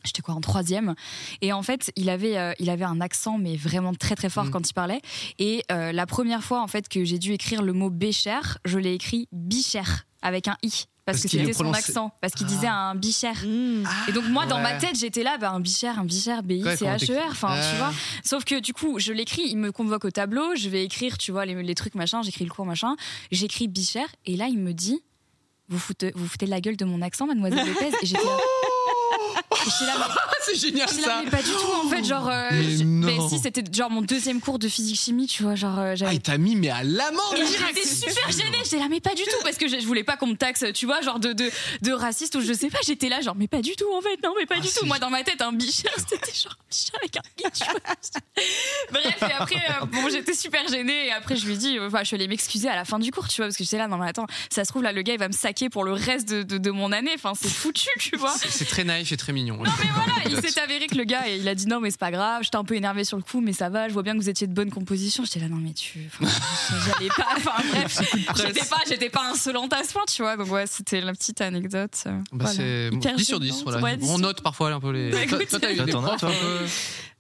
J'étais 0.04 0.22
quoi 0.22 0.34
en 0.36 0.42
troisième. 0.42 0.96
Et 1.42 1.54
en 1.54 1.62
fait 1.64 1.92
il 1.96 2.10
avait 2.10 2.38
euh, 2.38 2.54
il 2.60 2.70
avait 2.70 2.86
un 2.86 3.02
accent 3.02 3.38
mais 3.38 3.56
vraiment 3.56 3.94
très 3.94 4.16
très 4.16 4.30
fort 4.30 4.46
Mm. 4.46 4.50
quand 4.52 4.70
il 4.70 4.74
parlait. 4.74 5.02
Et 5.40 5.64
euh, 5.72 5.92
la 5.92 6.06
première 6.06 6.44
fois 6.44 6.62
en 6.62 6.68
fait 6.68 6.90
que 6.90 7.04
j'ai 7.04 7.20
dû 7.20 7.34
écrire 7.34 7.62
le 7.62 7.74
mot 7.74 7.90
bécher 7.90 8.40
je 8.66 8.78
l'ai 8.80 8.94
écrit 8.94 9.28
bicher 9.32 9.82
avec 10.22 10.48
un 10.48 10.58
i. 10.64 10.86
Parce, 11.04 11.18
Parce 11.22 11.24
que 11.34 11.40
c'était 11.40 11.54
son 11.54 11.74
accent. 11.74 12.12
Parce 12.22 12.34
qu'il 12.34 12.46
Ah. 12.46 12.50
disait 12.50 12.68
un 12.68 12.94
bicher 12.96 13.32
Mmh. 13.44 13.84
et 14.08 14.12
donc 14.12 14.26
moi 14.30 14.46
dans 14.46 14.60
ma 14.60 14.74
tête 14.74 14.96
j'étais 14.98 15.24
là 15.24 15.38
bah, 15.40 15.50
un 15.52 15.60
bicher 15.60 15.88
un 15.88 16.04
bicher 16.06 16.42
b 16.44 16.52
i 16.52 16.64
Ouais, 16.64 16.78
c 16.78 16.86
comment 16.86 16.96
h 16.98 17.12
e 17.12 17.18
r 17.20 17.32
enfin 17.32 17.58
tu 17.72 17.78
vois. 17.78 17.92
Sauf 18.24 18.46
que 18.46 18.60
du 18.60 18.72
coup, 18.74 19.00
je 19.00 19.12
l'écris, 19.12 19.42
il 19.48 19.58
me 19.58 19.72
convoque 19.72 20.06
au 20.06 20.12
tableau, 20.12 20.56
je 20.56 20.70
vais 20.70 20.84
écrire, 20.86 21.18
tu 21.18 21.32
vois, 21.32 21.46
les, 21.46 21.56
les 21.64 21.76
trucs 21.76 21.96
machin, 21.96 22.22
j'écris 22.22 22.46
le 22.46 22.52
cours 22.52 22.68
machin, 22.68 22.96
j'écris 23.32 23.68
Bicher, 23.68 24.06
et 24.28 24.38
là, 24.38 24.46
il 24.48 24.60
me 24.60 24.74
dit, 24.74 25.00
vous 25.70 25.80
foutez, 25.80 26.12
vous 26.16 26.28
foutez 26.28 26.46
la 26.46 26.62
gueule 26.62 26.78
de 26.78 26.86
mon 26.86 27.02
accent, 27.02 27.26
mademoiselle 27.26 27.68
Lopez. 27.68 27.92
Et 28.02 28.06
j'étais 28.06 28.20
mais- 29.66 30.16
c'est 30.46 30.56
génial 30.56 30.88
là, 30.88 31.04
ça. 31.04 31.22
mais 31.24 31.30
pas 31.32 31.42
du 31.42 31.52
tout 31.52 31.72
en 31.86 31.90
fait, 31.90 32.04
genre. 32.04 32.28
euh, 32.30 32.50
Mais 32.52 32.64
j'ai- 32.78 32.84
non. 32.86 33.08
mais 33.08 33.30
si, 33.30 33.40
c'était 33.40 33.64
genre 33.72 33.90
mon 33.90 34.02
deuxième 34.02 34.40
cours 34.42 34.60
de 34.60 34.68
physique-chimie, 34.68 35.28
tu 35.28 35.44
vois, 35.44 35.56
genre. 35.56 35.78
euh, 35.80 35.92
Ah, 35.92 35.96
j'avais 35.96 36.16
il 36.16 36.22
t'a 36.22 36.38
mis 36.38 36.56
mais 36.56 36.70
à 36.70 36.84
l'amende. 36.84 37.36
J'étais 37.36 37.88
super 37.88 38.32
gênée, 38.32 38.58
j'étais 38.64 38.78
là, 38.80 38.88
mais 38.90 39.00
pas 39.00 39.14
du 39.14 39.24
tout, 39.24 39.38
parce 39.44 39.58
que 39.58 39.68
je, 39.68 39.80
je 39.80 39.86
voulais 39.86 40.04
pas 40.04 40.18
qu'on 40.18 40.28
me 40.28 40.36
taxe, 40.36 40.66
tu 40.74 40.86
vois, 40.86 41.02
genre 41.02 41.20
de, 41.20 41.34
de, 41.34 41.50
de 41.82 41.92
raciste 41.92 42.36
ou 42.36 42.42
je 42.42 42.54
sais 42.54 42.70
pas, 42.70 42.80
j'étais 42.86 43.10
là, 43.10 43.22
genre, 43.22 43.36
mais 43.36 43.48
pas 43.48 43.62
du 43.62 43.76
tout 43.76 43.92
en 43.96 44.02
fait, 44.02 44.18
non, 44.24 44.34
mais 44.38 44.46
pas 44.46 44.56
Ah, 44.58 44.62
du 44.62 44.70
tout. 44.70 44.86
Moi, 44.86 45.00
dans 45.00 45.10
ma 45.10 45.24
tête, 45.24 45.42
un 45.42 45.52
bichard, 45.54 45.92
c'était 45.98 46.34
genre 46.34 46.56
un 46.60 46.70
bichard 46.70 47.00
avec 47.02 47.18
un 47.18 47.22
vois. 47.72 47.82
Bref, 48.92 49.24
et 49.30 49.34
après, 49.34 49.56
euh, 49.82 49.86
bon, 49.86 50.10
j'étais 50.10 50.34
super 50.34 50.68
gênée, 50.68 51.08
et 51.08 51.12
après, 51.12 51.36
je 51.36 51.46
lui 51.46 51.54
ai 51.54 51.58
dit, 51.58 51.78
euh, 51.78 51.88
enfin, 51.88 52.00
je 52.00 52.06
suis 52.06 52.16
allée 52.16 52.28
m'excuser 52.28 52.68
à 52.70 52.76
la 52.76 52.86
fin 52.86 53.00
du 53.00 53.12
cours, 53.12 53.28
tu 53.28 53.38
vois, 53.38 53.46
parce 53.48 53.58
que 53.58 53.64
j'étais 53.64 53.78
là, 53.78 53.88
non, 53.88 53.98
mais 53.98 54.08
attends, 54.08 54.26
ça 54.50 54.64
se 54.66 54.70
trouve, 54.70 54.84
là, 54.84 54.92
le 54.92 55.02
gars, 55.02 55.14
il 55.14 55.20
va 55.20 55.28
me 55.28 55.34
saquer 55.34 55.70
pour 55.70 55.84
le 55.84 55.94
reste 55.94 56.30
de, 56.30 56.44
de, 56.44 56.58
de 56.58 56.72
mon 56.72 56.92
année, 56.92 57.12
enfin, 57.16 57.34
c'est 57.40 57.50
foutu, 57.50 57.88
tu 58.00 58.16
vois. 58.18 58.34
C'est- 58.38 58.50
C'est 58.50 58.66
très 58.66 58.84
naïf 58.84 59.12
et 59.12 59.18
très 59.18 59.34
mignon. 59.34 59.51
Non 59.58 59.64
mais 59.64 59.90
voilà, 59.94 60.14
il 60.44 60.50
s'est 60.50 60.60
avéré 60.60 60.88
que 60.88 60.96
le 60.96 61.04
gars, 61.04 61.28
il 61.28 61.48
a 61.48 61.56
dit 61.56 61.68
non 61.68 61.80
mais 61.80 61.92
c'est 61.92 62.00
pas 62.00 62.12
grave, 62.12 62.44
j'étais 62.44 62.58
un 62.58 62.64
peu 62.64 62.76
énervé 62.76 63.04
sur 63.04 63.18
le 63.18 63.24
coup, 63.24 63.42
mais 63.42 63.54
ça 63.54 63.70
va, 63.70 63.88
je 63.88 63.94
vois 63.94 64.04
bien 64.04 64.14
que 64.14 64.20
vous 64.20 64.30
étiez 64.30 64.48
de 64.48 64.54
bonne 64.54 64.70
composition. 64.72 65.24
J'étais 65.26 65.40
là 65.40 65.50
non 65.50 65.58
mais 65.58 65.74
tu, 65.74 66.00
enfin, 66.22 66.32
j'allais 66.86 67.10
pas, 67.16 67.28
enfin 67.38 67.52
bref, 67.72 68.00
j'étais 68.36 68.66
pas, 68.66 68.78
j'étais 68.88 69.10
pas 69.10 69.24
insolente 69.32 69.74
à 69.74 69.84
ce 69.84 69.94
point, 69.94 70.04
tu 70.12 70.22
vois. 70.22 70.38
Donc 70.38 70.52
ouais, 70.52 70.66
c'était 70.68 71.02
la 71.02 71.14
petite 71.14 71.42
anecdote. 71.42 71.92
euh, 72.08 72.12
Bah, 72.32 72.46
voilà. 72.46 72.54
c'est 72.54 72.90
Hyper 72.94 73.16
10 73.16 73.24
sur 73.26 73.40
10. 73.40 73.48
gênante. 73.48 73.64
Voilà. 73.64 73.82
Ouais, 73.82 73.98
10 73.98 74.04
On 74.06 74.08
sur 74.10 74.20
note 74.20 74.42
parfois 74.42 74.72
un 74.72 74.80
peu 74.80 74.92
les. 74.92 75.10
Bah, 75.12 75.18
toi, 75.28 75.38
écoute, 75.38 75.50
toi, 75.50 75.60
t'as 75.60 75.72
eu 75.74 75.76
Toi, 75.78 75.86
des 75.86 75.92
t'en 75.92 76.04
as, 76.04 76.08
profs 76.08 76.20
toi 76.22 76.30
un 76.30 76.32
peu. 76.34 76.66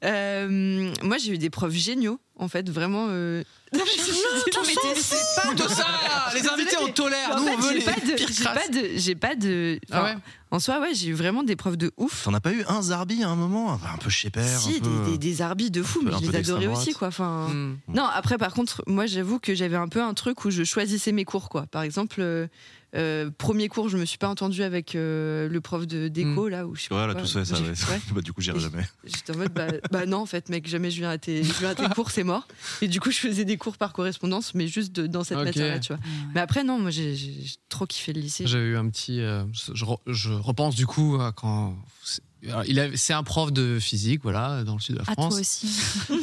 Euh, 0.04 0.92
moi, 1.04 1.18
j'ai 1.18 1.34
eu 1.34 1.38
des 1.38 1.50
profs 1.50 1.74
géniaux, 1.74 2.20
en 2.38 2.48
fait, 2.48 2.70
vraiment. 2.70 3.08
euh, 3.10 3.44
Non 3.74 3.82
mais 3.86 4.04
c'est- 4.04 4.12
pas 5.36 5.68
ça, 5.70 5.86
les 6.34 6.48
invités 6.48 6.76
on 6.82 6.92
tolère. 6.92 7.38
Nous 7.40 7.48
on 7.48 7.58
veut 7.58 7.70
j'ai 7.70 7.80
les 7.80 7.86
pas 7.86 7.94
de, 7.94 8.14
pires 8.16 8.28
j'ai 8.32 8.44
pas 8.44 8.68
de, 8.68 8.90
j'ai 8.96 9.16
pas 9.16 9.36
de. 9.36 9.80
Ah 9.92 10.04
ouais 10.04 10.16
En 10.50 10.60
soi, 10.60 10.80
ouais, 10.82 10.94
j'ai 10.94 11.10
eu 11.10 11.14
vraiment 11.14 11.44
des 11.44 11.56
profs 11.56 11.78
de 11.78 11.92
ouf. 11.98 12.24
T'en 12.24 12.34
as 12.34 12.40
pas 12.42 12.52
eu 12.52 12.64
un 12.68 12.82
Zarbi 12.82 13.24
à 13.24 13.30
un 13.30 13.36
moment 13.36 13.74
Un 13.74 13.98
peu 13.98 14.10
chez 14.10 14.30
père 14.30 14.60
si, 14.60 14.78
un 14.78 14.80
peu... 14.80 14.90
des, 15.06 15.12
des, 15.12 15.18
des 15.18 15.42
arbis 15.42 15.72
de 15.72 15.84
fou, 15.84 16.02
mais 16.04 16.12
je 16.12 16.30
les 16.32 16.36
adorais 16.38 16.68
aussi, 16.68 16.94
quoi. 16.94 17.08
Enfin, 17.10 17.48
Hmm. 17.50 17.78
Non, 17.88 18.06
après, 18.06 18.38
par 18.38 18.54
contre, 18.54 18.84
moi, 18.88 19.06
j'avoue 19.06 19.40
que 19.40 19.54
j'avais 19.56 19.78
un 19.78 19.88
peu 19.88 20.02
un 20.02 20.14
truc 20.14 20.44
où 20.46 20.50
je 20.52 20.64
choisissais 20.64 21.12
mes 21.12 21.26
cours, 21.26 21.48
quoi. 21.50 21.66
Par 21.68 21.84
exemple, 21.84 22.22
euh, 22.96 23.30
premier 23.38 23.68
cours, 23.70 23.88
je 23.90 23.98
me 23.98 24.04
suis 24.06 24.18
pas 24.18 24.28
entendue 24.28 24.64
avec 24.64 24.96
euh, 24.96 25.48
le 25.48 25.62
prof 25.62 25.88
de 25.88 26.08
déco, 26.10 26.50
là, 26.50 26.68
où 26.68 26.76
je 26.76 26.82
sais 26.84 26.88
pas 26.90 26.96
Voilà, 26.96 27.14
quoi. 27.14 27.22
tout 27.22 27.28
ça, 27.28 27.46
ça, 27.46 27.56
J'ai- 27.56 27.64
ouais. 27.64 27.70
ouais. 27.70 28.02
Bah, 28.14 28.22
du 28.22 28.34
coup, 28.34 28.42
j'irai 28.42 28.60
jamais. 28.60 28.86
J'étais 29.06 29.34
en 29.34 29.38
mode, 29.38 29.54
bah, 29.54 29.68
bah 29.92 30.06
non, 30.06 30.18
en 30.18 30.26
fait, 30.26 30.50
mec, 30.50 30.68
jamais 30.68 30.92
je 30.92 30.98
viens 31.00 31.10
à 31.10 31.18
tes, 31.18 31.44
je 31.44 31.54
viens 31.60 31.70
à 31.70 31.76
tes 31.76 31.88
cours, 31.90 32.12
c'est 32.12 32.24
mort. 32.26 32.48
Et 32.82 32.88
du 32.88 33.00
coup, 33.00 33.12
je 33.12 33.20
faisais 33.20 33.46
des 33.46 33.58
cours 33.58 33.78
par 33.78 33.94
correspondance, 33.94 34.54
mais 34.56 34.68
juste 34.68 34.92
de- 34.94 35.08
dans 35.08 35.24
cette 35.24 35.38
matière-là, 35.38 35.80
tu 35.80 35.94
vois. 35.94 36.02
Mais 36.36 36.42
après, 36.42 36.64
non, 36.64 36.80
moi, 36.80 36.92
j'ai 36.92 37.16
j'ai 37.16 37.36
trop 37.70 37.86
kiffé 37.86 38.12
le 38.14 38.22
lycée. 38.22 38.46
J'avais 38.48 38.66
eu 38.66 38.78
un 38.78 38.90
petit. 38.90 39.22
euh, 39.22 39.44
je, 39.74 39.86
re- 39.86 40.00
je 40.08 40.32
repense 40.32 40.76
du 40.76 40.86
coup 40.86 41.18
à 41.22 41.32
quand. 41.32 41.78
c'est- 42.04 42.22
un 43.14 43.24
prof 43.24 43.52
de 43.54 43.78
physique, 43.80 44.22
voilà, 44.24 44.64
dans 44.64 44.74
le 44.74 44.80
sud 44.82 44.96
de 44.96 45.00
la 45.00 45.04
à 45.04 45.16
toi 45.16 45.30
France. 45.30 45.40
aussi. 45.40 45.68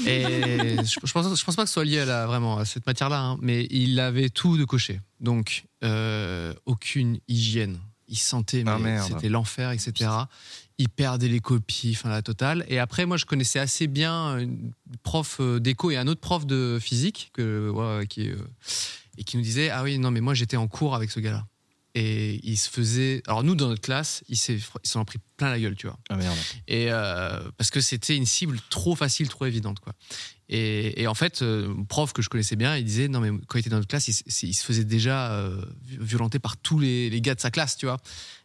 Et 0.07 0.77
je, 0.85 0.99
je 1.05 1.12
pense, 1.12 1.39
je 1.39 1.45
pense 1.45 1.57
pas 1.57 1.62
que 1.62 1.69
ce 1.69 1.75
soit 1.75 1.85
lié 1.85 2.01
à 2.01 2.05
la, 2.05 2.27
vraiment 2.27 2.59
à 2.59 2.64
cette 2.64 2.87
matière-là, 2.87 3.21
hein, 3.21 3.39
mais 3.41 3.66
il 3.71 3.99
avait 4.01 4.29
tout 4.29 4.57
de 4.59 4.64
coché. 4.64 5.01
Donc, 5.21 5.64
euh, 5.85 6.55
aucune 6.66 7.18
hygiène. 7.29 7.79
Il 8.09 8.18
sentait, 8.18 8.64
mais 8.64 8.97
Ah, 8.97 9.03
c'était 9.03 9.29
l'enfer, 9.29 9.70
etc. 9.70 10.11
Il 10.79 10.89
perdait 10.89 11.29
les 11.29 11.41
copies, 11.41 11.93
enfin 11.95 12.09
la 12.09 12.22
totale. 12.22 12.64
Et 12.68 12.79
après, 12.79 13.05
moi, 13.05 13.16
je 13.16 13.26
connaissais 13.26 13.59
assez 13.59 13.87
bien 13.87 14.39
une 14.39 14.72
prof 15.03 15.39
euh, 15.41 15.61
d'éco 15.61 15.91
et 15.91 15.97
un 15.97 16.07
autre 16.07 16.20
prof 16.20 16.47
de 16.47 16.79
physique 16.81 17.31
que, 17.35 18.05
qui, 18.09 18.31
euh, 18.31 18.37
et 19.18 19.24
qui 19.24 19.37
nous 19.37 19.43
disait 19.43 19.68
Ah 19.70 19.83
oui, 19.83 19.99
non, 19.99 20.11
mais 20.11 20.20
moi, 20.20 20.33
j'étais 20.35 20.57
en 20.57 20.68
cours 20.68 20.95
avec 20.95 21.11
ce 21.11 21.20
gars-là. 21.20 21.47
Et 21.95 22.39
il 22.45 22.57
se 22.57 22.70
faisait. 22.70 23.22
Alors, 23.26 23.43
nous, 23.43 23.55
dans 23.55 23.68
notre 23.68 23.81
classe, 23.83 24.22
il 24.29 24.37
s'en 24.37 25.01
a 25.01 25.05
pris 25.05 25.18
plein 25.37 25.51
la 25.51 25.59
gueule, 25.59 25.74
tu 25.74 25.87
vois. 25.87 25.99
Ah 26.09 26.16
merde. 26.16 26.37
Et 26.68 26.87
euh, 26.91 27.41
parce 27.57 27.70
que 27.70 27.81
c'était 27.81 28.16
une 28.16 28.26
cible 28.26 28.59
trop 28.70 28.95
facile, 28.95 29.29
trop 29.29 29.47
évidente, 29.47 29.81
quoi. 29.81 29.95
Et, 30.51 31.03
et 31.03 31.07
en 31.07 31.14
fait, 31.14 31.42
euh, 31.42 31.68
mon 31.68 31.84
prof 31.84 32.14
que 32.14 32.22
je 32.22 32.30
connaissais 32.30 32.57
bien, 32.57 32.76
il 32.76 32.84
disait 32.84 33.09
non 33.09 33.20
mais 33.20 33.30
quand 33.46 33.59
il 33.59 33.61
était 33.61 33.70
dans 33.70 33.76
notre 33.76 33.88
classe, 33.88 34.09
il, 34.09 34.55
se 34.55 34.64
faisait 34.64 34.84
déjà 34.84 35.32
euh, 35.32 35.61
violenter 35.86 36.38
par 36.38 36.57
tous 36.57 36.78
les, 36.78 37.11
les 37.11 37.20
gars 37.20 37.34
de 37.34 37.40
sa 37.40 37.51
classe, 37.51 37.76
tu 37.76 37.84
vois. 37.84 37.99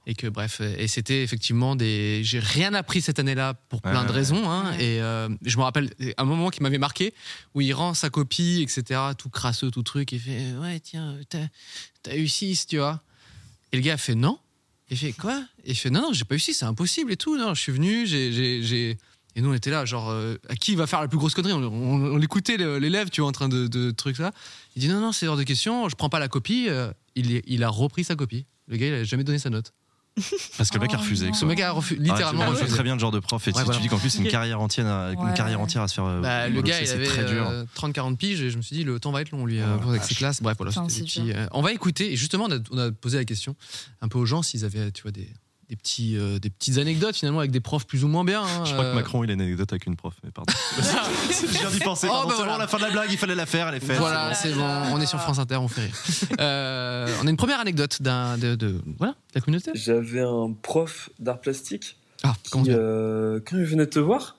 Et 0.05 0.13
que 0.13 0.27
bref, 0.27 0.59
et 0.59 0.89
c'était 0.89 1.23
effectivement 1.23 1.77
des. 1.77 2.21
J'ai 2.25 2.39
rien 2.39 2.73
appris 2.73 3.01
cette 3.01 3.19
année-là 3.19 3.53
pour 3.53 3.81
plein 3.81 4.01
Ouais, 4.01 4.07
de 4.07 4.11
raisons. 4.11 4.51
Hein, 4.51 4.73
Et 4.77 5.01
euh, 5.01 5.29
je 5.43 5.57
me 5.57 5.63
rappelle 5.63 5.93
un 6.17 6.25
moment 6.25 6.49
qui 6.49 6.61
m'avait 6.61 6.77
marqué 6.77 7.13
où 7.55 7.61
il 7.61 7.73
rend 7.73 7.93
sa 7.93 8.09
copie, 8.09 8.61
etc. 8.61 8.99
Tout 9.17 9.29
crasseux, 9.29 9.71
tout 9.71 9.83
truc. 9.83 10.11
Il 10.11 10.19
fait 10.19 10.53
ouais 10.61 10.81
tiens, 10.81 11.15
t'as 11.29 11.47
t'as 12.01 12.17
eu 12.17 12.27
6, 12.27 12.67
tu 12.67 12.79
vois. 12.79 13.01
Et 13.71 13.77
le 13.77 13.81
gars 13.81 13.93
a 13.93 13.97
fait 13.97 14.15
non. 14.15 14.39
Il 14.89 14.97
fait 14.97 15.13
quoi? 15.13 15.41
Et 15.63 15.71
il 15.71 15.75
fait 15.75 15.89
non, 15.89 16.01
non, 16.01 16.13
j'ai 16.13 16.25
pas 16.25 16.35
eu 16.35 16.39
6, 16.39 16.53
c'est 16.53 16.65
impossible 16.65 17.13
et 17.13 17.17
tout. 17.17 17.37
Non, 17.37 17.53
je 17.53 17.61
suis 17.61 17.71
venu, 17.71 18.05
j'ai. 18.05 18.97
Et 19.35 19.41
nous, 19.41 19.49
on 19.49 19.53
était 19.53 19.71
là, 19.71 19.83
genre, 19.85 20.09
euh, 20.11 20.35
à 20.49 20.55
qui 20.55 20.75
va 20.75 20.85
faire 20.87 21.01
la 21.01 21.07
plus 21.07 21.17
grosse 21.17 21.33
connerie? 21.33 21.53
On, 21.53 21.63
on- 21.63 22.13
on 22.13 22.17
l'écoutait, 22.17 22.57
l'élève, 22.57 23.09
tu 23.09 23.21
vois, 23.21 23.29
en 23.29 23.33
train 23.33 23.49
de, 23.49 23.67
de 23.67 23.91
trucs 23.91 24.17
ça. 24.17 24.31
Il 24.75 24.81
dit 24.81 24.89
non, 24.89 24.99
non, 24.99 25.11
c'est 25.11 25.27
hors 25.27 25.37
de 25.37 25.43
question, 25.43 25.89
je 25.89 25.95
prends 25.95 26.09
pas 26.09 26.19
la 26.19 26.27
copie. 26.27 26.67
Euh, 26.69 26.91
il, 27.15 27.63
a 27.63 27.69
repris 27.69 28.03
sa 28.03 28.15
copie. 28.15 28.45
Le 28.67 28.77
gars, 28.77 28.87
il 28.87 28.93
a 28.93 29.03
jamais 29.03 29.23
donné 29.23 29.39
sa 29.39 29.49
note. 29.49 29.73
Parce 30.57 30.69
que 30.69 30.75
le 30.75 30.81
mec 30.81 30.93
a 30.93 30.97
refusé. 30.97 31.25
non. 31.27 31.33
Ce 31.33 31.43
mec 31.45 31.59
a 31.59 31.71
refu- 31.73 31.97
littéralement 31.97 32.41
Ah, 32.43 32.45
je 32.45 32.51
vois 32.51 32.59
refusé. 32.59 32.67
très 32.75 32.83
bien 32.83 32.93
le 32.93 32.99
genre 32.99 33.09
de 33.11 33.19
prof. 33.19 33.41
Et 33.47 33.49
Ouais, 33.49 33.53
tu, 33.57 33.63
voilà. 33.65 33.77
tu 33.77 33.81
dis 33.81 33.89
qu'en 33.89 33.97
plus, 33.97 34.11
c'est 34.11 34.19
une 34.21 34.27
carrière 34.27 34.61
entière, 34.61 34.85
à- 34.85 35.11
une 35.13 35.19
Ouais. 35.19 35.33
carrière 35.33 35.59
entière 35.59 35.81
à 35.81 35.87
se 35.87 35.95
faire. 35.95 36.05
euh, 36.05 36.21
Bah, 36.21 36.47
le 36.49 36.61
gars, 36.61 36.79
il 36.81 36.87
avait 36.91 37.07
euh, 37.17 37.65
30-40 37.73 38.15
piges 38.17 38.39
et 38.41 38.51
je 38.51 38.57
me 38.57 38.61
suis 38.61 38.75
dit, 38.75 38.83
le 38.83 38.99
temps 38.99 39.11
va 39.11 39.21
être 39.21 39.31
long, 39.31 39.43
lui, 39.47 39.59
euh, 39.59 39.65
Oh, 39.83 39.89
avec 39.89 40.03
ses 40.03 40.13
classes. 40.13 40.39
Bref, 40.43 40.55
voilà, 40.57 40.71
petits, 40.71 41.21
dur. 41.21 41.33
euh, 41.35 41.47
On 41.51 41.63
va 41.63 41.71
écouter. 41.73 42.13
Et 42.13 42.15
justement, 42.15 42.45
on 42.47 42.51
a, 42.51 42.59
on 42.69 42.77
a 42.77 42.91
posé 42.91 43.17
la 43.17 43.25
question 43.25 43.55
un 44.01 44.07
peu 44.07 44.19
aux 44.19 44.25
gens 44.27 44.43
s'ils 44.43 44.63
avaient, 44.65 44.91
tu 44.91 45.01
vois, 45.01 45.11
des, 45.11 45.27
des, 45.69 45.75
petits, 45.75 46.17
euh, 46.17 46.39
des 46.39 46.49
petites 46.49 46.77
anecdotes 46.77 47.15
finalement 47.15 47.39
avec 47.39 47.51
des 47.51 47.59
profs 47.59 47.85
plus 47.85 48.03
ou 48.03 48.07
moins 48.07 48.23
bien. 48.23 48.41
hein, 48.43 48.65
Je 48.65 48.73
crois 48.73 48.85
euh, 48.85 48.91
que 48.91 48.95
Macron, 48.95 49.23
il 49.23 49.29
a 49.29 49.33
une 49.33 49.41
anecdote 49.41 49.71
avec 49.71 49.85
une 49.85 49.95
prof. 49.95 50.13
Mais 50.23 50.31
pardon. 50.31 50.51
je 50.77 51.45
viens 51.47 51.69
d'y 51.71 51.79
penser. 51.79 52.07
Oh, 52.09 52.13
pardon, 52.13 52.27
bah 52.29 52.33
c'est 52.37 52.41
bon, 52.43 52.47
voilà. 52.49 52.57
la 52.59 52.67
fin 52.67 52.77
de 52.77 52.83
la 52.83 52.91
blague, 52.91 53.09
il 53.11 53.17
fallait 53.17 53.35
la 53.35 53.45
faire, 53.45 53.67
elle 53.69 53.75
est 53.75 53.79
faite. 53.79 53.97
Voilà, 53.97 54.33
c'est 54.33 54.49
c'est 54.49 54.55
bon, 54.55 54.63
on 54.91 54.99
est 55.01 55.05
sur 55.05 55.19
France 55.19 55.39
Inter, 55.39 55.55
on 55.57 55.67
fait 55.67 55.81
rire. 55.81 55.95
Euh, 56.39 57.07
on 57.21 57.27
a 57.27 57.29
une 57.29 57.37
première 57.37 57.59
anecdote 57.59 58.01
d'un, 58.01 58.37
de, 58.37 58.55
de- 58.55 58.81
voilà, 58.97 59.13
de 59.13 59.17
la 59.35 59.41
communauté. 59.41 59.71
J'avais 59.75 60.21
un 60.21 60.53
prof 60.61 61.09
d'art 61.19 61.39
plastique 61.39 61.97
Ah, 62.23 62.33
comment 62.51 62.63
qui, 62.63 62.69
dire? 62.69 62.79
euh, 62.79 63.39
quand 63.45 63.57
il 63.57 63.63
venait 63.65 63.87
te 63.87 63.99
voir, 63.99 64.37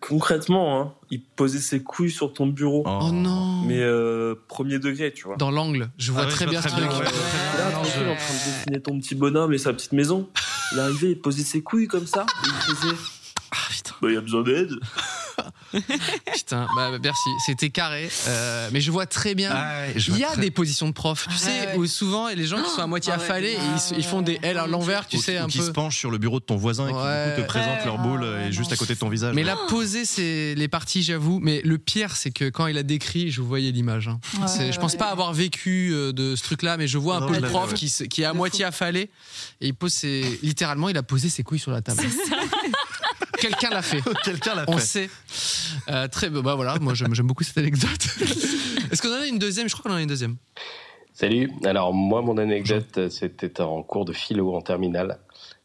concrètement, 0.00 0.80
hein, 0.80 0.92
il 1.10 1.22
posait 1.22 1.58
ses 1.58 1.82
couilles 1.82 2.10
sur 2.10 2.32
ton 2.32 2.46
bureau. 2.46 2.82
bon. 2.84 2.98
Oh 3.08 3.12
non 3.12 3.62
Mais 3.66 3.80
euh, 3.80 4.34
premier 4.48 4.78
degré, 4.78 5.12
tu 5.12 5.24
vois. 5.26 5.36
Dans 5.36 5.50
l'angle, 5.50 5.90
je 5.98 6.12
vois 6.12 6.22
Ah 6.24 6.26
très 6.30 6.44
je 6.46 6.50
bien 6.50 6.62
ce 6.62 6.68
truc. 6.68 6.80
ouais, 6.84 6.88
Là, 6.90 7.70
l'angle. 7.72 7.88
tranquille, 7.88 8.08
en 8.08 8.16
train 8.16 8.34
de 8.34 8.50
dessiner 8.52 8.82
ton 8.82 8.98
petit 8.98 9.14
bonhomme 9.14 9.52
et 9.52 9.58
sa 9.58 9.72
petite 9.72 9.92
maison. 9.92 10.28
Il 10.72 10.80
arrivait, 10.80 11.10
il 11.12 11.20
posait 11.20 11.42
ses 11.42 11.62
couilles 11.62 11.88
comme 11.88 12.06
ça. 12.06 12.26
Et 12.44 12.48
il 12.48 12.74
faisait 12.76 12.94
Ah, 13.52 13.56
putain. 13.70 13.92
Bah, 14.02 14.08
il 14.10 14.14
y 14.14 14.18
a 14.18 14.20
besoin 14.20 14.42
d'aide. 14.42 14.72
Putain, 16.34 16.66
bah, 16.76 16.90
bah, 16.90 16.98
merci, 17.02 17.28
c'était 17.46 17.70
carré. 17.70 18.08
Euh, 18.26 18.68
mais 18.72 18.80
je 18.80 18.90
vois 18.90 19.06
très 19.06 19.34
bien. 19.34 19.50
Ah 19.52 19.80
ouais, 19.80 19.92
je 19.96 20.10
Il 20.12 20.18
y 20.18 20.24
a 20.24 20.28
très- 20.28 20.40
des 20.40 20.50
positions 20.50 20.88
de 20.88 20.92
prof, 20.92 21.26
tu 21.28 21.34
Ah 21.34 21.38
sais, 21.38 21.60
ouais. 21.68 21.76
où 21.76 21.86
souvent 21.86 22.28
les 22.28 22.46
gens 22.46 22.62
qui 22.62 22.70
sont 22.70 22.80
à 22.82 22.86
moitié 22.86 23.12
Ah 23.14 23.18
ouais. 23.18 23.24
affalés 23.24 23.58
ils, 23.96 24.04
font 24.04 24.22
des 24.22 24.38
L 24.42 24.58
à 24.58 24.66
l'envers, 24.66 25.06
tu 25.06 25.16
Ou- 25.16 25.22
sais, 25.22 25.38
ou 25.38 25.44
un 25.44 25.46
qui 25.46 25.58
peu. 25.58 25.64
se 25.66 25.70
penchent 25.70 25.96
sur 25.98 26.10
le 26.10 26.18
bureau 26.18 26.40
de 26.40 26.44
ton 26.44 26.56
voisin 26.56 26.84
et 26.88 26.92
qui 26.92 26.96
du 26.98 27.02
Ouais. 27.04 27.32
coup 27.36 27.42
te 27.42 27.46
présentent 27.46 27.78
Ouais. 27.80 27.84
leur 27.84 27.98
boule 27.98 28.24
et 28.24 28.46
ouais, 28.46 28.52
juste 28.52 28.72
à 28.72 28.76
côté 28.76 28.94
de 28.94 28.98
ton 28.98 29.08
visage. 29.08 29.34
Mais 29.34 29.42
là, 29.44 29.56
poser 29.68 30.04
c'est 30.04 30.54
les 30.56 30.68
parties, 30.68 31.02
j'avoue. 31.02 31.38
Mais 31.42 31.60
le 31.64 31.78
pire, 31.78 32.16
c'est 32.16 32.30
que 32.30 32.48
quand 32.48 32.66
il 32.66 32.78
a 32.78 32.82
décrit, 32.82 33.30
je 33.30 33.40
voyais 33.42 33.70
l'image. 33.70 34.08
hein. 34.08 34.20
Ouais, 34.40 34.48
C'est- 34.48 34.72
je 34.72 34.80
pense 34.80 34.92
ouais. 34.92 34.98
pas 34.98 35.06
avoir 35.10 35.32
vécu 35.32 35.90
euh, 35.92 36.12
de 36.12 36.34
ce 36.36 36.42
truc-là, 36.42 36.76
mais 36.76 36.86
je 36.88 36.98
vois 36.98 37.16
un 37.16 37.20
Non, 37.20 37.26
peu 37.28 37.34
je 37.34 37.38
le 37.40 37.42
l'avais, 37.42 37.54
prof 37.54 37.70
ouais. 37.70 37.76
qui, 37.76 37.88
se- 37.88 38.04
qui 38.04 38.22
est 38.22 38.26
à 38.26 38.32
moitié 38.32 38.64
affalé 38.64 39.10
et 39.60 39.66
il 39.68 39.74
pose 39.74 39.92
ses, 39.92 40.38
littéralement, 40.42 40.88
il 40.88 40.96
a 40.96 41.02
posé 41.02 41.28
ses 41.28 41.42
couilles 41.42 41.58
sur 41.58 41.70
la 41.72 41.82
table. 41.82 42.02
Quelqu'un 43.38 43.70
l'a 43.70 43.82
fait. 43.82 44.00
Quelqu'un 44.24 44.54
l'a 44.54 44.64
On 44.68 44.76
fait. 44.78 45.08
sait. 45.08 45.10
Euh, 45.88 46.08
très 46.08 46.30
bah 46.30 46.54
voilà, 46.54 46.76
moi 46.80 46.94
j'aime 46.94 47.12
beaucoup 47.26 47.44
cette 47.44 47.58
anecdote. 47.58 48.08
Est-ce 48.90 49.02
qu'on 49.02 49.10
en 49.10 49.20
a 49.20 49.26
une 49.26 49.38
deuxième? 49.38 49.68
Je 49.68 49.74
crois 49.74 49.90
qu'on 49.90 49.96
en 49.96 49.98
a 49.98 50.02
une 50.02 50.08
deuxième. 50.08 50.36
Salut. 51.12 51.50
Alors 51.64 51.92
moi, 51.92 52.22
mon 52.22 52.38
anecdote, 52.38 53.08
c'était 53.10 53.60
en 53.60 53.82
cours 53.82 54.04
de 54.04 54.12
philo 54.12 54.54
en 54.54 54.60
terminale. 54.62 55.18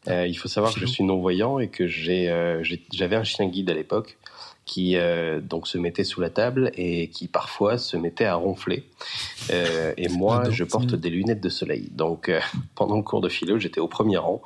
Euh, 0.08 0.26
il 0.26 0.34
faut 0.36 0.48
savoir 0.48 0.74
que 0.74 0.80
je 0.80 0.86
suis 0.86 1.04
non-voyant 1.04 1.58
et 1.60 1.68
que 1.68 1.86
j'ai, 1.86 2.28
euh, 2.28 2.62
j'ai- 2.62 2.84
j'avais 2.92 3.16
un 3.16 3.24
chien 3.24 3.46
guide 3.46 3.70
à 3.70 3.74
l'époque 3.74 4.18
qui 4.64 4.96
euh, 4.96 5.40
donc 5.40 5.66
se 5.66 5.76
mettait 5.78 6.04
sous 6.04 6.20
la 6.20 6.30
table 6.30 6.70
et 6.74 7.08
qui 7.08 7.28
parfois 7.28 7.78
se 7.78 7.96
mettait 7.96 8.24
à 8.24 8.34
ronfler. 8.34 8.84
Euh, 9.50 9.92
et 9.96 10.08
moi, 10.08 10.44
je 10.50 10.64
porte 10.64 10.94
des 10.94 11.10
lunettes 11.10 11.42
de 11.42 11.48
soleil. 11.48 11.90
Donc 11.92 12.28
euh, 12.28 12.40
pendant 12.74 12.96
le 12.96 13.02
cours 13.02 13.20
de 13.20 13.28
philo, 13.28 13.58
j'étais 13.58 13.80
au 13.80 13.88
premier 13.88 14.16
rang. 14.16 14.40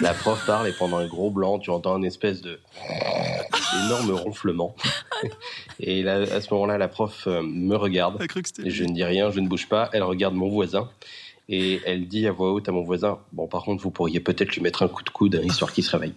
La 0.00 0.14
prof 0.14 0.44
parle 0.46 0.68
et 0.68 0.72
pendant 0.72 0.98
un 0.98 1.06
gros 1.06 1.30
blanc, 1.30 1.58
tu 1.58 1.70
entends 1.70 1.96
une 1.96 2.04
espèce 2.04 2.40
de 2.40 2.60
énorme 3.84 4.12
ronflement. 4.12 4.74
Et 5.80 6.02
là, 6.02 6.18
à 6.20 6.40
ce 6.40 6.52
moment-là, 6.54 6.78
la 6.78 6.88
prof 6.88 7.24
euh, 7.26 7.42
me 7.42 7.74
regarde. 7.74 8.18
Je 8.64 8.84
ne 8.84 8.92
dis 8.92 9.04
rien, 9.04 9.30
je 9.30 9.40
ne 9.40 9.48
bouge 9.48 9.68
pas. 9.68 9.90
Elle 9.92 10.04
regarde 10.04 10.34
mon 10.34 10.48
voisin 10.48 10.88
et 11.48 11.80
elle 11.84 12.08
dit 12.08 12.26
à 12.26 12.32
voix 12.32 12.52
haute 12.52 12.68
à 12.68 12.72
mon 12.72 12.82
voisin 12.82 13.18
Bon, 13.32 13.46
par 13.46 13.64
contre, 13.64 13.82
vous 13.82 13.90
pourriez 13.90 14.20
peut-être 14.20 14.54
lui 14.54 14.62
mettre 14.62 14.82
un 14.82 14.88
coup 14.88 15.02
de 15.02 15.10
coude, 15.10 15.36
hein, 15.36 15.44
histoire 15.44 15.72
qu'il 15.72 15.84
se 15.84 15.90
réveille. 15.90 16.14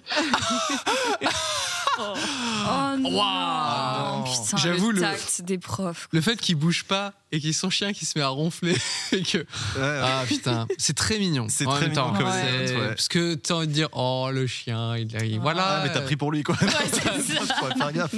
Oh 2.00 2.98
non 3.00 3.16
Waouh. 3.18 4.24
Putain, 4.24 4.58
J'avoue, 4.58 4.92
le 4.92 4.96
le- 4.96 5.02
tact 5.02 5.42
des 5.44 5.58
profs. 5.58 6.08
Le 6.12 6.22
fait 6.22 6.40
qu'il 6.40 6.56
bouge 6.56 6.84
pas 6.84 7.14
et 7.32 7.40
qu'il 7.40 7.48
y 7.48 7.50
ait 7.50 7.54
son 7.54 7.70
chien 7.70 7.94
qui 7.94 8.06
se 8.06 8.18
met 8.18 8.24
à 8.24 8.28
ronfler 8.30 8.76
et 9.12 9.22
que 9.24 9.46
ah 9.82 10.24
putain 10.28 10.68
c'est 10.78 10.96
très 10.96 11.18
mignon 11.20 11.48
C'est 11.50 11.66
en 11.66 11.72
très 11.72 11.88
même 11.88 11.94
temps. 11.96 12.12
mignon 12.14 12.26
comme 12.26 12.34
C'est- 12.34 12.68
scène, 12.68 12.80
ouais. 12.80 12.88
parce 12.90 13.08
que 13.08 13.36
t'as 13.36 13.54
envie 13.56 13.68
de 13.68 13.74
dire 13.74 13.90
oh 13.94 14.30
le 14.32 14.48
chien 14.48 14.96
il 14.98 15.16
arrive 15.16 15.42
voilà 15.42 15.64
Ah, 15.68 15.84
mais 15.86 15.92
t'as 15.94 16.02
pris 16.02 16.16
pour 16.16 16.32
lui, 16.32 16.44
quoi. 16.44 16.56
c'est 16.60 16.68
ça. 17.04 17.56
Faut 17.60 17.78
faire 17.78 17.92
gaffe. 17.94 18.16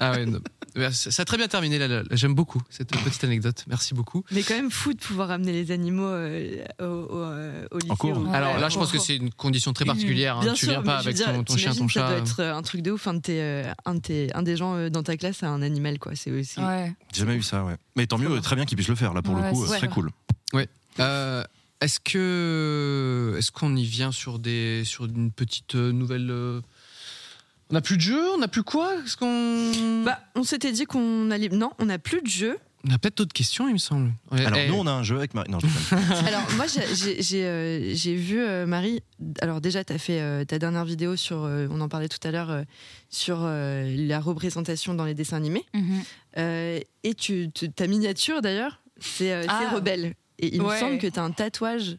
ah 0.00 0.12
ouais 0.12 0.26
non. 0.26 0.40
Mais 0.78 0.90
ça 0.92 1.10
ça 1.10 1.22
a 1.22 1.24
très 1.24 1.36
bien 1.36 1.48
terminé 1.48 1.78
là, 1.78 1.88
là. 1.88 2.02
j'aime 2.12 2.34
beaucoup 2.34 2.62
cette 2.70 2.88
petite 2.90 3.22
anecdote 3.24 3.64
merci 3.68 3.92
beaucoup 3.94 4.24
Mais 4.30 4.42
quand 4.42 4.54
même 4.54 4.70
fou 4.70 4.94
de 4.94 4.98
pouvoir 4.98 5.30
amener 5.30 5.52
les 5.52 5.70
animaux 5.72 6.06
euh, 6.06 6.64
au, 6.80 6.84
au, 6.84 7.16
euh, 7.22 7.66
au 7.70 7.78
lycée. 7.78 7.94
cours. 7.98 8.18
ou- 8.18 8.32
alors 8.32 8.56
là 8.58 8.64
Ouais. 8.66 8.70
je 8.70 8.78
pense 8.78 8.92
que 8.92 8.98
c'est 8.98 9.16
une 9.16 9.30
condition 9.32 9.72
très 9.72 9.84
particulière 9.84 10.38
hein. 10.38 10.52
Tu 10.54 10.64
sûr, 10.66 10.70
viens 10.70 10.82
pas 10.82 10.98
avec 10.98 11.14
dire, 11.16 11.26
ton, 11.26 11.42
ton 11.44 11.56
chien 11.56 11.74
ton 11.74 11.88
Ça 11.88 12.00
chat 12.00 12.08
doit 12.08 12.18
être 12.18 12.42
un 12.42 12.62
truc 12.62 12.82
de 12.82 12.90
ouf. 12.92 13.06
Un, 13.06 13.14
de 13.14 13.20
tes, 13.20 13.40
euh, 13.42 13.64
un, 13.84 13.94
de 13.94 14.00
tes- 14.00 14.32
un 14.34 14.42
des 14.42 14.56
gens 14.56 14.74
euh, 14.76 14.88
dans 14.88 15.02
ta 15.02 15.16
classe 15.16 15.42
a 15.42 15.48
un 15.48 15.62
animal, 15.62 15.98
quoi. 15.98 16.12
C'est 16.14 16.42
c'est- 16.44 16.60
Ouais. 16.60 16.94
J'ai 17.12 17.20
jamais 17.20 17.34
eu 17.36 17.42
ça, 17.42 17.64
ouais. 17.64 17.76
Mais 17.96 18.06
tant 18.06 18.18
mieux, 18.18 18.40
très 18.40 18.54
bien 18.56 18.64
qu'il 18.64 18.76
puisse 18.76 18.88
le 18.88 18.94
faire, 18.94 19.14
là, 19.14 19.22
pour 19.22 19.34
Ouais, 19.34 19.42
le 19.48 19.52
coup, 19.52 19.66
c'est 19.66 19.78
très 19.78 19.88
cool. 19.88 20.10
Euh, 21.00 21.44
est-ce 21.80 22.00
que 22.00 23.34
est-ce 23.38 23.52
qu'on 23.52 23.76
y 23.76 23.84
vient 23.84 24.10
sur 24.12 24.38
des 24.38 24.82
sur 24.84 25.04
une 25.04 25.30
petite 25.30 25.74
euh, 25.76 25.92
nouvelle 25.92 26.28
euh, 26.30 26.60
on 27.70 27.74
n'a 27.74 27.80
plus 27.80 27.96
de 27.96 28.02
jeu 28.02 28.22
on 28.34 28.38
n'a 28.38 28.48
plus 28.48 28.62
quoi? 28.62 28.94
Est-ce 29.04 29.16
qu'on 29.16 30.04
Bah, 30.04 30.20
on 30.34 30.42
s'était 30.44 30.72
dit 30.72 30.84
qu'on 30.86 31.30
allait. 31.30 31.48
Non, 31.50 31.70
on 31.78 31.86
n'a 31.86 31.98
plus 31.98 32.22
de 32.22 32.26
jeu. 32.28 32.58
on 32.88 32.92
a 32.94 32.98
peut-être 32.98 33.18
d'autres 33.18 33.32
questions 33.32 33.66
il 33.68 33.72
me 33.74 33.78
semble 33.78 34.12
Ouais, 34.30 34.44
Alors, 34.46 34.58
eh, 34.58 34.68
nous, 34.68 34.74
on 34.76 34.86
a 34.86 34.92
un 34.92 35.02
jeu 35.02 35.16
avec 35.16 35.34
Marie. 35.34 35.50
Non, 35.50 35.58
je 35.60 35.66
déconne. 35.66 36.26
Alors, 36.26 36.42
moi, 36.56 36.66
j'ai- 36.66 37.44
euh, 37.44 37.90
j'ai 37.94 38.14
vu 38.14 38.40
euh, 38.40 38.66
Marie. 38.66 39.02
Alors, 39.42 39.60
déjà, 39.60 39.84
tu 39.84 39.92
as 39.92 39.98
fait 39.98 40.20
euh, 40.20 40.44
ta 40.44 40.58
dernière 40.58 40.84
vidéo 40.84 41.16
sur. 41.16 41.44
euh, 41.44 41.66
on 41.70 41.80
en 41.80 41.88
parlait 41.88 42.08
tout 42.08 42.26
à 42.26 42.30
l'heure. 42.30 42.50
euh, 42.50 42.62
sur 43.10 43.38
euh, 43.42 43.94
la 43.96 44.20
représentation 44.20 44.94
dans 44.94 45.04
les 45.04 45.14
dessins 45.14 45.36
animés. 45.38 45.64
Mhm. 45.74 46.02
Euh, 46.38 46.80
et 47.04 47.14
tu, 47.14 47.50
tu- 47.54 47.70
ta 47.72 47.86
miniature, 47.86 48.40
d'ailleurs, 48.42 48.80
c'est 49.00 49.32
euh, 49.32 49.42
c'est 49.42 49.48
Ah. 49.50 49.70
Rebelle. 49.74 50.14
Et 50.38 50.54
il 50.54 50.62
me 50.62 50.76
semble 50.76 50.98
que 50.98 51.06
tu 51.08 51.18
as 51.18 51.22
un 51.24 51.32
tatouage. 51.32 51.96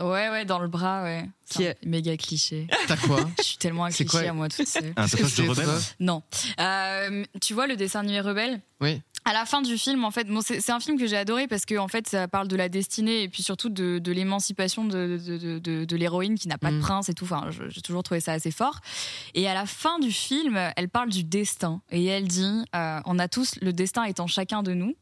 Ouais, 0.00 0.28
ouais, 0.30 0.44
dans 0.44 0.58
le 0.60 0.68
bras, 0.68 1.02
ouais. 1.02 1.28
Qui 1.50 1.58
C'est 1.64 1.70
un 1.70 1.74
méga 1.88 2.16
cliché. 2.16 2.66
t'as 2.86 2.96
quoi 2.96 3.18
Je 3.38 3.42
suis 3.42 3.58
tellement 3.58 3.84
un 3.84 3.90
cliché 3.90 4.04
quoi 4.04 4.20
à 4.20 4.32
moi 4.32 4.48
toute 4.48 4.68
seule. 4.68 4.92
Un 4.96 5.08
tatouage 5.08 5.34
de 5.34 5.48
rebelle 5.48 5.68
Non. 6.00 6.22
Euh, 6.60 7.24
tu 7.40 7.54
vois 7.54 7.66
le 7.66 7.76
dessin 7.76 8.00
animé 8.00 8.20
Rebelle? 8.20 8.60
Oui 8.80 9.00
à 9.24 9.34
la 9.34 9.44
fin 9.44 9.60
du 9.60 9.76
film, 9.76 10.04
en 10.04 10.10
fait, 10.10 10.24
bon, 10.24 10.40
c'est 10.40 10.58
c'est 10.62 10.72
un 10.72 10.80
film 10.80 10.98
que 10.98 11.06
j'ai 11.06 11.16
adoré 11.18 11.48
parce 11.48 11.66
que 11.66 11.76
en 11.76 11.88
fait, 11.88 12.08
ça 12.08 12.28
parle 12.28 12.48
de 12.48 12.56
la 12.56 12.70
destinée 12.70 13.24
et 13.24 13.28
puis 13.28 13.42
surtout 13.42 13.68
de, 13.68 13.98
de 13.98 14.12
l'émancipation 14.12 14.86
de, 14.86 15.20
de, 15.22 15.36
de- 15.36 15.58
de- 15.58 15.84
de 15.84 15.96
l'héroïne 15.96 16.38
qui 16.38 16.48
n'a 16.48 16.56
pas 16.56 16.70
de 16.70 16.76
Mm. 16.76 16.80
prince 16.80 17.08
et 17.10 17.14
tout. 17.14 17.24
Enfin, 17.26 17.50
j'ai 17.68 17.82
toujours 17.82 18.02
trouvé 18.02 18.20
ça 18.20 18.32
assez 18.32 18.50
fort. 18.50 18.80
Et 19.34 19.46
à 19.46 19.52
la 19.52 19.66
fin 19.66 19.98
du 19.98 20.12
film, 20.12 20.58
elle 20.76 20.88
parle 20.88 21.10
du 21.10 21.24
destin 21.24 21.82
et 21.90 22.06
elle 22.06 22.26
dit 22.26 22.64
euh, 22.74 23.00
on 23.04 23.18
a 23.18 23.28
tous 23.28 23.56
le 23.60 23.74
destin 23.74 24.04
est 24.04 24.18
en 24.20 24.28
chacun 24.28 24.62
de 24.62 24.72
nous, 24.72 24.94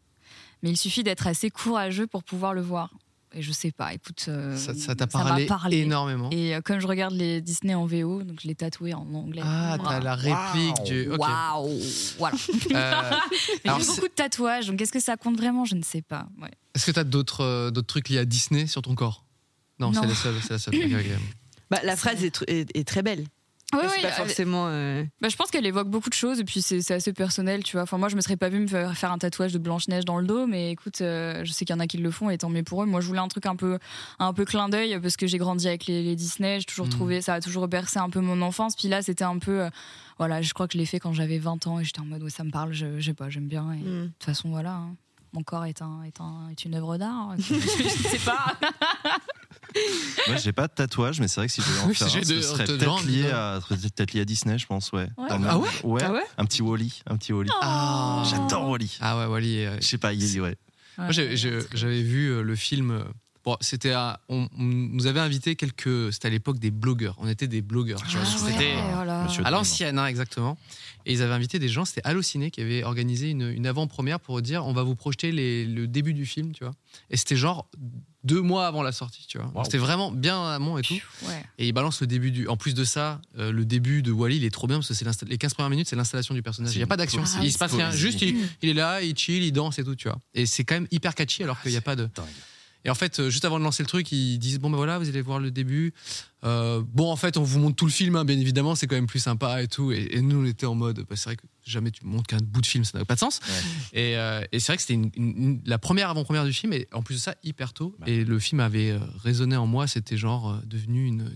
mais 0.62 0.70
il 0.70 0.76
suffit 0.76 1.04
d'être 1.04 1.28
assez 1.28 1.50
courageux 1.50 2.08
pour 2.08 2.24
pouvoir 2.24 2.52
le 2.52 2.62
voir. 2.62 2.90
Et 3.38 3.42
je 3.42 3.52
sais 3.52 3.70
pas, 3.70 3.92
écoute, 3.92 4.24
euh, 4.28 4.56
ça 4.56 4.94
t'a 4.94 5.06
parlé, 5.06 5.44
parlé. 5.44 5.76
énormément 5.80 6.30
Et 6.32 6.54
euh, 6.54 6.62
comme 6.62 6.80
je 6.80 6.86
regarde 6.86 7.12
les 7.12 7.42
Disney 7.42 7.74
en 7.74 7.84
VO, 7.84 8.22
donc 8.22 8.40
je 8.42 8.48
l'ai 8.48 8.54
tatoué 8.54 8.94
en 8.94 9.06
anglais. 9.12 9.42
ah 9.44 9.76
t'as 9.84 10.00
la 10.00 10.14
réplique 10.14 10.82
du 10.86 11.10
ok 11.10 11.18
Waouh 11.20 11.78
Voilà. 12.18 12.36
Euh, 12.74 13.10
J'ai 13.78 13.86
beaucoup 13.86 14.08
de 14.08 14.14
tatouages, 14.14 14.66
donc 14.68 14.80
est-ce 14.80 14.92
que 14.92 15.00
ça 15.00 15.16
compte 15.18 15.36
vraiment? 15.36 15.64
Je 15.66 15.74
ne 15.74 15.82
sais 15.82 16.00
pas. 16.02 16.26
Ouais. 16.40 16.50
est-ce 16.74 16.86
que 16.86 16.90
t'as 16.92 17.04
d'autres 17.04 17.42
euh, 17.44 17.70
d'autres 17.70 17.86
trucs 17.86 18.08
liés 18.08 18.18
à 18.18 18.24
Disney 18.24 18.66
sur 18.66 18.80
ton 18.82 18.94
corps? 18.94 19.24
Non, 19.78 19.90
Non. 19.92 20.00
c'est 20.00 20.08
la 20.08 20.14
seule 20.14 20.34
c'est 20.42 20.50
la 20.54 20.58
seule. 20.58 20.74
Bah, 21.70 21.80
la 21.82 21.96
phrase 21.96 22.22
est, 22.24 22.34
tr- 22.34 22.44
est- 22.48 22.74
est 22.76 22.86
très 22.86 23.02
belle. 23.02 23.24
C'est 23.72 23.78
ouais, 23.78 24.02
pas 24.02 24.08
euh, 24.08 24.12
forcément. 24.12 24.66
euh, 24.68 25.04
bah, 25.20 25.28
je 25.28 25.36
pense 25.36 25.50
qu'elle 25.50 25.66
évoque 25.66 25.88
beaucoup 25.88 26.08
de 26.08 26.14
choses 26.14 26.38
et 26.38 26.44
puis 26.44 26.62
c'est 26.62 26.88
assez 26.92 27.12
personnel, 27.12 27.64
tu 27.64 27.72
vois. 27.72 27.82
Enfin, 27.82 27.98
moi, 27.98 28.08
je 28.08 28.14
me 28.16 28.20
serais 28.20 28.36
pas 28.36 28.48
vu 28.48 28.60
me 28.60 28.66
faire 28.66 29.10
un 29.12 29.18
tatouage 29.18 29.52
de 29.52 29.58
Blanche-Neige 29.58 30.04
dans 30.04 30.18
le 30.18 30.26
dos, 30.26 30.46
mais 30.46 30.70
écoute, 30.70 31.00
euh, 31.00 31.44
je 31.44 31.52
sais 31.52 31.64
qu'il 31.64 31.74
y 31.74 31.76
en 31.76 31.80
a 31.80 31.86
qui 31.88 31.98
le 31.98 32.10
font 32.12 32.30
et 32.30 32.38
tant 32.38 32.48
mieux 32.48 32.62
pour 32.62 32.82
eux. 32.84 32.86
Moi, 32.86 33.00
je 33.00 33.06
voulais 33.08 33.18
un 33.18 33.28
truc 33.28 33.44
un 33.46 33.56
peu, 33.56 33.78
un 34.20 34.32
peu 34.32 34.44
clin 34.44 34.68
d'œil 34.68 34.98
parce 35.00 35.16
que 35.16 35.26
j'ai 35.26 35.38
grandi 35.38 35.66
avec 35.66 35.86
les, 35.86 36.02
les 36.04 36.14
Disney, 36.16 36.60
j'ai 36.60 36.64
toujours 36.64 36.86
Mm. 36.86 36.90
trouvé, 36.90 37.20
ça 37.22 37.34
a 37.34 37.40
toujours 37.40 37.66
bercé 37.66 37.98
un 37.98 38.08
peu 38.08 38.20
mon 38.20 38.40
enfance. 38.40 38.76
Puis 38.76 38.86
là, 38.88 39.02
c'était 39.02 39.24
un 39.24 39.38
peu, 39.38 39.62
euh, 39.64 39.70
voilà, 40.18 40.42
je 40.42 40.54
crois 40.54 40.68
que 40.68 40.74
je 40.74 40.78
l'ai 40.78 40.86
fait 40.86 41.00
quand 41.00 41.12
j'avais 41.12 41.38
20 41.38 41.66
ans 41.66 41.80
et 41.80 41.84
j'étais 41.84 42.00
en 42.00 42.04
mode, 42.06 42.22
ouais, 42.22 42.30
ça 42.30 42.44
me 42.44 42.50
parle, 42.52 42.72
je, 42.72 43.00
je 43.00 43.04
sais 43.06 43.14
pas, 43.14 43.28
j'aime 43.30 43.48
bien. 43.48 43.72
Et 43.72 43.80
de 43.82 44.06
toute 44.06 44.24
façon, 44.24 44.48
voilà. 44.50 44.74
hein. 44.74 44.94
Mon 45.32 45.42
corps 45.42 45.64
est, 45.64 45.82
un, 45.82 46.02
est, 46.04 46.20
un, 46.20 46.48
est 46.50 46.64
une 46.64 46.74
œuvre 46.74 46.96
d'art. 46.96 47.34
je 47.38 48.08
sais 48.08 48.18
pas. 48.18 48.56
Moi, 50.28 50.36
j'ai 50.36 50.52
pas 50.52 50.66
de 50.68 50.72
tatouage, 50.72 51.20
mais 51.20 51.28
c'est 51.28 51.40
vrai 51.40 51.46
que 51.46 51.52
si 51.52 51.60
je 51.62 51.66
devais 51.68 51.80
en 51.80 51.94
faire 51.94 52.06
un, 52.06 52.24
ce 52.24 52.42
serait 52.42 52.64
peut-être 52.64 53.06
lié, 53.06 53.30
à, 53.30 53.60
peut-être 53.68 54.12
lié 54.12 54.20
à 54.22 54.24
Disney, 54.24 54.58
je 54.58 54.66
pense, 54.66 54.92
ouais. 54.92 55.08
Ouais. 55.18 55.28
Dans 55.28 55.38
le 55.38 55.46
Ah 55.48 55.58
ouais, 55.58 56.02
Ah 56.02 56.12
ouais 56.12 56.24
Un 56.38 56.44
petit 56.46 56.62
Wally, 56.62 57.02
un 57.06 57.16
petit 57.16 57.32
Wally. 57.32 57.50
Ah. 57.60 58.22
J'adore 58.30 58.68
Wally. 58.70 58.96
ah 59.00 59.18
ouais 59.18 59.26
Wally 59.26 59.64
euh, 59.66 59.76
Je 59.80 59.86
sais 59.86 59.98
pas, 59.98 60.12
il 60.12 60.40
ouais. 60.40 60.56
Moi, 60.98 61.10
j'avais 61.10 62.02
vu 62.02 62.28
euh, 62.28 62.42
le 62.42 62.56
film. 62.56 63.04
Bon, 63.46 63.56
c'était 63.60 63.92
à- 63.92 64.18
on, 64.28 64.48
on 64.58 64.62
nous 64.64 65.06
avait 65.06 65.20
invité 65.20 65.54
quelques. 65.54 66.12
C'était 66.12 66.26
à 66.26 66.30
l'époque 66.30 66.58
des 66.58 66.72
blogueurs. 66.72 67.14
On 67.18 67.28
était 67.28 67.46
des 67.46 67.62
blogueurs. 67.62 68.00
Ah 68.04 68.18
ouais, 68.18 68.24
C'était 68.26 68.74
voilà. 68.92 69.22
Monsieur 69.24 69.46
à 69.46 69.50
l'ancienne, 69.50 69.98
hein, 70.00 70.06
exactement. 70.06 70.58
Et 71.06 71.12
ils 71.12 71.22
avaient 71.22 71.32
invité 71.34 71.60
des 71.60 71.68
gens. 71.68 71.84
C'était 71.84 72.02
Allociné 72.04 72.50
qui 72.50 72.60
avait 72.60 72.82
organisé 72.82 73.30
une, 73.30 73.48
une 73.48 73.66
avant-première 73.68 74.18
pour 74.18 74.42
dire 74.42 74.66
on 74.66 74.72
va 74.72 74.82
vous 74.82 74.96
projeter 74.96 75.30
les- 75.30 75.64
le 75.64 75.86
début 75.86 76.12
du 76.12 76.26
film, 76.26 76.50
tu 76.52 76.64
vois. 76.64 76.74
Et 77.10 77.16
c'était 77.16 77.36
genre 77.36 77.68
deux 78.24 78.40
mois 78.40 78.66
avant 78.66 78.82
la 78.82 78.90
sortie, 78.90 79.24
tu 79.28 79.38
vois. 79.38 79.46
Wow. 79.54 79.62
C'était 79.62 79.78
vraiment 79.78 80.10
bien 80.10 80.44
amont 80.48 80.76
et 80.78 80.82
tout. 80.82 80.94
Ouais. 81.22 81.44
Et 81.58 81.68
il 81.68 81.72
balance 81.72 82.00
le 82.00 82.08
début 82.08 82.32
du. 82.32 82.48
En 82.48 82.56
plus 82.56 82.74
de 82.74 82.82
ça, 82.82 83.20
euh, 83.38 83.52
le 83.52 83.64
début 83.64 84.02
de 84.02 84.10
Wally, 84.10 84.38
il 84.38 84.44
est 84.44 84.50
trop 84.50 84.66
bien 84.66 84.78
parce 84.78 84.88
que 84.88 84.94
c'est 84.94 85.06
les 85.28 85.38
15 85.38 85.54
premières 85.54 85.70
minutes, 85.70 85.86
c'est 85.88 85.94
l'installation 85.94 86.34
du 86.34 86.42
personnage. 86.42 86.74
Il 86.74 86.78
n'y 86.78 86.82
a 86.82 86.88
pas 86.88 86.96
d'action. 86.96 87.22
une 87.24 87.44
il 87.44 87.52
se 87.52 87.58
passe 87.58 87.74
rien. 87.74 87.92
Juste, 87.92 88.22
il, 88.22 88.36
il 88.62 88.70
est 88.70 88.74
là, 88.74 89.02
il 89.02 89.16
chill, 89.16 89.44
il 89.44 89.52
danse 89.52 89.78
et 89.78 89.84
tout, 89.84 89.94
tu 89.94 90.08
vois. 90.08 90.18
Et 90.34 90.46
c'est 90.46 90.64
quand 90.64 90.74
même 90.74 90.88
hyper 90.90 91.14
catchy 91.14 91.44
alors 91.44 91.60
qu'il 91.62 91.70
n'y 91.70 91.76
a 91.76 91.80
pas 91.82 91.94
de. 91.94 92.06
Dingue. 92.12 92.24
Et 92.86 92.90
en 92.90 92.94
fait, 92.94 93.18
euh, 93.18 93.30
juste 93.30 93.44
avant 93.44 93.58
de 93.58 93.64
lancer 93.64 93.82
le 93.82 93.88
truc, 93.88 94.10
ils 94.12 94.38
disent 94.38 94.58
bon 94.60 94.70
ben 94.70 94.76
voilà, 94.76 94.98
vous 94.98 95.08
allez 95.08 95.20
voir 95.20 95.40
le 95.40 95.50
début. 95.50 95.92
Euh, 96.44 96.82
bon, 96.86 97.10
en 97.10 97.16
fait, 97.16 97.36
on 97.36 97.42
vous 97.42 97.58
montre 97.58 97.74
tout 97.74 97.84
le 97.86 97.90
film, 97.90 98.14
hein, 98.14 98.24
bien 98.24 98.38
évidemment, 98.38 98.76
c'est 98.76 98.86
quand 98.86 98.94
même 98.94 99.08
plus 99.08 99.18
sympa 99.18 99.60
et 99.62 99.66
tout. 99.66 99.90
Et, 99.90 100.08
et 100.12 100.20
nous, 100.22 100.40
on 100.40 100.44
était 100.46 100.66
en 100.66 100.76
mode, 100.76 101.00
bah, 101.00 101.16
c'est 101.16 101.24
vrai 101.30 101.36
que 101.36 101.42
jamais 101.64 101.90
tu 101.90 102.06
montres 102.06 102.28
qu'un 102.28 102.38
bout 102.38 102.60
de 102.60 102.66
film, 102.66 102.84
ça 102.84 102.96
n'a 102.96 103.04
pas 103.04 103.14
de 103.14 103.18
sens. 103.20 103.40
Et, 103.92 104.16
euh, 104.16 104.40
et 104.52 104.60
c'est 104.60 104.68
vrai 104.72 104.76
que 104.76 104.82
c'était 104.82 104.94
une- 104.94 105.10
une- 105.16 105.36
une- 105.36 105.60
la 105.66 105.78
première 105.78 106.10
avant-première 106.10 106.44
du 106.44 106.52
film, 106.52 106.72
et 106.72 106.86
en 106.92 107.02
plus 107.02 107.16
de 107.16 107.20
ça, 107.20 107.34
hyper 107.42 107.72
tôt. 107.72 107.96
Bah. 107.98 108.06
Et 108.08 108.24
le 108.24 108.38
film 108.38 108.60
avait 108.60 108.96
résonné 109.24 109.56
en 109.56 109.66
moi, 109.66 109.88
c'était 109.88 110.16
genre 110.16 110.60
devenu 110.64 111.06
une- 111.06 111.28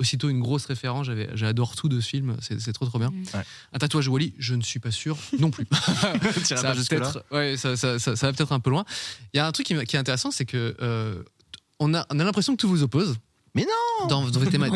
aussitôt 0.00 0.28
une 0.30 0.40
grosse 0.40 0.64
référence. 0.66 1.06
J'avais, 1.06 1.28
j'adore 1.34 1.76
tout 1.76 1.88
de 1.88 2.00
ce 2.00 2.08
film, 2.08 2.36
c'est, 2.40 2.58
c'est 2.60 2.72
trop 2.72 2.86
trop 2.86 2.98
bien. 2.98 3.10
Mm. 3.10 3.24
Ouais. 3.34 3.44
Un 3.74 3.78
tatouage 3.78 4.08
Wally, 4.08 4.34
je 4.38 4.54
ne 4.54 4.62
suis 4.62 4.80
pas 4.80 4.90
sûr 4.90 5.16
non 5.38 5.50
plus. 5.50 5.66
Ça, 6.44 6.56
va 6.56 6.74
peut-être- 6.74 7.24
ouais, 7.30 7.56
ça, 7.56 7.76
ça- 7.76 7.98
ça- 7.98 8.16
ça 8.16 8.26
va 8.26 8.32
peut-être 8.32 8.52
un 8.52 8.60
peu 8.60 8.70
loin. 8.70 8.84
Il 9.32 9.36
y 9.36 9.40
a 9.40 9.46
un 9.46 9.52
truc 9.52 9.66
qui 9.66 9.74
est 9.74 9.96
intéressant, 9.98 10.30
c'est 10.30 10.46
que 10.46 10.74
euh, 10.80 11.22
on 11.78 11.94
a, 11.94 12.06
on 12.10 12.18
a 12.18 12.24
l'impression 12.24 12.54
que 12.56 12.60
tout 12.60 12.68
vous 12.68 12.82
oppose. 12.82 13.16
Mais 13.54 13.62
non 13.64 14.06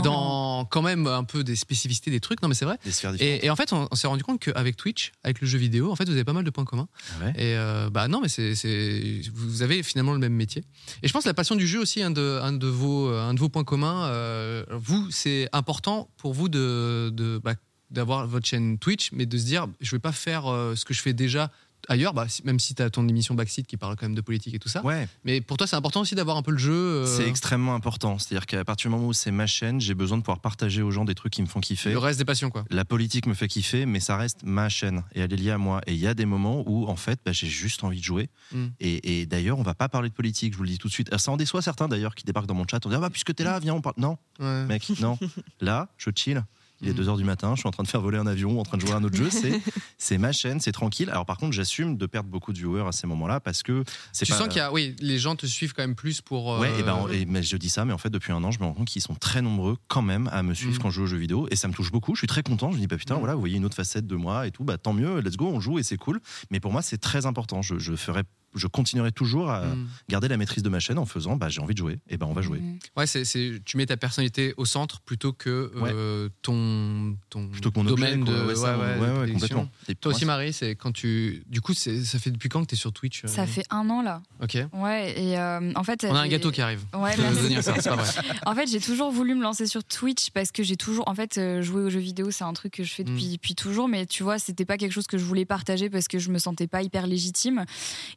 dans, 0.02 0.64
quand 0.64 0.82
même 0.82 1.06
un 1.06 1.24
peu 1.24 1.44
des 1.44 1.56
spécificités 1.56 2.10
des 2.10 2.20
trucs. 2.20 2.42
Non, 2.42 2.48
mais 2.48 2.54
c'est 2.54 2.64
vrai. 2.64 2.78
Des 2.84 2.90
sphères. 2.92 3.14
Et, 3.20 3.46
et 3.46 3.50
en 3.50 3.56
fait, 3.56 3.72
on, 3.72 3.88
on 3.90 3.94
s'est 3.94 4.06
rendu 4.06 4.22
compte 4.24 4.40
qu'avec 4.40 4.76
Twitch, 4.76 5.12
avec 5.22 5.40
le 5.40 5.46
jeu 5.46 5.58
vidéo, 5.58 5.90
en 5.92 5.96
fait, 5.96 6.04
vous 6.06 6.12
avez 6.12 6.24
pas 6.24 6.32
mal 6.32 6.44
de 6.44 6.50
points 6.50 6.64
communs. 6.64 6.88
Ouais. 7.22 7.30
Et 7.36 7.56
euh, 7.56 7.88
bah 7.90 8.08
non, 8.08 8.20
mais 8.20 8.28
c'est, 8.28 8.54
c'est- 8.54 9.22
vous 9.32 9.62
avez 9.62 9.82
finalement 9.82 10.12
le 10.12 10.18
même 10.18 10.34
métier. 10.34 10.64
Et 11.02 11.08
je 11.08 11.12
pense 11.12 11.22
que 11.24 11.28
la 11.28 11.34
passion 11.34 11.54
du 11.54 11.66
jeu 11.66 11.80
aussi, 11.80 12.02
un 12.02 12.10
de, 12.10 12.38
un 12.42 12.52
de, 12.52 12.66
vos, 12.66 13.08
un 13.08 13.34
de 13.34 13.40
vos 13.40 13.48
points 13.48 13.64
communs. 13.64 14.06
euh, 14.08 14.64
vous, 14.70 15.08
c'est 15.10 15.48
important 15.52 16.08
pour 16.16 16.34
vous 16.34 16.48
de, 16.48 17.10
de 17.12 17.40
bah, 17.42 17.54
d'avoir 17.90 18.26
votre 18.26 18.46
chaîne 18.46 18.78
Twitch, 18.78 19.10
mais 19.12 19.24
de 19.26 19.38
se 19.38 19.44
dire, 19.44 19.68
je 19.80 19.92
vais 19.94 20.00
pas 20.00 20.10
faire 20.12 20.50
euh, 20.50 20.74
ce 20.74 20.84
que 20.84 20.92
je 20.94 21.00
fais 21.00 21.12
déjà 21.12 21.50
ailleurs, 21.88 22.14
bah, 22.14 22.26
même 22.44 22.58
si 22.58 22.74
tu 22.74 22.82
as 22.82 22.90
ton 22.90 23.06
émission 23.08 23.34
Backseat 23.34 23.66
qui 23.66 23.76
parle 23.76 23.96
quand 23.96 24.06
même 24.06 24.14
de 24.14 24.20
politique 24.20 24.54
et 24.54 24.58
tout 24.58 24.68
ça. 24.68 24.84
Ouais, 24.84 25.08
Mais 25.24 25.40
pour 25.40 25.56
toi, 25.56 25.66
c'est 25.66 25.76
important 25.76 26.00
aussi 26.00 26.14
d'avoir 26.14 26.36
un 26.36 26.42
peu 26.42 26.50
le 26.52 26.58
jeu. 26.58 26.72
euh, 26.72 27.06
c'est 27.06 27.28
extrêmement 27.28 27.74
important. 27.74 28.18
C'est-à-dire 28.18 28.46
qu'à 28.46 28.64
partir 28.64 28.90
du 28.90 28.96
moment 28.96 29.08
où 29.08 29.12
c'est 29.12 29.30
ma 29.30 29.46
chaîne, 29.46 29.80
j'ai 29.80 29.94
besoin 29.94 30.18
de 30.18 30.22
pouvoir 30.22 30.40
partager 30.40 30.82
aux 30.82 30.90
gens 30.90 31.04
des 31.04 31.14
trucs 31.14 31.32
qui 31.32 31.42
me 31.42 31.46
font 31.46 31.60
kiffer. 31.60 31.90
le 31.92 31.98
reste 31.98 32.18
des 32.18 32.24
passions, 32.24 32.50
quoi. 32.50 32.64
La 32.70 32.84
politique 32.84 33.26
me 33.26 33.34
fait 33.34 33.48
kiffer, 33.48 33.86
mais 33.86 34.00
ça 34.00 34.16
reste 34.16 34.42
ma 34.44 34.68
chaîne 34.68 35.04
et 35.14 35.20
elle 35.20 35.32
est 35.32 35.36
liée 35.36 35.50
à 35.50 35.58
moi. 35.58 35.80
Et 35.86 35.94
il 35.94 35.98
y 36.00 36.06
a 36.06 36.14
des 36.14 36.26
moments 36.26 36.62
où, 36.66 36.86
en 36.88 36.96
fait, 36.96 37.20
bah, 37.24 37.32
j'ai 37.32 37.46
juste 37.48 37.84
envie 37.84 37.98
de 37.98 38.04
jouer. 38.04 38.28
Mm. 38.52 38.64
Et, 38.80 39.20
et 39.20 39.26
d'ailleurs, 39.26 39.58
on 39.58 39.62
va 39.62 39.74
pas 39.74 39.88
parler 39.88 40.08
de 40.08 40.14
politique, 40.14 40.52
je 40.52 40.58
vous 40.58 40.64
le 40.64 40.70
dis 40.70 40.78
tout 40.78 40.88
de 40.88 40.92
suite. 40.92 41.08
Alors, 41.08 41.20
Ça 41.20 41.30
en 41.32 41.36
déçoit 41.36 41.62
certains 41.62 41.88
d'ailleurs 41.88 42.14
qui 42.14 42.24
débarquent 42.24 42.46
dans 42.46 42.54
mon 42.54 42.66
chat. 42.68 42.84
On 42.86 42.88
dit 42.88 42.94
Ah 42.96 43.00
bah, 43.00 43.10
puisque 43.10 43.34
t'es 43.34 43.44
là, 43.44 43.58
viens, 43.58 43.74
on 43.74 43.80
parle. 43.80 43.94
Non, 43.98 44.18
Ouais. 44.40 44.64
mec, 44.66 44.90
non. 45.00 45.18
Là, 45.60 45.88
je 45.96 46.10
chill. 46.14 46.42
Il 46.80 46.88
est 46.88 46.92
Mm. 46.92 46.96
2h 47.02 47.16
du 47.18 47.24
matin, 47.24 47.54
je 47.54 47.60
suis 47.60 47.68
en 47.68 47.70
train 47.70 47.82
de 47.84 47.88
faire 47.88 48.00
voler 48.00 48.18
un 48.18 48.26
avion, 48.26 48.58
en 48.58 48.62
train 48.64 48.76
de 48.76 48.82
jouer 48.82 48.92
à 48.92 48.96
un 48.96 49.04
autre 49.04 49.16
jeu. 49.16 49.28
C'est, 49.98 50.18
ma 50.18 50.32
chaîne, 50.32 50.60
c'est 50.60 50.72
tranquille. 50.72 51.08
Alors, 51.08 51.24
par 51.24 51.38
contre, 51.38 51.52
j'assume 51.52 51.96
de 51.96 52.04
perdre 52.06 52.28
beaucoup 52.28 52.52
de 52.52 52.58
viewers 52.58 52.86
à 52.86 52.92
ces 52.92 53.06
moments-là 53.06 53.40
parce 53.40 53.62
que 53.62 53.84
c'est 54.12 54.26
Tu 54.26 54.32
pas. 54.32 54.38
sens 54.38 54.48
qu'il 54.48 54.58
y 54.58 54.60
a, 54.60 54.70
oui, 54.72 54.94
les 55.00 55.18
gens 55.18 55.34
te 55.36 55.46
suivent 55.46 55.72
quand 55.72 55.82
même 55.82 55.94
plus 55.94 56.20
pour. 56.20 56.52
euh, 56.54 56.60
Ouais, 56.60 56.78
et 56.78 56.82
ben, 56.82 57.06
et- 57.10 57.24
mais 57.26 57.42
je 57.42 57.56
dis 57.56 57.70
ça, 57.70 57.84
mais 57.84 57.92
en 57.94 57.98
fait, 57.98 58.10
depuis 58.10 58.32
un 58.32 58.42
an, 58.44 58.50
je 58.50 58.58
me 58.58 58.64
rends 58.64 58.74
compte 58.74 58.88
qu'ils 58.88 59.00
sont 59.02 59.14
très 59.14 59.40
nombreux 59.40 59.76
quand 59.88 60.02
même 60.02 60.28
à 60.32 60.42
me 60.42 60.52
suivre 60.52 60.74
Mm. 60.78 60.82
quand 60.82 60.90
je 60.90 60.96
joue 60.96 61.02
aux 61.04 61.06
jeux 61.06 61.16
vidéo, 61.16 61.46
et 61.50 61.56
ça 61.56 61.68
me 61.68 61.72
touche 61.72 61.90
beaucoup. 61.92 62.14
Je 62.14 62.18
suis 62.20 62.26
très 62.26 62.42
content. 62.42 62.70
Je 62.70 62.76
me 62.76 62.80
dis, 62.80 62.86
bah 62.86 62.96
putain, 62.98 63.16
Mm. 63.16 63.20
voilà, 63.20 63.34
vous 63.34 63.40
voyez 63.40 63.56
une 63.56 63.64
autre 63.64 63.76
facette 63.76 64.06
de 64.06 64.16
moi 64.16 64.46
et 64.46 64.50
tout, 64.50 64.64
bah 64.64 64.76
tant 64.76 64.92
mieux, 64.92 65.20
let's 65.20 65.36
go, 65.36 65.46
on 65.46 65.60
joue 65.60 65.78
et 65.78 65.82
c'est 65.82 65.96
cool. 65.96 66.20
Mais 66.50 66.60
pour 66.60 66.72
moi, 66.72 66.82
c'est 66.82 66.98
très 66.98 67.24
important. 67.24 67.62
Je, 67.62 67.78
je 67.78 67.94
ferais 67.96 68.24
je 68.54 68.66
continuerai 68.66 69.12
toujours 69.12 69.50
à 69.50 69.64
Mm. 69.66 69.88
garder 70.08 70.28
la 70.28 70.36
maîtrise 70.36 70.62
de 70.62 70.68
ma 70.68 70.80
chaîne 70.80 70.98
en 70.98 71.06
faisant, 71.06 71.36
bah, 71.36 71.48
j'ai 71.48 71.60
envie 71.60 71.74
de 71.74 71.78
jouer, 71.78 71.98
et 72.08 72.16
ben 72.16 72.26
on 72.26 72.32
va 72.32 72.42
jouer. 72.42 72.60
Mm. 72.60 72.78
Ouais, 72.96 73.06
c'est, 73.06 73.24
c'est- 73.24 73.60
tu 73.64 73.76
mets 73.76 73.86
ta 73.86 73.96
personnalité 73.96 74.54
au 74.56 74.64
centre 74.64 75.00
plutôt 75.00 75.32
que 75.32 75.70
euh, 75.76 76.28
ton, 76.42 77.16
ton 77.30 77.48
Plutôt 77.48 77.70
que 77.70 77.78
mon 77.78 77.84
domaine 77.84 78.22
objet, 78.22 78.32
de. 78.32 78.46
Ouais, 78.46 78.54
ça, 78.54 78.78
ouais, 78.78 78.84
ouais, 78.84 78.90
ouais, 78.90 78.96
de 78.96 79.02
ouais, 79.02 79.16
prédilection. 79.18 79.48
complètement. 79.60 79.70
Et 79.88 79.94
Toi 79.94 80.12
aussi, 80.12 80.24
Marie, 80.24 80.52
c'est 80.52 80.74
quand 80.76 80.92
tu. 80.92 81.42
Du 81.48 81.60
coup, 81.60 81.74
c'est- 81.74 82.04
ça 82.04 82.18
fait 82.18 82.30
depuis 82.30 82.48
quand 82.48 82.62
que 82.62 82.66
tu 82.68 82.74
es 82.74 82.78
sur 82.78 82.92
Twitch 82.92 83.24
euh, 83.24 83.28
Ça 83.28 83.46
fait 83.46 83.64
un 83.70 83.88
an 83.90 84.02
là. 84.02 84.22
Ok. 84.42 84.56
Ouais, 84.72 85.14
et 85.20 85.38
euh, 85.38 85.72
en 85.74 85.84
fait. 85.84 86.06
On 86.08 86.14
a 86.14 86.20
un 86.20 86.28
gâteau 86.28 86.50
qui 86.50 86.60
arrive. 86.60 86.80
Ouais, 86.94 87.16
ça, 87.62 87.74
c'est 87.80 87.88
pas 87.90 87.96
vrai. 87.96 88.10
En 88.46 88.54
fait, 88.54 88.66
j'ai 88.70 88.80
toujours 88.80 89.10
voulu 89.10 89.34
me 89.34 89.42
lancer 89.42 89.66
sur 89.66 89.82
Twitch 89.84 90.30
parce 90.30 90.52
que 90.52 90.62
j'ai 90.62 90.76
toujours, 90.76 91.08
en 91.08 91.14
fait, 91.14 91.40
jouer 91.62 91.82
aux 91.82 91.90
jeux 91.90 91.98
vidéo, 92.00 92.30
c'est 92.30 92.44
un 92.44 92.52
truc 92.52 92.74
que 92.74 92.84
je 92.84 92.92
fais 92.92 93.04
depuis, 93.04 93.28
Mm. 93.28 93.32
depuis 93.32 93.54
toujours, 93.54 93.88
mais 93.88 94.06
tu 94.06 94.22
vois, 94.22 94.38
c'était 94.38 94.64
pas 94.64 94.76
quelque 94.76 94.92
chose 94.92 95.06
que 95.06 95.18
je 95.18 95.24
voulais 95.24 95.44
partager 95.44 95.90
parce 95.90 96.08
que 96.08 96.18
je 96.18 96.30
me 96.30 96.38
sentais 96.38 96.66
pas 96.66 96.82
hyper 96.82 97.06
légitime. 97.06 97.64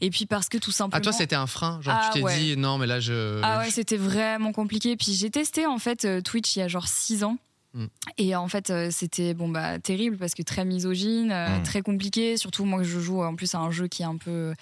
Et 0.01 0.09
puis 0.09 0.25
parce 0.27 0.49
que 0.49 0.57
tout 0.57 0.71
simplement. 0.71 0.97
Ah, 0.99 1.01
toi, 1.01 1.11
c'était 1.13 1.35
un 1.35 1.47
frein. 1.47 1.79
Genre, 1.81 1.95
Ah, 1.97 2.09
tu 2.13 2.19
t'es 2.19 2.23
ouais. 2.25 2.37
dit, 2.39 2.57
non, 2.57 2.77
mais 2.77 2.87
là, 2.87 2.99
je. 2.99 3.39
Ah 3.43 3.59
ouais, 3.59 3.71
c'était 3.71 3.97
vraiment 3.97 4.51
compliqué. 4.51 4.95
Puis 4.97 5.13
j'ai 5.13 5.29
testé 5.29 5.65
en 5.65 5.77
fait 5.79 6.05
euh, 6.05 6.21
Twitch 6.21 6.55
il 6.55 6.59
y 6.59 6.61
a 6.61 6.67
genre 6.67 6.87
6 6.87 7.23
ans. 7.23 7.37
Mm. 7.73 7.85
Et 8.17 8.35
en 8.35 8.47
fait, 8.47 8.69
euh, 8.69 8.89
c'était 8.91 9.33
bon 9.33 9.49
bah 9.49 9.77
terrible 9.79 10.17
parce 10.17 10.33
que 10.33 10.41
très 10.41 10.63
misogyne, 10.65 11.31
euh, 11.31 11.59
Mm. 11.59 11.63
très 11.63 11.81
compliqué. 11.81 12.37
Surtout 12.37 12.63
moi, 12.65 12.81
je 12.83 12.99
joue 12.99 13.21
en 13.23 13.35
plus 13.35 13.53
à 13.55 13.59
un 13.59 13.71
jeu 13.71 13.87
qui 13.87 14.01
est 14.03 14.05
un 14.05 14.15
peu, 14.17 14.53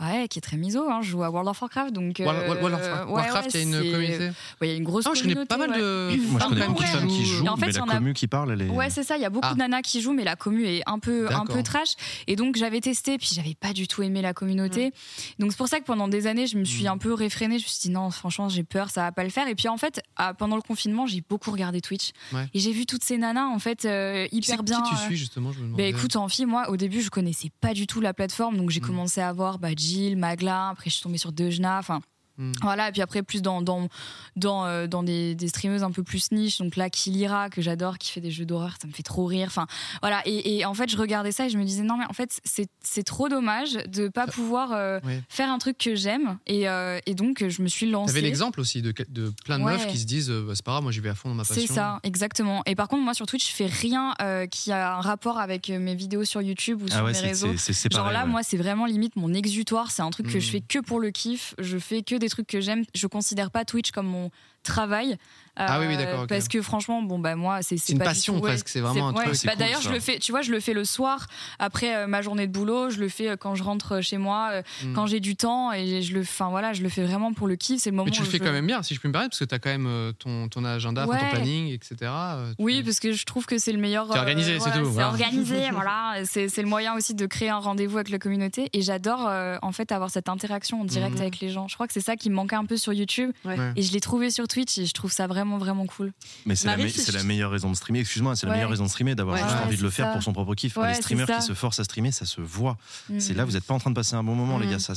ouais, 0.00 0.28
qui 0.28 0.38
est 0.38 0.42
très 0.42 0.56
miso. 0.56 0.88
Hein. 0.90 1.00
Je 1.02 1.10
joue 1.10 1.22
à 1.22 1.30
World 1.30 1.48
of 1.48 1.60
Warcraft, 1.60 1.92
donc. 1.92 2.20
euh, 2.20 2.24
World, 2.24 2.42
of 2.50 2.62
Warcraft, 2.62 3.06
ouais, 3.06 3.12
Warcraft, 3.12 3.54
ouais, 3.54 3.62
il 3.62 3.70
y 3.70 3.74
a 3.74 3.80
une 3.80 3.92
communauté. 3.92 4.24
ouais, 4.26 4.32
il 4.62 4.68
y 4.68 4.72
a 4.72 4.74
une 4.76 4.84
grosse 4.84 5.06
Non, 5.06 5.14
je 5.14 5.22
connais 5.22 5.34
communauté. 5.34 5.48
pas 5.48 5.56
mal 5.58 5.70
ouais. 5.70 5.78
de. 5.78 6.16
Moi, 6.30 6.40
je 6.40 6.46
connais 6.48 6.62
Ah, 6.62 6.66
beaucoup 6.68 6.82
de 6.82 6.88
femmes 6.88 7.08
qui 7.08 7.24
jouent, 7.26 7.44
Et 7.44 7.48
en 7.48 7.56
fait, 7.56 7.66
mais 7.66 7.72
il 7.72 7.74
y 7.74 7.78
la 7.78 7.82
a- 7.84 7.96
commu 7.96 8.12
qui 8.14 8.26
parle, 8.26 8.52
elle 8.52 8.62
est. 8.62 8.68
Ouais, 8.68 8.90
c'est 8.90 9.02
ça. 9.02 9.16
Il 9.16 9.22
y 9.22 9.24
a 9.24 9.30
beaucoup 9.30 9.48
Ah. 9.50 9.54
de 9.54 9.58
nanas 9.58 9.82
qui 9.82 10.00
jouent, 10.00 10.12
mais 10.12 10.24
la 10.24 10.36
commu 10.36 10.66
est 10.66 10.82
un 10.86 10.98
peu, 10.98 11.32
un 11.32 11.44
peu 11.46 11.62
trash. 11.62 11.94
Et 12.26 12.36
donc, 12.36 12.56
j'avais 12.56 12.80
testé, 12.80 13.18
puis 13.18 13.30
j'avais 13.34 13.54
pas 13.54 13.72
du 13.72 13.88
tout 13.88 14.02
aimé 14.02 14.22
la 14.22 14.32
communauté. 14.34 14.92
Donc, 15.38 15.52
c'est 15.52 15.58
pour 15.58 15.68
ça 15.68 15.78
que 15.80 15.84
pendant 15.84 16.08
des 16.08 16.26
années, 16.26 16.46
je 16.46 16.56
me 16.58 16.64
suis 16.64 16.84
Mm. 16.84 16.88
un 16.88 16.98
peu 16.98 17.12
réfrénée. 17.14 17.58
Je 17.58 17.64
me 17.64 17.68
suis 17.68 17.80
dit, 17.82 17.90
non, 17.90 18.10
franchement, 18.10 18.48
j'ai 18.48 18.64
peur, 18.64 18.90
ça 18.90 19.02
va 19.02 19.12
pas 19.12 19.24
le 19.24 19.30
faire. 19.30 19.48
Et 19.48 19.54
puis, 19.54 19.68
en 19.68 19.76
fait, 19.76 20.00
à- 20.16 20.34
pendant 20.34 20.56
le 20.56 20.62
confinement, 20.62 21.06
j'ai 21.06 21.22
beaucoup 21.28 21.50
regardé 21.50 21.80
Twitch. 21.80 22.10
Ouais. 22.32 22.46
Et 22.54 22.58
j'ai 22.60 22.72
vu 22.72 22.86
toutes 22.86 23.04
ces 23.04 23.18
nanas, 23.18 23.46
en 23.46 23.58
fait, 23.58 23.84
euh, 23.84 24.26
hyper 24.32 24.62
bien. 24.62 24.80
Qui 24.82 24.90
tu 24.90 24.94
euh, 24.96 24.98
suis, 25.06 25.16
justement 25.16 25.52
je 25.52 25.60
me 25.60 25.76
bah 25.76 25.82
écoute, 25.84 26.16
en 26.16 26.28
fille, 26.28 26.46
moi, 26.46 26.68
au 26.70 26.76
début, 26.76 27.00
je 27.02 27.10
connaissais 27.10 27.50
pas 27.60 27.74
du 27.74 27.86
tout 27.86 28.00
la 28.00 28.14
plateforme, 28.14 28.56
donc 28.56 28.70
j'ai 28.70 28.80
Mm. 28.80 28.84
commencé 28.86 29.20
à 29.20 29.32
voir 29.32 29.58
bah, 29.58 29.74
Jill, 29.90 30.16
Magla, 30.16 30.68
après 30.68 30.88
je 30.88 30.94
suis 30.94 31.02
tombée 31.02 31.18
sur 31.18 31.32
Dejna, 31.32 31.78
enfin. 31.78 32.00
Mm. 32.40 32.52
Voilà, 32.62 32.88
et 32.88 32.92
puis 32.92 33.02
après, 33.02 33.22
plus 33.22 33.42
dans, 33.42 33.60
dans, 33.62 33.88
dans, 34.36 34.64
euh, 34.64 34.86
dans 34.86 35.02
des, 35.02 35.34
des 35.34 35.48
streameuses 35.48 35.82
un 35.82 35.90
peu 35.90 36.02
plus 36.02 36.32
niche. 36.32 36.58
Donc 36.58 36.76
là, 36.76 36.88
Kilira, 36.90 37.50
que 37.50 37.60
j'adore, 37.62 37.98
qui 37.98 38.10
fait 38.10 38.20
des 38.20 38.30
jeux 38.30 38.46
d'horreur, 38.46 38.74
ça 38.80 38.88
me 38.88 38.92
fait 38.92 39.02
trop 39.02 39.26
rire. 39.26 39.46
Enfin, 39.48 39.66
voilà. 40.00 40.22
Et, 40.26 40.56
et 40.58 40.64
en 40.64 40.74
fait, 40.74 40.90
je 40.90 40.96
regardais 40.96 41.32
ça 41.32 41.46
et 41.46 41.50
je 41.50 41.58
me 41.58 41.64
disais, 41.64 41.82
non, 41.82 41.96
mais 41.98 42.06
en 42.08 42.12
fait, 42.14 42.40
c'est 42.44 43.02
trop 43.04 43.28
dommage 43.28 43.72
de 43.88 44.08
pas 44.08 44.26
pouvoir 44.26 44.72
euh, 44.72 44.98
Ouais. 45.04 45.22
faire 45.28 45.50
un 45.50 45.58
truc 45.58 45.76
que 45.78 45.94
j'aime. 45.94 46.38
Et, 46.46 46.68
euh, 46.68 46.98
et 47.06 47.14
donc, 47.14 47.44
je 47.46 47.62
me 47.62 47.68
suis 47.68 47.90
lancée. 47.90 48.14
T'avais 48.14 48.22
l'exemple 48.26 48.60
aussi 48.60 48.82
de, 48.82 48.92
de 49.08 49.32
plein 49.44 49.58
de 49.58 49.64
Ouais. 49.64 49.72
meufs 49.72 49.86
qui 49.88 49.98
se 49.98 50.06
disent, 50.06 50.30
bah, 50.30 50.52
c'est 50.54 50.64
pas 50.64 50.72
grave, 50.72 50.82
moi 50.82 50.92
j'y 50.92 51.00
vais 51.00 51.10
à 51.10 51.14
fond 51.14 51.28
dans 51.28 51.34
ma 51.34 51.44
passion. 51.44 51.64
C'est 51.66 51.72
ça, 51.74 52.00
exactement. 52.02 52.62
Et 52.66 52.74
par 52.74 52.88
contre, 52.88 53.02
moi, 53.04 53.12
sur 53.14 53.26
Twitch, 53.26 53.48
je 53.50 53.54
fais 53.54 53.66
rien 53.66 54.14
qui 54.50 54.72
a 54.72 54.96
un 54.96 55.00
rapport 55.00 55.38
avec 55.38 55.68
mes 55.68 55.94
vidéos 55.94 56.24
sur 56.24 56.40
YouTube 56.40 56.82
ou 56.82 56.88
sur 56.88 56.96
Ah 56.98 57.04
ouais, 57.04 57.12
mes 57.12 57.18
réseaux. 57.20 57.48
c'est 57.52 57.58
c'est 57.58 57.72
séparé. 57.74 58.02
Genre 58.04 58.12
là, 58.12 58.24
moi, 58.26 58.42
c'est 58.42 58.56
vraiment 58.56 58.86
limite 58.86 59.16
mon 59.16 59.32
exutoire. 59.34 59.90
C'est 59.90 60.02
un 60.02 60.10
truc 60.10 60.26
que 60.28 60.38
Mm. 60.38 60.40
je 60.40 60.50
fais 60.50 60.60
que 60.60 60.78
pour 60.78 60.98
le 61.00 61.10
kiff. 61.10 61.54
Je 61.58 61.76
fais 61.78 62.02
que 62.02 62.14
des 62.14 62.28
trucs 62.30 62.46
que 62.46 62.60
j'aime. 62.60 62.84
Je 62.94 63.06
considère 63.06 63.50
pas 63.50 63.64
Twitch 63.64 63.90
comme 63.90 64.06
mon 64.06 64.30
travail. 64.62 65.18
Ah 65.56 65.78
oui, 65.80 65.86
oui, 65.88 65.94
Euh, 65.94 65.98
d'accord. 65.98 66.26
Parce 66.26 66.48
que 66.48 66.62
franchement, 66.62 67.02
bon, 67.02 67.18
bah, 67.18 67.36
moi, 67.36 67.60
c'est 67.62 67.76
une 67.90 67.98
pas 67.98 68.06
passion 68.06 68.34
tout- 68.38 68.44
ouais, 68.44 68.50
presque, 68.52 68.68
c'est 68.68 68.80
vraiment 68.80 69.08
un 69.08 69.12
ouais. 69.14 69.24
truc. 69.26 69.44
Bah, 69.44 69.52
cool, 69.52 69.58
D'ailleurs, 69.58 69.80
je 69.82 69.90
le 69.90 70.00
fais, 70.00 70.18
tu 70.18 70.32
vois, 70.32 70.42
je 70.42 70.50
le 70.52 70.60
fais 70.60 70.72
le 70.72 70.84
soir 70.84 71.26
après 71.58 71.94
euh, 71.94 72.06
ma 72.06 72.22
journée 72.22 72.46
de 72.46 72.52
boulot. 72.52 72.90
Je 72.90 72.98
le 73.00 73.08
fais 73.08 73.28
euh, 73.30 73.36
quand 73.36 73.54
je 73.54 73.62
rentre 73.62 74.00
chez 74.00 74.16
moi, 74.18 74.50
euh, 74.52 74.62
Mm. 74.84 74.94
quand 74.94 75.06
j'ai 75.06 75.20
du 75.20 75.36
temps. 75.36 75.72
Et 75.72 76.02
je 76.02 76.14
le, 76.14 76.20
enfin, 76.22 76.48
voilà, 76.48 76.72
je 76.72 76.82
le 76.82 76.88
fais 76.88 77.02
vraiment 77.04 77.32
pour 77.32 77.46
le 77.46 77.56
kiff. 77.56 77.80
C'est 77.82 77.90
le 77.90 77.96
moment 77.96 78.06
Mais 78.06 78.10
tu 78.12 78.22
le 78.22 78.28
fais 78.28 78.38
je- 78.38 78.42
quand 78.44 78.52
même 78.52 78.66
bien, 78.66 78.82
si 78.82 78.94
je 78.94 79.00
puis 79.00 79.08
me 79.08 79.12
permettre, 79.12 79.30
parce 79.30 79.40
que 79.40 79.44
tu 79.44 79.54
as 79.54 79.58
quand 79.58 79.70
même 79.70 79.86
euh, 79.86 80.12
ton, 80.12 80.48
ton 80.48 80.64
agenda, 80.64 81.04
ton 81.06 81.12
planning, 81.30 81.72
etc. 81.72 81.96
euh, 82.02 82.52
Oui, 82.58 82.82
parce 82.82 83.00
que 83.00 83.12
je 83.12 83.24
trouve 83.24 83.46
que 83.46 83.58
c'est 83.58 83.72
le 83.72 83.78
meilleur. 83.78 84.06
C'est 84.12 84.18
organisé, 84.18 84.52
c'est 84.54 84.58
voilà, 84.58 84.78
tout, 84.78 84.84
C'est 84.86 84.90
voilà. 84.92 85.08
organisé, 85.08 85.70
voilà. 85.72 86.14
C'est 86.24 86.48
c'est 86.48 86.62
le 86.62 86.68
moyen 86.68 86.94
aussi 86.94 87.14
de 87.14 87.26
créer 87.26 87.50
un 87.50 87.58
rendez-vous 87.58 87.98
avec 87.98 88.10
la 88.10 88.18
communauté. 88.18 88.68
Et 88.72 88.82
j'adore 88.82 89.26
euh, 89.28 89.56
en 89.62 89.72
fait 89.72 89.92
avoir 89.92 90.10
cette 90.10 90.28
interaction 90.28 90.80
en 90.80 90.84
direct 90.84 91.16
Mhm. 91.16 91.20
avec 91.20 91.40
les 91.40 91.48
gens. 91.50 91.68
Je 91.68 91.74
crois 91.74 91.86
que 91.86 91.92
c'est 91.92 92.00
ça 92.00 92.16
qui 92.16 92.30
me 92.30 92.34
manquait 92.34 92.56
un 92.56 92.64
peu 92.64 92.76
sur 92.76 92.92
YouTube. 92.92 93.32
Et 93.76 93.82
je 93.82 93.92
l'ai 93.92 94.00
trouvé 94.00 94.30
sur 94.30 94.46
Twitch 94.48 94.78
et 94.78 94.86
je 94.86 94.92
trouve 94.92 95.10
ça 95.12 95.26
vraiment, 95.26 95.39
vraiment 95.58 95.86
cool. 95.86 96.12
Mais 96.46 96.56
c'est 96.56 96.66
la, 96.66 96.76
me- 96.76 96.88
c'est 96.88 97.22
meilleure 97.24 97.50
raison 97.50 97.70
de 97.70 97.76
streamer. 97.76 98.00
Excuse-moi, 98.00 98.36
c'est 98.36 98.46
la 98.46 98.52
meilleure 98.52 98.70
raison 98.70 98.84
de 98.84 98.88
streamer, 98.90 99.14
d'avoir 99.14 99.36
Ouais. 99.36 99.42
juste 99.42 99.54
Ouais, 99.54 99.62
envie 99.66 99.76
de 99.76 99.82
le 99.82 99.90
c'est 99.90 99.96
faire 99.96 100.06
ça. 100.06 100.12
pour 100.12 100.22
son 100.22 100.32
propre 100.32 100.54
kiff. 100.54 100.76
Ouais, 100.76 100.88
les 100.88 100.94
c'est 100.94 101.02
streamers 101.02 101.26
qui 101.26 101.42
se 101.42 101.54
forcent 101.54 101.80
à 101.80 101.84
streamer, 101.84 102.12
ça 102.12 102.24
se 102.26 102.40
voit. 102.40 102.76
C'est 103.18 103.34
Mm. 103.34 103.36
là, 103.36 103.44
vous 103.44 103.52
n'êtes 103.52 103.64
pas 103.64 103.74
en 103.74 103.78
train 103.78 103.90
de 103.90 103.94
passer 103.96 104.14
un 104.14 104.22
bon 104.24 104.34
moment, 104.34 104.58
les 104.58 104.66
Mm. 104.66 104.70
gars. 104.70 104.78
Ça, 104.78 104.94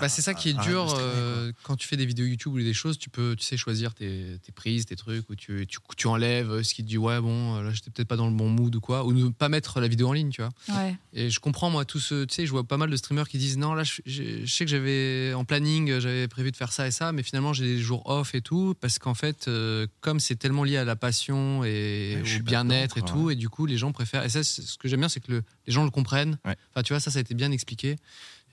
Bah, 0.00 0.08
c'est 0.08 0.22
ça 0.22 0.34
qui 0.34 0.48
est 0.50 0.52
dur 0.64 0.94
euh, 0.98 1.52
quand 1.62 1.76
tu 1.76 1.86
fais 1.88 1.96
des 1.96 2.06
vidéos 2.06 2.26
YouTube 2.26 2.52
ou 2.54 2.58
des 2.58 2.74
choses, 2.74 2.98
tu 2.98 3.08
peux, 3.10 3.34
tu 3.36 3.44
sais, 3.44 3.56
choisir 3.56 3.94
tes, 3.94 4.38
tes 4.42 4.52
prises, 4.52 4.86
tes 4.86 4.96
trucs, 4.96 5.28
ou 5.30 5.34
tu, 5.34 5.66
tu, 5.66 5.78
tu 5.96 6.06
enlèves 6.06 6.50
euh, 6.50 6.62
ce 6.62 6.74
qui 6.74 6.82
te 6.82 6.88
dit 6.88 6.98
ouais 6.98 7.20
bon, 7.20 7.56
euh, 7.56 7.62
là 7.62 7.70
j'étais 7.72 7.90
peut-être 7.90 8.08
pas 8.08 8.16
dans 8.16 8.28
le 8.28 8.34
bon 8.34 8.48
mood 8.48 8.74
ou 8.76 8.80
quoi, 8.80 9.04
ou 9.04 9.12
ne 9.12 9.28
pas 9.30 9.48
mettre 9.48 9.80
la 9.80 9.88
vidéo 9.88 10.08
en 10.08 10.12
ligne, 10.12 10.30
tu 10.30 10.42
vois. 10.42 10.50
Ouais. 10.76 10.96
Et 11.12 11.30
je 11.30 11.40
comprends 11.40 11.70
moi 11.70 11.84
tout 11.84 12.00
ce, 12.00 12.24
tu 12.24 12.34
sais, 12.34 12.46
je 12.46 12.50
vois 12.50 12.64
pas 12.64 12.76
mal 12.76 12.90
de 12.90 12.96
streamers 12.96 13.28
qui 13.28 13.38
disent 13.38 13.58
non 13.58 13.74
là, 13.74 13.84
je, 13.84 13.94
je- 14.06 14.44
je 14.44 14.52
sais 14.52 14.64
que 14.64 14.70
j'avais 14.70 15.32
en 15.34 15.44
planning, 15.44 15.98
j'avais 15.98 16.28
prévu 16.28 16.50
de 16.52 16.56
faire 16.56 16.72
ça 16.72 16.86
et 16.86 16.90
ça, 16.90 17.12
mais 17.12 17.22
finalement 17.22 17.52
j'ai 17.52 17.64
des 17.64 17.78
jours 17.80 18.02
off 18.08 18.34
et 18.34 18.40
tout 18.42 18.74
parce 18.80 18.98
qu'en 18.98 19.14
fait, 19.14 19.48
euh, 19.48 19.86
comme 20.00 20.20
c'est 20.20 20.36
tellement 20.36 20.64
lié 20.64 20.76
à 20.76 20.84
la 20.84 20.96
passion 20.96 21.64
et 21.64 22.16
Ouais, 22.22 22.36
au 22.40 22.42
bien-être 22.42 22.98
et 22.98 23.02
tout, 23.02 23.30
et 23.30 23.36
du 23.36 23.48
coup 23.48 23.66
les 23.66 23.78
gens 23.78 23.92
préfèrent. 23.92 24.24
Et 24.24 24.28
ça, 24.28 24.42
c'est- 24.44 24.62
ce 24.62 24.76
que 24.78 24.88
j'aime 24.88 25.00
bien, 25.00 25.08
c'est 25.08 25.20
que 25.20 25.32
le- 25.32 25.42
les 25.66 25.72
gens 25.72 25.84
le 25.84 25.90
comprennent. 25.90 26.38
Ouais. 26.44 26.56
Enfin, 26.70 26.82
tu 26.82 26.92
vois, 26.92 27.00
ça, 27.00 27.10
ça 27.10 27.18
a 27.18 27.22
été 27.22 27.34
bien 27.34 27.50
expliqué. 27.50 27.96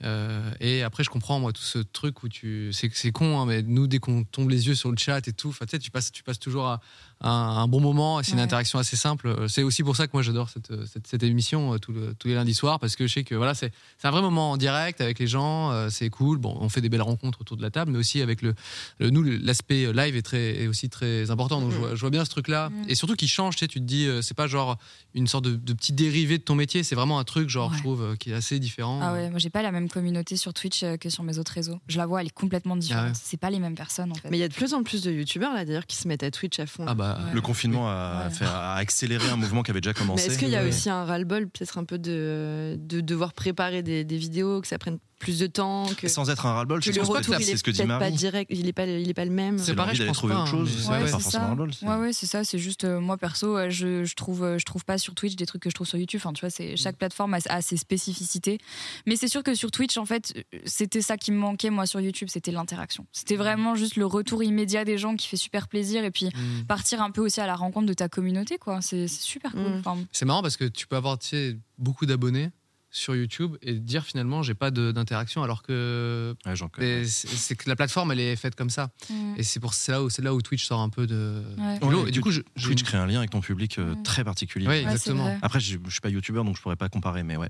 Euh, 0.03 0.51
et 0.59 0.83
après, 0.83 1.03
je 1.03 1.09
comprends 1.09 1.39
moi 1.39 1.53
tout 1.53 1.61
ce 1.61 1.79
truc 1.79 2.23
où 2.23 2.29
tu, 2.29 2.71
c'est 2.73 3.11
con, 3.11 3.39
hein, 3.39 3.45
mais 3.45 3.61
nous 3.61 3.87
dès 3.87 3.99
qu'on 3.99 4.23
tombe 4.23 4.49
les 4.49 4.67
yeux 4.67 4.75
sur 4.75 4.91
le 4.91 4.97
chat 4.97 5.27
et 5.27 5.33
tout, 5.33 5.53
tu 5.59 5.67
sais, 5.69 5.79
tu 5.79 5.91
passes, 5.91 6.11
tu 6.11 6.23
passes 6.23 6.39
toujours 6.39 6.67
à, 6.67 6.81
à 7.21 7.29
un, 7.29 7.67
bon 7.67 7.79
moment. 7.79 8.21
C'est 8.21 8.31
une 8.31 8.37
Ouais. 8.37 8.43
interaction 8.43 8.79
assez 8.79 8.97
simple. 8.97 9.27
Euh, 9.27 9.47
C'est 9.47 9.63
aussi 9.63 9.81
pour 9.83 9.95
ça 9.95 10.07
que 10.07 10.11
moi 10.13 10.21
j'adore 10.23 10.49
cette, 10.49 10.71
cette, 10.87 11.07
cette 11.07 11.23
émission 11.23 11.73
euh, 11.73 11.77
le- 11.87 12.13
tous 12.15 12.27
les 12.27 12.33
lundis 12.35 12.53
soirs 12.53 12.79
parce 12.79 12.95
que 12.95 13.07
je 13.07 13.13
sais 13.13 13.23
que 13.23 13.35
voilà, 13.35 13.53
c'est 13.53 13.71
un 14.03 14.11
vrai 14.11 14.21
moment 14.21 14.51
en 14.51 14.57
direct 14.57 14.99
avec 14.99 15.19
les 15.19 15.27
gens. 15.27 15.71
euh, 15.71 15.89
c'est 15.89 16.09
cool. 16.09 16.37
Bon, 16.37 16.57
on 16.59 16.67
fait 16.69 16.81
des 16.81 16.89
belles 16.89 17.01
rencontres 17.01 17.39
autour 17.41 17.55
de 17.55 17.61
la 17.61 17.71
table, 17.71 17.91
mais 17.91 17.97
aussi 17.99 18.21
avec 18.21 18.41
le, 18.41 18.53
le- 18.99 19.09
nous 19.09 19.23
l'aspect 19.23 19.93
live 19.93 20.15
est 20.17 20.21
très 20.21 20.63
est 20.63 20.67
aussi 20.67 20.89
très 20.89 21.31
important. 21.31 21.61
Donc 21.61 21.71
je, 21.71 21.77
vois, 21.77 21.95
je 21.95 21.99
vois 22.01 22.09
bien 22.09 22.25
ce 22.25 22.29
truc-là 22.29 22.69
Mm. 22.69 22.85
et 22.89 22.95
surtout 22.95 23.15
qui 23.15 23.27
change. 23.27 23.55
Tu 23.55 23.59
sais, 23.59 23.67
tu 23.67 23.79
te 23.79 23.85
dis, 23.85 24.05
euh, 24.07 24.21
c'est 24.21 24.33
pas 24.33 24.47
genre 24.47 24.77
une 25.13 25.27
sorte 25.27 25.45
de, 25.45 25.55
de 25.55 25.73
petit 25.73 25.93
dérivé 25.93 26.37
de 26.39 26.43
ton 26.43 26.55
métier. 26.55 26.83
C'est 26.83 26.95
vraiment 26.95 27.19
un 27.19 27.23
truc 27.23 27.47
genre 27.49 27.71
Ouais. 27.71 27.77
je 27.77 27.81
trouve 27.83 28.01
euh, 28.03 28.15
qui 28.15 28.31
est 28.31 28.33
assez 28.33 28.59
différent. 28.59 28.99
Ah 29.01 29.13
ouais, 29.13 29.29
moi 29.29 29.39
j'ai 29.39 29.49
pas 29.49 29.61
la 29.61 29.71
même 29.71 29.87
communauté 29.93 30.35
sur 30.37 30.53
Twitch 30.53 30.83
euh, 30.83 30.97
que 30.97 31.09
sur 31.09 31.23
mes 31.23 31.37
autres 31.37 31.51
réseaux. 31.53 31.79
Je 31.87 31.97
la 31.97 32.05
vois, 32.05 32.21
elle 32.21 32.27
est 32.27 32.31
complètement 32.31 32.75
différente. 32.75 33.03
Ah 33.05 33.07
ouais. 33.09 33.13
C'est 33.21 33.37
pas 33.39 33.49
les 33.49 33.59
mêmes 33.59 33.75
personnes 33.75 34.11
en 34.11 34.15
fait. 34.15 34.29
Mais 34.29 34.37
il 34.37 34.41
y 34.41 34.43
a 34.43 34.47
de 34.47 34.53
plus 34.53 34.73
en 34.73 34.83
plus 34.83 35.03
de 35.03 35.11
youtubeurs 35.11 35.53
là 35.53 35.65
d'ailleurs 35.65 35.85
qui 35.85 35.95
se 35.97 36.07
mettent 36.07 36.23
à 36.23 36.31
Twitch 36.31 36.59
à 36.59 36.65
fond. 36.65 36.85
Ah 36.87 36.95
bah. 36.95 37.19
Ouais. 37.27 37.33
Le 37.33 37.41
confinement 37.41 37.89
a, 37.89 38.25
Ouais. 38.27 38.29
fait, 38.33 38.45
a 38.45 38.73
accéléré 38.73 39.29
un 39.29 39.35
mouvement 39.37 39.61
qui 39.63 39.71
avait 39.71 39.81
déjà 39.81 39.91
Mais 39.93 39.99
commencé. 39.99 40.25
est-ce 40.27 40.39
qu'il 40.39 40.49
y 40.49 40.55
a 40.55 40.63
Ouais. 40.63 40.69
aussi 40.69 40.89
un 40.89 41.05
ras-le-bol, 41.05 41.47
peut-être 41.49 41.77
un 41.77 41.83
peu 41.85 41.97
de, 41.99 42.75
de 42.79 43.01
devoir 43.01 43.33
préparer 43.33 43.83
des, 43.83 44.03
des 44.03 44.17
vidéos, 44.17 44.61
que 44.61 44.67
ça 44.67 44.77
prenne 44.77 44.97
plus 45.23 45.39
de 45.39 45.47
temps, 45.47 45.85
que, 45.97 46.07
Sans 46.07 46.29
être 46.29 46.45
un 46.45 46.53
ras-le-bol, 46.53 46.81
je 46.83 46.91
pense 46.91 47.09
pas 47.09 47.19
que 47.21 47.25
ça- 47.25 47.37
c'est 47.39 47.51
est 47.53 47.57
ce 47.57 47.63
que 47.63 47.71
dit 47.71 47.77
peut-être 47.77 47.87
pas 47.89 47.99
Marie. 47.99 48.13
direct, 48.13 48.51
il 48.53 48.67
est 48.67 48.73
pas, 48.73 48.85
il 48.85 49.09
est 49.09 49.13
pas 49.13 49.25
le 49.25 49.31
même. 49.31 49.57
C'est 49.57 49.73
pareil, 49.75 49.95
je 49.95 50.03
pense 50.03 50.17
trouver 50.17 50.33
pas, 50.33 50.41
autre 50.41 50.49
hein, 50.49 50.51
chose. 50.51 50.69
mais- 50.75 50.81
c'est 50.81 50.89
Ouais, 50.89 50.97
pas 50.99 51.03
ouais, 51.05 51.09
forcément 51.09 51.43
un 51.43 51.47
ras-le-bol, 51.47 51.73
c'est- 51.73 51.85
Ouais, 51.87 51.95
ouais, 51.97 52.13
c'est 52.13 52.25
ça. 52.25 52.43
C'est 52.43 52.59
juste, 52.59 52.83
euh, 52.83 52.99
moi 52.99 53.17
perso, 53.17 53.57
euh, 53.57 53.69
je, 53.69 54.03
je 54.03 54.15
trouve, 54.15 54.43
euh, 54.43 54.57
je 54.59 54.65
trouve 54.65 54.85
pas 54.85 54.97
sur 54.97 55.15
Twitch 55.15 55.35
des 55.35 55.45
trucs 55.45 55.61
que 55.63 55.69
je 55.69 55.75
trouve 55.75 55.87
sur 55.87 55.97
YouTube. 55.97 56.19
Enfin, 56.23 56.33
tu 56.33 56.41
vois, 56.41 56.49
c'est 56.49 56.75
chaque 56.77 56.97
plateforme 56.97 57.33
a, 57.33 57.39
a 57.49 57.61
ses 57.61 57.77
spécificités. 57.77 58.57
Mais 59.05 59.15
c'est 59.15 59.27
sûr 59.27 59.43
que 59.43 59.55
sur 59.55 59.71
Twitch, 59.71 59.97
en 59.97 60.05
fait, 60.05 60.33
c'était 60.65 61.01
ça 61.01 61.17
qui 61.17 61.31
me 61.31 61.37
manquait 61.37 61.69
moi 61.69 61.85
sur 61.85 61.99
YouTube, 62.01 62.27
c'était 62.31 62.51
l'interaction. 62.51 63.05
C'était 63.11 63.35
vraiment 63.37 63.75
juste 63.75 63.95
le 63.95 64.05
retour 64.05 64.43
immédiat 64.43 64.83
des 64.85 64.97
gens 64.97 65.15
qui 65.15 65.27
fait 65.27 65.37
super 65.37 65.67
plaisir 65.67 66.03
et 66.03 66.11
puis 66.11 66.25
Mm. 66.27 66.65
partir 66.67 67.01
un 67.01 67.11
peu 67.11 67.21
aussi 67.21 67.39
à 67.41 67.47
la 67.47 67.55
rencontre 67.55 67.85
de 67.87 67.93
ta 67.93 68.09
communauté, 68.09 68.57
quoi. 68.57 68.81
C'est 68.81 69.07
c'est 69.07 69.21
super 69.21 69.51
cool. 69.51 69.61
Mm. 69.61 69.79
Enfin, 69.79 69.97
C'est 70.11 70.25
marrant 70.25 70.41
parce 70.41 70.57
que 70.57 70.65
tu 70.65 70.87
peux 70.87 70.95
avoir 70.95 71.17
tu 71.17 71.27
sais, 71.29 71.57
beaucoup 71.77 72.05
d'abonnés 72.05 72.49
sur 72.95 73.15
YouTube 73.15 73.57
et 73.63 73.73
dire 73.73 74.05
finalement 74.05 74.43
j'ai 74.43 74.53
pas 74.53 74.69
d'interaction 74.71 75.41
alors 75.43 75.63
que 75.63 76.35
Ouais, 76.45 76.55
j'en 76.55 76.69
connais. 76.69 76.99
mais 77.01 77.05
c'est 77.07 77.27
c'est 77.27 77.55
que 77.55 77.67
la 77.67 77.75
plateforme 77.75 78.11
elle 78.11 78.19
est 78.19 78.35
faite 78.35 78.53
comme 78.55 78.69
ça 78.69 78.91
mm, 79.09 79.33
et 79.37 79.43
c'est 79.43 79.59
pour 79.59 79.73
c'est 79.73 79.91
là 79.91 80.03
où 80.03 80.09
c'est 80.11 80.21
là 80.21 80.33
où 80.33 80.41
Twitch 80.43 80.63
sort 80.63 80.79
un 80.79 80.89
peu 80.89 81.07
de 81.07 81.43
Ouais. 81.57 81.79
du 81.79 81.89
lot. 81.89 82.05
Et 82.07 82.11
du 82.11 82.21
coup 82.21 82.29
je, 82.31 82.41
je- 82.55 82.67
Twitch 82.67 82.83
crée 82.83 82.99
un 82.99 83.07
lien 83.07 83.17
avec 83.17 83.31
ton 83.31 83.41
public 83.41 83.79
euh, 83.79 83.95
Mm. 83.95 84.03
très 84.03 84.23
particulier. 84.23 84.67
Ouais, 84.67 84.83
exactement. 84.83 85.37
Après, 85.41 85.59
je, 85.59 85.77
je 85.83 85.89
suis 85.91 86.01
pas 86.01 86.09
youtubeur, 86.09 86.45
donc 86.45 86.55
je 86.55 86.61
pourrais 86.61 86.75
pas 86.75 86.87
comparer, 86.87 87.23
mais 87.23 87.35
ouais. 87.35 87.49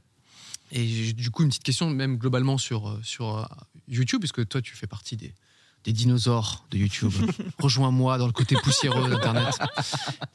Et 0.72 0.88
j'ai 0.88 1.14
du 1.14 1.30
coup 1.30 1.44
une 1.44 1.50
petite 1.50 1.64
question 1.64 1.89
même 1.89 2.18
globalement 2.18 2.58
sur 2.58 2.89
euh, 2.89 3.00
sur 3.04 3.38
euh, 3.39 3.44
YouTube 3.89 4.22
puisque 4.22 4.48
toi 4.48 4.62
tu 4.62 4.76
fais 4.76 4.88
partie 4.88 5.18
des 5.18 5.36
des 5.84 5.92
dinosaures 5.94 6.66
de 6.72 6.78
YouTube. 6.78 7.12
Rejoins-moi 7.60 8.18
dans 8.18 8.28
le 8.28 8.32
côté 8.34 8.56
poussiéreux 8.64 9.10
d'Internet. 9.10 9.54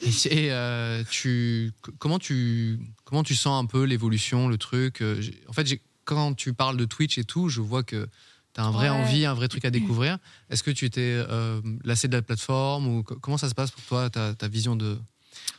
Et, 0.01 0.09
et, 0.45 0.53
euh, 0.53 1.03
tu, 1.11 1.73
comment 1.99 2.19
tu, 2.19 2.79
comment 3.05 3.23
tu 3.23 3.35
sens 3.35 3.63
un 3.63 3.67
peu 3.67 3.85
l'évolution, 3.85 4.49
le 4.49 4.59
truc 4.59 5.01
euh, 5.03 5.21
En 5.49 5.53
fait, 5.53 5.81
quand 6.05 6.35
tu 6.35 6.53
parles 6.55 6.77
de 6.77 6.85
Twitch 6.85 7.19
et 7.19 7.25
tout, 7.25 7.49
je 7.49 7.61
vois 7.61 7.83
que 7.83 8.09
tu 8.55 8.61
as 8.61 8.65
un 8.65 8.71
vrai 8.71 8.89
Ouais. 8.91 8.97
envie, 8.97 9.25
un 9.27 9.35
vrai 9.35 9.49
truc 9.49 9.65
à 9.65 9.71
découvrir. 9.71 10.19
Est-ce 10.51 10.63
que 10.63 10.71
tu 10.71 10.85
étais 10.85 11.01
euh, 11.29 11.61
lassé 11.85 12.09
de 12.09 12.15
la 12.17 12.23
plateforme 12.23 12.87
ou 12.87 13.03
co- 13.03 13.17
comment 13.17 13.37
ça 13.39 13.49
se 13.49 13.55
passe 13.55 13.71
pour 13.71 13.83
toi, 13.85 14.11
ta, 14.11 14.35
ta 14.35 14.49
vision 14.49 14.77
de 14.77 14.99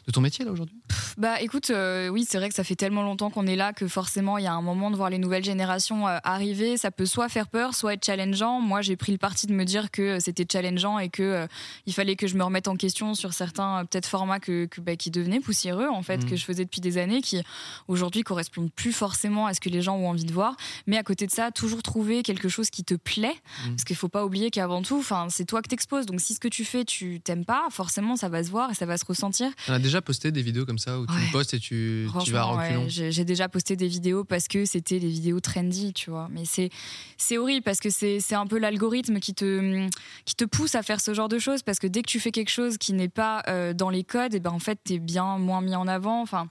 de 0.07 0.11
ton 0.11 0.21
métier 0.21 0.43
là 0.45 0.51
aujourd'hui? 0.51 0.75
Bah 1.17 1.41
écoute, 1.41 1.69
euh, 1.69 2.07
oui, 2.09 2.25
c'est 2.27 2.37
vrai 2.37 2.49
que 2.49 2.55
ça 2.55 2.63
fait 2.63 2.75
tellement 2.75 3.03
longtemps 3.03 3.29
qu'on 3.29 3.45
est 3.47 3.55
là 3.55 3.73
que 3.73 3.87
forcément 3.87 4.37
il 4.37 4.43
y 4.43 4.47
a 4.47 4.53
un 4.53 4.61
moment 4.61 4.89
de 4.91 4.95
voir 4.95 5.09
les 5.09 5.17
nouvelles 5.17 5.43
générations 5.43 6.07
euh, 6.07 6.17
arriver. 6.23 6.77
Ça 6.77 6.91
peut 6.91 7.05
soit 7.05 7.29
faire 7.29 7.47
peur, 7.47 7.73
soit 7.75 7.93
être 7.93 8.05
challengeant. 8.05 8.59
Moi, 8.61 8.81
j'ai 8.81 8.95
pris 8.95 9.11
le 9.11 9.17
parti 9.17 9.45
de 9.47 9.53
me 9.53 9.65
dire 9.65 9.91
que 9.91 10.01
euh, 10.01 10.19
c'était 10.19 10.45
challengeant 10.51 10.97
et 10.99 11.09
que 11.09 11.23
euh, 11.23 11.47
il 11.85 11.93
fallait 11.93 12.15
que 12.15 12.27
je 12.27 12.35
me 12.35 12.43
remette 12.43 12.67
en 12.67 12.75
question 12.75 13.13
sur 13.15 13.33
certains 13.33 13.85
peut-être 13.85 14.05
formats 14.07 14.39
que, 14.39 14.65
que, 14.65 14.81
bah, 14.81 14.95
qui 14.95 15.11
devenaient 15.11 15.39
poussiéreux 15.41 15.87
en 15.89 16.01
fait, 16.03 16.17
Mhm. 16.23 16.29
que 16.29 16.35
je 16.35 16.45
faisais 16.45 16.63
depuis 16.65 16.81
des 16.81 16.97
années, 16.97 17.21
qui 17.21 17.41
aujourd'hui 17.87 18.21
correspondent 18.23 18.71
plus 18.71 18.91
forcément 18.93 19.45
à 19.47 19.53
ce 19.53 19.59
que 19.59 19.69
les 19.69 19.81
gens 19.81 19.95
ont 19.97 20.09
envie 20.09 20.25
de 20.25 20.33
voir. 20.33 20.55
Mais 20.87 20.97
à 20.97 21.03
côté 21.03 21.25
de 21.27 21.31
ça, 21.31 21.51
toujours 21.51 21.83
trouver 21.83 22.23
quelque 22.23 22.49
chose 22.49 22.69
qui 22.69 22.83
te 22.83 22.93
plaît, 22.95 23.35
Mhm. 23.65 23.71
parce 23.75 23.83
qu'il 23.83 23.95
faut 23.95 24.07
pas 24.09 24.25
oublier 24.25 24.51
qu'avant 24.51 24.81
tout, 24.81 24.97
enfin, 24.99 25.27
c'est 25.29 25.45
toi 25.45 25.61
que 25.61 25.67
t'exposes. 25.67 26.05
Donc 26.05 26.21
si 26.21 26.33
ce 26.33 26.39
que 26.39 26.47
tu 26.47 26.65
fais, 26.65 26.85
tu 26.85 27.19
t'aimes 27.21 27.45
pas, 27.45 27.67
forcément 27.71 28.15
ça 28.15 28.29
va 28.29 28.43
se 28.43 28.49
voir 28.49 28.71
et 28.71 28.73
ça 28.73 28.85
va 28.85 28.97
se 28.97 29.05
ressentir. 29.05 29.49
On 29.67 29.78
a 29.79 29.83
déjà 29.83 30.01
posté 30.01 30.31
des 30.31 30.41
vidéos 30.41 30.65
comme 30.65 30.77
ça 30.77 30.99
où 30.99 31.05
tu 31.07 31.13
Ouais. 31.13 31.19
postes 31.31 31.53
et 31.53 31.59
tu, 31.59 32.07
tu 32.23 32.31
vas 32.31 32.41
à 32.41 32.43
Franchement, 32.43 32.55
ouais, 32.57 32.75
reculons. 32.77 33.09
j'ai 33.11 33.25
déjà 33.25 33.49
posté 33.49 33.75
des 33.75 33.87
vidéos 33.87 34.23
parce 34.23 34.47
que 34.47 34.65
c'était 34.65 34.99
des 34.99 35.07
vidéos 35.09 35.39
trendy, 35.39 35.93
tu 35.93 36.09
vois. 36.09 36.27
Mais 36.31 36.43
c'est 36.45 37.37
horrible 37.37 37.63
parce 37.63 37.79
que 37.79 37.89
c'est 37.89 38.19
un 38.35 38.45
peu 38.47 38.57
l'algorithme 38.59 39.19
qui 39.19 39.33
te 39.33 39.87
qui 40.25 40.35
te 40.35 40.45
pousse 40.45 40.75
à 40.75 40.83
faire 40.83 41.01
ce 41.01 41.13
genre 41.13 41.29
de 41.29 41.39
choses 41.39 41.63
parce 41.63 41.79
que 41.79 41.87
dès 41.87 42.01
que 42.01 42.07
tu 42.09 42.19
fais 42.19 42.31
quelque 42.31 42.51
chose 42.51 42.77
qui 42.77 42.93
n'est 42.93 43.09
pas 43.09 43.43
euh, 43.47 43.73
dans 43.73 43.89
les 43.89 44.03
codes, 44.03 44.33
et 44.35 44.39
ben 44.39 44.51
en 44.51 44.59
fait 44.59 44.79
t'es 44.83 44.99
bien 44.99 45.37
moins 45.37 45.61
mis 45.61 45.75
en 45.75 45.87
avant. 45.87 46.21
Enfin. 46.21 46.49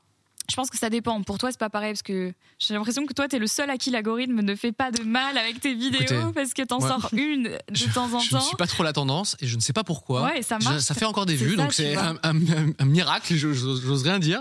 Je 0.50 0.56
pense 0.56 0.70
que 0.70 0.78
ça 0.78 0.88
dépend. 0.88 1.22
Pour 1.22 1.36
toi, 1.38 1.50
c'est 1.52 1.58
pas 1.58 1.68
pareil 1.68 1.92
parce 1.92 2.02
que 2.02 2.32
j'ai 2.58 2.72
l'impression 2.74 3.04
que 3.06 3.12
toi, 3.12 3.28
t'es 3.28 3.38
le 3.38 3.46
seul 3.46 3.68
à 3.68 3.76
qui 3.76 3.90
l'algorithme 3.90 4.40
ne 4.40 4.54
fait 4.54 4.72
pas 4.72 4.90
de 4.90 5.02
mal 5.02 5.36
avec 5.36 5.60
tes 5.60 5.74
vidéos 5.74 6.00
Écoutez, 6.00 6.32
parce 6.34 6.54
que 6.54 6.62
t'en 6.62 6.78
moi, 6.78 6.88
sors 6.88 7.10
une 7.12 7.44
de 7.68 7.92
temps 7.92 8.12
en 8.14 8.18
Je 8.20 8.34
ne 8.34 8.40
temps. 8.40 8.46
suis 8.46 8.56
pas 8.56 8.66
trop 8.66 8.82
la 8.82 8.92
tendance 8.94 9.36
et 9.40 9.46
je 9.46 9.56
ne 9.56 9.60
sais 9.60 9.74
pas 9.74 9.84
pourquoi. 9.84 10.24
Ouais, 10.24 10.42
ça 10.42 10.56
Je- 10.58 10.64
marche. 10.64 10.78
ça 10.82 10.94
fait 10.94 11.04
encore 11.04 11.26
des 11.26 11.36
vues, 11.36 11.56
ça, 11.56 11.62
donc 11.62 11.72
c'est 11.74 11.96
un, 11.96 12.16
un- 12.22 12.72
un 12.78 12.84
miracle, 12.86 13.34
je- 13.34 13.52
j'ose 13.52 14.02
rien 14.02 14.18
dire. 14.18 14.40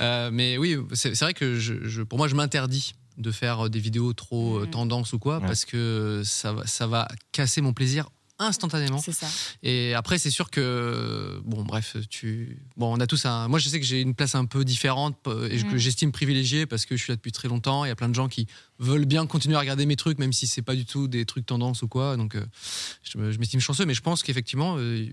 Euh, 0.00 0.30
mais 0.32 0.58
oui, 0.58 0.76
c'est 0.92 1.18
vrai 1.20 1.34
que 1.34 1.58
je, 1.58 1.74
je- 1.88 2.02
pour 2.02 2.18
moi, 2.18 2.28
je 2.28 2.34
m'interdis 2.36 2.94
de 3.18 3.30
faire 3.32 3.68
des 3.68 3.78
vidéos 3.80 4.12
trop 4.12 4.58
euh, 4.58 4.64
Mhm. 4.64 4.70
tendance 4.70 5.12
ou 5.12 5.18
quoi, 5.18 5.38
Ouais. 5.38 5.46
parce 5.46 5.64
que 5.64 6.22
ça 6.24 6.86
va 6.86 7.08
casser 7.32 7.60
mon 7.60 7.72
plaisir 7.72 8.08
instantanément. 8.38 8.98
C'est 8.98 9.12
ça. 9.12 9.26
Et 9.62 9.94
après, 9.94 10.18
c'est 10.18 10.30
sûr 10.30 10.50
que, 10.50 11.40
bon, 11.44 11.62
bref, 11.64 11.96
tu. 12.10 12.58
Bon, 12.76 12.92
on 12.96 13.00
a 13.00 13.06
tous 13.06 13.24
un. 13.26 13.46
Moi, 13.48 13.58
je 13.58 13.68
sais 13.68 13.78
que 13.78 13.86
j'ai 13.86 14.00
une 14.00 14.14
place 14.14 14.34
un 14.34 14.44
peu 14.46 14.64
différente 14.64 15.16
euh, 15.28 15.48
et 15.48 15.58
que 15.62 15.66
Mhm. 15.72 15.76
j'estime 15.78 16.12
privilégiée 16.12 16.66
parce 16.66 16.84
que 16.86 16.96
je 16.96 17.02
suis 17.02 17.12
là 17.12 17.16
depuis 17.16 17.32
très 17.32 17.48
longtemps. 17.48 17.84
Il 17.84 17.88
y 17.88 17.90
a 17.92 17.96
plein 17.96 18.08
de 18.08 18.14
gens 18.14 18.28
qui 18.28 18.46
veulent 18.78 19.04
bien 19.04 19.26
continuer 19.26 19.56
à 19.56 19.60
regarder 19.60 19.86
mes 19.86 19.96
trucs, 19.96 20.18
même 20.18 20.32
si 20.32 20.46
c'est 20.46 20.62
pas 20.62 20.74
du 20.74 20.84
tout 20.84 21.06
des 21.06 21.24
trucs 21.24 21.46
tendance 21.46 21.82
ou 21.82 21.88
quoi. 21.88 22.16
Donc, 22.16 22.34
euh, 22.34 22.44
je, 23.04 23.16
me- 23.18 23.30
je 23.30 23.38
m'estime 23.38 23.60
chanceux, 23.60 23.84
mais 23.86 23.94
je 23.94 24.00
pense 24.02 24.22
qu'effectivement, 24.22 24.76
euh, 24.78 25.06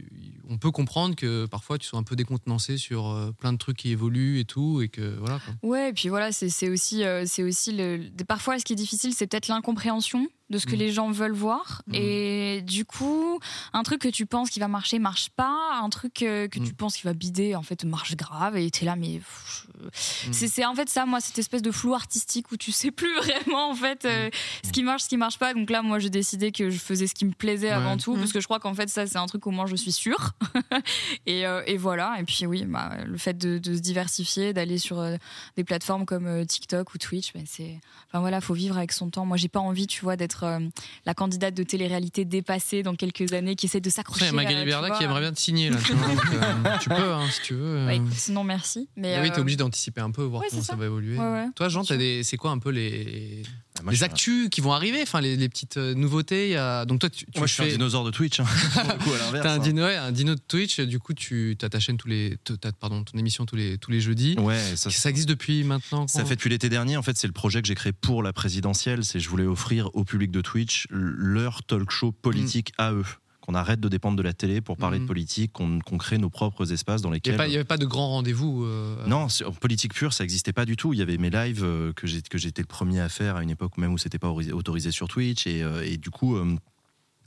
on 0.49 0.57
peut 0.57 0.72
comprendre 0.72 1.16
que 1.16 1.45
parfois 1.45 1.78
tu 1.78 1.86
sois 1.88 1.99
un 1.99 2.03
peu 2.03 2.16
décontenancé 2.16 2.78
sur 2.78 3.07
euh, 3.07 3.32
plein 3.32 3.53
de 3.53 3.57
trucs 3.57 3.78
qui 3.78 3.91
évoluent 3.91 4.39
et 4.39 4.45
tout, 4.45 4.82
et 4.82 4.89
que 4.89 5.16
voilà. 5.20 5.39
Quoi. 5.39 5.70
Ouais, 5.70 5.89
et 5.89 5.93
puis 5.93 6.10
voilà, 6.10 6.32
c'est 6.32 6.70
aussi, 6.70 7.03
c'est 7.26 7.43
aussi 7.43 7.72
le. 7.74 8.10
Parfois, 8.28 8.57
ce 8.60 8.66
qui 8.66 8.74
est 8.74 8.78
difficile, 8.78 9.14
c'est 9.14 9.28
peut-être 9.28 9.47
l'incompréhension 9.49 10.28
de 10.49 10.57
ce 10.57 10.66
que 10.66 10.76
Mm. 10.76 10.80
les 10.80 10.91
gens 10.91 11.12
veulent 11.12 11.34
voir. 11.36 11.84
Mm. 11.88 11.91
Et 11.95 12.62
du 12.64 12.84
coup, 12.84 13.39
un 13.72 13.84
truc 13.84 14.01
que 14.01 14.07
tu 14.07 14.26
penses 14.26 14.49
qui 14.49 14.60
va 14.60 14.68
marcher 14.68 14.97
marche 14.97 15.30
pas, 15.30 15.80
un 15.84 15.89
truc 15.89 16.14
que 16.16 16.47
tu 16.47 16.60
Mm. 16.60 16.74
penses 16.74 16.95
qui 16.97 17.03
va 17.03 17.14
bider, 17.14 17.55
en 17.55 17.62
fait, 17.62 17.84
marche 17.86 18.16
grave. 18.16 18.57
Et 18.57 18.72
t'es 18.72 18.84
là, 18.86 18.95
mais 18.95 19.18
pff, 19.20 19.68
Mm. 19.86 20.34
c'est 20.34 20.47
c'est 20.47 20.65
en 20.65 20.75
fait 20.75 20.89
ça, 20.89 21.05
moi, 21.05 21.19
cette 21.21 21.38
espèce 21.39 21.61
de 21.61 21.71
flou 21.71 21.93
artistique 21.93 22.51
où 22.51 22.57
tu 22.57 22.71
sais 22.71 22.91
plus 22.91 23.13
vraiment 23.23 23.69
en 23.71 23.75
fait 23.75 24.05
euh, 24.05 24.30
ce 24.65 24.71
qui 24.71 24.84
marche, 24.84 25.03
ce 25.03 25.09
qui 25.09 25.17
marche 25.17 25.38
pas. 25.39 25.53
Donc 25.53 25.69
là, 25.69 25.82
moi, 25.82 25.99
j'ai 25.99 26.09
décidé 26.09 26.51
que 26.51 26.69
je 26.69 26.77
faisais 26.77 27.07
ce 27.07 27.13
qui 27.15 27.25
me 27.25 27.32
plaisait 27.34 27.69
avant 27.69 27.91
Ouais. 27.93 27.97
tout, 27.97 28.15
Mm. 28.15 28.19
parce 28.19 28.34
que 28.34 28.39
je 28.41 28.45
crois 28.45 28.59
qu'en 28.59 28.73
fait, 28.73 28.89
ça, 28.89 29.07
c'est 29.07 29.17
un 29.17 29.25
truc 29.25 29.45
au 29.47 29.51
moins 29.51 29.65
je 29.67 29.75
suis 29.75 29.91
sûre. 29.91 30.32
et, 31.25 31.45
euh, 31.45 31.61
et 31.65 31.77
voilà. 31.77 32.15
Et 32.19 32.23
puis 32.23 32.45
oui, 32.45 32.63
bah, 32.65 32.91
le 33.05 33.17
fait 33.17 33.38
de, 33.38 33.57
de 33.57 33.75
se 33.75 33.80
diversifier, 33.80 34.53
d'aller 34.53 34.77
sur 34.77 34.99
euh, 34.99 35.15
des 35.57 35.63
plateformes 35.63 36.05
comme 36.05 36.27
euh, 36.27 36.45
TikTok 36.45 36.93
ou 36.93 36.97
Twitch, 36.97 37.34
ben 37.34 37.43
c'est, 37.47 37.80
enfin 38.07 38.19
voilà, 38.19 38.41
faut 38.41 38.53
vivre 38.53 38.77
avec 38.77 38.91
son 38.91 39.09
temps. 39.09 39.25
Moi, 39.25 39.38
j'ai 39.38 39.47
pas 39.49 39.59
envie, 39.59 39.88
tu 39.88 40.01
vois, 40.01 40.15
d'être 40.15 40.43
euh, 40.43 40.59
la 41.05 41.13
candidate 41.13 41.53
de 41.53 41.63
télé-réalité 41.63 42.25
dépassée 42.25 42.84
dans 42.84 42.95
quelques 42.95 43.34
années 43.34 43.55
qui 43.55 43.65
essaie 43.67 43.80
de 43.82 43.89
s'accrocher. 43.89 44.27
Après, 44.27 44.43
il 44.43 44.49
y 44.49 44.53
a 44.53 44.53
Magali 44.55 44.65
Berda 44.65 44.89
qui 44.91 45.03
aimerait 45.03 45.21
bien 45.21 45.34
te 45.34 45.39
signer 45.39 45.69
là. 45.69 45.77
Tu, 45.84 45.93
vois, 45.93 46.07
donc, 46.07 46.25
euh, 46.65 46.77
tu 46.82 46.89
peux, 46.89 47.13
hein, 47.13 47.25
si 47.32 47.41
tu 47.41 47.53
veux. 47.55 47.77
euh. 47.77 47.88
Ouais, 47.88 48.01
sinon, 48.15 48.43
merci. 48.43 48.89
Mais 48.95 49.15
Ah 49.15 49.21
oui, 49.21 49.32
t'es 49.32 49.39
obligé 49.39 49.57
d'anticiper 49.70 50.01
un 50.01 50.11
peu, 50.11 50.24
voir 50.24 50.41
ouais, 50.41 50.47
comment 50.49 50.61
ça. 50.61 50.74
ça. 50.74 50.76
va 50.76 50.86
évoluer. 50.86 51.17
Ouais, 51.17 51.24
ouais. 51.32 51.45
Toi, 51.55 51.70
Jean, 51.70 51.84
des, 51.84 52.24
c'est 52.24 52.38
quoi 52.38 52.51
un 52.51 52.59
peu 52.59 52.70
les, 52.72 53.43
Ah, 53.78 53.84
moi, 53.84 53.93
les 53.93 54.03
un- 54.03 54.05
actus 54.07 54.49
qui 54.49 54.61
vont 54.61 54.74
arriver, 54.74 55.01
enfin 55.01 55.22
les, 55.22 55.36
les 55.38 55.47
petites 55.49 55.78
euh, 55.78 55.93
nouveautés. 55.93 56.47
il 56.49 56.51
y 56.51 56.55
a- 56.55 56.86
Donc 56.86 56.99
toi, 56.99 57.09
tu, 57.09 57.26
tu 57.26 57.38
Moi, 57.39 57.47
je 57.47 57.53
suis 57.53 57.61
un 57.63 57.65
fais- 57.67 57.72
dinosaure 57.72 58.03
de 58.03 58.11
Twitch. 58.11 58.39
hein, 58.39 58.45
pour 58.74 58.84
le 58.84 58.97
coup, 59.03 59.13
à 59.13 59.17
l'inverse, 59.17 59.43
T'as 59.43 59.53
un 59.53 59.55
hein. 59.55 59.59
dino, 59.59 59.84
ouais, 59.84 59.95
un 59.95 60.11
dino 60.11 60.36
de 60.36 60.41
Twitch, 60.47 60.80
du 60.82 60.99
coup 60.99 61.13
tu 61.13 61.55
as 61.61 61.70
ta 61.70 61.80
chaîne 61.80 61.97
tous 61.97 62.07
les, 62.07 62.38
t'as, 62.43 62.72
pardon, 62.72 63.03
ton 63.03 63.17
émission 63.17 63.45
tous 63.45 63.55
les 63.55 63.78
tous 63.78 63.91
les 63.91 64.01
jeudis. 64.01 64.36
Ouais, 64.39 64.59
ça, 64.76 64.89
Ça 64.89 65.09
existe 65.09 65.30
depuis 65.30 65.63
maintenant. 65.63 66.07
Ça 66.07 66.26
fait 66.26 66.36
depuis 66.36 66.49
l'été 66.49 66.70
dernier. 66.70 66.97
En 66.97 67.01
fait, 67.03 67.17
c'est 67.17 67.28
le 67.28 67.34
projet 67.34 67.61
que 67.61 67.67
j'ai 67.67 67.76
créé 67.76 67.91
pour 67.93 68.24
la 68.24 68.34
présidentielle. 68.34 69.05
C'est 69.05 69.20
je 69.20 69.30
voulais 69.30 69.45
offrir 69.45 69.89
au 69.95 70.03
public 70.03 70.32
de 70.32 70.41
Twitch 70.41 70.88
leur 70.89 71.63
talk 71.63 71.91
show 71.91 72.11
politique 72.11 72.74
à 72.78 72.91
eux. 72.93 73.05
Qu'on 73.49 73.55
arrête 73.55 73.79
de 73.79 73.89
dépendre 73.89 74.15
de 74.15 74.21
la 74.21 74.31
télé 74.33 74.61
pour 74.61 74.77
parler 74.77 74.99
de 74.99 75.05
politique, 75.07 75.53
qu'on 75.53 75.79
crée 75.97 76.19
nos 76.19 76.29
propres 76.29 76.71
espaces 76.71 77.01
dans 77.01 77.09
Il 77.09 77.13
lesquels. 77.15 77.35
n'y 77.49 77.55
avait 77.55 77.63
pas 77.63 77.77
de 77.77 77.87
grand 77.87 78.09
rendez-vous. 78.09 78.63
euh, 78.63 79.07
Non, 79.07 79.25
en 79.43 79.51
politique 79.53 79.95
pure, 79.95 80.13
ça 80.13 80.23
n'existait 80.23 80.53
pas 80.53 80.65
du 80.65 80.77
tout. 80.77 80.93
Il 80.93 80.99
y 80.99 81.01
avait 81.01 81.17
mes 81.17 81.31
lives 81.31 81.63
euh, 81.63 81.91
que 81.93 82.05
j'étais 82.05 82.61
le 82.61 82.67
premier 82.67 82.99
à 82.99 83.09
faire 83.09 83.37
à 83.37 83.41
une 83.41 83.49
époque 83.49 83.79
même 83.79 83.91
où 83.91 83.97
c'était 83.97 84.19
pas 84.19 84.29
autorisé, 84.29 84.91
sur 84.91 85.07
Twitch. 85.07 85.47
Et, 85.47 85.63
euh, 85.63 85.83
et 85.83 85.97
du 85.97 86.11
coup, 86.11 86.37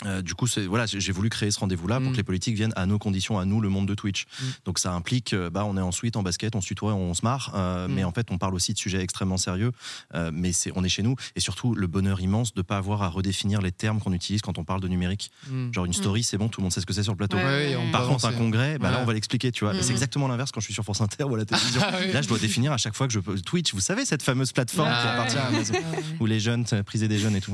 euh, 0.07 0.23
du 0.23 0.35
coup, 0.35 0.47
c'est- 0.47 0.67
voilà, 0.67 0.87
j'ai 0.87 1.13
voulu 1.13 1.29
créer 1.29 1.51
ce 1.51 1.59
rendez-vous-là 1.61 2.01
pour 2.01 2.11
Mm. 2.11 2.13
que 2.13 2.17
les 2.17 2.23
politiques 2.23 2.55
viennent 2.57 2.73
à 2.77 2.87
nos 2.87 2.99
conditions, 2.99 3.39
à 3.39 3.45
nous, 3.45 3.61
le 3.61 3.69
monde 3.69 3.87
de 3.87 3.95
Twitch. 3.95 4.25
Mm. 4.25 4.45
Donc 4.67 4.79
ça 4.79 4.93
implique, 4.93 5.33
euh, 5.33 5.51
bah, 5.51 5.65
on 5.65 5.77
est 5.77 5.81
en 5.81 5.93
suite, 5.93 6.17
en 6.17 6.23
basket, 6.23 6.55
on 6.57 6.61
se 6.61 6.67
tutoie, 6.67 6.95
on 6.95 7.15
se 7.15 7.23
marre, 7.23 7.53
euh, 7.55 7.89
Mm. 7.89 7.93
mais 7.95 8.05
en 8.05 8.13
fait, 8.13 8.29
on 8.31 8.39
parle 8.39 8.55
aussi 8.55 8.73
de 8.73 8.79
sujets 8.79 9.01
extrêmement 9.03 9.37
sérieux. 9.39 9.73
euh, 10.15 10.31
mais 10.33 10.53
c'est, 10.53 10.73
on 10.75 10.85
est 10.85 10.89
chez 10.89 11.03
nous, 11.03 11.15
et 11.37 11.41
surtout 11.41 11.75
le 11.75 11.87
bonheur 11.87 12.21
immense 12.21 12.53
de 12.55 12.63
pas 12.63 12.77
avoir 12.77 13.03
à 13.03 13.09
redéfinir 13.09 13.61
les 13.63 13.73
termes 13.73 14.01
qu'on 14.01 14.13
utilise 14.13 14.41
quand 14.43 14.59
on 14.59 14.65
parle 14.65 14.81
de 14.81 14.89
numérique. 14.89 15.31
Genre 15.73 15.85
une 15.85 15.93
story, 15.93 16.23
c'est 16.23 16.39
bon, 16.39 16.49
tout 16.49 16.61
le 16.61 16.65
monde 16.65 16.73
sait 16.73 16.81
ce 16.81 16.87
que 16.87 16.93
c'est 16.93 17.03
sur 17.03 17.13
le 17.13 17.17
plateau. 17.17 17.37
Ouais, 17.37 17.43
Ouais, 17.43 17.77
on 17.77 17.91
Par 17.91 18.07
contre, 18.07 18.25
un 18.25 18.33
congrès, 18.33 18.79
bah 18.79 18.91
là, 18.91 18.99
on 19.03 19.05
va 19.05 19.13
l'expliquer, 19.13 19.53
tu 19.53 19.65
vois. 19.65 19.75
C'est 19.83 19.91
exactement 19.93 20.29
l'inverse 20.29 20.51
quand 20.53 20.61
je 20.61 20.65
suis 20.67 20.75
sur 20.75 20.85
France 20.85 21.01
Inter 21.01 21.25
ou 21.25 21.35
à 21.35 21.39
la 21.39 21.45
télévision. 21.45 21.81
Ah 21.85 21.93
oui. 22.01 22.13
Là, 22.13 22.23
je 22.23 22.29
dois 22.29 22.39
définir 22.39 22.73
à 22.73 22.77
chaque 22.77 22.95
fois 22.95 23.07
que 23.07 23.13
je 23.13 23.21
peux. 23.21 23.39
Twitch, 23.41 23.73
vous 23.75 23.81
savez, 23.81 24.05
cette 24.05 24.23
fameuse 24.23 24.53
plateforme 24.53 24.89
Ah 24.91 25.01
qui 25.01 25.07
ouais. 25.07 25.13
appartient 25.13 25.39
à 25.39 25.47
Amazon, 25.47 25.75
où 26.21 26.27
les 26.27 26.41
jeunes, 26.41 26.65
euh, 26.73 26.83
priser 26.83 27.09
des 27.09 27.19
jeunes 27.19 27.37
et 27.37 27.41
tout. 27.41 27.53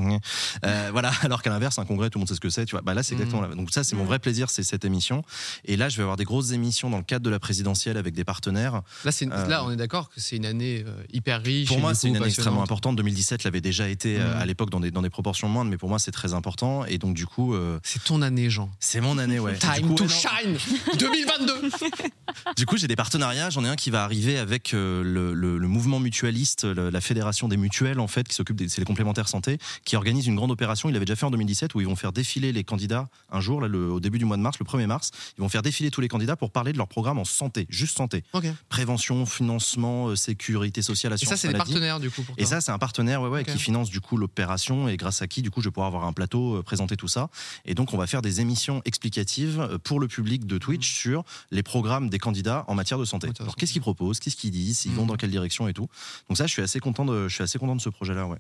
Euh, 0.65 0.89
voilà, 0.93 1.11
alors 1.23 1.43
qu'à 1.43 1.51
l'inverse, 1.51 1.79
un 1.79 1.85
congrès, 1.85 2.11
tout 2.11 2.19
le 2.19 2.21
monde 2.21 2.29
sait 2.29 2.35
ce 2.39 2.41
que 2.41 2.51
c'est, 2.51 2.65
tu 2.65 2.73
vois. 2.73 2.83
Bah 2.83 2.95
là, 2.95 3.03
c'est 3.03 3.15
exactement 3.15 3.43
la 3.43 3.49
Donc, 3.55 3.71
ça, 3.71 3.83
c'est 3.85 3.97
mon 3.97 4.05
vrai 4.05 4.19
plaisir, 4.19 4.49
c'est 4.51 4.63
cette 4.63 4.85
émission. 4.85 5.23
Et 5.65 5.77
là, 5.77 5.89
je 5.89 5.97
vais 5.97 6.03
avoir 6.03 6.17
des 6.17 6.25
grosses 6.25 6.53
émissions 6.53 6.89
dans 6.91 6.99
le 6.99 7.03
cadre 7.03 7.25
de 7.25 7.31
la 7.31 7.39
présidentielle 7.41 7.97
avec 7.97 8.15
des 8.15 8.25
partenaires. 8.25 8.83
Là, 9.05 9.13
c'est, 9.13 9.29
Euh, 9.31 9.47
là, 9.47 9.65
on 9.65 9.71
est 9.71 9.77
d'accord 9.77 10.09
que 10.09 10.21
c'est 10.21 10.37
une 10.37 10.47
année 10.47 10.85
euh, 10.87 11.03
hyper 11.13 11.43
riche. 11.43 11.69
Pour 11.69 11.81
moi, 11.81 11.95
c'est 11.95 12.09
une 12.09 12.17
année 12.17 12.27
extrêmement 12.27 12.63
importante. 12.63 12.97
2017 12.97 13.45
l'avait 13.45 13.61
déjà 13.61 13.89
été 13.89 14.19
euh, 14.21 14.35
Mhm. 14.35 14.41
à 14.41 14.47
l'époque 14.47 14.71
dans 14.71 14.81
des, 14.81 14.91
dans 14.91 15.03
des 15.03 15.11
proportions 15.11 15.49
moindres, 15.49 15.71
mais 15.71 15.77
pour 15.77 15.89
moi, 15.89 15.99
c'est 15.99 16.13
très 16.13 16.33
important. 16.35 16.85
Et 16.85 16.99
donc, 16.99 17.15
du 17.15 17.27
coup, 17.27 17.55
euh, 17.55 17.79
C'est 17.83 18.05
ton 18.05 18.23
année, 18.23 18.49
Jean. 18.51 18.71
c'est 18.81 19.01
mon 19.01 19.19
année, 19.19 19.39
ouais. 19.41 19.59
Time 19.59 19.89
coup, 19.89 19.95
to 19.95 20.09
shine 20.09 20.57
2022 20.99 21.71
Du 22.57 22.67
coup, 22.67 22.77
j'ai 22.77 22.87
des 22.87 22.97
partenariats. 22.97 23.51
J'en 23.51 23.65
ai 23.65 23.69
un 23.69 23.77
qui 23.77 23.91
va 23.91 24.05
arriver 24.05 24.39
avec 24.39 24.73
euh, 24.75 25.03
le, 25.03 25.33
le- 25.35 25.59
le 25.59 25.69
mouvement 25.69 25.99
mutualiste, 26.01 26.65
le- 26.65 26.91
la 26.91 27.01
fédération 27.01 27.49
des 27.49 27.57
mutuelles, 27.57 27.99
en 28.01 28.07
fait, 28.07 28.29
qui 28.29 28.35
s'occupe 28.35 28.57
des 28.57 28.67
les 28.79 28.85
complémentaires 28.85 29.29
santé, 29.29 29.59
qui 29.85 29.97
organise 29.97 30.27
une 30.27 30.37
grande 30.37 30.51
opération. 30.51 30.89
Il 30.89 30.93
l'avait 30.93 31.05
déjà 31.07 31.17
fait 31.17 31.27
en 31.27 31.31
2017 31.31 31.75
où 31.75 31.81
ils 31.81 31.87
vont 31.87 31.97
faire 31.97 32.13
défiler 32.29 32.53
les 32.53 32.63
candidats 32.63 33.09
un 33.31 33.41
jour, 33.41 33.59
là, 33.63 33.69
le- 33.69 33.91
au 33.91 34.01
début 34.01 34.19
du 34.19 34.27
mois 34.27 34.37
de 34.37 34.43
mars, 34.43 34.59
le 34.59 34.65
1er 34.67 34.87
mars. 34.87 35.11
Ils 35.39 35.41
vont 35.41 35.49
faire 35.49 35.63
défiler 35.63 35.91
tous 35.91 36.03
les 36.03 36.09
candidats 36.09 36.37
pour 36.37 36.51
parler 36.51 36.73
de 36.75 36.77
leur 36.79 36.87
programme 36.89 37.19
en 37.19 37.25
santé, 37.25 37.67
juste 37.71 37.97
santé. 37.97 38.23
Prévention, 38.69 39.25
financement, 39.25 40.09
euh, 40.09 40.17
sécurité 40.17 40.83
sociale, 40.83 41.13
Et 41.13 41.15
assurance 41.15 41.37
ça, 41.39 41.41
c'est 41.41 41.49
des 41.49 41.57
partenaires, 41.57 42.01
du 42.01 42.11
coup. 42.11 42.23
Pour 42.23 42.35
Et 42.39 42.45
ça, 42.45 42.61
c'est 42.61 42.71
un 42.71 42.79
partenaire 42.79 43.23
ouais, 43.23 43.29
ouais, 43.31 43.45
qui 43.45 43.59
finance 43.59 43.89
du 43.89 44.01
coup 44.03 44.19
l'opération 44.19 44.89
et 44.89 44.97
grâce 44.99 45.23
à 45.23 45.27
qui, 45.27 45.41
du 45.41 45.51
coup, 45.51 45.63
je 45.63 45.69
vais 45.69 45.73
pouvoir 45.73 45.87
avoir 45.89 46.05
un 46.05 46.13
plateau, 46.13 46.57
euh, 46.57 46.63
présenter 46.63 46.97
tout 46.97 47.09
ça. 47.09 47.31
Et 47.65 47.75
donc, 47.75 47.95
on 47.95 47.97
va 47.97 48.07
faire 48.07 48.21
des 48.21 48.41
émissions 48.43 48.83
explicatives 48.85 49.59
euh, 49.61 49.79
pour 49.79 50.01
le 50.01 50.07
public 50.09 50.45
de 50.47 50.59
Twitch 50.59 50.93
sur 50.93 51.25
les 51.51 51.63
programmes 51.63 52.11
des 52.11 52.19
candidats 52.19 52.65
en 52.69 52.75
matière 52.75 52.99
de 52.99 53.07
santé. 53.07 53.31
Alors, 53.41 53.57
qu'est-ce 53.57 53.73
qu'ils 53.73 53.81
proposent, 53.81 54.21
qu'est-ce 54.21 54.37
qu'ils 54.37 54.51
disent, 54.51 54.85
ils 54.85 54.93
vont 54.93 55.03
Mhm. 55.03 55.09
dans 55.09 55.17
quelle 55.17 55.31
direction 55.31 55.67
et 55.69 55.73
tout? 55.73 55.89
Donc 56.29 56.37
ça, 56.37 56.47
je 56.47 56.53
suis 56.53 56.63
assez 56.63 56.79
content 56.81 57.07
de, 57.07 57.27
je 57.29 57.35
suis 57.35 57.43
assez 57.45 57.59
content 57.59 57.75
de 57.77 57.81
ce 57.81 57.89
projet-là, 57.89 58.27
ouais. 58.27 58.39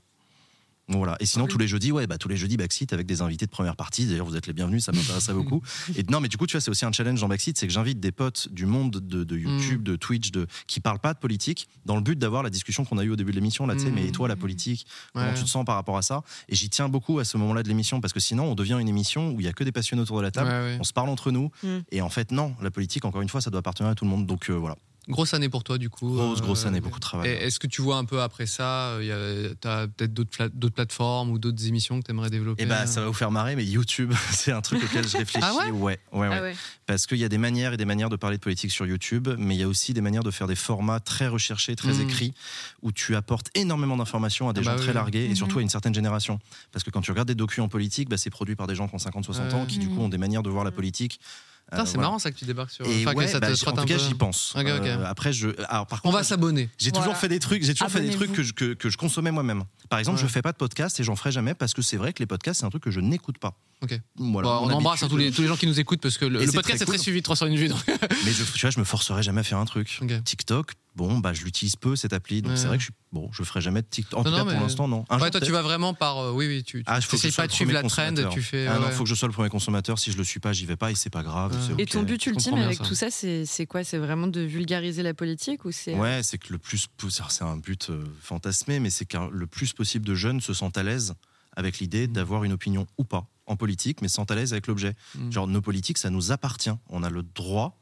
Voilà. 0.88 1.16
Et 1.20 1.26
sinon, 1.26 1.46
tous 1.46 1.58
les 1.58 1.68
jeudis, 1.68 1.92
ouais, 1.92 2.06
bah, 2.06 2.16
tous 2.18 2.28
les 2.28 2.36
jeudis, 2.36 2.56
Backseat 2.56 2.92
avec 2.94 3.06
des 3.06 3.20
invités 3.20 3.44
de 3.44 3.50
première 3.50 3.76
partie. 3.76 4.06
D'ailleurs, 4.06 4.26
vous 4.26 4.36
êtes 4.36 4.46
les 4.46 4.52
bienvenus, 4.54 4.84
ça 4.84 4.92
m'intéresserait 4.92 5.34
beaucoup. 5.34 5.62
Et 5.96 6.02
non, 6.04 6.20
mais 6.20 6.28
du 6.28 6.36
coup, 6.38 6.46
tu 6.46 6.52
vois, 6.52 6.60
c'est 6.62 6.70
aussi 6.70 6.84
un 6.86 6.92
challenge 6.92 7.20
dans 7.20 7.28
Backseat, 7.28 7.58
c'est 7.58 7.66
que 7.66 7.72
j'invite 7.72 8.00
des 8.00 8.10
potes 8.12 8.48
du 8.50 8.64
monde 8.66 8.92
de, 8.92 9.24
de 9.24 9.36
YouTube, 9.36 9.82
de 9.82 9.96
Twitch, 9.96 10.30
de, 10.30 10.46
qui 10.66 10.80
parlent 10.80 10.98
pas 10.98 11.12
de 11.14 11.18
politique, 11.18 11.68
dans 11.84 11.94
le 11.96 12.00
but 12.02 12.18
d'avoir 12.18 12.42
la 12.42 12.50
discussion 12.50 12.84
qu'on 12.84 12.98
a 12.98 13.04
eue 13.04 13.10
au 13.10 13.16
début 13.16 13.32
de 13.32 13.36
l'émission, 13.36 13.66
là, 13.66 13.74
tu 13.74 13.80
sais, 13.82 13.90
Mm. 13.90 13.94
mais 13.94 14.06
et 14.06 14.12
toi, 14.12 14.28
la 14.28 14.36
politique, 14.36 14.86
comment 15.12 15.32
tu 15.34 15.42
te 15.44 15.48
sens 15.48 15.64
par 15.64 15.74
rapport 15.74 15.96
à 15.98 16.02
ça? 16.02 16.22
Et 16.48 16.54
j'y 16.54 16.70
tiens 16.70 16.88
beaucoup 16.88 17.18
à 17.18 17.24
ce 17.24 17.36
moment-là 17.36 17.62
de 17.62 17.68
l'émission, 17.68 18.00
parce 18.00 18.12
que 18.14 18.20
sinon, 18.20 18.44
on 18.44 18.54
devient 18.54 18.78
une 18.80 18.88
émission 18.88 19.32
où 19.32 19.40
il 19.40 19.44
y 19.44 19.48
a 19.48 19.52
que 19.52 19.64
des 19.64 19.72
passionnés 19.72 20.02
autour 20.02 20.16
de 20.18 20.22
la 20.22 20.30
table, 20.30 20.48
Ouais, 20.50 20.56
ouais. 20.72 20.76
on 20.80 20.84
se 20.84 20.92
parle 20.92 21.08
entre 21.10 21.30
nous, 21.30 21.50
Mm. 21.62 21.78
et 21.92 22.00
en 22.00 22.08
fait, 22.08 22.32
non, 22.32 22.54
la 22.62 22.70
politique, 22.70 23.04
encore 23.04 23.20
une 23.22 23.28
fois, 23.28 23.40
ça 23.40 23.50
doit 23.50 23.60
appartenir 23.60 23.90
à 23.90 23.94
tout 23.94 24.04
le 24.04 24.10
monde. 24.10 24.26
Donc 24.26 24.48
euh, 24.48 24.54
voilà. 24.54 24.76
Grosse 25.08 25.32
année 25.32 25.48
pour 25.48 25.64
toi, 25.64 25.78
du 25.78 25.88
coup. 25.88 26.14
Grosse, 26.14 26.42
grosse 26.42 26.64
Euh, 26.64 26.68
année, 26.68 26.80
beaucoup 26.80 26.98
de 26.98 27.02
travail. 27.02 27.30
Est-ce 27.30 27.58
que 27.58 27.66
tu 27.66 27.80
vois 27.80 27.96
un 27.96 28.04
peu 28.04 28.20
après 28.20 28.44
ça, 28.46 28.98
tu 29.00 29.68
as 29.68 29.86
peut-être 29.88 30.12
d'autres 30.12 30.30
pla- 30.30 30.48
d'autres 30.50 30.74
plateformes 30.74 31.30
ou 31.30 31.38
d'autres 31.38 31.66
émissions 31.66 31.98
que 32.00 32.04
tu 32.04 32.10
aimerais 32.10 32.28
développer 32.30 32.62
Et 32.62 32.66
bah, 32.66 32.86
ça 32.86 33.00
va 33.00 33.06
vous 33.06 33.12
faire 33.14 33.30
marrer, 33.30 33.56
mais 33.56 33.64
YouTube, 33.64 34.12
c'est 34.32 34.52
un 34.52 34.60
truc 34.60 34.82
auquel 34.84 35.08
je 35.08 35.16
réfléchis. 35.16 35.46
Ah 35.48 35.54
ouais? 35.56 35.70
Ouais, 35.70 35.98
ouais, 36.12 36.28
ouais. 36.28 36.36
Ah 36.38 36.42
ouais. 36.42 36.54
Parce 36.86 37.06
qu'il 37.06 37.18
y 37.18 37.24
a 37.24 37.28
des 37.28 37.38
manières 37.38 37.72
et 37.72 37.76
des 37.78 37.84
manières 37.86 38.10
de 38.10 38.16
parler 38.16 38.36
de 38.36 38.42
politique 38.42 38.70
sur 38.70 38.86
YouTube, 38.86 39.28
mais 39.38 39.54
il 39.56 39.58
y 39.60 39.62
a 39.62 39.68
aussi 39.68 39.94
des 39.94 40.00
manières 40.02 40.22
de 40.24 40.30
faire 40.30 40.46
des 40.46 40.56
formats 40.56 41.00
très 41.00 41.26
recherchés, 41.28 41.74
très 41.74 41.94
Mm. 41.94 42.00
écrits, 42.02 42.34
où 42.82 42.92
tu 42.92 43.16
apportes 43.16 43.48
énormément 43.54 43.96
d'informations 43.96 44.48
à 44.48 44.52
des 44.52 44.60
Ah 44.60 44.64
bah 44.64 44.70
gens 44.72 44.76
oui, 44.78 44.84
très 44.84 44.92
largués 44.92 45.24
et 45.24 45.28
Mhm. 45.30 45.36
surtout 45.36 45.58
à 45.58 45.62
une 45.62 45.68
certaine 45.70 45.94
génération. 45.94 46.38
Parce 46.70 46.84
que 46.84 46.90
quand 46.90 47.00
tu 47.00 47.10
regardes 47.12 47.28
des 47.28 47.34
docus 47.34 47.60
en 47.64 47.68
politique, 47.68 48.08
bah, 48.10 48.18
c'est 48.18 48.30
produit 48.30 48.56
par 48.56 48.66
des 48.66 48.74
gens 48.74 48.88
qui 48.88 48.94
ont 48.94 48.98
50, 48.98 49.24
60 49.24 49.54
ans, 49.54 49.64
qui 49.66 49.78
du 49.78 49.88
coup 49.88 50.00
ont 50.00 50.08
des 50.10 50.18
manières 50.18 50.42
de 50.42 50.50
voir 50.50 50.64
la 50.64 50.70
politique. 50.70 51.18
Euh, 51.74 51.76
c'est 51.84 51.94
voilà. 51.94 52.00
marrant 52.08 52.18
ça 52.18 52.30
que 52.30 52.36
tu 52.38 52.44
débarques 52.46 52.70
sur. 52.70 52.86
Et 52.86 53.02
enfin, 53.02 53.12
que 53.12 53.18
ouais, 53.18 53.26
ça 53.28 53.40
te 53.40 53.46
bah, 53.46 53.52
en 53.72 53.76
tout 53.76 53.84
cas, 53.84 53.98
j'y 53.98 54.14
pense. 54.14 54.54
Ok, 54.56 54.62
ok. 54.64 54.86
Euh, 54.86 55.04
après, 55.04 55.32
je. 55.32 55.48
Alors, 55.68 55.86
par 55.86 55.98
On 55.98 56.08
contre, 56.08 56.16
va 56.18 56.24
s'abonner. 56.24 56.70
j'ai 56.78 56.90
Voilà. 56.90 57.04
toujours 57.04 57.18
fait 57.18 57.28
des 57.28 57.38
trucs, 57.40 57.62
j'ai 57.62 57.74
toujours 57.74 57.90
fait 57.90 58.00
des 58.00 58.10
trucs 58.10 58.32
que 58.32 58.42
je, 58.42 58.52
que, 58.54 58.72
que 58.74 58.88
je 58.88 58.96
consommais 58.96 59.30
moi-même. 59.30 59.64
Par 59.90 59.98
exemple, 59.98 60.18
Ouais. 60.18 60.22
je 60.26 60.28
fais 60.32 60.40
pas 60.42 60.52
de 60.52 60.56
podcast 60.56 60.98
et 61.00 61.04
j'en 61.04 61.14
ferai 61.16 61.30
jamais 61.32 61.54
parce 61.54 61.74
que 61.74 61.82
c'est 61.82 61.96
vrai 61.98 62.12
que 62.14 62.20
les 62.20 62.26
podcasts, 62.26 62.60
c'est 62.60 62.66
un 62.66 62.70
truc 62.70 62.82
que 62.82 62.90
je 62.90 63.00
n'écoute 63.00 63.38
pas. 63.38 63.54
Ok. 63.82 63.98
Voilà, 64.16 64.48
Bon, 64.48 64.66
mon 64.66 64.74
on 64.74 64.76
embrasse 64.78 65.00
tous, 65.08 65.16
les, 65.16 65.30
tous 65.30 65.42
les 65.42 65.48
gens 65.48 65.56
qui 65.56 65.66
nous 65.66 65.78
écoutent 65.78 66.00
parce 66.00 66.16
que 66.18 66.24
le, 66.24 66.38
podcast 66.40 66.62
très 66.64 66.74
est 66.74 66.78
très 66.78 66.86
cool. 66.86 66.98
suivi 66.98 67.18
de 67.20 67.24
301 67.24 67.54
vues. 67.54 67.68
donc- 67.68 67.78
Mais 68.24 68.32
je, 68.32 68.44
tu 68.44 68.60
vois, 68.60 68.70
je 68.70 68.78
me 68.78 68.84
forcerai 68.84 69.22
jamais 69.22 69.40
à 69.40 69.44
faire 69.44 69.58
un 69.58 69.64
truc. 69.66 69.98
Ok. 70.02 70.24
TikTok, 70.24 70.72
bon, 70.98 71.18
bah, 71.20 71.32
je 71.32 71.44
l'utilise 71.44 71.76
peu 71.76 71.94
cette 71.96 72.12
appli, 72.12 72.42
donc 72.42 72.50
Ouais. 72.50 72.56
c'est 72.58 72.66
vrai 72.66 72.76
que 72.76 72.80
je 72.82 72.86
suis, 72.88 72.94
bon, 73.12 73.30
je 73.32 73.42
ferai 73.44 73.60
jamais 73.60 73.80
de 73.82 73.86
TikTok. 73.86 74.18
En 74.18 74.24
Non, 74.24 74.30
tout 74.30 74.44
cas, 74.44 74.52
pour 74.52 74.60
l'instant, 74.60 74.88
non. 74.88 75.04
Un 75.08 75.14
Ouais, 75.14 75.20
jour, 75.22 75.30
toi, 75.30 75.40
tu 75.40 75.52
vas 75.52 75.62
vraiment 75.62 75.94
par. 75.94 76.18
euh, 76.18 76.32
oui, 76.32 76.46
oui, 76.48 76.64
tu 76.64 76.82
Ah, 76.86 76.98
il 76.98 77.02
faut 77.04 77.16
que 77.16 77.28
je 77.30 77.34
pas 77.36 77.42
le 77.42 77.48
de 77.48 77.52
suivre 77.52 77.70
premier 77.70 77.82
la 77.82 77.88
trend, 77.88 78.02
consommateur. 78.08 78.32
tu 78.32 78.42
fais. 78.42 78.66
Ah 78.66 78.78
non, 78.80 78.86
ouais. 78.86 78.92
faut 78.92 79.04
que 79.04 79.08
je 79.08 79.14
sois 79.14 79.28
le 79.28 79.32
premier 79.34 79.48
consommateur. 79.48 79.98
Si 79.98 80.10
je 80.12 80.16
le 80.18 80.24
suis 80.24 80.40
pas, 80.40 80.52
j'y 80.52 80.66
vais 80.66 80.76
pas 80.76 80.90
et 80.90 80.94
c'est 80.96 81.08
pas 81.10 81.22
grave. 81.22 81.52
Ouais. 81.76 81.82
Et 81.82 81.86
ton 81.86 82.02
but 82.02 82.26
ultime 82.26 82.54
avec 82.54 82.78
ça. 82.78 82.84
tout 82.84 82.94
ça, 82.96 83.10
c'est 83.10 83.46
c'est 83.46 83.66
quoi? 83.66 83.84
C'est 83.84 83.98
vraiment 83.98 84.26
de 84.26 84.40
vulgariser 84.40 85.02
la 85.04 85.14
politique 85.14 85.64
ou 85.64 85.70
c'est 85.72 85.94
Ouais, 85.94 86.20
c'est 86.24 86.38
que 86.38 86.52
le 86.52 86.58
plus, 86.58 86.88
c'est 87.30 87.44
un 87.44 87.56
but 87.56 87.90
euh, 87.90 88.04
fantasmé, 88.20 88.80
mais 88.80 88.90
c'est 88.90 89.04
que 89.06 89.16
le 89.30 89.46
plus 89.46 89.72
possible 89.72 90.04
de 90.04 90.14
jeunes 90.16 90.40
se 90.40 90.52
sentent 90.52 90.76
à 90.78 90.82
l'aise 90.82 91.14
avec 91.56 91.78
l'idée 91.78 92.06
d'avoir 92.08 92.42
une 92.44 92.52
opinion 92.52 92.86
ou 92.98 93.04
pas 93.04 93.26
en 93.46 93.56
politique, 93.56 94.02
mais 94.02 94.08
se 94.08 94.14
sentent 94.16 94.30
à 94.30 94.34
l'aise 94.34 94.52
avec 94.52 94.66
l'objet. 94.66 94.94
Mm. 95.14 95.30
Genre, 95.32 95.46
nos 95.46 95.62
politiques, 95.62 95.98
ça 95.98 96.10
nous 96.10 96.32
appartient. 96.32 96.70
On 96.90 97.02
a 97.02 97.08
le 97.10 97.22
droit 97.22 97.78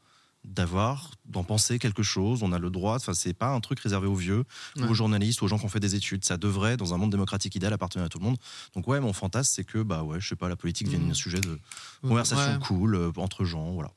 d'avoir, 0.47 1.11
d'en 1.25 1.43
penser 1.43 1.77
quelque 1.77 2.01
chose. 2.03 2.41
On 2.41 2.51
a 2.53 2.57
le 2.59 2.69
droit. 2.69 2.95
Enfin, 2.95 3.13
c'est 3.13 3.33
pas 3.33 3.49
un 3.53 3.59
truc 3.59 3.79
réservé 3.79 4.07
aux 4.07 4.15
vieux, 4.15 4.43
ou 4.79 4.83
aux 4.85 4.93
journalistes, 4.93 5.41
ou 5.41 5.45
aux 5.45 5.47
gens 5.47 5.59
qui 5.59 5.65
ont 5.65 5.69
fait 5.69 5.79
des 5.79 5.93
études. 5.95 6.25
Ça 6.25 6.37
devrait, 6.37 6.77
dans 6.77 6.93
un 6.93 6.97
monde 6.97 7.11
démocratique 7.11 7.53
idéal, 7.55 7.73
appartenir 7.73 8.05
à 8.05 8.09
tout 8.09 8.17
le 8.19 8.23
monde. 8.25 8.37
Donc 8.73 8.87
ouais, 8.87 8.99
mon 8.99 9.13
fantasme, 9.13 9.51
c'est 9.53 9.63
que 9.65 9.83
bah 9.83 10.03
ouais, 10.03 10.19
je 10.19 10.27
sais 10.27 10.35
pas, 10.35 10.49
la 10.49 10.55
politique 10.55 10.87
devienne 10.87 11.07
Mm. 11.07 11.11
un 11.11 11.13
sujet 11.13 11.41
de 11.41 11.59
conversation 12.01 12.53
Ouais. 12.53 12.59
cool 12.65 12.95
euh, 12.95 13.11
entre 13.17 13.43
gens, 13.45 13.71
voilà. 13.73 13.91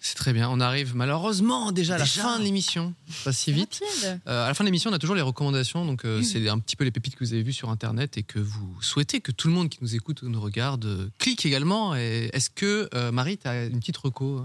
C'est 0.00 0.14
très 0.14 0.32
bien. 0.32 0.48
On 0.48 0.60
arrive 0.60 0.94
malheureusement 0.94 1.72
déjà 1.72 1.96
à 1.96 1.98
la 1.98 2.04
Déjà 2.04 2.22
fin 2.22 2.38
de 2.38 2.44
l'émission. 2.44 2.94
Pas 3.24 3.32
si 3.32 3.52
vite. 3.52 3.80
Rapide. 3.82 4.20
Euh, 4.28 4.44
à 4.44 4.48
la 4.48 4.54
fin 4.54 4.62
de 4.62 4.68
l'émission, 4.68 4.90
on 4.90 4.92
a 4.94 4.98
toujours 5.00 5.16
les 5.16 5.22
recommandations. 5.22 5.84
Donc, 5.84 6.04
Mmh. 6.04 6.08
euh, 6.08 6.22
c'est 6.22 6.48
un 6.48 6.58
petit 6.60 6.76
peu 6.76 6.84
les 6.84 6.92
pépites 6.92 7.16
que 7.16 7.24
vous 7.24 7.32
avez 7.32 7.42
vues 7.42 7.52
sur 7.52 7.68
Internet 7.68 8.16
et 8.16 8.22
que 8.22 8.38
vous 8.38 8.76
souhaitez 8.80 9.20
que 9.20 9.32
tout 9.32 9.48
le 9.48 9.54
monde 9.54 9.68
qui 9.68 9.78
nous 9.82 9.96
écoute 9.96 10.22
ou 10.22 10.28
nous 10.28 10.40
regarde 10.40 10.84
euh, 10.84 11.08
clique 11.18 11.44
également. 11.44 11.96
Et 11.96 12.30
Est-ce 12.32 12.48
que, 12.48 12.88
euh, 12.94 13.10
Marie, 13.10 13.38
tu 13.38 13.48
as 13.48 13.64
une 13.66 13.80
petite 13.80 13.96
reco 13.96 14.42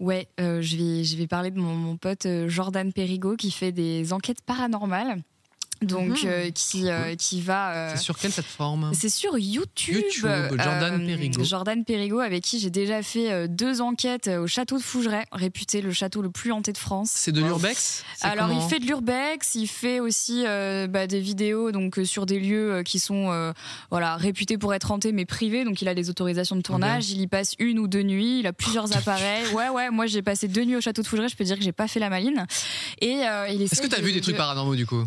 Ouais, 0.00 0.26
euh, 0.40 0.62
je, 0.62 0.76
vais, 0.76 1.04
je 1.04 1.16
vais 1.18 1.26
parler 1.26 1.50
de 1.50 1.58
mon, 1.58 1.74
mon 1.74 1.96
pote 1.98 2.24
euh, 2.24 2.48
Jordan 2.48 2.90
Perigo 2.92 3.36
qui 3.36 3.50
fait 3.50 3.72
des 3.72 4.12
enquêtes 4.14 4.40
paranormales. 4.40 5.22
Donc, 5.80 6.08
Mhm. 6.08 6.16
euh, 6.28 6.50
qui, 6.50 6.88
euh, 6.90 7.14
qui 7.14 7.40
va. 7.40 7.72
euh, 7.74 7.92
C'est 7.94 8.02
sur 8.02 8.18
quelle 8.18 8.32
plateforme 8.32 8.90
c'est 8.94 9.08
sur 9.08 9.38
YouTube. 9.38 9.94
YouTube, 9.94 10.26
Jordan 10.58 11.06
Perigo. 11.06 11.44
Jordan 11.44 11.84
Perigo, 11.84 12.18
avec 12.18 12.42
qui 12.42 12.58
j'ai 12.58 12.70
déjà 12.70 13.02
fait 13.02 13.30
euh, 13.30 13.46
deux 13.48 13.80
enquêtes 13.80 14.26
au 14.28 14.46
château 14.48 14.76
de 14.78 14.82
Fougeray, 14.82 15.24
réputé 15.30 15.80
le 15.80 15.92
château 15.92 16.20
le 16.20 16.30
plus 16.30 16.50
hanté 16.50 16.72
de 16.72 16.78
France. 16.78 17.10
C'est 17.14 17.30
de 17.32 17.40
l'urbex? 17.40 18.02
Alors 18.22 18.50
il 18.52 18.60
fait 18.68 18.80
de 18.80 18.86
l'urbex, 18.86 19.54
il 19.54 19.68
fait 19.68 20.00
aussi 20.00 20.44
euh, 20.46 20.86
bah, 20.88 21.06
des 21.06 21.20
vidéos 21.20 21.70
donc 21.70 21.98
euh, 21.98 22.04
sur 22.04 22.26
des 22.26 22.40
lieux 22.40 22.72
euh, 22.74 22.82
qui 22.82 22.98
sont 22.98 23.30
euh, 23.30 23.52
voilà 23.90 24.16
réputés 24.16 24.58
pour 24.58 24.74
être 24.74 24.90
hantés 24.90 25.12
mais 25.12 25.26
privés, 25.26 25.64
donc 25.64 25.80
il 25.80 25.88
a 25.88 25.94
des 25.94 26.10
autorisations 26.10 26.56
de 26.56 26.62
tournage, 26.62 27.10
il 27.10 27.20
y 27.20 27.26
passe 27.28 27.54
une 27.60 27.78
ou 27.78 27.86
deux 27.86 28.02
nuits, 28.02 28.40
il 28.40 28.46
a 28.46 28.52
plusieurs 28.52 28.96
appareils. 28.96 29.46
Ouais 29.54 29.68
ouais, 29.68 29.90
moi 29.90 30.06
j'ai 30.06 30.22
passé 30.22 30.48
deux 30.48 30.64
nuits 30.64 30.76
au 30.76 30.80
château 30.80 31.02
de 31.02 31.06
Fougeray, 31.06 31.28
je 31.28 31.36
peux 31.36 31.44
dire 31.44 31.56
que 31.56 31.62
j'ai 31.62 31.72
pas 31.72 31.86
fait 31.86 32.00
la 32.00 32.10
maline. 32.10 32.46
Et 33.00 33.22
euh, 33.26 33.48
il 33.48 33.62
Est-ce 33.62 33.80
que 33.80 33.86
tu 33.86 33.94
as 33.94 34.00
vu 34.00 34.12
des 34.12 34.20
trucs 34.20 34.36
paranormaux 34.36 34.74
du 34.74 34.86
coup? 34.86 35.04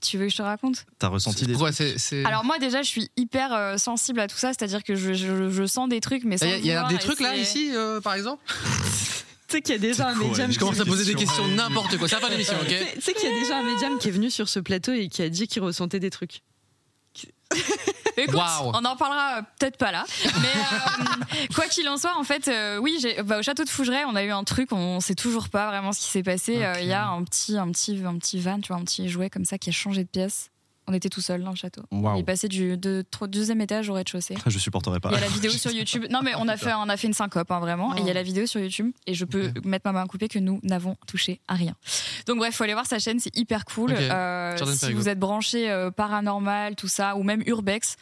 Tu 0.00 0.16
veux 0.18 0.26
que 0.26 0.32
je 0.32 0.36
te 0.36 0.42
raconte? 0.42 0.86
T'as 0.98 1.08
ressenti 1.08 1.44
des 1.46 1.54
c'est- 1.98 2.24
Alors 2.24 2.44
moi 2.44 2.58
déjà 2.58 2.82
je 2.82 2.88
suis 2.88 3.10
hyper 3.16 3.52
euh, 3.52 3.76
sensible 3.76 4.20
à 4.20 4.28
tout 4.28 4.36
ça, 4.36 4.48
c'est-à-dire 4.48 4.82
que 4.84 4.94
je, 4.94 5.12
je- 5.12 5.50
je 5.50 5.66
sens 5.66 5.88
des 5.88 6.00
trucs 6.00 6.24
mais 6.24 6.38
sans 6.38 6.46
Il 6.46 6.50
y 6.50 6.52
a, 6.54 6.58
il 6.58 6.66
y 6.66 6.70
a 6.72 6.82
vouloir, 6.84 6.92
des 6.92 6.98
trucs 6.98 7.20
là 7.20 7.32
c'est- 7.34 7.40
ici, 7.42 7.70
euh, 7.74 8.00
par 8.00 8.14
exemple? 8.14 8.42
Tu 9.48 9.56
sais 9.56 9.62
qu'il 9.62 9.72
y 9.72 9.78
a 9.78 9.80
déjà 9.80 10.08
un 10.08 10.14
médium. 10.14 10.52
Je 10.52 10.58
commence 10.58 10.78
à 10.78 10.84
poser 10.84 11.06
des 11.06 11.14
questions. 11.14 11.48
n'importe 11.48 11.96
quoi. 11.96 12.06
Fin 12.06 12.20
de 12.26 12.32
l'émission, 12.32 12.52
ok 12.60 12.66
Tu 12.96 13.00
sais 13.00 13.14
qu'il 13.14 13.30
y 13.30 13.32
a 13.34 13.40
déjà 13.40 13.56
un 13.58 13.62
médium 13.62 13.98
qui 13.98 14.08
est 14.08 14.10
venu 14.10 14.28
sur 14.30 14.46
ce 14.46 14.60
plateau 14.60 14.92
et 14.92 15.08
qui 15.08 15.22
a 15.22 15.30
dit 15.30 15.48
qu'il 15.48 15.62
ressentait 15.62 16.00
des 16.00 16.10
trucs. 16.10 16.42
Écoute, 18.22 18.36
Waouh. 18.36 18.72
on 18.74 18.84
en 18.84 18.96
parlera 18.96 19.38
euh, 19.38 19.42
peut-être 19.58 19.76
pas 19.76 19.92
là. 19.92 20.04
Mais 20.24 20.48
euh, 20.48 21.46
quoi 21.54 21.66
qu'il 21.66 21.88
en 21.88 21.96
soit, 21.96 22.16
en 22.16 22.24
fait, 22.24 22.48
euh, 22.48 22.78
oui, 22.78 23.04
bah, 23.24 23.38
au 23.38 23.42
château 23.42 23.64
de 23.64 23.68
Fougeray, 23.68 24.04
on 24.04 24.16
a 24.16 24.24
eu 24.24 24.30
un 24.30 24.44
truc, 24.44 24.72
on 24.72 25.00
sait 25.00 25.14
toujours 25.14 25.48
pas 25.48 25.68
vraiment 25.68 25.92
ce 25.92 26.00
qui 26.00 26.06
s'est 26.06 26.22
passé. 26.22 26.64
Il 26.80 26.86
y 26.86 26.92
a 26.92 27.08
un 27.08 27.22
petit, 27.24 27.56
un 27.56 27.70
petit, 27.70 28.02
un 28.04 28.18
petit 28.18 28.40
van, 28.40 28.60
tu 28.60 28.68
vois, 28.68 28.80
un 28.80 28.84
petit 28.84 29.08
jouet 29.08 29.30
comme 29.30 29.44
ça 29.44 29.58
qui 29.58 29.70
a 29.70 29.72
changé 29.72 30.04
de 30.04 30.08
pièce. 30.08 30.50
On 30.88 30.94
était 30.94 31.10
tout 31.10 31.20
seul 31.20 31.42
dans 31.42 31.50
le 31.50 31.56
château. 31.56 31.82
Waouh. 31.90 32.16
Il 32.16 32.20
est 32.20 32.24
passé 32.24 32.48
du 32.48 32.78
de, 32.78 33.04
deuxième 33.26 33.60
étage 33.60 33.90
au 33.90 33.92
rez-de-chaussée. 33.92 34.36
Je 34.46 34.58
supporterais 34.58 35.00
pas. 35.00 35.10
Il 35.10 35.14
y 35.14 35.18
a 35.18 35.20
la 35.20 35.28
vidéo 35.28 35.50
sur 35.50 35.70
YouTube. 35.70 36.06
Non, 36.10 36.20
mais 36.24 36.32
on 36.36 36.48
a 36.48 36.56
fait, 36.56 36.72
on 36.72 36.88
a 36.88 36.96
fait 36.96 37.06
une 37.06 37.12
syncope, 37.12 37.50
hein, 37.50 37.60
vraiment. 37.60 37.94
Et 37.96 38.00
il 38.00 38.06
y 38.06 38.10
a 38.10 38.14
la 38.14 38.22
vidéo 38.22 38.46
sur 38.46 38.60
YouTube. 38.60 38.90
Et 39.06 39.12
je 39.12 39.26
peux 39.26 39.52
mettre 39.64 39.86
ma 39.86 39.92
main 39.92 40.06
coupée 40.06 40.28
que 40.28 40.38
nous 40.38 40.60
n'avons 40.62 40.96
touché 41.06 41.40
à 41.46 41.54
rien. 41.54 41.74
Donc, 42.26 42.38
bref, 42.38 42.54
faut 42.54 42.64
aller 42.64 42.72
voir 42.72 42.86
sa 42.86 42.98
chaîne. 42.98 43.20
C'est 43.20 43.36
hyper 43.36 43.66
cool. 43.66 43.92
Euh, 43.92 44.56
si 44.56 44.80
Perigo. 44.80 44.98
vous 44.98 45.08
êtes 45.08 45.18
branché 45.18 45.70
euh, 45.70 45.90
paranormal, 45.90 46.74
tout 46.74 46.88
ça, 46.88 47.16
ou 47.16 47.22
même 47.22 47.42
urbex, 47.44 47.96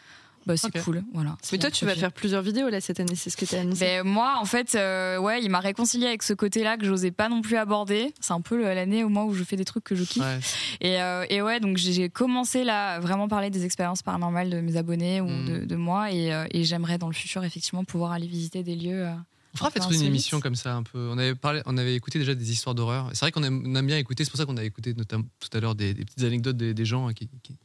bah, 0.46 0.56
c'est 0.56 0.70
cool. 0.82 1.02
Voilà. 1.12 1.36
Mais 1.52 1.58
toi, 1.58 1.70
tu 1.70 1.84
vas 1.84 1.94
faire 1.96 2.12
plusieurs 2.12 2.40
vidéos 2.42 2.68
là 2.68 2.80
cette 2.80 3.00
année, 3.00 3.14
c'est 3.16 3.30
ce 3.30 3.36
que 3.36 3.44
tu 3.44 3.54
as 3.56 3.60
annoncé. 3.60 3.80
Ben, 3.80 4.02
moi, 4.06 4.36
en 4.40 4.44
fait, 4.44 4.74
euh, 4.76 5.18
ouais, 5.18 5.42
il 5.42 5.50
m'a 5.50 5.60
réconcilié 5.60 6.06
avec 6.06 6.22
ce 6.22 6.32
côté-là 6.32 6.76
que 6.76 6.86
j'osais 6.86 7.10
pas 7.10 7.28
non 7.28 7.42
plus 7.42 7.56
aborder. 7.56 8.14
C'est 8.20 8.32
un 8.32 8.40
peu 8.40 8.62
l'année 8.62 9.02
au 9.04 9.08
moins 9.08 9.24
où 9.24 9.34
je 9.34 9.42
fais 9.44 9.56
des 9.56 9.64
trucs 9.64 9.84
que 9.84 9.94
je 9.96 10.04
kiffe. 10.04 10.22
Ouais. 10.22 10.38
Et, 10.80 11.02
euh, 11.02 11.26
et 11.28 11.42
ouais, 11.42 11.58
donc 11.60 11.76
j'ai 11.76 12.08
commencé 12.08 12.62
là 12.64 12.94
à 12.94 13.00
vraiment 13.00 13.28
parler 13.28 13.50
des 13.50 13.64
expériences 13.64 14.02
paranormales 14.02 14.50
de 14.50 14.60
mes 14.60 14.76
abonnés 14.76 15.20
ou 15.20 15.26
Mm. 15.28 15.46
de, 15.46 15.64
de 15.66 15.76
moi. 15.76 16.12
Et, 16.12 16.32
euh, 16.32 16.46
et 16.52 16.64
j'aimerais 16.64 16.98
dans 16.98 17.08
le 17.08 17.14
futur, 17.14 17.42
effectivement, 17.44 17.84
pouvoir 17.84 18.12
aller 18.12 18.26
visiter 18.28 18.62
des 18.62 18.76
lieux. 18.76 19.04
euh, 19.06 19.12
On 19.54 19.56
fera 19.58 19.70
peut-être 19.70 19.90
une 19.92 20.02
émission 20.02 20.38
comme 20.40 20.54
ça 20.54 20.74
un 20.74 20.82
peu. 20.82 21.08
On 21.10 21.18
avait 21.18 21.34
parlé, 21.34 21.62
on 21.66 21.76
avait 21.78 21.94
écouté 21.94 22.18
déjà 22.18 22.34
des 22.34 22.52
histoires 22.52 22.74
d'horreur. 22.74 23.08
C'est 23.14 23.20
vrai 23.20 23.32
qu'on 23.32 23.42
aime, 23.42 23.86
bien 23.86 23.96
écouter. 23.96 24.22
C'est 24.24 24.30
pour 24.30 24.38
ça 24.38 24.44
qu'on 24.44 24.58
a 24.58 24.64
écouté 24.64 24.92
notamment 24.94 25.24
tout 25.40 25.48
à 25.56 25.60
l'heure 25.60 25.74
des, 25.74 25.94
des 25.94 26.04
petites 26.04 26.22
anecdotes 26.24 26.56
des, 26.58 26.74
des 26.74 26.84
gens 26.84 27.08
qui, 27.14 27.28
qui- 27.42 27.56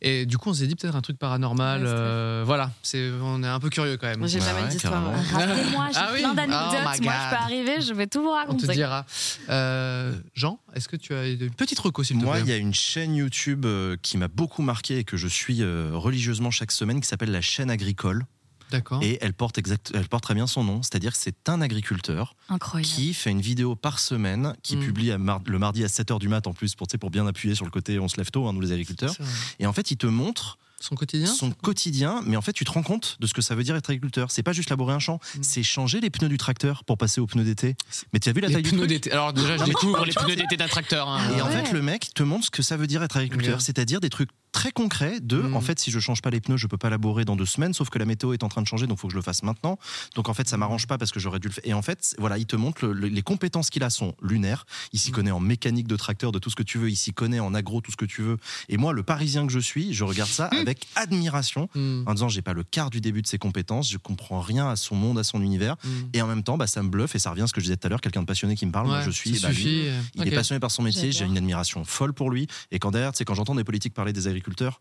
Et 0.00 0.26
du 0.26 0.38
coup, 0.38 0.50
on 0.50 0.54
s'est 0.54 0.66
dit 0.68 0.76
peut-être 0.76 0.94
un 0.94 1.00
truc 1.00 1.18
paranormal. 1.18 1.82
Ouais, 1.82 1.88
euh, 1.88 2.42
voilà, 2.46 2.70
c'est, 2.82 3.10
on 3.20 3.42
est 3.42 3.48
un 3.48 3.58
peu 3.58 3.68
curieux 3.68 3.96
quand 3.96 4.06
même. 4.06 4.20
Moi, 4.20 4.28
j'ai 4.28 4.38
jamais 4.40 4.62
ouais, 4.62 4.76
carrément. 4.76 5.10
ouais. 5.10 5.20
Rappelez-moi, 5.32 5.88
j'ai 5.92 5.98
Ah 5.98 6.10
oui 6.14 6.20
plein 6.20 6.30
Oh 6.32 6.36
d'anecdotes. 6.36 6.82
moi, 6.84 6.92
je 6.94 7.00
peux 7.36 7.42
arriver, 7.42 7.80
je 7.80 7.92
vais 7.94 8.06
tout 8.06 8.22
vous 8.22 8.28
On 8.28 8.34
raconter. 8.34 8.66
te 8.68 8.72
dira. 8.72 9.04
Euh, 9.48 10.14
Jean, 10.34 10.60
est-ce 10.74 10.88
que 10.88 10.96
tu 10.96 11.14
as 11.14 11.26
une 11.26 11.50
petite 11.50 11.78
reco 11.80 12.04
s'il 12.04 12.18
te 12.18 12.24
Moi, 12.24 12.38
il 12.40 12.46
y 12.48 12.52
a 12.52 12.56
une 12.56 12.74
chaîne 12.74 13.14
YouTube 13.16 13.64
euh, 13.66 13.96
qui 14.00 14.18
m'a 14.18 14.28
beaucoup 14.28 14.62
marqué 14.62 14.98
et 14.98 15.04
que 15.04 15.16
je 15.16 15.26
suis 15.26 15.62
religieusement 15.64 16.50
chaque 16.52 16.70
semaine 16.72 17.00
qui 17.00 17.08
s'appelle 17.08 17.32
la 17.32 17.40
chaîne 17.40 17.70
agricole. 17.70 18.24
D'accord. 18.70 19.02
Et 19.02 19.18
elle 19.20 19.32
porte, 19.34 19.58
exact, 19.58 19.92
elle 19.94 20.08
porte 20.08 20.22
très 20.24 20.34
bien 20.34 20.46
son 20.46 20.62
nom, 20.64 20.82
c'est-à-dire 20.82 21.12
que 21.12 21.18
c'est 21.18 21.48
un 21.48 21.60
agriculteur 21.60 22.34
Incroyable. 22.48 22.86
qui 22.92 23.14
fait 23.14 23.30
une 23.30 23.40
vidéo 23.40 23.74
par 23.76 23.98
semaine, 23.98 24.54
qui 24.62 24.76
Mm. 24.76 24.80
publie 24.80 25.10
à 25.12 25.18
mar- 25.18 25.40
le 25.46 25.58
mardi 25.58 25.84
à 25.84 25.88
7h 25.88 26.18
du 26.18 26.28
mat 26.28 26.46
en 26.46 26.52
plus, 26.52 26.74
pour, 26.74 26.86
pour 27.00 27.10
bien 27.10 27.26
appuyer 27.26 27.54
sur 27.54 27.64
le 27.64 27.70
côté 27.70 27.98
on 27.98 28.08
se 28.08 28.16
lève 28.18 28.30
tôt, 28.30 28.46
hein, 28.46 28.52
nous 28.52 28.60
les 28.60 28.72
agriculteurs. 28.72 29.14
Et 29.58 29.66
en 29.66 29.72
fait, 29.72 29.90
il 29.90 29.96
te 29.96 30.06
montre 30.06 30.58
Son 30.80 30.94
quotidien 30.94 31.26
son 31.26 31.50
quotidien, 31.50 32.22
mais 32.24 32.36
en 32.36 32.40
fait, 32.42 32.52
tu 32.52 32.64
te 32.64 32.70
rends 32.70 32.82
compte 32.84 33.16
de 33.20 33.26
ce 33.26 33.34
que 33.34 33.42
ça 33.42 33.54
veut 33.54 33.64
dire 33.64 33.74
être 33.76 33.90
agriculteur. 33.90 34.30
C'est 34.30 34.42
pas 34.44 34.52
juste 34.52 34.70
labourer 34.70 34.94
un 34.94 34.98
champ, 35.00 35.18
Mm. 35.36 35.42
c'est 35.42 35.62
changer 35.62 36.00
les 36.00 36.10
pneus 36.10 36.28
du 36.28 36.38
tracteur 36.38 36.84
pour 36.84 36.96
passer 36.96 37.20
aux 37.20 37.26
pneus 37.26 37.44
d'été. 37.44 37.74
Mais 38.12 38.20
tu 38.20 38.28
as 38.28 38.32
vu 38.32 38.40
la 38.40 38.48
Les 38.48 38.54
taille 38.54 38.62
du 38.62 38.70
pneus 38.70 38.86
d'été. 38.86 39.10
Alors 39.12 39.32
déjà, 39.32 39.56
je 39.56 39.64
découvre 39.64 40.04
les 40.04 40.12
pneus 40.12 40.36
d'été 40.36 40.56
d'un 40.56 40.68
tracteur. 40.68 41.08
hein. 41.08 41.20
Et 41.36 41.42
en 41.42 41.48
fait, 41.48 41.72
le 41.72 41.82
mec 41.82 42.14
te 42.14 42.22
montre 42.22 42.46
ce 42.46 42.50
que 42.50 42.62
ça 42.62 42.76
veut 42.76 42.86
dire 42.86 43.02
être 43.02 43.16
agriculteur, 43.16 43.60
c'est-à-dire 43.60 44.00
des 44.00 44.10
trucs 44.10 44.30
très 44.52 44.70
concrets 44.72 45.20
de, 45.20 45.36
Mm. 45.42 45.56
en 45.56 45.60
fait, 45.60 45.78
si 45.78 45.90
je 45.90 45.98
change 46.00 46.22
pas 46.22 46.30
les 46.30 46.40
pneus, 46.40 46.56
je 46.56 46.66
peux 46.66 46.78
pas 46.78 46.88
labourer 46.90 47.24
dans 47.24 47.36
deux 47.36 47.44
semaines, 47.46 47.74
sauf 47.74 47.90
que 47.90 47.98
la 47.98 48.06
météo 48.06 48.32
est 48.32 48.42
en 48.42 48.48
train 48.48 48.62
de 48.62 48.66
changer, 48.66 48.86
donc 48.86 48.98
faut 48.98 49.06
que 49.08 49.12
je 49.12 49.18
le 49.18 49.22
fasse 49.22 49.42
maintenant. 49.42 49.78
Donc 50.14 50.28
en 50.28 50.34
fait, 50.34 50.48
ça 50.48 50.56
m'arrange 50.56 50.86
pas 50.86 50.96
parce 50.96 51.10
que 51.10 51.20
j'aurais 51.20 51.38
dû 51.38 51.48
le 51.48 51.52
faire. 51.54 51.66
Et 51.66 51.74
en 51.74 51.82
fait, 51.82 52.14
voilà, 52.18 52.38
il 52.38 52.46
te 52.46 52.56
montre 52.56 52.86
le- 52.86 52.92
le- 52.92 53.08
les 53.08 53.22
compétences 53.22 53.68
qu'il 53.68 53.82
a 53.82 53.90
sont 53.90 54.14
lunaires. 54.22 54.64
Il 54.92 54.98
s'y 55.00 55.10
Mm. 55.10 55.14
connaît 55.14 55.30
en 55.32 55.40
mécanique 55.40 55.86
de 55.88 55.96
tracteur, 55.96 56.32
de 56.32 56.38
tout 56.38 56.50
ce 56.50 56.56
que 56.56 56.62
tu 56.62 56.78
veux. 56.78 56.88
Il 56.90 56.96
s'y 56.96 57.12
connaît 57.12 57.40
en 57.40 57.52
agro, 57.52 57.80
tout 57.80 57.90
ce 57.90 57.96
que 57.96 58.04
tu 58.06 58.22
veux. 58.22 58.38
Et 58.68 58.76
moi, 58.78 58.92
le 58.92 59.02
Parisien 59.02 59.46
que 59.46 59.52
je 59.52 59.58
suis, 59.58 59.92
je 59.92 60.04
regarde 60.04 60.30
ça 60.30 60.46
avec 60.46 60.67
admiration, 60.96 61.68
Mm. 61.74 62.02
en 62.06 62.14
disant, 62.14 62.28
j'ai 62.28 62.42
pas 62.42 62.52
le 62.52 62.62
quart 62.64 62.90
du 62.90 63.00
début 63.00 63.22
de 63.22 63.26
ses 63.26 63.38
compétences, 63.38 63.90
je 63.90 63.98
comprends 63.98 64.40
rien 64.40 64.68
à 64.68 64.76
son 64.76 64.94
monde, 64.96 65.18
à 65.18 65.24
son 65.24 65.42
univers. 65.42 65.76
Mm. 65.84 65.88
Et 66.14 66.22
en 66.22 66.26
même 66.26 66.42
temps, 66.42 66.56
bah, 66.56 66.66
ça 66.66 66.82
me 66.82 66.88
bluffe 66.88 67.14
et 67.14 67.18
ça 67.18 67.30
revient 67.30 67.42
à 67.42 67.46
ce 67.46 67.52
que 67.52 67.60
je 67.60 67.66
disais 67.66 67.76
tout 67.76 67.86
à 67.86 67.90
l'heure, 67.90 68.00
quelqu'un 68.00 68.20
de 68.22 68.26
passionné 68.26 68.56
qui 68.56 68.66
me 68.66 68.72
parle. 68.72 68.86
Moi, 68.86 69.02
je 69.02 69.10
suis. 69.10 69.38
bah, 69.40 69.48
lui, 69.48 69.54
suffit. 69.56 69.84
il 70.14 70.28
est 70.28 70.30
passionné 70.34 70.60
par 70.60 70.70
son 70.70 70.82
métier, 70.82 71.12
j'ai 71.12 71.24
une 71.24 71.36
admiration 71.36 71.84
folle 71.84 72.12
pour 72.12 72.30
lui. 72.30 72.46
Et 72.70 72.78
quand 72.78 72.90
derrière, 72.90 73.14
sais, 73.14 73.24
quand 73.24 73.34
j'entends 73.34 73.54
des 73.54 73.64
politiques 73.64 73.94
parler 73.94 74.12
des 74.12 74.26
agriculteurs, 74.28 74.80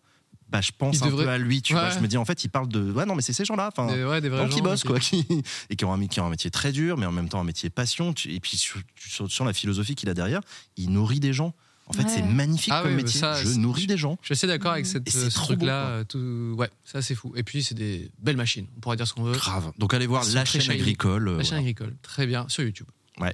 bah, 0.49 0.61
je 0.61 0.71
pense 0.77 1.01
un 1.01 1.09
peu 1.09 1.27
à 1.27 1.37
lui, 1.37 1.61
tu 1.61 1.73
vois. 1.73 1.89
Je 1.89 1.99
me 1.99 2.07
dis, 2.07 2.15
en 2.15 2.23
fait, 2.23 2.43
il 2.45 2.47
parle 2.49 2.69
de. 2.69 2.91
Ouais, 2.91 3.05
non, 3.05 3.15
mais 3.15 3.21
c'est 3.21 3.33
ces 3.33 3.43
gens-là. 3.43 3.69
Enfin, 3.75 3.87
ouais, 3.87 4.21
des 4.21 4.29
gens 4.29 4.47
qui 4.47 4.61
bossent, 4.61 4.83
quoi. 4.85 4.97
Qui, 4.99 5.25
et 5.69 5.75
qui 5.75 5.83
ont, 5.83 5.91
un, 5.93 6.07
qui 6.07 6.21
ont 6.21 6.25
un 6.25 6.29
métier 6.29 6.49
très 6.49 6.71
dur, 6.71 6.97
mais 6.97 7.05
en 7.05 7.11
même 7.11 7.27
temps 7.27 7.39
un 7.41 7.43
métier 7.43 7.69
passion. 7.69 8.13
Et 8.25 8.39
puis, 8.39 8.55
sur, 8.55 8.79
sur- 8.95 9.29
sur 9.29 9.43
la 9.45 9.51
philosophie 9.53 9.95
qu'il 9.95 10.07
a 10.09 10.13
derrière, 10.13 10.39
il 10.77 10.91
nourrit 10.91 11.19
des 11.19 11.33
gens. 11.33 11.53
En 11.89 11.93
fait, 11.93 12.03
Ouais. 12.03 12.09
c'est 12.09 12.21
magnifique 12.23 12.73
Ah 12.75 12.81
comme 12.83 12.95
métier. 12.95 13.19
ça, 13.19 13.41
je 13.41 13.49
nourris 13.57 13.87
des 13.87 13.97
gens. 13.97 14.17
Je 14.21 14.27
suis 14.27 14.33
assez 14.33 14.47
d'accord 14.47 14.73
avec 14.73 14.85
cette, 14.85 15.07
Et 15.07 15.11
c'est 15.11 15.29
ce 15.29 15.35
truc-là. 15.35 15.85
euh, 15.87 16.03
tout... 16.03 16.53
Ouais, 16.57 16.69
ça 16.83 17.01
c'est 17.01 17.15
fou. 17.15 17.31
Et 17.37 17.43
puis 17.43 17.63
c'est 17.63 17.75
des 17.75 18.11
belles 18.19 18.35
machines. 18.37 18.67
On 18.75 18.79
pourrait 18.81 18.97
dire 18.97 19.07
ce 19.07 19.13
qu'on 19.13 19.23
veut. 19.23 19.31
Grave. 19.33 19.71
Donc, 19.77 19.93
allez 19.93 20.05
voir 20.07 20.23
sont 20.25 20.35
la 20.35 20.43
chaîne 20.45 20.69
agricole. 20.69 21.27
euh, 21.29 21.37
La 21.37 21.43
chaîne 21.43 21.59
agricole. 21.59 21.95
Très 22.01 22.27
bien, 22.27 22.45
sur 22.49 22.63
YouTube. 22.63 22.87
Ouais. 23.19 23.33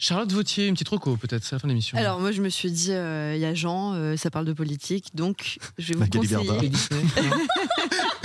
Charlotte 0.00 0.30
Vautier, 0.30 0.68
une 0.68 0.74
petite 0.74 0.88
reco 0.90 1.16
peut-être, 1.16 1.42
c'est 1.42 1.56
la 1.56 1.58
fin 1.58 1.66
de 1.66 1.72
l'émission. 1.72 1.98
Alors 1.98 2.20
moi 2.20 2.30
je 2.30 2.40
me 2.40 2.48
suis 2.48 2.70
dit, 2.70 2.92
euh, 2.92 3.34
il 3.34 3.40
y 3.40 3.44
a 3.44 3.52
Jean, 3.52 3.94
euh, 3.94 4.16
ça 4.16 4.30
parle 4.30 4.44
de 4.44 4.52
politique, 4.52 5.06
donc 5.14 5.58
je 5.76 5.92
vais 5.92 5.98
vous 6.04 6.06
conseiller. 6.06 6.70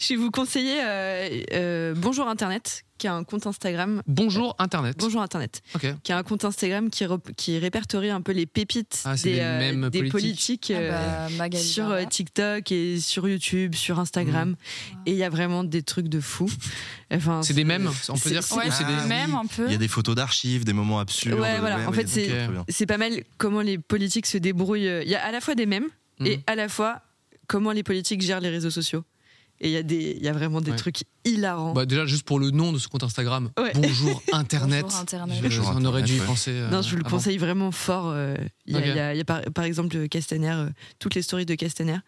Je 0.00 0.08
vais 0.08 0.16
vous 0.16 0.30
conseiller 0.30 0.78
euh, 0.82 1.42
euh, 1.52 1.94
Bonjour 1.96 2.28
Internet, 2.28 2.84
qui 2.98 3.06
a 3.06 3.14
un 3.14 3.24
compte 3.24 3.46
Instagram. 3.46 4.02
Bonjour 4.06 4.54
Internet. 4.58 4.96
Bonjour 4.98 5.20
Internet, 5.22 5.62
qui 6.02 6.12
a 6.12 6.18
un 6.18 6.22
compte 6.22 6.44
Instagram 6.44 6.90
qui, 6.90 7.04
qui 7.36 7.58
répertorie 7.58 8.10
un 8.10 8.20
peu 8.20 8.32
les 8.32 8.46
pépites 8.46 9.02
Ah, 9.04 9.16
c'est 9.16 9.30
des, 9.30 9.34
des 9.36 9.40
euh, 9.42 9.58
mèmes 9.58 9.90
des 9.90 9.98
politiques. 9.98 10.12
politiques, 10.12 10.70
euh, 10.70 11.26
Ah 11.28 11.48
bah, 11.48 11.56
sur 11.56 11.90
euh, 11.90 12.04
TikTok 12.04 12.72
et 12.72 12.98
sur 13.00 13.28
YouTube, 13.28 13.74
sur. 13.74 13.98
Instagram. 14.00 14.56
Et 15.04 15.10
il 15.12 15.16
y 15.16 15.24
a 15.24 15.28
vraiment 15.28 15.62
des 15.62 15.82
trucs 15.82 16.08
de 16.08 16.20
fou. 16.20 16.50
Enfin, 17.12 17.42
C'est 17.42 17.52
des 17.54 17.64
mèmes, 17.64 17.88
on 18.08 18.12
peut 18.14 18.18
c'est- 18.18 18.30
dire 18.30 18.42
Ouais, 18.56 18.64
des. 18.68 19.08
même 19.08 19.34
un 19.34 19.44
peu. 19.46 19.66
Il 19.66 19.72
y 19.72 19.74
a 19.74 19.78
des 19.78 19.88
photos 19.88 20.14
d'archives, 20.14 20.64
des 20.64 20.72
moments 20.72 21.00
absurdes. 21.00 21.38
Ouais, 21.38 21.58
voilà. 21.60 21.86
En 21.88 21.92
fait, 21.92 22.08
c'est- 22.08 22.86
pas 22.86 22.96
mal 22.98 23.22
comment 23.38 23.60
les 23.60 23.78
politiques 23.78 24.26
se 24.26 24.38
débrouillent. 24.38 24.88
Il 25.04 25.08
y 25.08 25.14
a 25.14 25.24
à 25.24 25.30
la 25.30 25.40
fois 25.40 25.54
des 25.54 25.66
mèmes 25.66 25.86
Mhm. 26.18 26.26
et 26.26 26.40
à 26.46 26.54
la 26.54 26.68
fois 26.68 27.02
comment 27.46 27.72
les 27.72 27.82
politiques 27.82 28.22
gèrent 28.22 28.40
les 28.40 28.48
réseaux 28.50 28.70
sociaux. 28.70 29.04
Et 29.62 29.68
il 29.68 29.72
y, 29.72 29.76
a 29.76 29.82
des- 29.82 30.16
il 30.18 30.22
y 30.24 30.28
a 30.28 30.32
vraiment 30.32 30.62
des 30.62 30.70
Ouais. 30.70 30.76
trucs 30.78 31.02
hilarants. 31.26 31.74
Bah, 31.74 31.84
déjà, 31.84 32.06
juste 32.06 32.22
pour 32.22 32.38
le 32.38 32.50
nom 32.50 32.72
de 32.72 32.78
ce 32.78 32.88
compte 32.88 33.02
Instagram. 33.02 33.50
Ouais. 33.60 33.72
Bonjour 33.74 34.22
Internet. 34.32 34.84
Bonjour, 34.84 35.00
Internet. 35.00 35.36
Je- 35.36 35.42
Bonjour, 35.42 35.72
on 35.76 35.84
aurait 35.84 36.02
dû 36.02 36.14
y 36.16 36.20
penser. 36.20 36.50
euh, 36.52 36.70
non, 36.70 36.80
je 36.80 36.88
vous 36.90 36.96
le 36.96 37.02
avant. 37.04 37.16
conseille 37.18 37.36
vraiment 37.36 37.70
fort. 37.70 38.06
euh, 38.08 38.34
Il 38.66 38.72
y 38.72 38.76
a, 38.76 38.78
Ok. 38.80 38.84
il 38.86 38.96
y 38.96 38.98
a- 38.98 39.14
il 39.14 39.18
y 39.18 39.20
a 39.20 39.24
par, 39.24 39.42
par 39.54 39.64
exemple 39.64 40.08
Castaner, 40.08 40.50
euh, 40.52 40.68
toutes 40.98 41.14
les 41.14 41.20
stories 41.22 41.44
de 41.44 41.54
Castaner, 41.56 41.98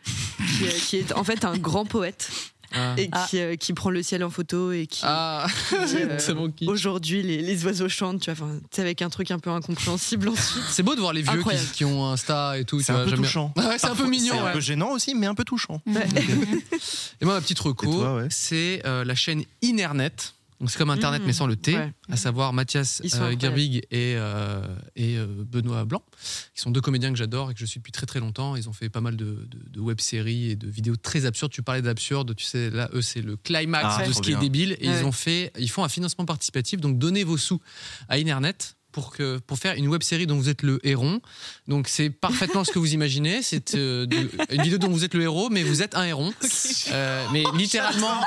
qui, 0.58 0.64
euh, 0.64 0.70
qui 0.88 0.96
est 0.96 1.12
en 1.12 1.24
fait 1.24 1.44
un 1.44 1.58
grand 1.58 1.84
poète 1.84 2.30
Ah. 2.74 2.94
et 2.97 3.11
qui, 3.28 3.40
euh, 3.40 3.57
qui 3.57 3.73
prend 3.73 3.90
le 3.90 4.03
ciel 4.03 4.24
en 4.24 4.31
photo 4.31 4.73
et 4.73 4.86
qui. 4.86 5.03
Ah, 5.05 5.47
qui, 5.69 5.74
euh. 5.97 6.19
Aujourd'hui, 6.66 7.23
les, 7.23 7.43
les 7.43 7.65
oiseaux 7.65 7.89
chantent, 7.89 8.20
tu 8.20 8.32
vois, 8.32 8.49
avec 8.78 9.03
un 9.03 9.11
truc 9.11 9.31
un 9.31 9.39
peu 9.39 9.51
incompréhensible 9.51 10.28
ensuite. 10.31 10.65
C'est 10.70 10.82
beau 10.82 10.94
de 10.94 11.01
voir 11.01 11.12
les 11.12 11.23
vieux 11.23 11.43
qui, 11.73 11.85
ont 11.85 12.07
Insta 12.07 12.59
et 12.59 12.65
tout. 12.65 12.78
tu 12.78 12.85
C'est 12.85 12.93
un 12.93 13.05
peu 13.05 13.12
touchant. 13.12 13.53
Ouais, 13.62 13.78
c'est 13.78 13.86
un 13.86 13.94
peu 13.94 14.09
mignon. 14.09 14.35
C'est 14.35 14.49
un 14.49 14.53
peu 14.53 14.61
gênant 14.61 14.90
aussi, 14.90 15.15
mais 15.15 15.27
un 15.27 15.35
peu 15.35 15.44
touchant. 15.44 15.81
Et 15.86 17.24
moi, 17.24 17.35
ma 17.35 17.40
petite 17.40 17.61
reco, 17.61 18.05
c'est 18.31 18.82
euh, 18.85 19.05
la 19.05 19.15
chaîne 19.15 19.44
Inernet. 19.62 20.35
Donc 20.62 20.70
c'est 20.70 20.78
comme 20.78 20.90
Internet 20.90 21.22
Mmh, 21.22 21.26
mais 21.26 21.32
sans 21.32 21.48
le 21.48 21.56
T, 21.56 21.74
ouais. 21.76 21.93
à 22.09 22.16
savoir 22.16 22.52
Mathias 22.52 23.02
euh. 23.16 23.34
Gerbig 23.36 23.78
et, 23.90 24.14
euh, 24.16 24.64
et 24.94 25.18
euh, 25.18 25.26
Benoît 25.44 25.84
Blanc, 25.84 26.05
qui 26.55 26.60
sont 26.60 26.70
deux 26.70 26.80
comédiens 26.80 27.10
que 27.10 27.18
j'adore 27.18 27.51
et 27.51 27.55
que 27.55 27.59
je 27.59 27.66
suis 27.66 27.80
depuis 27.80 27.90
très 27.90 28.06
très 28.06 28.20
longtemps. 28.20 28.55
Ils 28.55 28.68
ont 28.68 28.72
fait 28.72 28.89
pas 28.89 29.01
mal 29.01 29.16
de, 29.16 29.24
de- 29.51 29.68
de 29.70 29.80
web-séries 29.80 30.51
et 30.52 30.56
de 30.56 30.68
vidéos 30.70 30.94
très 30.94 31.26
absurdes. 31.26 31.51
Tu 31.51 31.62
parlais 31.64 31.82
d'absurde, 31.82 32.36
tu 32.36 32.44
sais, 32.44 32.70
là, 32.70 32.89
eux, 32.94 33.02
c'est 33.02 33.22
le 33.22 33.36
climax 33.36 33.84
Ah, 33.98 34.06
de 34.06 34.12
ce 34.12 34.20
qui 34.22 34.30
est 34.30 34.36
débile. 34.36 34.76
Et 34.78 34.89
Ouais. 34.89 35.01
ils 35.01 35.05
ont 35.05 35.10
fait, 35.10 35.52
ils 35.59 35.68
font 35.68 35.82
un 35.82 35.89
financement 35.89 36.24
participatif, 36.26 36.80
donc 36.80 36.97
donnez 36.97 37.24
vos 37.24 37.36
sous 37.39 37.60
à 38.09 38.18
Inernet. 38.18 38.55
Pour, 38.93 39.10
que, 39.10 39.39
pour 39.39 39.59
faire 39.59 39.74
une 39.76 39.89
web 39.89 40.02
série 40.02 40.26
dont 40.26 40.36
vous 40.36 40.51
êtes 40.51 40.60
le 40.62 40.78
héron. 40.86 41.22
Donc 41.68 41.86
c'est 41.86 42.10
parfaitement 42.10 42.64
ce 42.64 42.72
que 42.72 42.78
vous 42.80 42.93
imaginez. 42.93 43.40
C'est 43.43 43.74
euh, 43.76 44.06
une 44.51 44.62
vidéo 44.62 44.78
dont 44.78 44.89
vous 44.89 45.05
êtes 45.05 45.14
le 45.14 45.22
héros, 45.22 45.48
mais 45.48 45.62
vous 45.62 45.80
êtes 45.82 45.94
un 45.94 46.02
héron. 46.05 46.32
Euh, 46.90 47.24
mais 47.32 47.44
littéralement, 47.55 48.20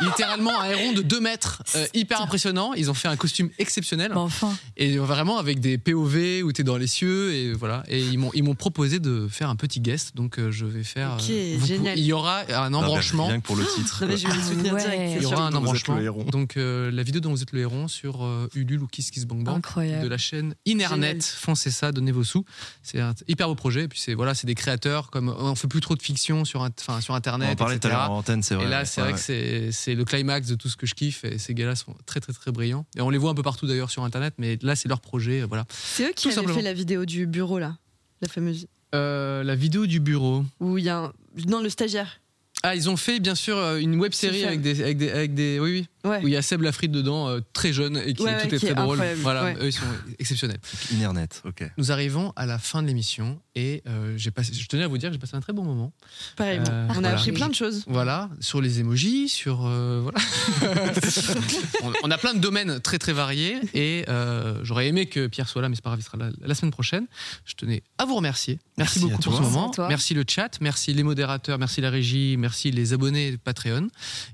littéralement 0.00 0.58
un 0.60 0.70
héron 0.70 0.92
de 0.92 1.02
2 1.02 1.20
mètres, 1.20 1.62
euh, 1.76 1.86
hyper 1.94 2.20
impressionnant. 2.22 2.72
Ils 2.74 2.90
ont 2.90 2.94
fait 2.94 3.08
un 3.08 3.16
costume 3.16 3.50
exceptionnel. 3.58 4.12
Enfin. 4.14 4.56
Et 4.76 4.96
vraiment 4.96 5.38
avec 5.38 5.60
des 5.60 5.76
POV 5.78 6.42
où 6.42 6.52
tu 6.52 6.62
es 6.62 6.64
dans 6.64 6.76
les 6.78 6.86
cieux. 6.86 7.32
Et 7.34 7.52
voilà. 7.52 7.84
Et 7.88 8.00
ils 8.00 8.18
m'ont, 8.18 8.30
ils 8.34 8.42
m'ont 8.42 8.54
proposé 8.54 8.98
de 8.98 9.28
faire 9.30 9.50
un 9.50 9.56
petit 9.56 9.80
guest. 9.80 10.16
Donc 10.16 10.38
euh, 10.38 10.50
je 10.50 10.64
vais 10.64 10.82
faire. 10.84 11.16
Ok, 11.20 11.28
euh, 11.30 11.56
vous- 11.58 11.66
génial. 11.66 11.98
Il 11.98 12.04
y 12.04 12.12
aura 12.14 12.40
un 12.40 12.44
Ah 12.48 12.70
bah, 12.70 12.76
embranchement. 12.78 13.26
Rien 13.26 13.40
que 13.40 13.46
pour 13.46 13.56
le 13.56 13.64
titre. 13.66 13.98
Je 14.00 14.06
vais 14.06 14.34
les 14.34 14.42
soutenir 14.42 14.72
ouais. 14.74 14.80
direct. 14.80 15.02
c'est 15.12 15.16
il 15.16 15.22
y 15.22 15.26
sûr. 15.26 15.32
aura 15.32 15.46
un 15.46 15.50
Dont 15.50 15.60
vous 15.60 15.64
êtes 15.64 15.68
embranchement. 15.68 15.96
le 15.96 16.04
héron. 16.04 16.24
Donc 16.24 16.56
euh, 16.56 16.90
la 16.90 17.02
vidéo 17.02 17.20
dont 17.20 17.30
vous 17.30 17.42
êtes 17.42 17.52
le 17.52 17.60
héron 17.60 17.88
sur 17.88 18.24
euh, 18.24 18.48
Ulule 18.54 18.82
ou 18.82 18.86
Kiss 18.86 19.10
Kiss 19.10 19.26
Bang 19.26 19.44
Bang 19.44 19.58
Incroyable. 19.58 20.02
de 20.04 20.08
la 20.08 20.18
chaîne 20.18 20.54
Inernet. 20.64 21.08
Génial. 21.08 21.22
Foncez 21.22 21.70
ça, 21.70 21.92
donnez 21.92 22.12
vos 22.12 22.24
sous. 22.24 22.44
C'est 22.82 23.00
un 23.00 23.14
hyper 23.28 23.48
beau 23.48 23.54
projet. 23.54 23.84
Et 23.84 23.88
puis 23.88 23.98
c'est 23.98 24.14
voilà, 24.14 24.34
c'est 24.34 24.46
des 24.46 24.54
créateurs 24.54 25.10
comme 25.10 25.28
on 25.28 25.54
fait 25.54 25.68
plus 25.68 25.80
trop 25.80 25.94
de 25.96 26.02
fiction 26.02 26.44
sur, 26.44 26.60
enfin, 26.62 27.00
sur 27.00 27.14
On 27.14 27.16
internet. 27.16 27.50
en 27.52 27.56
parlait 27.56 27.78
tout 27.78 27.86
à 27.86 27.90
etc. 27.90 28.00
l'heure 28.02 28.10
en 28.10 28.18
antenne, 28.18 28.42
c'est 28.42 28.54
vrai. 28.54 28.64
Et 28.64 28.68
là, 28.68 28.84
c'est 28.84 29.00
Ouais, 29.00 29.08
vrai 29.08 29.16
que 29.18 29.20
c'est 29.24 29.72
c'est 29.72 29.94
le 29.94 30.04
climax 30.04 30.48
de 30.48 30.54
tout 30.54 30.68
ce 30.68 30.76
que 30.76 30.86
je 30.86 30.94
kiffe. 30.94 31.24
Et 31.24 31.38
ces 31.38 31.54
gars-là 31.54 31.76
sont 31.76 31.94
très, 32.06 32.20
très, 32.20 32.32
très 32.32 32.50
brillants. 32.52 32.86
Et 32.96 33.00
on 33.00 33.10
les 33.10 33.18
voit 33.18 33.30
un 33.30 33.34
peu 33.34 33.42
partout 33.42 33.66
d'ailleurs 33.66 33.90
sur 33.90 34.04
Internet. 34.04 34.34
Mais 34.38 34.58
là, 34.62 34.76
c'est 34.76 34.88
leur 34.88 35.00
projet. 35.00 35.42
euh, 35.42 35.46
Voilà. 35.46 35.64
C'est 35.70 36.04
eux 36.04 36.12
qui 36.14 36.22
Tout 36.24 36.28
avaient 36.28 36.34
simplement. 36.36 36.56
fait 36.56 36.62
la 36.62 36.72
vidéo 36.74 37.04
du 37.04 37.26
bureau, 37.26 37.58
là. 37.58 37.76
La 38.22 38.28
fameuse. 38.28 38.66
Euh, 38.94 39.42
la 39.44 39.54
vidéo 39.54 39.86
du 39.86 40.00
bureau. 40.00 40.44
Où 40.60 40.78
il 40.78 40.84
y 40.84 40.88
a 40.88 40.98
un. 40.98 41.12
Non, 41.46 41.60
le 41.62 41.68
stagiaire. 41.70 42.20
Ah, 42.62 42.74
ils 42.74 42.90
ont 42.90 42.96
fait 42.98 43.20
bien 43.20 43.34
sûr 43.34 43.56
euh, 43.56 43.78
une 43.78 43.94
web 43.98 44.12
série 44.12 44.44
avec 44.44 44.60
des, 44.60 44.82
avec 44.82 44.98
des, 44.98 45.10
avec 45.10 45.32
des, 45.34 45.58
oui, 45.58 45.70
oui, 45.70 45.86
Ouais. 46.04 46.22
où 46.22 46.28
il 46.28 46.32
y 46.32 46.36
a 46.36 46.42
Seb 46.42 46.62
Lafrite 46.62 46.92
dedans, 46.92 47.28
euh, 47.28 47.40
très 47.52 47.72
jeune 47.72 47.96
et 47.98 48.14
qui 48.14 48.22
Ouais, 48.22 48.32
tout 48.32 48.48
ouais, 48.48 48.54
est 48.54 48.58
qui 48.58 48.64
très 48.66 48.72
est 48.72 48.74
drôle. 48.74 48.92
incroyable, 48.96 49.20
Voilà, 49.22 49.44
ouais. 49.44 49.56
eux 49.60 49.66
ils 49.66 49.72
sont 49.72 49.84
exceptionnels. 50.18 50.58
Internet, 50.94 51.42
ok. 51.44 51.70
Nous 51.76 51.92
arrivons 51.92 52.32
à 52.36 52.46
la 52.46 52.58
fin 52.58 52.82
de 52.82 52.86
l'émission 52.88 53.40
et 53.54 53.82
euh, 53.86 54.14
j'ai 54.16 54.30
passé, 54.30 54.52
je 54.54 54.66
tenais 54.66 54.84
à 54.84 54.88
vous 54.88 54.98
dire 54.98 55.10
que 55.10 55.14
j'ai 55.14 55.18
passé 55.18 55.36
un 55.36 55.40
très 55.40 55.52
bon 55.52 55.64
moment. 55.64 55.92
Pareillement. 56.36 56.64
Euh, 56.70 56.86
on 56.88 56.90
a 56.90 56.94
voilà. 56.94 57.10
appris 57.12 57.32
plein 57.32 57.48
de 57.48 57.54
choses. 57.54 57.84
Voilà, 57.86 58.30
sur 58.40 58.60
les 58.60 58.80
emojis, 58.80 59.28
sur 59.28 59.66
euh, 59.66 60.00
voilà. 60.02 60.18
on, 61.82 61.92
on 62.04 62.10
a 62.10 62.18
plein 62.18 62.34
de 62.34 62.38
domaines 62.40 62.80
très 62.80 62.98
très 62.98 63.12
variés 63.12 63.58
et 63.74 64.04
euh, 64.08 64.60
j'aurais 64.62 64.86
aimé 64.88 65.06
que 65.06 65.26
Pierre 65.26 65.48
soit 65.48 65.62
là, 65.62 65.68
mais 65.68 65.74
c'est 65.74 65.82
pas 65.84 65.90
grave, 65.90 66.00
il 66.00 66.04
sera 66.04 66.18
là 66.18 66.30
la 66.40 66.54
semaine 66.54 66.70
prochaine. 66.72 67.06
Je 67.44 67.54
tenais 67.54 67.82
à 67.98 68.04
vous 68.04 68.14
remercier. 68.16 68.58
Merci, 68.78 68.98
Merci 68.98 68.98
à 68.98 69.02
beaucoup 69.02 69.22
pour 69.22 69.32
toi. 69.32 69.36
ce 69.38 69.42
moment. 69.42 69.66
Merci 69.66 69.72
à 69.72 69.74
toi. 69.76 69.88
Merci 69.88 70.14
le 70.14 70.24
chat, 70.28 70.60
merci 70.60 70.94
les 70.94 71.02
modérateurs, 71.02 71.58
merci 71.58 71.80
la 71.80 71.90
régie, 71.90 72.36
merci 72.38 72.70
les 72.70 72.92
abonnés 72.92 73.36
Patreon 73.36 73.88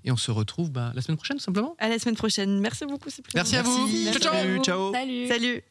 et 0.05 0.11
on 0.13 0.17
se 0.17 0.31
retrouve 0.31 0.71
bah, 0.71 0.93
la 0.95 1.03
semaine 1.03 1.17
prochaine 1.17 1.37
tout 1.39 1.43
simplement. 1.45 1.56
À 1.79 1.89
la 1.89 1.99
semaine 1.99 2.17
prochaine. 2.17 2.61
Merci 2.61 2.87
beaucoup, 2.87 3.11
Cyprien. 3.11 3.41
Merci 3.41 3.57
à 3.57 3.63
vous. 3.63 3.79
Merci. 3.79 4.05
Ciao, 4.13 4.21
ciao. 4.21 4.33
Salut, 4.33 4.61
ciao. 4.63 4.93
Salut. 4.93 5.29
Salut. 5.29 5.63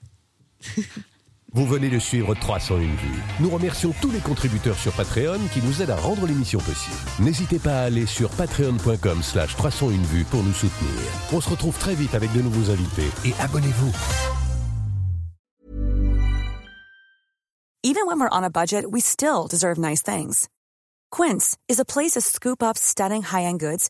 Vous 1.55 1.65
venez 1.65 1.89
de 1.89 1.99
suivre 1.99 2.35
301 2.35 2.79
vues. 2.81 3.23
Nous 3.39 3.49
remercions 3.49 3.93
tous 4.01 4.11
les 4.11 4.19
contributeurs 4.19 4.77
sur 4.77 4.91
Patreon 4.91 5.39
qui 5.53 5.61
nous 5.61 5.81
aident 5.81 5.91
à 5.91 5.95
rendre 5.95 6.27
l'émission 6.27 6.59
possible. 6.59 6.97
N'hésitez 7.21 7.59
pas 7.59 7.79
à 7.79 7.83
aller 7.83 8.05
sur 8.05 8.29
patreon.com 8.31 9.23
slash 9.23 9.55
301 9.55 10.01
vues 10.01 10.25
pour 10.25 10.43
nous 10.43 10.51
soutenir. 10.51 10.99
On 11.31 11.39
se 11.39 11.49
retrouve 11.49 11.77
très 11.79 11.95
vite 11.95 12.13
avec 12.13 12.33
de 12.33 12.41
nouveaux 12.41 12.69
invités 12.71 13.09
et 13.23 13.33
abonnez-vous. 13.39 13.93
Even 17.83 18.05
when 18.05 18.19
we're 18.19 18.27
on 18.33 18.43
a 18.43 18.49
budget, 18.49 18.91
we 18.91 18.99
still 18.99 19.47
deserve 19.47 19.77
nice 19.77 20.01
things. 20.01 20.49
Quince 21.09 21.55
is 21.69 21.79
a 21.79 21.85
place 21.85 22.15
to 22.15 22.19
scoop 22.19 22.61
up 22.61 22.77
stunning 22.77 23.21
high-end 23.21 23.59
goods 23.59 23.89